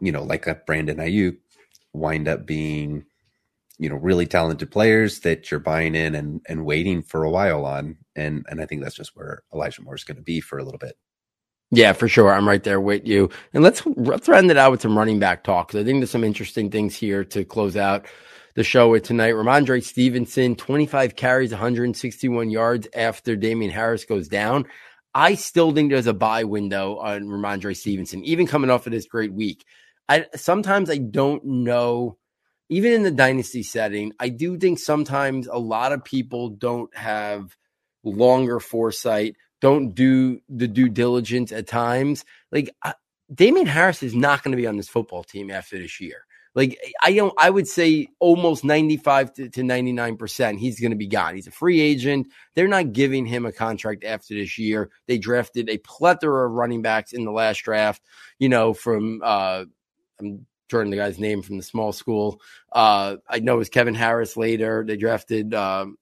you 0.00 0.12
know, 0.12 0.22
like 0.22 0.46
a 0.46 0.54
Brandon 0.66 0.98
Aiyuk, 0.98 1.38
wind 1.92 2.28
up 2.28 2.46
being 2.46 3.04
you 3.78 3.88
know 3.88 3.96
really 3.96 4.26
talented 4.26 4.70
players 4.70 5.20
that 5.20 5.50
you're 5.50 5.60
buying 5.60 5.94
in 5.94 6.14
and 6.14 6.40
and 6.48 6.64
waiting 6.64 7.02
for 7.02 7.24
a 7.24 7.30
while 7.30 7.64
on 7.64 7.96
and 8.14 8.44
and 8.48 8.60
I 8.60 8.66
think 8.66 8.82
that's 8.82 8.94
just 8.94 9.16
where 9.16 9.42
Elijah 9.52 9.82
Moore 9.82 9.94
is 9.94 10.04
going 10.04 10.16
to 10.16 10.22
be 10.22 10.40
for 10.40 10.58
a 10.58 10.64
little 10.64 10.78
bit. 10.78 10.96
Yeah, 11.74 11.94
for 11.94 12.06
sure. 12.06 12.30
I'm 12.30 12.46
right 12.46 12.62
there 12.62 12.82
with 12.82 13.06
you. 13.06 13.30
And 13.54 13.64
let's 13.64 13.82
let's 13.96 14.28
end 14.28 14.50
it 14.50 14.58
out 14.58 14.72
with 14.72 14.82
some 14.82 14.96
running 14.96 15.18
back 15.18 15.42
talk 15.42 15.68
because 15.68 15.80
I 15.80 15.84
think 15.84 16.00
there's 16.00 16.10
some 16.10 16.22
interesting 16.22 16.70
things 16.70 16.94
here 16.94 17.24
to 17.24 17.46
close 17.46 17.78
out 17.78 18.04
the 18.54 18.62
show 18.62 18.90
with 18.90 19.04
tonight. 19.04 19.32
Rhamondre 19.32 19.82
Stevenson, 19.82 20.54
25 20.54 21.16
carries, 21.16 21.50
161 21.50 22.50
yards 22.50 22.88
after 22.94 23.36
Damien 23.36 23.70
Harris 23.70 24.04
goes 24.04 24.28
down. 24.28 24.66
I 25.14 25.34
still 25.34 25.72
think 25.72 25.90
there's 25.90 26.06
a 26.06 26.12
buy 26.12 26.44
window 26.44 26.98
on 26.98 27.22
Rhamondre 27.22 27.74
Stevenson, 27.74 28.22
even 28.22 28.46
coming 28.46 28.68
off 28.68 28.86
of 28.86 28.92
this 28.92 29.06
great 29.06 29.32
week. 29.32 29.64
I 30.10 30.26
sometimes 30.36 30.90
I 30.90 30.98
don't 30.98 31.42
know, 31.42 32.18
even 32.68 32.92
in 32.92 33.02
the 33.02 33.10
dynasty 33.10 33.62
setting, 33.62 34.12
I 34.20 34.28
do 34.28 34.58
think 34.58 34.78
sometimes 34.78 35.46
a 35.46 35.58
lot 35.58 35.92
of 35.92 36.04
people 36.04 36.50
don't 36.50 36.94
have 36.94 37.56
longer 38.04 38.60
foresight 38.60 39.36
don't 39.62 39.94
do 39.94 40.40
the 40.48 40.68
due 40.68 40.88
diligence 40.88 41.52
at 41.52 41.68
times. 41.68 42.24
Like 42.50 42.74
uh, 42.82 42.92
Damien 43.32 43.66
Harris 43.66 44.02
is 44.02 44.14
not 44.14 44.42
going 44.42 44.50
to 44.50 44.60
be 44.60 44.66
on 44.66 44.76
this 44.76 44.88
football 44.88 45.22
team 45.22 45.50
after 45.50 45.78
this 45.78 46.00
year. 46.00 46.26
Like 46.54 46.78
I 47.02 47.14
don't, 47.14 47.32
I 47.38 47.48
would 47.48 47.68
say 47.68 48.08
almost 48.18 48.64
95 48.64 49.32
to, 49.34 49.48
to 49.48 49.62
99%. 49.62 50.58
He's 50.58 50.80
going 50.80 50.90
to 50.90 50.96
be 50.96 51.06
gone. 51.06 51.34
He's 51.36 51.46
a 51.46 51.52
free 51.52 51.80
agent. 51.80 52.26
They're 52.54 52.68
not 52.68 52.92
giving 52.92 53.24
him 53.24 53.46
a 53.46 53.52
contract 53.52 54.04
after 54.04 54.34
this 54.34 54.58
year. 54.58 54.90
They 55.06 55.16
drafted 55.16 55.70
a 55.70 55.78
plethora 55.78 56.46
of 56.46 56.52
running 56.52 56.82
backs 56.82 57.12
in 57.12 57.24
the 57.24 57.32
last 57.32 57.58
draft, 57.58 58.02
you 58.38 58.50
know, 58.50 58.74
from, 58.74 59.22
uh, 59.24 59.64
I'm 60.20 60.44
Jordan, 60.68 60.90
the 60.90 60.96
guy's 60.96 61.18
name 61.18 61.42
from 61.42 61.56
the 61.58 61.62
small 61.62 61.92
school. 61.92 62.40
Uh, 62.72 63.16
I 63.28 63.38
know 63.38 63.54
it 63.54 63.58
was 63.58 63.68
Kevin 63.68 63.94
Harris 63.94 64.36
later. 64.36 64.84
They 64.86 64.96
drafted, 64.96 65.54
um, 65.54 65.96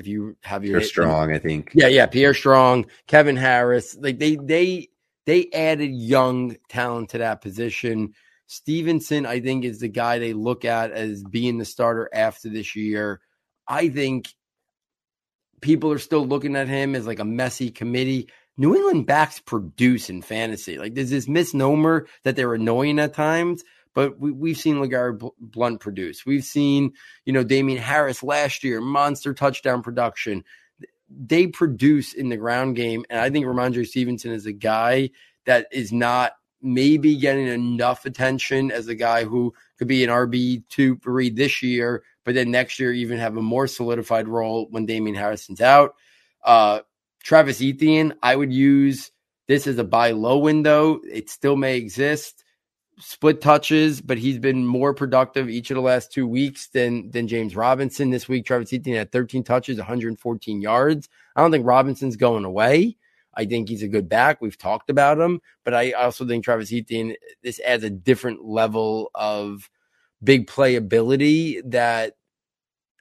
if 0.00 0.06
you 0.06 0.36
have 0.42 0.64
your 0.64 0.80
Pierre 0.80 0.88
Strong, 0.88 1.32
I 1.32 1.38
think. 1.38 1.70
Yeah, 1.74 1.86
yeah, 1.86 2.06
Pierre 2.06 2.34
Strong, 2.34 2.86
Kevin 3.06 3.36
Harris. 3.36 3.96
Like 3.96 4.18
they 4.18 4.36
they 4.36 4.88
they 5.26 5.48
added 5.52 5.92
young 5.92 6.56
talent 6.68 7.10
to 7.10 7.18
that 7.18 7.40
position. 7.40 8.14
Stevenson, 8.46 9.26
I 9.26 9.38
think, 9.38 9.64
is 9.64 9.78
the 9.78 9.88
guy 9.88 10.18
they 10.18 10.32
look 10.32 10.64
at 10.64 10.90
as 10.90 11.22
being 11.22 11.58
the 11.58 11.64
starter 11.64 12.10
after 12.12 12.48
this 12.48 12.74
year. 12.74 13.20
I 13.68 13.88
think 13.88 14.34
people 15.60 15.92
are 15.92 15.98
still 15.98 16.26
looking 16.26 16.56
at 16.56 16.66
him 16.66 16.96
as 16.96 17.06
like 17.06 17.20
a 17.20 17.24
messy 17.24 17.70
committee. 17.70 18.28
New 18.56 18.74
England 18.74 19.06
backs 19.06 19.38
produce 19.38 20.10
in 20.10 20.22
fantasy. 20.22 20.78
Like 20.78 20.94
there's 20.94 21.10
this 21.10 21.28
misnomer 21.28 22.08
that 22.24 22.34
they're 22.34 22.54
annoying 22.54 22.98
at 22.98 23.14
times, 23.14 23.62
but 23.94 24.18
we, 24.18 24.50
have 24.50 24.58
seen 24.58 24.76
LeGarrette 24.76 25.30
Blunt 25.40 25.80
produce. 25.80 26.24
We've 26.24 26.44
seen, 26.44 26.92
you 27.24 27.32
know, 27.32 27.42
Damien 27.42 27.78
Harris 27.78 28.22
last 28.22 28.62
year, 28.62 28.80
monster 28.80 29.34
touchdown 29.34 29.82
production. 29.82 30.44
They 31.08 31.48
produce 31.48 32.14
in 32.14 32.28
the 32.28 32.36
ground 32.36 32.76
game. 32.76 33.04
And 33.10 33.20
I 33.20 33.30
think 33.30 33.46
Rhamondre 33.46 33.86
Stevenson 33.86 34.30
is 34.30 34.46
a 34.46 34.52
guy 34.52 35.10
that 35.46 35.66
is 35.72 35.92
not 35.92 36.32
maybe 36.62 37.16
getting 37.16 37.46
enough 37.46 38.04
attention 38.04 38.70
as 38.70 38.88
a 38.88 38.94
guy 38.94 39.24
who 39.24 39.52
could 39.78 39.88
be 39.88 40.04
an 40.04 40.10
RB2 40.10 41.02
3 41.02 41.30
this 41.30 41.62
year, 41.62 42.02
but 42.24 42.34
then 42.34 42.50
next 42.50 42.78
year 42.78 42.92
even 42.92 43.18
have 43.18 43.36
a 43.36 43.42
more 43.42 43.66
solidified 43.66 44.28
role 44.28 44.68
when 44.70 44.86
Damien 44.86 45.16
Harrison's 45.16 45.60
out. 45.60 45.94
Uh, 46.44 46.80
Travis 47.22 47.60
Etienne, 47.62 48.14
I 48.22 48.36
would 48.36 48.52
use 48.52 49.10
this 49.48 49.66
as 49.66 49.78
a 49.78 49.84
buy 49.84 50.12
low 50.12 50.38
window. 50.38 51.00
It 51.10 51.28
still 51.28 51.56
may 51.56 51.76
exist 51.76 52.44
split 53.00 53.40
touches, 53.40 54.00
but 54.00 54.18
he's 54.18 54.38
been 54.38 54.64
more 54.64 54.94
productive 54.94 55.48
each 55.48 55.70
of 55.70 55.74
the 55.74 55.80
last 55.80 56.12
two 56.12 56.26
weeks 56.26 56.68
than 56.68 57.10
than 57.10 57.28
James 57.28 57.56
Robinson. 57.56 58.10
This 58.10 58.28
week, 58.28 58.46
Travis 58.46 58.72
Etienne 58.72 58.96
had 58.96 59.12
13 59.12 59.42
touches, 59.42 59.78
114 59.78 60.60
yards. 60.60 61.08
I 61.34 61.40
don't 61.40 61.50
think 61.50 61.66
Robinson's 61.66 62.16
going 62.16 62.44
away. 62.44 62.96
I 63.34 63.44
think 63.44 63.68
he's 63.68 63.82
a 63.82 63.88
good 63.88 64.08
back. 64.08 64.40
We've 64.40 64.58
talked 64.58 64.90
about 64.90 65.18
him, 65.18 65.40
but 65.64 65.74
I 65.74 65.92
also 65.92 66.26
think 66.26 66.44
Travis 66.44 66.72
Etienne 66.72 67.14
this 67.42 67.60
adds 67.60 67.84
a 67.84 67.90
different 67.90 68.44
level 68.44 69.10
of 69.14 69.70
big 70.22 70.46
playability 70.46 71.62
that 71.70 72.14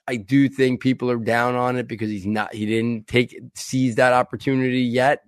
I 0.08 0.16
do 0.16 0.50
think 0.50 0.82
people 0.82 1.12
are 1.12 1.18
down 1.18 1.56
on 1.56 1.78
it 1.78 1.88
because 1.88 2.10
he's 2.10 2.26
not 2.26 2.54
he 2.54 2.66
didn't 2.66 3.08
take 3.08 3.40
seize 3.56 3.96
that 3.96 4.14
opportunity 4.14 4.82
yet 4.82 5.24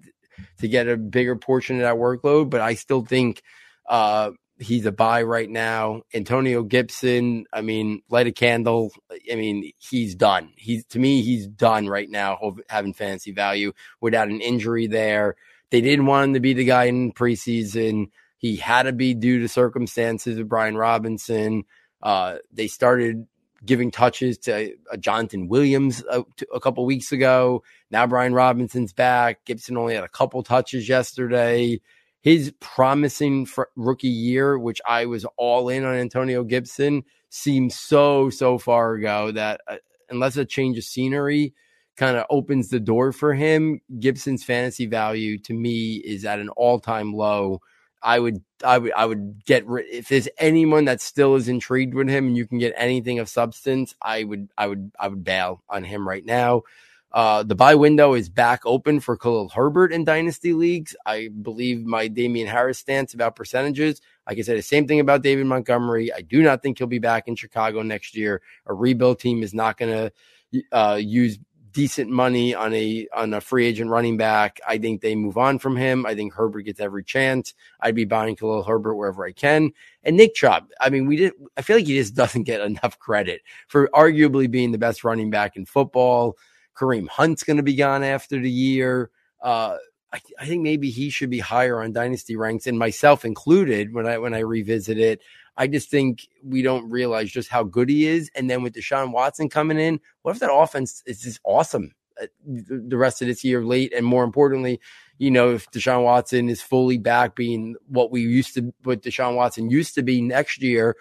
to 0.60 0.68
get 0.68 0.88
a 0.88 0.98
bigger 0.98 1.35
portion 1.35 1.76
of 1.76 1.81
that 1.84 1.95
workload. 1.95 2.49
But 2.49 2.61
I 2.61 2.76
still 2.76 3.06
think 3.06 3.41
uh, 3.89 4.31
he's 4.61 4.85
a 4.85 4.91
buy 4.91 5.23
right 5.23 5.49
now. 5.49 6.03
Antonio 6.13 6.63
Gibson, 6.63 7.45
I 7.51 7.61
mean, 7.61 8.03
light 8.09 8.27
a 8.27 8.31
candle. 8.31 8.91
I 9.31 9.35
mean, 9.35 9.71
he's 9.79 10.15
done. 10.15 10.51
He's 10.55 10.85
to 10.88 10.99
me, 10.99 11.21
he's 11.21 11.47
done 11.47 11.88
right 11.88 12.09
now, 12.09 12.55
having 12.69 12.93
fantasy 12.93 13.31
value 13.31 13.73
without 13.99 14.29
an 14.29 14.39
injury 14.39 14.88
there. 14.88 15.35
They 15.71 15.81
didn't 15.81 16.05
want 16.05 16.29
him 16.29 16.33
to 16.35 16.39
be 16.39 16.53
the 16.53 16.65
guy 16.65 16.85
in 16.85 17.11
preseason. 17.11 18.11
He 18.38 18.55
had 18.55 18.83
to 18.83 18.93
be 18.93 19.13
due 19.13 19.39
to 19.39 19.47
circumstances 19.47 20.38
of 20.38 20.47
Brian 20.47 20.77
Robinson. 20.77 21.63
Uh, 22.01 22.38
they 22.51 22.67
started 22.67 23.27
giving 23.63 23.91
touches 23.91 24.38
to 24.39 24.73
uh, 24.91 24.97
Jonathan 24.97 25.47
Williams 25.47 26.03
a, 26.09 26.23
a 26.53 26.59
couple 26.59 26.85
weeks 26.85 27.11
ago. 27.11 27.63
Now 27.89 28.07
Brian 28.07 28.33
Robinson's 28.33 28.93
back. 28.93 29.45
Gibson 29.45 29.77
only 29.77 29.95
had 29.95 30.03
a 30.03 30.09
couple 30.09 30.41
touches 30.43 30.89
yesterday 30.89 31.79
his 32.22 32.53
promising 32.60 33.48
rookie 33.76 34.07
year, 34.07 34.57
which 34.57 34.80
I 34.88 35.06
was 35.07 35.26
all 35.38 35.69
in 35.69 35.84
on 35.84 35.95
Antonio 35.95 36.43
Gibson, 36.43 37.03
seems 37.30 37.77
so, 37.77 38.30
so 38.30 38.57
far 38.57 38.93
ago 38.93 39.31
that 39.31 39.61
uh, 39.68 39.77
unless 40.10 40.38
a 40.38 40.45
change 40.45 40.77
of 40.77 40.84
scenery 40.84 41.53
kind 41.98 42.18
of 42.18 42.26
opens 42.30 42.69
the 42.69 42.80
door 42.80 43.11
for 43.11 43.34
him, 43.34 43.81
Gibson's 43.99 44.43
fantasy 44.43 44.85
value 44.85 45.38
to 45.39 45.53
me 45.53 45.95
is 45.95 46.26
at 46.26 46.39
an 46.39 46.49
all 46.49 46.80
time 46.80 47.14
low. 47.14 47.61
I 48.03 48.19
would, 48.19 48.43
I 48.64 48.77
would, 48.77 48.93
I 48.93 49.06
would 49.06 49.45
get 49.45 49.65
rid. 49.68 49.85
If 49.88 50.10
there's 50.10 50.27
anyone 50.39 50.85
that 50.85 51.02
still 51.02 51.35
is 51.35 51.48
intrigued 51.48 51.93
with 51.93 52.10
him, 52.10 52.27
and 52.27 52.38
you 52.38 52.48
can 52.48 52.57
get 52.57 52.73
anything 52.76 53.19
of 53.19 53.30
substance, 53.30 53.95
I 54.02 54.23
would, 54.23 54.49
I 54.57 54.68
would, 54.68 54.91
I 54.99 55.07
would 55.07 55.23
bail 55.23 55.64
on 55.69 55.84
him 55.84 56.07
right 56.07 56.26
now. 56.26 56.64
Uh, 57.13 57.43
the 57.43 57.55
buy 57.55 57.75
window 57.75 58.13
is 58.13 58.29
back 58.29 58.61
open 58.65 58.99
for 58.99 59.17
Khalil 59.17 59.49
Herbert 59.49 59.91
in 59.91 60.05
dynasty 60.05 60.53
leagues. 60.53 60.95
I 61.05 61.29
believe 61.41 61.85
my 61.85 62.07
Damien 62.07 62.47
Harris 62.47 62.79
stance 62.79 63.13
about 63.13 63.35
percentages. 63.35 64.01
I 64.27 64.35
can 64.35 64.43
say 64.43 64.55
the 64.55 64.61
same 64.61 64.88
thing 64.88 64.99
about 64.99 65.21
David 65.21 65.45
Montgomery. 65.45 66.13
I 66.13 66.21
do 66.21 66.41
not 66.41 66.61
think 66.61 66.77
he'll 66.77 66.88
be 66.88 66.99
back 66.99 67.27
in 67.27 67.35
Chicago 67.35 67.81
next 67.81 68.15
year. 68.15 68.41
A 68.65 68.73
rebuild 68.73 69.19
team 69.19 69.43
is 69.43 69.53
not 69.53 69.77
going 69.77 70.11
to 70.51 70.63
uh, 70.71 70.95
use 70.95 71.38
decent 71.73 72.09
money 72.09 72.53
on 72.53 72.73
a 72.73 73.07
on 73.15 73.33
a 73.33 73.41
free 73.41 73.65
agent 73.65 73.89
running 73.89 74.17
back. 74.17 74.59
I 74.67 74.77
think 74.77 75.01
they 75.01 75.15
move 75.15 75.38
on 75.38 75.59
from 75.59 75.75
him. 75.75 76.05
I 76.05 76.15
think 76.15 76.33
Herbert 76.33 76.63
gets 76.63 76.79
every 76.79 77.03
chance. 77.03 77.53
I'd 77.79 77.95
be 77.95 78.05
buying 78.05 78.35
Khalil 78.35 78.63
Herbert 78.63 78.95
wherever 78.95 79.25
I 79.25 79.31
can. 79.31 79.71
And 80.03 80.17
Nick 80.17 80.35
Chubb, 80.35 80.67
I 80.79 80.89
mean, 80.89 81.07
we 81.07 81.17
did. 81.17 81.33
I 81.57 81.61
feel 81.61 81.77
like 81.77 81.88
he 81.88 81.97
just 81.97 82.15
doesn't 82.21 82.43
get 82.43 82.61
enough 82.61 82.99
credit 82.99 83.41
for 83.67 83.89
arguably 83.93 84.49
being 84.49 84.71
the 84.71 84.77
best 84.77 85.03
running 85.03 85.29
back 85.29 85.55
in 85.55 85.65
football. 85.65 86.38
Kareem 86.76 87.07
Hunt's 87.07 87.43
going 87.43 87.57
to 87.57 87.64
be 87.64 87.76
gone 87.76 88.03
after 88.03 88.39
the 88.39 88.49
year. 88.49 89.10
Uh, 89.41 89.77
I, 90.14 90.19
I, 90.39 90.45
think 90.45 90.61
maybe 90.61 90.89
he 90.89 91.10
should 91.10 91.30
be 91.30 91.39
higher 91.39 91.81
on 91.81 91.93
dynasty 91.93 92.35
ranks, 92.35 92.68
and 92.68 92.77
myself 92.77 93.26
included. 93.26 93.93
When 93.93 94.06
I 94.06 94.18
when 94.18 94.34
I 94.34 94.39
revisit 94.39 94.98
it, 94.98 95.22
I 95.57 95.68
just 95.68 95.89
think 95.89 96.27
we 96.43 96.61
don't 96.61 96.89
realize 96.89 97.31
just 97.31 97.49
how 97.49 97.64
good 97.64 97.89
he 97.89 98.07
is. 98.07 98.30
And 98.35 98.49
then 98.49 98.64
with 98.64 98.73
Deshaun 98.73 99.11
Watson 99.11 99.49
coming 99.49 99.80
in, 99.80 99.99
what 100.22 100.31
if 100.35 100.39
that 100.39 100.53
offense 100.53 101.03
is 101.06 101.22
just 101.22 101.39
awesome 101.43 101.93
uh, 102.22 102.27
the 102.45 102.98
rest 102.98 103.22
of 103.22 103.27
this 103.27 103.43
year 103.43 103.64
late? 103.64 103.93
And 103.95 104.06
more 104.06 104.23
importantly, 104.23 104.80
you 105.18 105.31
know, 105.31 105.52
if 105.52 105.69
Deshaun 105.72 106.03
Watson 106.03 106.49
is 106.49 106.61
fully 106.61 106.98
back 106.98 107.35
being 107.35 107.76
what 107.88 108.11
we 108.11 108.22
used 108.22 108.56
to, 108.56 108.73
what 108.84 109.02
Deshaun 109.02 109.35
Watson 109.35 109.69
used 109.69 109.95
to 109.95 110.03
be 110.03 110.22
next 110.22 110.61
year, 110.61 110.95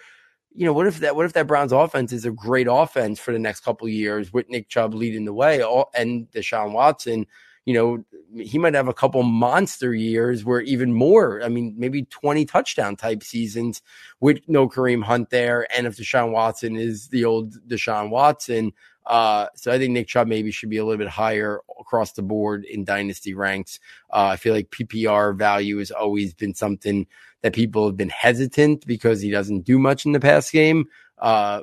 you 0.53 0.65
know, 0.65 0.73
what 0.73 0.87
if 0.87 0.99
that, 0.99 1.15
what 1.15 1.25
if 1.25 1.33
that 1.33 1.47
Browns 1.47 1.71
offense 1.71 2.11
is 2.11 2.25
a 2.25 2.31
great 2.31 2.67
offense 2.69 3.19
for 3.19 3.31
the 3.31 3.39
next 3.39 3.61
couple 3.61 3.87
years 3.87 4.33
with 4.33 4.49
Nick 4.49 4.69
Chubb 4.69 4.93
leading 4.93 5.25
the 5.25 5.33
way 5.33 5.61
and 5.93 6.29
Deshaun 6.31 6.71
Watson, 6.73 7.25
you 7.65 7.73
know, 7.73 8.03
he 8.41 8.57
might 8.57 8.73
have 8.73 8.87
a 8.87 8.93
couple 8.93 9.21
monster 9.23 9.93
years 9.93 10.43
where 10.43 10.61
even 10.61 10.93
more, 10.93 11.43
I 11.43 11.49
mean, 11.49 11.75
maybe 11.77 12.03
20 12.03 12.45
touchdown 12.45 12.95
type 12.95 13.23
seasons 13.23 13.81
with 14.19 14.39
no 14.47 14.67
Kareem 14.67 15.03
Hunt 15.03 15.29
there. 15.29 15.67
And 15.75 15.85
if 15.85 15.97
Deshaun 15.97 16.31
Watson 16.31 16.75
is 16.75 17.09
the 17.09 17.25
old 17.25 17.55
Deshaun 17.67 18.09
Watson, 18.09 18.73
uh, 19.05 19.47
so 19.55 19.71
I 19.71 19.77
think 19.77 19.91
Nick 19.91 20.07
Chubb 20.07 20.27
maybe 20.27 20.51
should 20.51 20.69
be 20.69 20.77
a 20.77 20.85
little 20.85 20.97
bit 20.97 21.09
higher 21.09 21.61
across 21.79 22.13
the 22.13 22.21
board 22.21 22.65
in 22.65 22.83
dynasty 22.83 23.33
ranks. 23.33 23.79
Uh, 24.11 24.29
I 24.33 24.37
feel 24.37 24.53
like 24.53 24.71
PPR 24.71 25.37
value 25.37 25.77
has 25.79 25.91
always 25.91 26.33
been 26.33 26.53
something 26.53 27.07
that 27.41 27.53
people 27.53 27.85
have 27.85 27.97
been 27.97 28.09
hesitant 28.09 28.85
because 28.85 29.21
he 29.21 29.31
doesn't 29.31 29.61
do 29.61 29.79
much 29.79 30.05
in 30.05 30.11
the 30.11 30.19
pass 30.19 30.49
game. 30.49 30.85
Uh, 31.17 31.61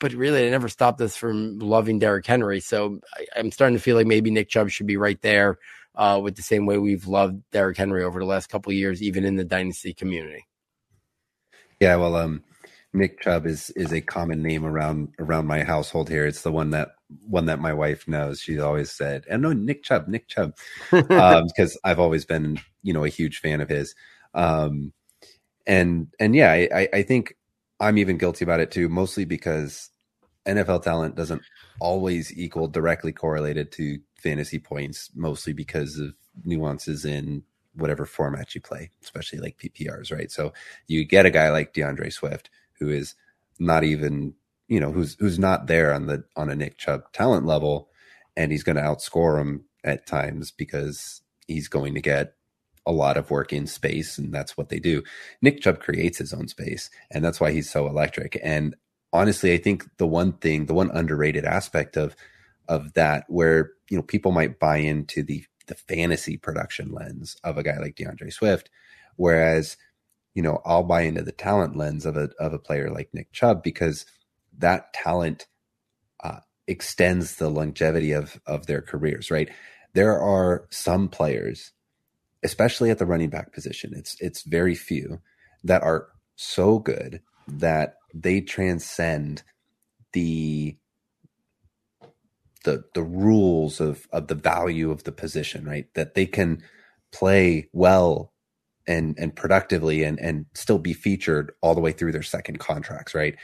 but 0.00 0.12
really, 0.12 0.46
it 0.46 0.50
never 0.50 0.68
stopped 0.68 1.00
us 1.00 1.16
from 1.16 1.58
loving 1.58 1.98
Derrick 1.98 2.26
Henry. 2.26 2.60
So 2.60 3.00
I, 3.14 3.40
am 3.40 3.50
starting 3.50 3.76
to 3.76 3.82
feel 3.82 3.96
like 3.96 4.06
maybe 4.06 4.30
Nick 4.30 4.48
Chubb 4.48 4.70
should 4.70 4.86
be 4.86 4.96
right 4.96 5.20
there 5.22 5.58
uh, 5.96 6.20
with 6.22 6.36
the 6.36 6.42
same 6.42 6.66
way 6.66 6.78
we've 6.78 7.06
loved 7.06 7.42
Derrick 7.50 7.76
Henry 7.76 8.04
over 8.04 8.20
the 8.20 8.26
last 8.26 8.48
couple 8.48 8.70
of 8.70 8.76
years, 8.76 9.02
even 9.02 9.24
in 9.24 9.36
the 9.36 9.44
dynasty 9.44 9.92
community. 9.92 10.46
Yeah, 11.80 11.96
well, 11.96 12.14
um, 12.16 12.42
Nick 12.92 13.20
Chubb 13.20 13.46
is 13.46 13.70
is 13.70 13.92
a 13.92 14.00
common 14.00 14.42
name 14.42 14.64
around 14.64 15.08
around 15.18 15.46
my 15.46 15.62
household 15.62 16.08
here. 16.08 16.26
It's 16.26 16.42
the 16.42 16.52
one 16.52 16.70
that 16.70 16.90
one 17.26 17.46
that 17.46 17.60
my 17.60 17.72
wife 17.72 18.06
knows. 18.08 18.40
She's 18.40 18.60
always 18.60 18.90
said, 18.90 19.24
"And 19.28 19.42
no, 19.42 19.52
Nick 19.52 19.82
Chubb, 19.82 20.08
Nick 20.08 20.28
Chubb," 20.28 20.54
because 20.90 21.50
um, 21.74 21.80
I've 21.84 22.00
always 22.00 22.24
been, 22.24 22.58
you 22.82 22.92
know, 22.92 23.04
a 23.04 23.08
huge 23.08 23.40
fan 23.40 23.60
of 23.60 23.68
his. 23.68 23.94
Um, 24.34 24.92
and 25.68 26.08
and 26.18 26.34
yeah, 26.34 26.50
I, 26.50 26.88
I 26.92 27.02
think 27.02 27.36
I'm 27.78 27.98
even 27.98 28.18
guilty 28.18 28.44
about 28.44 28.60
it 28.60 28.72
too, 28.72 28.88
mostly 28.88 29.24
because 29.24 29.90
NFL 30.46 30.82
talent 30.82 31.14
doesn't 31.14 31.42
always 31.78 32.36
equal 32.36 32.66
directly 32.66 33.12
correlated 33.12 33.70
to 33.72 33.98
fantasy 34.16 34.58
points, 34.58 35.10
mostly 35.14 35.52
because 35.52 35.98
of 35.98 36.14
nuances 36.44 37.04
in 37.04 37.44
whatever 37.74 38.06
format 38.06 38.54
you 38.54 38.60
play, 38.60 38.90
especially 39.02 39.38
like 39.38 39.58
PPRs, 39.58 40.10
right? 40.10 40.32
So 40.32 40.52
you 40.88 41.04
get 41.04 41.26
a 41.26 41.30
guy 41.30 41.50
like 41.50 41.74
D'Andre 41.74 42.10
Swift 42.10 42.50
who 42.80 42.88
is 42.88 43.14
not 43.58 43.84
even, 43.84 44.34
you 44.68 44.80
know, 44.80 44.90
who's 44.90 45.16
who's 45.20 45.38
not 45.38 45.66
there 45.66 45.92
on 45.92 46.06
the 46.06 46.24
on 46.34 46.48
a 46.48 46.56
Nick 46.56 46.78
Chubb 46.78 47.12
talent 47.12 47.44
level, 47.44 47.90
and 48.36 48.50
he's 48.50 48.64
going 48.64 48.76
to 48.76 48.82
outscore 48.82 49.40
him 49.40 49.64
at 49.84 50.06
times 50.06 50.50
because 50.50 51.20
he's 51.46 51.68
going 51.68 51.94
to 51.94 52.00
get 52.00 52.34
a 52.88 52.92
lot 52.92 53.18
of 53.18 53.30
work 53.30 53.52
in 53.52 53.66
space, 53.66 54.16
and 54.16 54.32
that's 54.32 54.56
what 54.56 54.70
they 54.70 54.80
do. 54.80 55.02
Nick 55.42 55.60
Chubb 55.60 55.78
creates 55.78 56.16
his 56.16 56.32
own 56.32 56.48
space, 56.48 56.88
and 57.10 57.22
that's 57.22 57.38
why 57.38 57.52
he's 57.52 57.70
so 57.70 57.86
electric. 57.86 58.40
And 58.42 58.74
honestly, 59.12 59.52
I 59.52 59.58
think 59.58 59.84
the 59.98 60.06
one 60.06 60.32
thing, 60.32 60.66
the 60.66 60.74
one 60.74 60.90
underrated 60.90 61.44
aspect 61.44 61.96
of 61.96 62.16
of 62.66 62.94
that, 62.94 63.26
where 63.28 63.72
you 63.90 63.98
know 63.98 64.02
people 64.02 64.32
might 64.32 64.58
buy 64.58 64.78
into 64.78 65.22
the 65.22 65.44
the 65.66 65.74
fantasy 65.74 66.38
production 66.38 66.90
lens 66.90 67.36
of 67.44 67.58
a 67.58 67.62
guy 67.62 67.76
like 67.78 67.94
D'Andre 67.94 68.30
Swift, 68.30 68.70
whereas 69.16 69.76
you 70.34 70.42
know 70.42 70.62
I'll 70.64 70.82
buy 70.82 71.02
into 71.02 71.22
the 71.22 71.32
talent 71.32 71.76
lens 71.76 72.06
of 72.06 72.16
a 72.16 72.30
of 72.40 72.54
a 72.54 72.58
player 72.58 72.90
like 72.90 73.10
Nick 73.12 73.32
Chubb 73.32 73.62
because 73.62 74.06
that 74.56 74.94
talent 74.94 75.46
uh, 76.24 76.40
extends 76.66 77.36
the 77.36 77.50
longevity 77.50 78.12
of 78.12 78.40
of 78.46 78.64
their 78.66 78.80
careers. 78.80 79.30
Right, 79.30 79.50
there 79.92 80.18
are 80.18 80.66
some 80.70 81.08
players 81.08 81.72
especially 82.44 82.90
at 82.90 82.98
the 82.98 83.06
running 83.06 83.30
back 83.30 83.52
position. 83.52 83.92
It's 83.96 84.16
it's 84.20 84.42
very 84.42 84.74
few 84.74 85.20
that 85.64 85.82
are 85.82 86.08
so 86.36 86.78
good 86.78 87.20
that 87.48 87.96
they 88.14 88.40
transcend 88.40 89.42
the 90.12 90.76
the 92.64 92.84
the 92.94 93.02
rules 93.02 93.80
of 93.80 94.06
of 94.12 94.28
the 94.28 94.34
value 94.34 94.90
of 94.90 95.04
the 95.04 95.12
position, 95.12 95.64
right? 95.64 95.86
That 95.94 96.14
they 96.14 96.26
can 96.26 96.62
play 97.12 97.68
well 97.72 98.32
and 98.86 99.16
and 99.18 99.34
productively 99.36 100.04
and 100.04 100.20
and 100.20 100.46
still 100.54 100.78
be 100.78 100.94
featured 100.94 101.52
all 101.62 101.74
the 101.74 101.80
way 101.82 101.92
through 101.92 102.12
their 102.12 102.22
second 102.22 102.58
contracts, 102.60 103.14
right? 103.14 103.36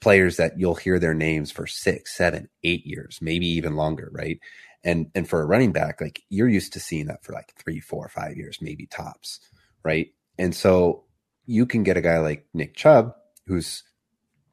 Players 0.00 0.36
that 0.38 0.58
you'll 0.58 0.76
hear 0.76 0.98
their 0.98 1.14
names 1.14 1.52
for 1.52 1.66
six, 1.66 2.16
seven, 2.16 2.48
eight 2.64 2.86
years, 2.86 3.18
maybe 3.22 3.46
even 3.46 3.76
longer, 3.76 4.10
right? 4.12 4.38
And 4.84 5.10
and 5.14 5.28
for 5.28 5.40
a 5.40 5.46
running 5.46 5.72
back, 5.72 6.00
like 6.00 6.22
you're 6.28 6.48
used 6.48 6.72
to 6.72 6.80
seeing 6.80 7.06
that 7.06 7.24
for 7.24 7.32
like 7.32 7.52
three, 7.56 7.80
four, 7.80 8.08
five 8.08 8.36
years, 8.36 8.58
maybe 8.60 8.86
tops, 8.86 9.40
right? 9.84 10.08
And 10.38 10.54
so 10.54 11.04
you 11.46 11.66
can 11.66 11.82
get 11.82 11.96
a 11.96 12.00
guy 12.00 12.18
like 12.18 12.46
Nick 12.52 12.74
Chubb, 12.74 13.14
who's 13.46 13.84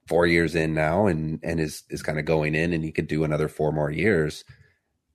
four 0.08 0.26
years 0.26 0.56
in 0.56 0.74
now 0.74 1.06
and 1.08 1.40
and 1.44 1.60
is 1.60 1.84
is 1.90 2.02
kind 2.02 2.20
of 2.20 2.26
going 2.26 2.56
in 2.56 2.74
and 2.74 2.84
he 2.84 2.92
could 2.92 3.08
do 3.08 3.24
another 3.24 3.48
four 3.48 3.72
more 3.72 3.92
years. 3.92 4.44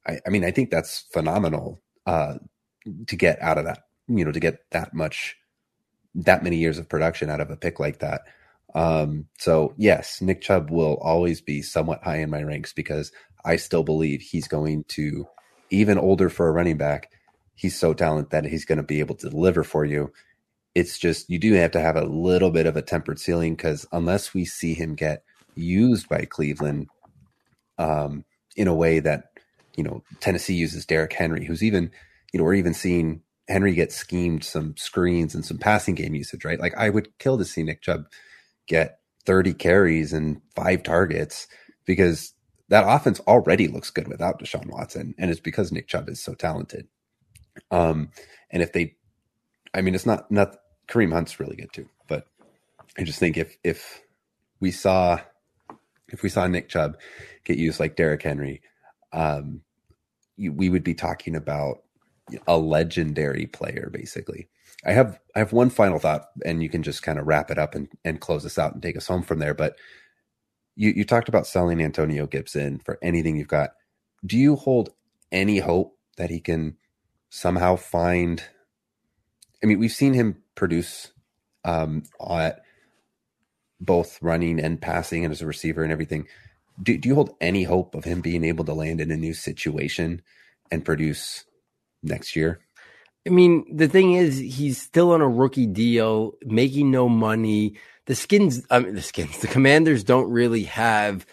I, 0.06 0.20
I 0.26 0.30
mean, 0.30 0.44
I 0.44 0.50
think 0.50 0.70
that's 0.70 1.06
phenomenal 1.12 1.80
uh, 2.06 2.34
to 3.06 3.16
get 3.16 3.40
out 3.42 3.58
of 3.58 3.64
that, 3.64 3.84
you 4.08 4.24
know, 4.24 4.32
to 4.32 4.40
get 4.40 4.58
that 4.70 4.94
much 4.94 5.36
that 6.14 6.44
many 6.44 6.56
years 6.56 6.78
of 6.78 6.88
production 6.88 7.30
out 7.30 7.40
of 7.40 7.50
a 7.50 7.56
pick 7.56 7.80
like 7.80 7.98
that. 7.98 8.22
Um, 8.74 9.26
so 9.38 9.74
yes, 9.76 10.20
Nick 10.20 10.40
Chubb 10.40 10.70
will 10.70 10.98
always 11.00 11.40
be 11.40 11.62
somewhat 11.62 12.02
high 12.02 12.18
in 12.18 12.30
my 12.30 12.42
ranks 12.42 12.72
because 12.72 13.12
I 13.44 13.56
still 13.56 13.84
believe 13.84 14.20
he's 14.20 14.48
going 14.48 14.84
to, 14.88 15.26
even 15.70 15.98
older 15.98 16.28
for 16.28 16.48
a 16.48 16.52
running 16.52 16.76
back, 16.76 17.10
he's 17.54 17.78
so 17.78 17.94
talented 17.94 18.30
that 18.30 18.44
he's 18.44 18.64
going 18.64 18.78
to 18.78 18.84
be 18.84 19.00
able 19.00 19.14
to 19.16 19.30
deliver 19.30 19.62
for 19.62 19.84
you. 19.84 20.12
It's 20.74 20.98
just 20.98 21.30
you 21.30 21.38
do 21.38 21.52
have 21.54 21.70
to 21.72 21.80
have 21.80 21.96
a 21.96 22.04
little 22.04 22.50
bit 22.50 22.66
of 22.66 22.76
a 22.76 22.82
tempered 22.82 23.20
ceiling 23.20 23.54
because 23.54 23.86
unless 23.92 24.34
we 24.34 24.44
see 24.44 24.74
him 24.74 24.96
get 24.96 25.22
used 25.54 26.08
by 26.08 26.24
Cleveland 26.24 26.88
um, 27.78 28.24
in 28.56 28.66
a 28.66 28.74
way 28.74 28.98
that 29.00 29.30
you 29.76 29.84
know 29.84 30.02
Tennessee 30.18 30.54
uses 30.54 30.84
Derrick 30.84 31.12
Henry, 31.12 31.44
who's 31.44 31.62
even 31.62 31.92
you 32.32 32.38
know 32.38 32.44
we're 32.44 32.54
even 32.54 32.74
seeing 32.74 33.22
Henry 33.48 33.74
get 33.74 33.92
schemed 33.92 34.42
some 34.42 34.76
screens 34.76 35.34
and 35.34 35.44
some 35.44 35.58
passing 35.58 35.94
game 35.94 36.14
usage, 36.14 36.44
right? 36.44 36.58
Like 36.58 36.74
I 36.76 36.90
would 36.90 37.16
kill 37.18 37.38
to 37.38 37.44
see 37.44 37.62
Nick 37.62 37.82
Chubb 37.82 38.06
get 38.66 38.98
30 39.26 39.54
carries 39.54 40.12
and 40.12 40.40
five 40.54 40.82
targets 40.82 41.46
because 41.86 42.34
that 42.68 42.84
offense 42.86 43.20
already 43.20 43.68
looks 43.68 43.90
good 43.90 44.08
without 44.08 44.40
Deshaun 44.40 44.66
Watson, 44.66 45.14
and 45.18 45.30
it's 45.30 45.40
because 45.40 45.72
Nick 45.72 45.88
Chubb 45.88 46.08
is 46.08 46.22
so 46.22 46.34
talented. 46.34 46.88
Um, 47.70 48.10
and 48.50 48.62
if 48.62 48.72
they, 48.72 48.96
I 49.74 49.82
mean, 49.82 49.94
it's 49.94 50.06
not 50.06 50.30
not 50.30 50.56
Kareem 50.88 51.12
Hunt's 51.12 51.40
really 51.40 51.56
good 51.56 51.72
too, 51.72 51.88
but 52.08 52.26
I 52.98 53.04
just 53.04 53.18
think 53.18 53.36
if 53.36 53.56
if 53.64 54.02
we 54.60 54.70
saw 54.70 55.20
if 56.08 56.22
we 56.22 56.28
saw 56.28 56.46
Nick 56.46 56.68
Chubb 56.68 56.96
get 57.44 57.58
used 57.58 57.80
like 57.80 57.96
Derrick 57.96 58.22
Henry, 58.22 58.62
um, 59.12 59.62
you, 60.36 60.52
we 60.52 60.68
would 60.68 60.84
be 60.84 60.94
talking 60.94 61.36
about 61.36 61.78
a 62.46 62.58
legendary 62.58 63.46
player, 63.46 63.90
basically. 63.92 64.48
I 64.86 64.92
have 64.92 65.20
I 65.34 65.40
have 65.40 65.52
one 65.52 65.70
final 65.70 65.98
thought, 65.98 66.26
and 66.44 66.62
you 66.62 66.68
can 66.70 66.82
just 66.82 67.02
kind 67.02 67.18
of 67.18 67.26
wrap 67.26 67.50
it 67.50 67.58
up 67.58 67.74
and, 67.74 67.88
and 68.04 68.20
close 68.20 68.46
us 68.46 68.58
out 68.58 68.74
and 68.74 68.82
take 68.82 68.96
us 68.96 69.06
home 69.08 69.22
from 69.22 69.38
there. 69.40 69.54
But 69.54 69.76
you, 70.76 70.92
you 70.96 71.04
talked 71.04 71.28
about 71.28 71.46
selling 71.46 71.82
Antonio 71.82 72.26
Gibson 72.26 72.80
for 72.84 72.98
anything 73.02 73.36
you've 73.36 73.48
got. 73.48 73.70
Do 74.26 74.38
you 74.38 74.56
hold 74.56 74.90
any 75.32 75.58
hope 75.58 75.96
that 76.18 76.30
he 76.30 76.40
can 76.40 76.76
somehow 77.30 77.76
find? 77.76 78.44
I 79.62 79.66
mean, 79.66 79.78
we've 79.78 79.92
seen 79.92 80.14
him 80.14 80.42
produce 80.54 81.12
um, 81.64 82.04
at 82.30 82.62
both 83.80 84.22
running 84.22 84.60
and 84.60 84.80
passing 84.80 85.24
and 85.24 85.32
as 85.32 85.42
a 85.42 85.46
receiver 85.46 85.82
and 85.82 85.92
everything. 85.92 86.26
do, 86.82 86.98
do 86.98 87.08
you 87.08 87.14
hold 87.14 87.34
any 87.40 87.64
hope 87.64 87.94
of 87.94 88.04
him 88.04 88.20
being 88.20 88.44
able 88.44 88.64
to 88.64 88.74
land 88.74 89.00
in 89.00 89.10
a 89.10 89.16
new 89.16 89.34
situation 89.34 90.22
and 90.70 90.84
produce 90.84 91.44
next 92.02 92.36
year? 92.36 92.60
I 93.26 93.30
mean, 93.30 93.64
the 93.74 93.88
thing 93.88 94.12
is, 94.12 94.38
he's 94.38 94.80
still 94.80 95.12
on 95.12 95.22
a 95.22 95.28
rookie 95.28 95.66
deal, 95.66 96.34
making 96.44 96.90
no 96.90 97.08
money. 97.08 97.76
The 98.06 98.14
skins, 98.14 98.66
I 98.70 98.80
mean, 98.80 98.94
the 98.94 99.02
skins, 99.02 99.38
the 99.40 99.48
commanders 99.48 100.04
don't 100.04 100.30
really 100.30 100.64
have 100.64 101.26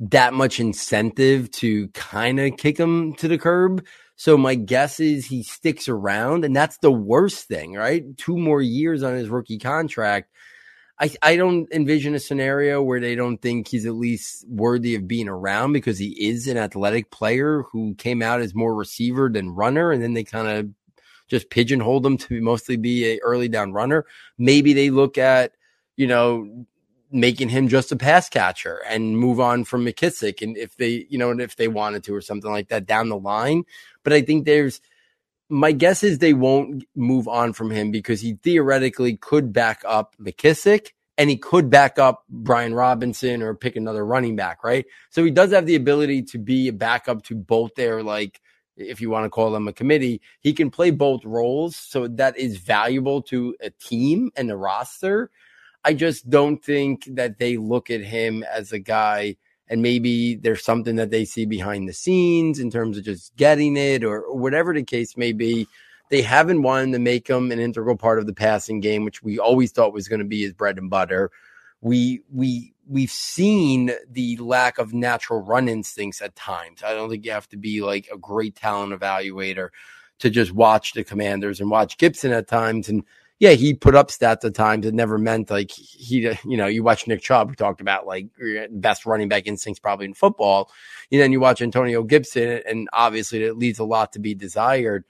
that 0.00 0.34
much 0.34 0.60
incentive 0.60 1.50
to 1.50 1.88
kind 1.88 2.38
of 2.40 2.56
kick 2.56 2.78
him 2.78 3.14
to 3.14 3.28
the 3.28 3.38
curb. 3.38 3.84
So 4.16 4.36
my 4.36 4.54
guess 4.54 4.98
is 4.98 5.26
he 5.26 5.42
sticks 5.42 5.88
around, 5.88 6.44
and 6.44 6.56
that's 6.56 6.78
the 6.78 6.90
worst 6.90 7.46
thing, 7.48 7.74
right? 7.74 8.04
Two 8.16 8.36
more 8.36 8.62
years 8.62 9.02
on 9.02 9.14
his 9.14 9.28
rookie 9.28 9.58
contract. 9.58 10.30
I, 10.98 11.10
I 11.20 11.36
don't 11.36 11.68
envision 11.72 12.14
a 12.14 12.18
scenario 12.18 12.82
where 12.82 13.00
they 13.00 13.14
don't 13.14 13.36
think 13.36 13.68
he's 13.68 13.84
at 13.84 13.94
least 13.94 14.46
worthy 14.48 14.94
of 14.94 15.06
being 15.06 15.28
around 15.28 15.74
because 15.74 15.98
he 15.98 16.28
is 16.28 16.46
an 16.46 16.56
athletic 16.56 17.10
player 17.10 17.64
who 17.70 17.94
came 17.96 18.22
out 18.22 18.40
as 18.40 18.54
more 18.54 18.74
receiver 18.74 19.28
than 19.28 19.50
runner, 19.50 19.92
and 19.92 20.02
then 20.02 20.14
they 20.14 20.24
kind 20.24 20.48
of 20.48 20.70
just 21.28 21.50
pigeonhole 21.50 22.00
them 22.00 22.16
to 22.16 22.40
mostly 22.40 22.76
be 22.76 23.06
a 23.06 23.18
early 23.22 23.48
down 23.48 23.72
runner. 23.72 24.06
Maybe 24.38 24.72
they 24.72 24.90
look 24.90 25.18
at, 25.18 25.52
you 25.96 26.06
know, 26.06 26.66
making 27.10 27.48
him 27.48 27.68
just 27.68 27.92
a 27.92 27.96
pass 27.96 28.28
catcher 28.28 28.82
and 28.88 29.18
move 29.18 29.40
on 29.40 29.64
from 29.64 29.84
McKissic. 29.84 30.42
and 30.42 30.56
if 30.56 30.76
they, 30.76 31.06
you 31.08 31.18
know, 31.18 31.30
and 31.30 31.40
if 31.40 31.56
they 31.56 31.68
wanted 31.68 32.04
to 32.04 32.14
or 32.14 32.20
something 32.20 32.50
like 32.50 32.68
that 32.68 32.86
down 32.86 33.08
the 33.08 33.18
line. 33.18 33.64
But 34.02 34.12
I 34.12 34.22
think 34.22 34.44
there's 34.44 34.80
my 35.48 35.72
guess 35.72 36.02
is 36.02 36.18
they 36.18 36.34
won't 36.34 36.84
move 36.94 37.28
on 37.28 37.52
from 37.52 37.70
him 37.70 37.90
because 37.90 38.20
he 38.20 38.34
theoretically 38.42 39.16
could 39.16 39.52
back 39.52 39.82
up 39.86 40.14
McKissic 40.20 40.88
and 41.18 41.30
he 41.30 41.36
could 41.36 41.70
back 41.70 41.98
up 41.98 42.24
Brian 42.28 42.74
Robinson 42.74 43.42
or 43.42 43.54
pick 43.54 43.76
another 43.76 44.04
running 44.04 44.36
back, 44.36 44.64
right? 44.64 44.84
So 45.10 45.24
he 45.24 45.30
does 45.30 45.52
have 45.52 45.66
the 45.66 45.76
ability 45.76 46.22
to 46.22 46.38
be 46.38 46.68
a 46.68 46.72
backup 46.72 47.22
to 47.24 47.34
both 47.34 47.74
their 47.74 48.02
like 48.02 48.40
if 48.76 49.00
you 49.00 49.10
want 49.10 49.24
to 49.24 49.30
call 49.30 49.50
them 49.50 49.68
a 49.68 49.72
committee, 49.72 50.20
he 50.40 50.52
can 50.52 50.70
play 50.70 50.90
both 50.90 51.24
roles. 51.24 51.76
So 51.76 52.08
that 52.08 52.36
is 52.36 52.58
valuable 52.58 53.22
to 53.22 53.56
a 53.60 53.70
team 53.70 54.30
and 54.36 54.50
a 54.50 54.56
roster. 54.56 55.30
I 55.84 55.94
just 55.94 56.28
don't 56.28 56.62
think 56.62 57.04
that 57.14 57.38
they 57.38 57.56
look 57.56 57.90
at 57.90 58.00
him 58.00 58.44
as 58.44 58.72
a 58.72 58.78
guy 58.78 59.36
and 59.68 59.82
maybe 59.82 60.36
there's 60.36 60.64
something 60.64 60.96
that 60.96 61.10
they 61.10 61.24
see 61.24 61.44
behind 61.44 61.88
the 61.88 61.92
scenes 61.92 62.58
in 62.58 62.70
terms 62.70 62.98
of 62.98 63.04
just 63.04 63.34
getting 63.36 63.76
it 63.76 64.04
or, 64.04 64.22
or 64.22 64.36
whatever 64.36 64.72
the 64.72 64.82
case 64.82 65.16
may 65.16 65.32
be. 65.32 65.66
They 66.08 66.22
haven't 66.22 66.62
wanted 66.62 66.92
to 66.92 67.00
make 67.00 67.28
him 67.28 67.50
an 67.50 67.58
integral 67.58 67.96
part 67.96 68.20
of 68.20 68.26
the 68.26 68.32
passing 68.32 68.80
game, 68.80 69.04
which 69.04 69.24
we 69.24 69.40
always 69.40 69.72
thought 69.72 69.92
was 69.92 70.06
going 70.06 70.20
to 70.20 70.24
be 70.24 70.42
his 70.42 70.52
bread 70.52 70.78
and 70.78 70.88
butter. 70.88 71.32
We 71.80 72.22
we 72.32 72.74
we've 72.88 73.10
seen 73.10 73.90
the 74.10 74.36
lack 74.38 74.78
of 74.78 74.94
natural 74.94 75.40
run 75.40 75.68
instincts 75.68 76.22
at 76.22 76.36
times. 76.36 76.82
I 76.82 76.94
don't 76.94 77.10
think 77.10 77.24
you 77.24 77.32
have 77.32 77.48
to 77.48 77.56
be 77.56 77.82
like 77.82 78.08
a 78.12 78.18
great 78.18 78.56
talent 78.56 78.98
evaluator 78.98 79.70
to 80.20 80.30
just 80.30 80.52
watch 80.52 80.94
the 80.94 81.04
commanders 81.04 81.60
and 81.60 81.70
watch 81.70 81.98
Gibson 81.98 82.32
at 82.32 82.48
times 82.48 82.88
and 82.88 83.04
yeah, 83.38 83.50
he 83.50 83.74
put 83.74 83.94
up 83.94 84.08
stats 84.08 84.44
at 84.44 84.54
times. 84.54 84.86
It 84.86 84.94
never 84.94 85.18
meant 85.18 85.50
like 85.50 85.70
he, 85.70 86.34
you 86.44 86.56
know, 86.56 86.66
you 86.66 86.82
watch 86.82 87.06
Nick 87.06 87.20
Chubb, 87.20 87.50
who 87.50 87.54
talked 87.54 87.82
about 87.82 88.06
like 88.06 88.28
best 88.70 89.04
running 89.04 89.28
back 89.28 89.46
instincts 89.46 89.78
probably 89.78 90.06
in 90.06 90.14
football. 90.14 90.70
And 91.12 91.20
then 91.20 91.32
you 91.32 91.40
watch 91.40 91.60
Antonio 91.60 92.02
Gibson, 92.02 92.62
and 92.66 92.88
obviously 92.94 93.44
it 93.44 93.58
leaves 93.58 93.78
a 93.78 93.84
lot 93.84 94.14
to 94.14 94.18
be 94.18 94.34
desired. 94.34 95.04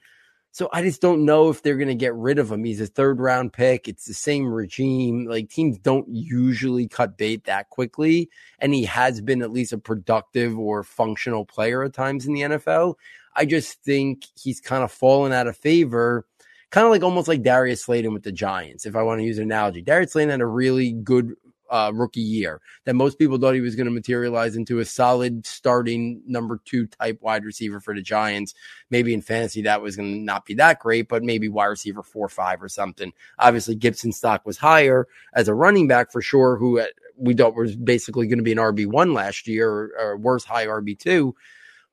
So 0.51 0.69
I 0.73 0.81
just 0.81 1.01
don't 1.01 1.25
know 1.25 1.49
if 1.49 1.61
they're 1.61 1.77
going 1.77 1.87
to 1.87 1.95
get 1.95 2.15
rid 2.15 2.39
of 2.39 2.51
him. 2.51 2.63
He's 2.63 2.81
a 2.81 2.87
third 2.87 3.19
round 3.19 3.53
pick. 3.53 3.87
It's 3.87 4.05
the 4.05 4.13
same 4.13 4.45
regime. 4.47 5.25
Like 5.25 5.49
teams 5.49 5.77
don't 5.77 6.07
usually 6.09 6.87
cut 6.87 7.17
bait 7.17 7.43
that 7.45 7.69
quickly. 7.69 8.29
And 8.59 8.73
he 8.73 8.85
has 8.85 9.21
been 9.21 9.41
at 9.41 9.51
least 9.51 9.73
a 9.73 9.77
productive 9.77 10.57
or 10.57 10.83
functional 10.83 11.45
player 11.45 11.83
at 11.83 11.93
times 11.93 12.25
in 12.25 12.33
the 12.33 12.41
NFL. 12.41 12.95
I 13.35 13.45
just 13.45 13.83
think 13.83 14.23
he's 14.35 14.59
kind 14.59 14.83
of 14.83 14.91
fallen 14.91 15.31
out 15.31 15.47
of 15.47 15.55
favor 15.55 16.25
kind 16.69 16.85
of 16.85 16.91
like 16.91 17.03
almost 17.03 17.27
like 17.27 17.43
Darius 17.43 17.83
Slayton 17.83 18.13
with 18.13 18.23
the 18.23 18.31
Giants, 18.31 18.85
if 18.85 18.95
I 18.95 19.03
want 19.03 19.19
to 19.19 19.25
use 19.25 19.37
an 19.37 19.45
analogy. 19.45 19.81
Darius 19.81 20.13
Slayton 20.13 20.31
had 20.31 20.41
a 20.41 20.45
really 20.45 20.91
good 20.91 21.33
uh, 21.69 21.91
rookie 21.93 22.21
year 22.21 22.61
that 22.85 22.95
most 22.95 23.19
people 23.19 23.37
thought 23.37 23.55
he 23.55 23.61
was 23.61 23.75
going 23.75 23.85
to 23.85 23.91
materialize 23.91 24.55
into 24.55 24.79
a 24.79 24.85
solid 24.85 25.45
starting 25.45 26.21
number 26.25 26.59
two 26.65 26.87
type 26.87 27.19
wide 27.21 27.45
receiver 27.45 27.79
for 27.79 27.93
the 27.93 28.01
Giants. 28.01 28.53
Maybe 28.89 29.13
in 29.13 29.21
fantasy 29.21 29.63
that 29.63 29.81
was 29.81 29.95
going 29.95 30.13
to 30.13 30.19
not 30.19 30.45
be 30.45 30.53
that 30.55 30.79
great, 30.79 31.07
but 31.07 31.23
maybe 31.23 31.49
wide 31.49 31.65
receiver 31.65 32.03
four 32.03 32.25
or 32.25 32.29
five 32.29 32.61
or 32.61 32.69
something. 32.69 33.13
Obviously, 33.39 33.75
Gibson 33.75 34.11
stock 34.11 34.45
was 34.45 34.57
higher 34.57 35.07
as 35.33 35.47
a 35.47 35.53
running 35.53 35.87
back 35.87 36.11
for 36.11 36.21
sure, 36.21 36.57
who 36.57 36.79
uh, 36.79 36.85
we 37.17 37.33
thought 37.33 37.55
was 37.55 37.75
basically 37.75 38.27
going 38.27 38.39
to 38.39 38.43
be 38.43 38.51
an 38.51 38.57
RB 38.57 38.87
one 38.87 39.13
last 39.13 39.47
year 39.47 39.69
or, 39.69 39.91
or 39.99 40.17
worse, 40.17 40.45
high 40.45 40.67
RB 40.67 40.97
two 40.97 41.35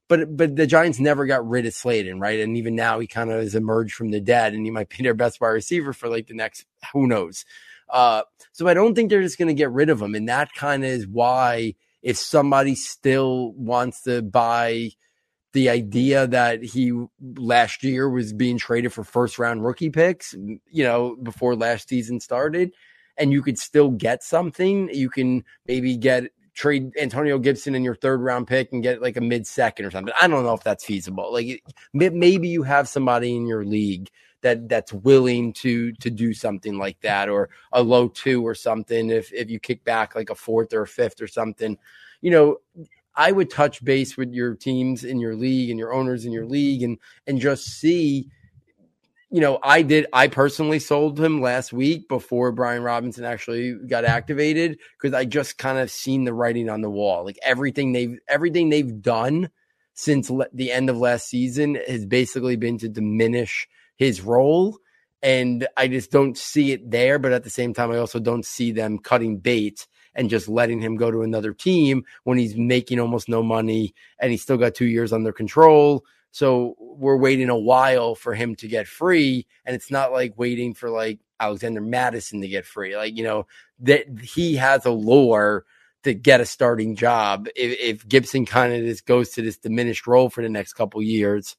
but 0.09 0.37
but 0.37 0.57
the 0.57 0.67
Giants 0.67 1.01
never 1.01 1.27
got 1.27 1.49
rid 1.49 1.67
of 1.67 1.75
Slayton, 1.75 2.21
right? 2.21 2.41
And 2.41 2.57
even 2.57 2.75
now 2.75 2.99
he 2.99 3.07
kind 3.07 3.31
of 3.31 3.41
has 3.41 3.55
emerged 3.55 3.95
from 3.95 4.11
the 4.11 4.21
dead, 4.21 4.53
and 4.53 4.65
he 4.65 4.71
might 4.71 4.89
be 4.89 5.03
their 5.03 5.15
best 5.15 5.41
wide 5.41 5.49
receiver 5.49 5.93
for 5.93 6.09
like 6.09 6.27
the 6.27 6.35
next 6.35 6.67
who 6.93 7.07
knows. 7.07 7.45
Uh, 7.95 8.23
so 8.51 8.67
I 8.67 8.75
don't 8.75 8.95
think 8.95 9.09
they're 9.09 9.23
just 9.23 9.39
going 9.39 9.49
to 9.49 9.55
get 9.55 9.71
rid 9.71 9.89
of 9.89 10.03
him, 10.03 10.17
and 10.17 10.29
that 10.29 10.53
kind 10.53 10.85
of 10.85 10.91
is 10.91 11.07
why 11.07 11.77
if 12.03 12.19
somebody 12.19 12.75
still 12.75 13.53
wants 13.53 14.03
to 14.03 14.21
buy 14.21 14.91
the 15.53 15.71
idea 15.71 16.27
that 16.27 16.65
he 16.65 16.93
last 17.37 17.85
year 17.85 18.11
was 18.11 18.33
being 18.33 18.59
traded 18.59 18.93
for 18.93 19.05
first 19.05 19.39
round 19.39 19.65
rookie 19.65 19.91
picks, 19.91 20.35
you 20.35 20.83
know, 20.85 21.17
before 21.23 21.55
last 21.55 21.89
season 21.89 22.19
started, 22.19 22.73
and 23.17 23.31
you 23.31 23.41
could 23.41 23.59
still 23.59 23.91
get 23.91 24.25
something, 24.25 24.91
you 24.93 25.09
can 25.09 25.45
maybe 25.67 25.97
get 25.97 26.25
trade 26.55 26.91
Antonio 27.01 27.39
Gibson 27.39 27.77
in 27.77 27.85
your 27.85 27.95
third 27.95 28.21
round 28.21 28.49
pick 28.49 28.73
and 28.73 28.83
get 28.83 29.01
like 29.01 29.17
a 29.17 29.21
mid 29.21 29.47
second 29.47 29.87
or 29.87 29.93
something. 29.93 30.15
I 30.21 30.27
don't 30.27 30.43
know 30.43 30.55
if 30.55 30.65
that's 30.65 30.85
feasible. 30.85 31.33
Like 31.33 31.63
maybe 31.93 32.49
you 32.49 32.65
have 32.65 32.89
somebody 32.89 33.37
in 33.37 33.47
your 33.47 33.65
league 33.65 34.11
that 34.45 34.69
that's 34.69 34.93
willing 34.93 35.53
to 35.55 35.93
to 35.95 36.11
do 36.11 36.33
something 36.33 36.79
like 36.79 37.01
that 37.01 37.29
or 37.29 37.49
a 37.73 37.83
low 37.83 38.09
two 38.09 38.47
or 38.47 38.55
something 38.55 39.11
if 39.11 39.33
if 39.33 39.51
you 39.51 39.59
kick 39.59 39.83
back 39.85 40.15
like 40.15 40.31
a 40.31 40.35
fourth 40.35 40.73
or 40.73 40.83
a 40.83 40.87
fifth 40.87 41.21
or 41.21 41.27
something. 41.27 41.77
You 42.21 42.31
know, 42.31 42.57
I 43.17 43.33
would 43.33 43.51
touch 43.51 43.85
base 43.85 44.17
with 44.17 44.33
your 44.33 44.55
teams 44.55 45.03
in 45.03 45.19
your 45.19 45.35
league 45.35 45.71
and 45.71 45.79
your 45.79 45.93
owners 45.93 46.27
in 46.27 46.33
your 46.33 46.47
league 46.47 46.83
and 46.83 46.99
and 47.27 47.41
just 47.41 47.65
see 47.65 48.29
you 49.31 49.41
know, 49.41 49.59
I 49.65 49.83
did. 49.83 50.07
I 50.13 50.29
personally 50.29 50.79
sold 50.79 51.19
him 51.19 51.41
last 51.41 51.73
week 51.73 52.09
before 52.09 52.53
Brian 52.53 52.85
Robinson 52.85 53.25
actually 53.25 53.75
got 53.75 54.05
activated 54.05 54.79
because 54.97 55.13
I 55.13 55.25
just 55.25 55.59
kind 55.59 55.79
of 55.79 55.91
seen 55.91 56.23
the 56.23 56.33
writing 56.33 56.71
on 56.71 56.83
the 56.83 56.91
wall. 56.91 57.25
Like 57.25 57.39
everything 57.43 57.91
they've 57.91 58.17
everything 58.29 58.69
they've 58.69 59.03
done 59.03 59.51
since 59.95 60.31
le- 60.31 60.47
the 60.53 60.71
end 60.71 60.89
of 60.89 60.99
last 60.99 61.27
season 61.27 61.77
has 61.89 62.07
basically 62.07 62.55
been 62.55 62.79
to 62.79 62.89
diminish 62.89 63.67
his 63.97 64.21
role, 64.21 64.79
and 65.23 65.67
I 65.77 65.89
just 65.89 66.11
don't 66.11 66.37
see 66.37 66.73
it 66.73 66.91
there. 66.91 67.19
But 67.19 67.33
at 67.33 67.45
the 67.45 67.51
same 67.51 67.75
time, 67.75 67.91
I 67.91 67.99
also 67.99 68.19
don't 68.19 68.45
see 68.45 68.73
them 68.73 68.99
cutting 68.99 69.39
bait 69.39 69.87
and 70.15 70.31
just 70.31 70.49
letting 70.49 70.81
him 70.81 70.97
go 70.97 71.11
to 71.11 71.23
another 71.23 71.53
team 71.53 72.05
when 72.23 72.39
he's 72.39 72.57
making 72.57 73.01
almost 73.01 73.29
no 73.29 73.43
money 73.43 73.95
and 74.21 74.31
he's 74.31 74.43
still 74.43 74.57
got 74.57 74.75
two 74.75 74.87
years 74.87 75.13
under 75.13 75.33
control 75.33 76.05
so 76.35 76.75
we're 76.81 77.17
waiting 77.17 77.49
a 77.49 77.57
while 77.57 78.17
for 78.17 78.35
him 78.35 78.57
to 78.57 78.67
get 78.67 78.89
free. 78.89 79.47
And 79.65 79.77
it's 79.77 79.89
not 79.89 80.11
like 80.11 80.37
waiting 80.37 80.75
for 80.75 80.91
like 80.91 81.21
Alexander 81.39 81.81
Mattison 81.81 82.41
to 82.41 82.49
get 82.49 82.67
free. 82.67 82.97
Like, 82.97 83.17
you 83.17 83.23
know, 83.23 83.47
that 83.79 84.07
he 84.21 84.57
has 84.57 84.85
a 84.85 84.91
lure 84.91 85.65
to 86.03 86.13
get 86.13 86.41
a 86.41 86.45
starting 86.45 86.97
job. 86.97 87.47
If, 87.55 87.79
if 87.79 88.09
Gibson 88.09 88.47
kind 88.47 88.73
of 88.75 88.81
just 88.81 89.07
goes 89.07 89.31
to 89.31 89.43
this 89.43 89.59
diminished 89.59 90.09
role 90.09 90.29
for 90.29 90.43
the 90.43 90.49
next 90.49 90.73
couple 90.73 91.01
years, 91.03 91.55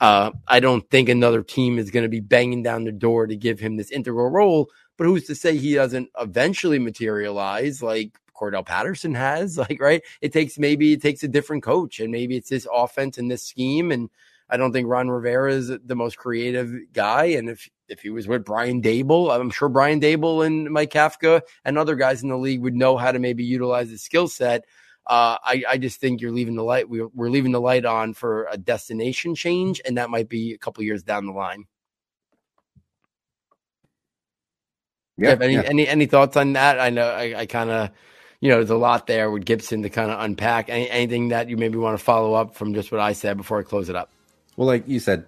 uh, 0.00 0.30
I 0.48 0.60
don't 0.60 0.88
think 0.90 1.08
another 1.08 1.42
team 1.42 1.78
is 1.78 1.90
going 1.90 2.04
to 2.04 2.08
be 2.08 2.20
banging 2.20 2.62
down 2.62 2.84
the 2.84 2.92
door 2.92 3.26
to 3.26 3.36
give 3.36 3.60
him 3.60 3.76
this 3.76 3.90
integral 3.90 4.30
role. 4.30 4.70
But 4.96 5.04
who's 5.04 5.26
to 5.26 5.34
say 5.34 5.56
he 5.56 5.74
doesn't 5.74 6.10
eventually 6.18 6.78
materialize? 6.78 7.82
Like 7.82 8.18
Cordarrelle 8.34 8.66
Patterson 8.66 9.14
has. 9.14 9.58
Like, 9.70 9.80
right? 9.80 10.02
It 10.22 10.32
takes 10.32 10.58
maybe 10.58 10.94
it 10.94 11.02
takes 11.02 11.22
a 11.22 11.28
different 11.28 11.62
coach, 11.62 12.00
and 12.00 12.10
maybe 12.10 12.36
it's 12.36 12.48
this 12.48 12.66
offense 12.72 13.18
and 13.18 13.30
this 13.30 13.42
scheme. 13.42 13.92
And 13.92 14.08
I 14.48 14.56
don't 14.56 14.72
think 14.72 14.88
Ron 14.88 15.10
Rivera 15.10 15.52
is 15.52 15.70
the 15.84 15.94
most 15.94 16.16
creative 16.16 16.72
guy. 16.92 17.24
And 17.24 17.50
if 17.50 17.68
if 17.88 18.00
he 18.00 18.10
was 18.10 18.26
with 18.26 18.44
Brian 18.44 18.80
Daboll, 18.80 19.34
I'm 19.34 19.50
sure 19.50 19.68
Brian 19.68 20.00
Daboll 20.00 20.46
and 20.46 20.70
Mike 20.70 20.92
Kafka 20.92 21.42
and 21.64 21.76
other 21.76 21.94
guys 21.94 22.22
in 22.22 22.30
the 22.30 22.38
league 22.38 22.62
would 22.62 22.74
know 22.74 22.96
how 22.96 23.12
to 23.12 23.18
maybe 23.18 23.44
utilize 23.44 23.90
his 23.90 24.02
skill 24.02 24.28
set. 24.28 24.64
Uh, 25.10 25.36
I, 25.42 25.64
I 25.68 25.78
just 25.78 26.00
think 26.00 26.20
you're 26.20 26.30
leaving 26.30 26.54
the 26.54 26.62
light. 26.62 26.88
We're, 26.88 27.08
we're 27.08 27.30
leaving 27.30 27.50
the 27.50 27.60
light 27.60 27.84
on 27.84 28.14
for 28.14 28.46
a 28.48 28.56
destination 28.56 29.34
change, 29.34 29.80
and 29.84 29.98
that 29.98 30.08
might 30.08 30.28
be 30.28 30.52
a 30.54 30.58
couple 30.58 30.84
years 30.84 31.02
down 31.02 31.26
the 31.26 31.32
line. 31.32 31.64
Yeah. 35.16 35.36
Any 35.40 35.54
yeah. 35.54 35.62
any 35.62 35.88
any 35.88 36.06
thoughts 36.06 36.36
on 36.36 36.52
that? 36.52 36.78
I 36.78 36.90
know 36.90 37.06
I, 37.06 37.40
I 37.40 37.46
kind 37.46 37.70
of 37.70 37.90
you 38.40 38.48
know, 38.48 38.56
there's 38.56 38.70
a 38.70 38.76
lot 38.76 39.06
there 39.06 39.30
with 39.30 39.44
Gibson 39.44 39.82
to 39.82 39.90
kind 39.90 40.10
of 40.10 40.20
unpack. 40.20 40.70
Any, 40.70 40.88
anything 40.88 41.28
that 41.28 41.48
you 41.48 41.56
maybe 41.56 41.76
want 41.76 41.98
to 41.98 42.02
follow 42.02 42.34
up 42.34 42.54
from 42.54 42.72
just 42.74 42.90
what 42.90 43.00
I 43.00 43.12
said 43.12 43.36
before 43.36 43.58
I 43.58 43.62
close 43.62 43.88
it 43.88 43.96
up? 43.96 44.10
Well, 44.56 44.66
like 44.66 44.88
you 44.88 44.98
said, 44.98 45.26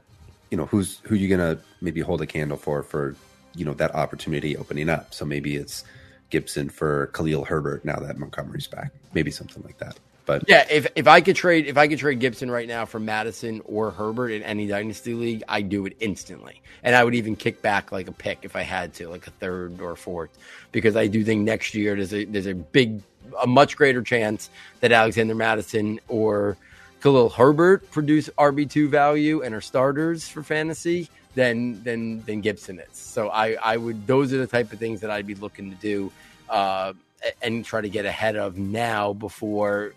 you 0.51 0.57
know, 0.57 0.67
who's 0.67 1.01
who 1.05 1.15
you 1.15 1.29
gonna 1.29 1.59
maybe 1.81 2.01
hold 2.01 2.23
a 2.23 2.27
candle 2.27 2.57
for 2.57 2.83
for 2.83 3.17
you 3.55 3.65
know 3.65 3.75
that 3.75 3.95
opportunity 3.95 4.57
opening 4.57 4.89
up? 4.89 5.13
So 5.13 5.25
maybe 5.25 5.57
it's 5.57 5.85
Gibson 6.33 6.71
for 6.71 7.09
Khalil 7.09 7.45
Herbert 7.45 7.85
now 7.85 7.97
that 7.97 8.19
Montgomery's 8.19 8.67
back. 8.67 8.91
Maybe 9.13 9.31
something 9.31 9.63
like 9.63 9.79
that. 9.79 9.99
But 10.25 10.45
yeah, 10.49 10.67
if 10.71 10.87
if 10.97 11.07
I 11.07 11.21
could 11.21 11.37
trade 11.37 11.67
if 11.67 11.77
I 11.77 11.89
could 11.89 11.99
trade 11.99 12.21
Gibson 12.21 12.51
right 12.51 12.67
now 12.67 12.87
for 12.87 12.99
Mattison 12.99 13.61
or 13.65 13.91
Herbert 13.91 14.31
in 14.31 14.43
any 14.43 14.67
dynasty 14.67 15.15
league, 15.15 15.43
I'd 15.49 15.69
do 15.69 15.85
it 15.85 15.97
instantly, 16.01 16.63
and 16.83 16.97
I 16.97 17.05
would 17.05 17.15
even 17.15 17.37
kick 17.37 17.61
back 17.61 17.93
like 17.93 18.09
a 18.09 18.13
pick 18.13 18.39
if 18.43 18.57
I 18.57 18.63
had 18.63 18.95
to, 18.95 19.09
like 19.09 19.27
a 19.27 19.31
third 19.31 19.81
or 19.81 19.95
fourth, 19.95 20.31
because 20.71 20.97
I 20.97 21.07
do 21.07 21.23
think 21.23 21.43
next 21.43 21.75
year 21.75 21.97
there's 21.97 22.15
a 22.15 22.25
there's 22.25 22.47
a 22.47 22.55
big 22.55 23.03
a 23.43 23.47
much 23.47 23.77
greater 23.77 24.01
chance 24.03 24.49
that 24.81 24.91
Alexander 24.91 25.35
Mattison 25.35 26.01
or 26.09 26.57
Khalil 27.03 27.29
Herbert 27.29 27.91
produce 27.91 28.31
RB 28.39 28.71
two 28.71 28.89
value 28.89 29.43
and 29.43 29.55
are 29.55 29.61
starters 29.61 30.29
for 30.29 30.43
fantasy 30.43 31.11
than 31.35 31.83
than 31.83 32.25
than 32.25 32.41
Gibson 32.41 32.79
is. 32.79 32.97
So 32.97 33.29
I 33.29 33.55
I 33.55 33.77
would 33.77 34.07
those 34.07 34.33
are 34.33 34.39
the 34.39 34.47
type 34.47 34.73
of 34.73 34.79
things 34.79 35.01
that 35.01 35.11
I'd 35.11 35.27
be 35.27 35.35
looking 35.35 35.71
to 35.71 35.77
do. 35.77 36.13
Uh, 36.49 36.93
and 37.41 37.65
try 37.65 37.81
to 37.81 37.89
get 37.89 38.05
ahead 38.05 38.35
of 38.35 38.59
now 38.59 39.13
before 39.13 39.93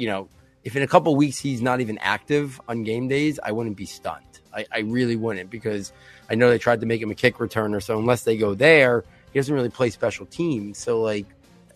you 0.00 0.06
know, 0.06 0.28
if 0.64 0.76
in 0.76 0.82
a 0.82 0.86
couple 0.86 1.14
weeks 1.14 1.38
he's 1.38 1.60
not 1.60 1.80
even 1.80 1.98
active 1.98 2.60
on 2.68 2.84
game 2.84 3.06
days, 3.06 3.38
I 3.42 3.52
wouldn't 3.52 3.76
be 3.76 3.86
stunned. 3.86 4.24
I, 4.52 4.66
I, 4.72 4.78
really 4.80 5.14
wouldn't 5.14 5.50
because 5.50 5.92
I 6.28 6.34
know 6.34 6.50
they 6.50 6.58
tried 6.58 6.80
to 6.80 6.86
make 6.86 7.00
him 7.00 7.10
a 7.10 7.14
kick 7.14 7.36
returner. 7.36 7.82
So 7.82 7.98
unless 7.98 8.24
they 8.24 8.36
go 8.36 8.54
there, 8.54 9.04
he 9.32 9.38
doesn't 9.38 9.54
really 9.54 9.68
play 9.68 9.90
special 9.90 10.26
teams. 10.26 10.78
So 10.78 11.00
like, 11.02 11.26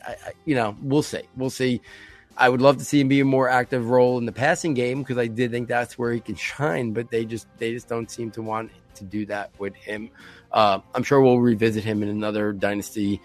I, 0.05 0.12
I, 0.12 0.32
you 0.45 0.55
know, 0.55 0.77
we'll 0.82 1.03
see. 1.03 1.23
We'll 1.36 1.51
see. 1.51 1.82
I 2.36 2.49
would 2.49 2.61
love 2.61 2.78
to 2.78 2.85
see 2.85 2.99
him 3.01 3.09
be 3.09 3.20
a 3.20 3.24
more 3.24 3.49
active 3.49 3.91
role 3.91 4.19
in 4.19 4.27
the 4.27 4.32
passing 4.32 4.74
game 4.74 5.03
because 5.03 5.19
I 5.19 5.28
did 5.28 5.53
think 5.53 5.69
that's 5.69 5.97
where 5.97 6.12
he 6.12 6.20
can 6.20 6.35
shine, 6.35 6.93
but 6.93 7.11
they 7.11 7.24
just 7.24 7.47
they 7.59 7.73
just 7.73 7.89
don't 7.89 8.11
seem 8.11 8.31
to 8.32 8.43
want 8.43 8.73
to 8.97 9.05
do 9.05 9.27
that 9.27 9.51
with 9.59 9.75
him. 9.75 10.11
Uh, 10.53 10.81
I'm 10.95 11.03
sure 11.03 11.21
we'll 11.21 11.41
revisit 11.41 11.85
him 11.85 12.03
in 12.03 12.09
another 12.09 12.53
dynasty 12.53 13.21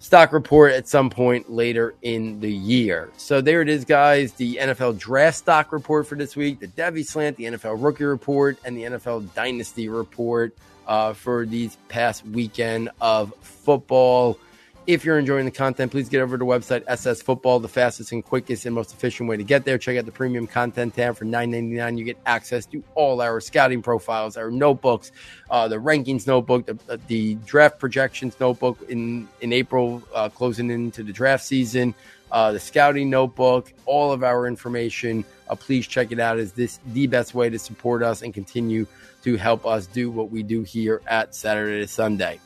stock 0.00 0.32
report 0.32 0.72
at 0.72 0.88
some 0.88 1.10
point 1.10 1.50
later 1.50 1.94
in 2.02 2.40
the 2.40 2.50
year. 2.50 3.10
So 3.16 3.40
there 3.40 3.62
it 3.62 3.68
is, 3.68 3.84
guys. 3.84 4.32
The 4.32 4.56
NFL 4.56 4.98
draft 4.98 5.36
stock 5.36 5.72
report 5.72 6.06
for 6.06 6.16
this 6.16 6.34
week, 6.34 6.58
the 6.58 6.68
Devy 6.68 7.04
slant, 7.04 7.36
the 7.36 7.44
NFL 7.44 7.82
rookie 7.82 8.04
report, 8.04 8.58
and 8.64 8.76
the 8.76 8.82
NFL 8.82 9.32
dynasty 9.34 9.88
report 9.88 10.56
uh, 10.86 11.12
for 11.12 11.46
these 11.46 11.76
past 11.88 12.26
weekend 12.26 12.90
of 13.00 13.32
football. 13.42 14.38
If 14.86 15.04
you're 15.04 15.18
enjoying 15.18 15.44
the 15.44 15.50
content, 15.50 15.92
please 15.92 16.08
get 16.08 16.22
over 16.22 16.38
to 16.38 16.44
the 16.44 16.50
website 16.50 16.84
SS 16.88 17.20
Football, 17.20 17.60
the 17.60 17.68
fastest 17.68 18.12
and 18.12 18.24
quickest 18.24 18.64
and 18.64 18.74
most 18.74 18.94
efficient 18.94 19.28
way 19.28 19.36
to 19.36 19.44
get 19.44 19.66
there. 19.66 19.76
Check 19.76 19.98
out 19.98 20.06
the 20.06 20.12
premium 20.12 20.46
content 20.46 20.94
tab 20.94 21.16
for 21.16 21.26
$9.99. 21.26 21.98
You 21.98 22.04
get 22.04 22.18
access 22.24 22.64
to 22.66 22.82
all 22.94 23.20
our 23.20 23.42
scouting 23.42 23.82
profiles, 23.82 24.38
our 24.38 24.50
notebooks, 24.50 25.12
uh, 25.50 25.68
the 25.68 25.76
rankings 25.76 26.26
notebook, 26.26 26.64
the, 26.64 26.98
the, 27.08 27.34
draft 27.44 27.78
projections 27.78 28.40
notebook 28.40 28.78
in 28.88 29.28
in 29.42 29.52
April, 29.52 30.02
uh, 30.14 30.30
closing 30.30 30.70
into 30.70 31.02
the 31.02 31.12
draft 31.12 31.44
season, 31.44 31.94
uh, 32.32 32.50
the 32.50 32.60
scouting 32.60 33.10
notebook, 33.10 33.70
all 33.84 34.12
of 34.12 34.24
our 34.24 34.46
information. 34.46 35.26
Uh, 35.48 35.56
please 35.56 35.86
check 35.86 36.10
it 36.10 36.18
out. 36.18 36.38
Is 36.38 36.52
this 36.52 36.80
the 36.86 37.06
best 37.06 37.34
way 37.34 37.50
to 37.50 37.58
support 37.58 38.02
us 38.02 38.22
and 38.22 38.32
continue 38.32 38.86
to 39.24 39.36
help 39.36 39.66
us 39.66 39.86
do 39.86 40.10
what 40.10 40.30
we 40.30 40.42
do 40.42 40.62
here 40.62 41.02
at 41.06 41.34
Saturday 41.34 41.80
to 41.80 41.86
Sunday? 41.86 42.40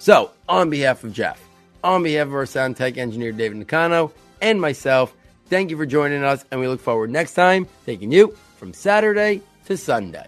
So, 0.00 0.32
on 0.48 0.68
behalf 0.68 1.04
of 1.04 1.12
Jeff 1.12 1.40
on 1.84 2.02
behalf 2.02 2.28
of 2.28 2.34
our 2.34 2.46
sound 2.46 2.76
tech 2.76 2.96
engineer, 2.96 3.32
David 3.32 3.58
Nakano, 3.58 4.12
and 4.40 4.60
myself, 4.60 5.14
thank 5.46 5.70
you 5.70 5.76
for 5.76 5.86
joining 5.86 6.24
us, 6.24 6.44
and 6.50 6.60
we 6.60 6.68
look 6.68 6.80
forward 6.80 7.10
next 7.10 7.34
time 7.34 7.66
taking 7.86 8.12
you 8.12 8.36
from 8.56 8.72
Saturday 8.72 9.42
to 9.66 9.76
Sunday. 9.76 10.26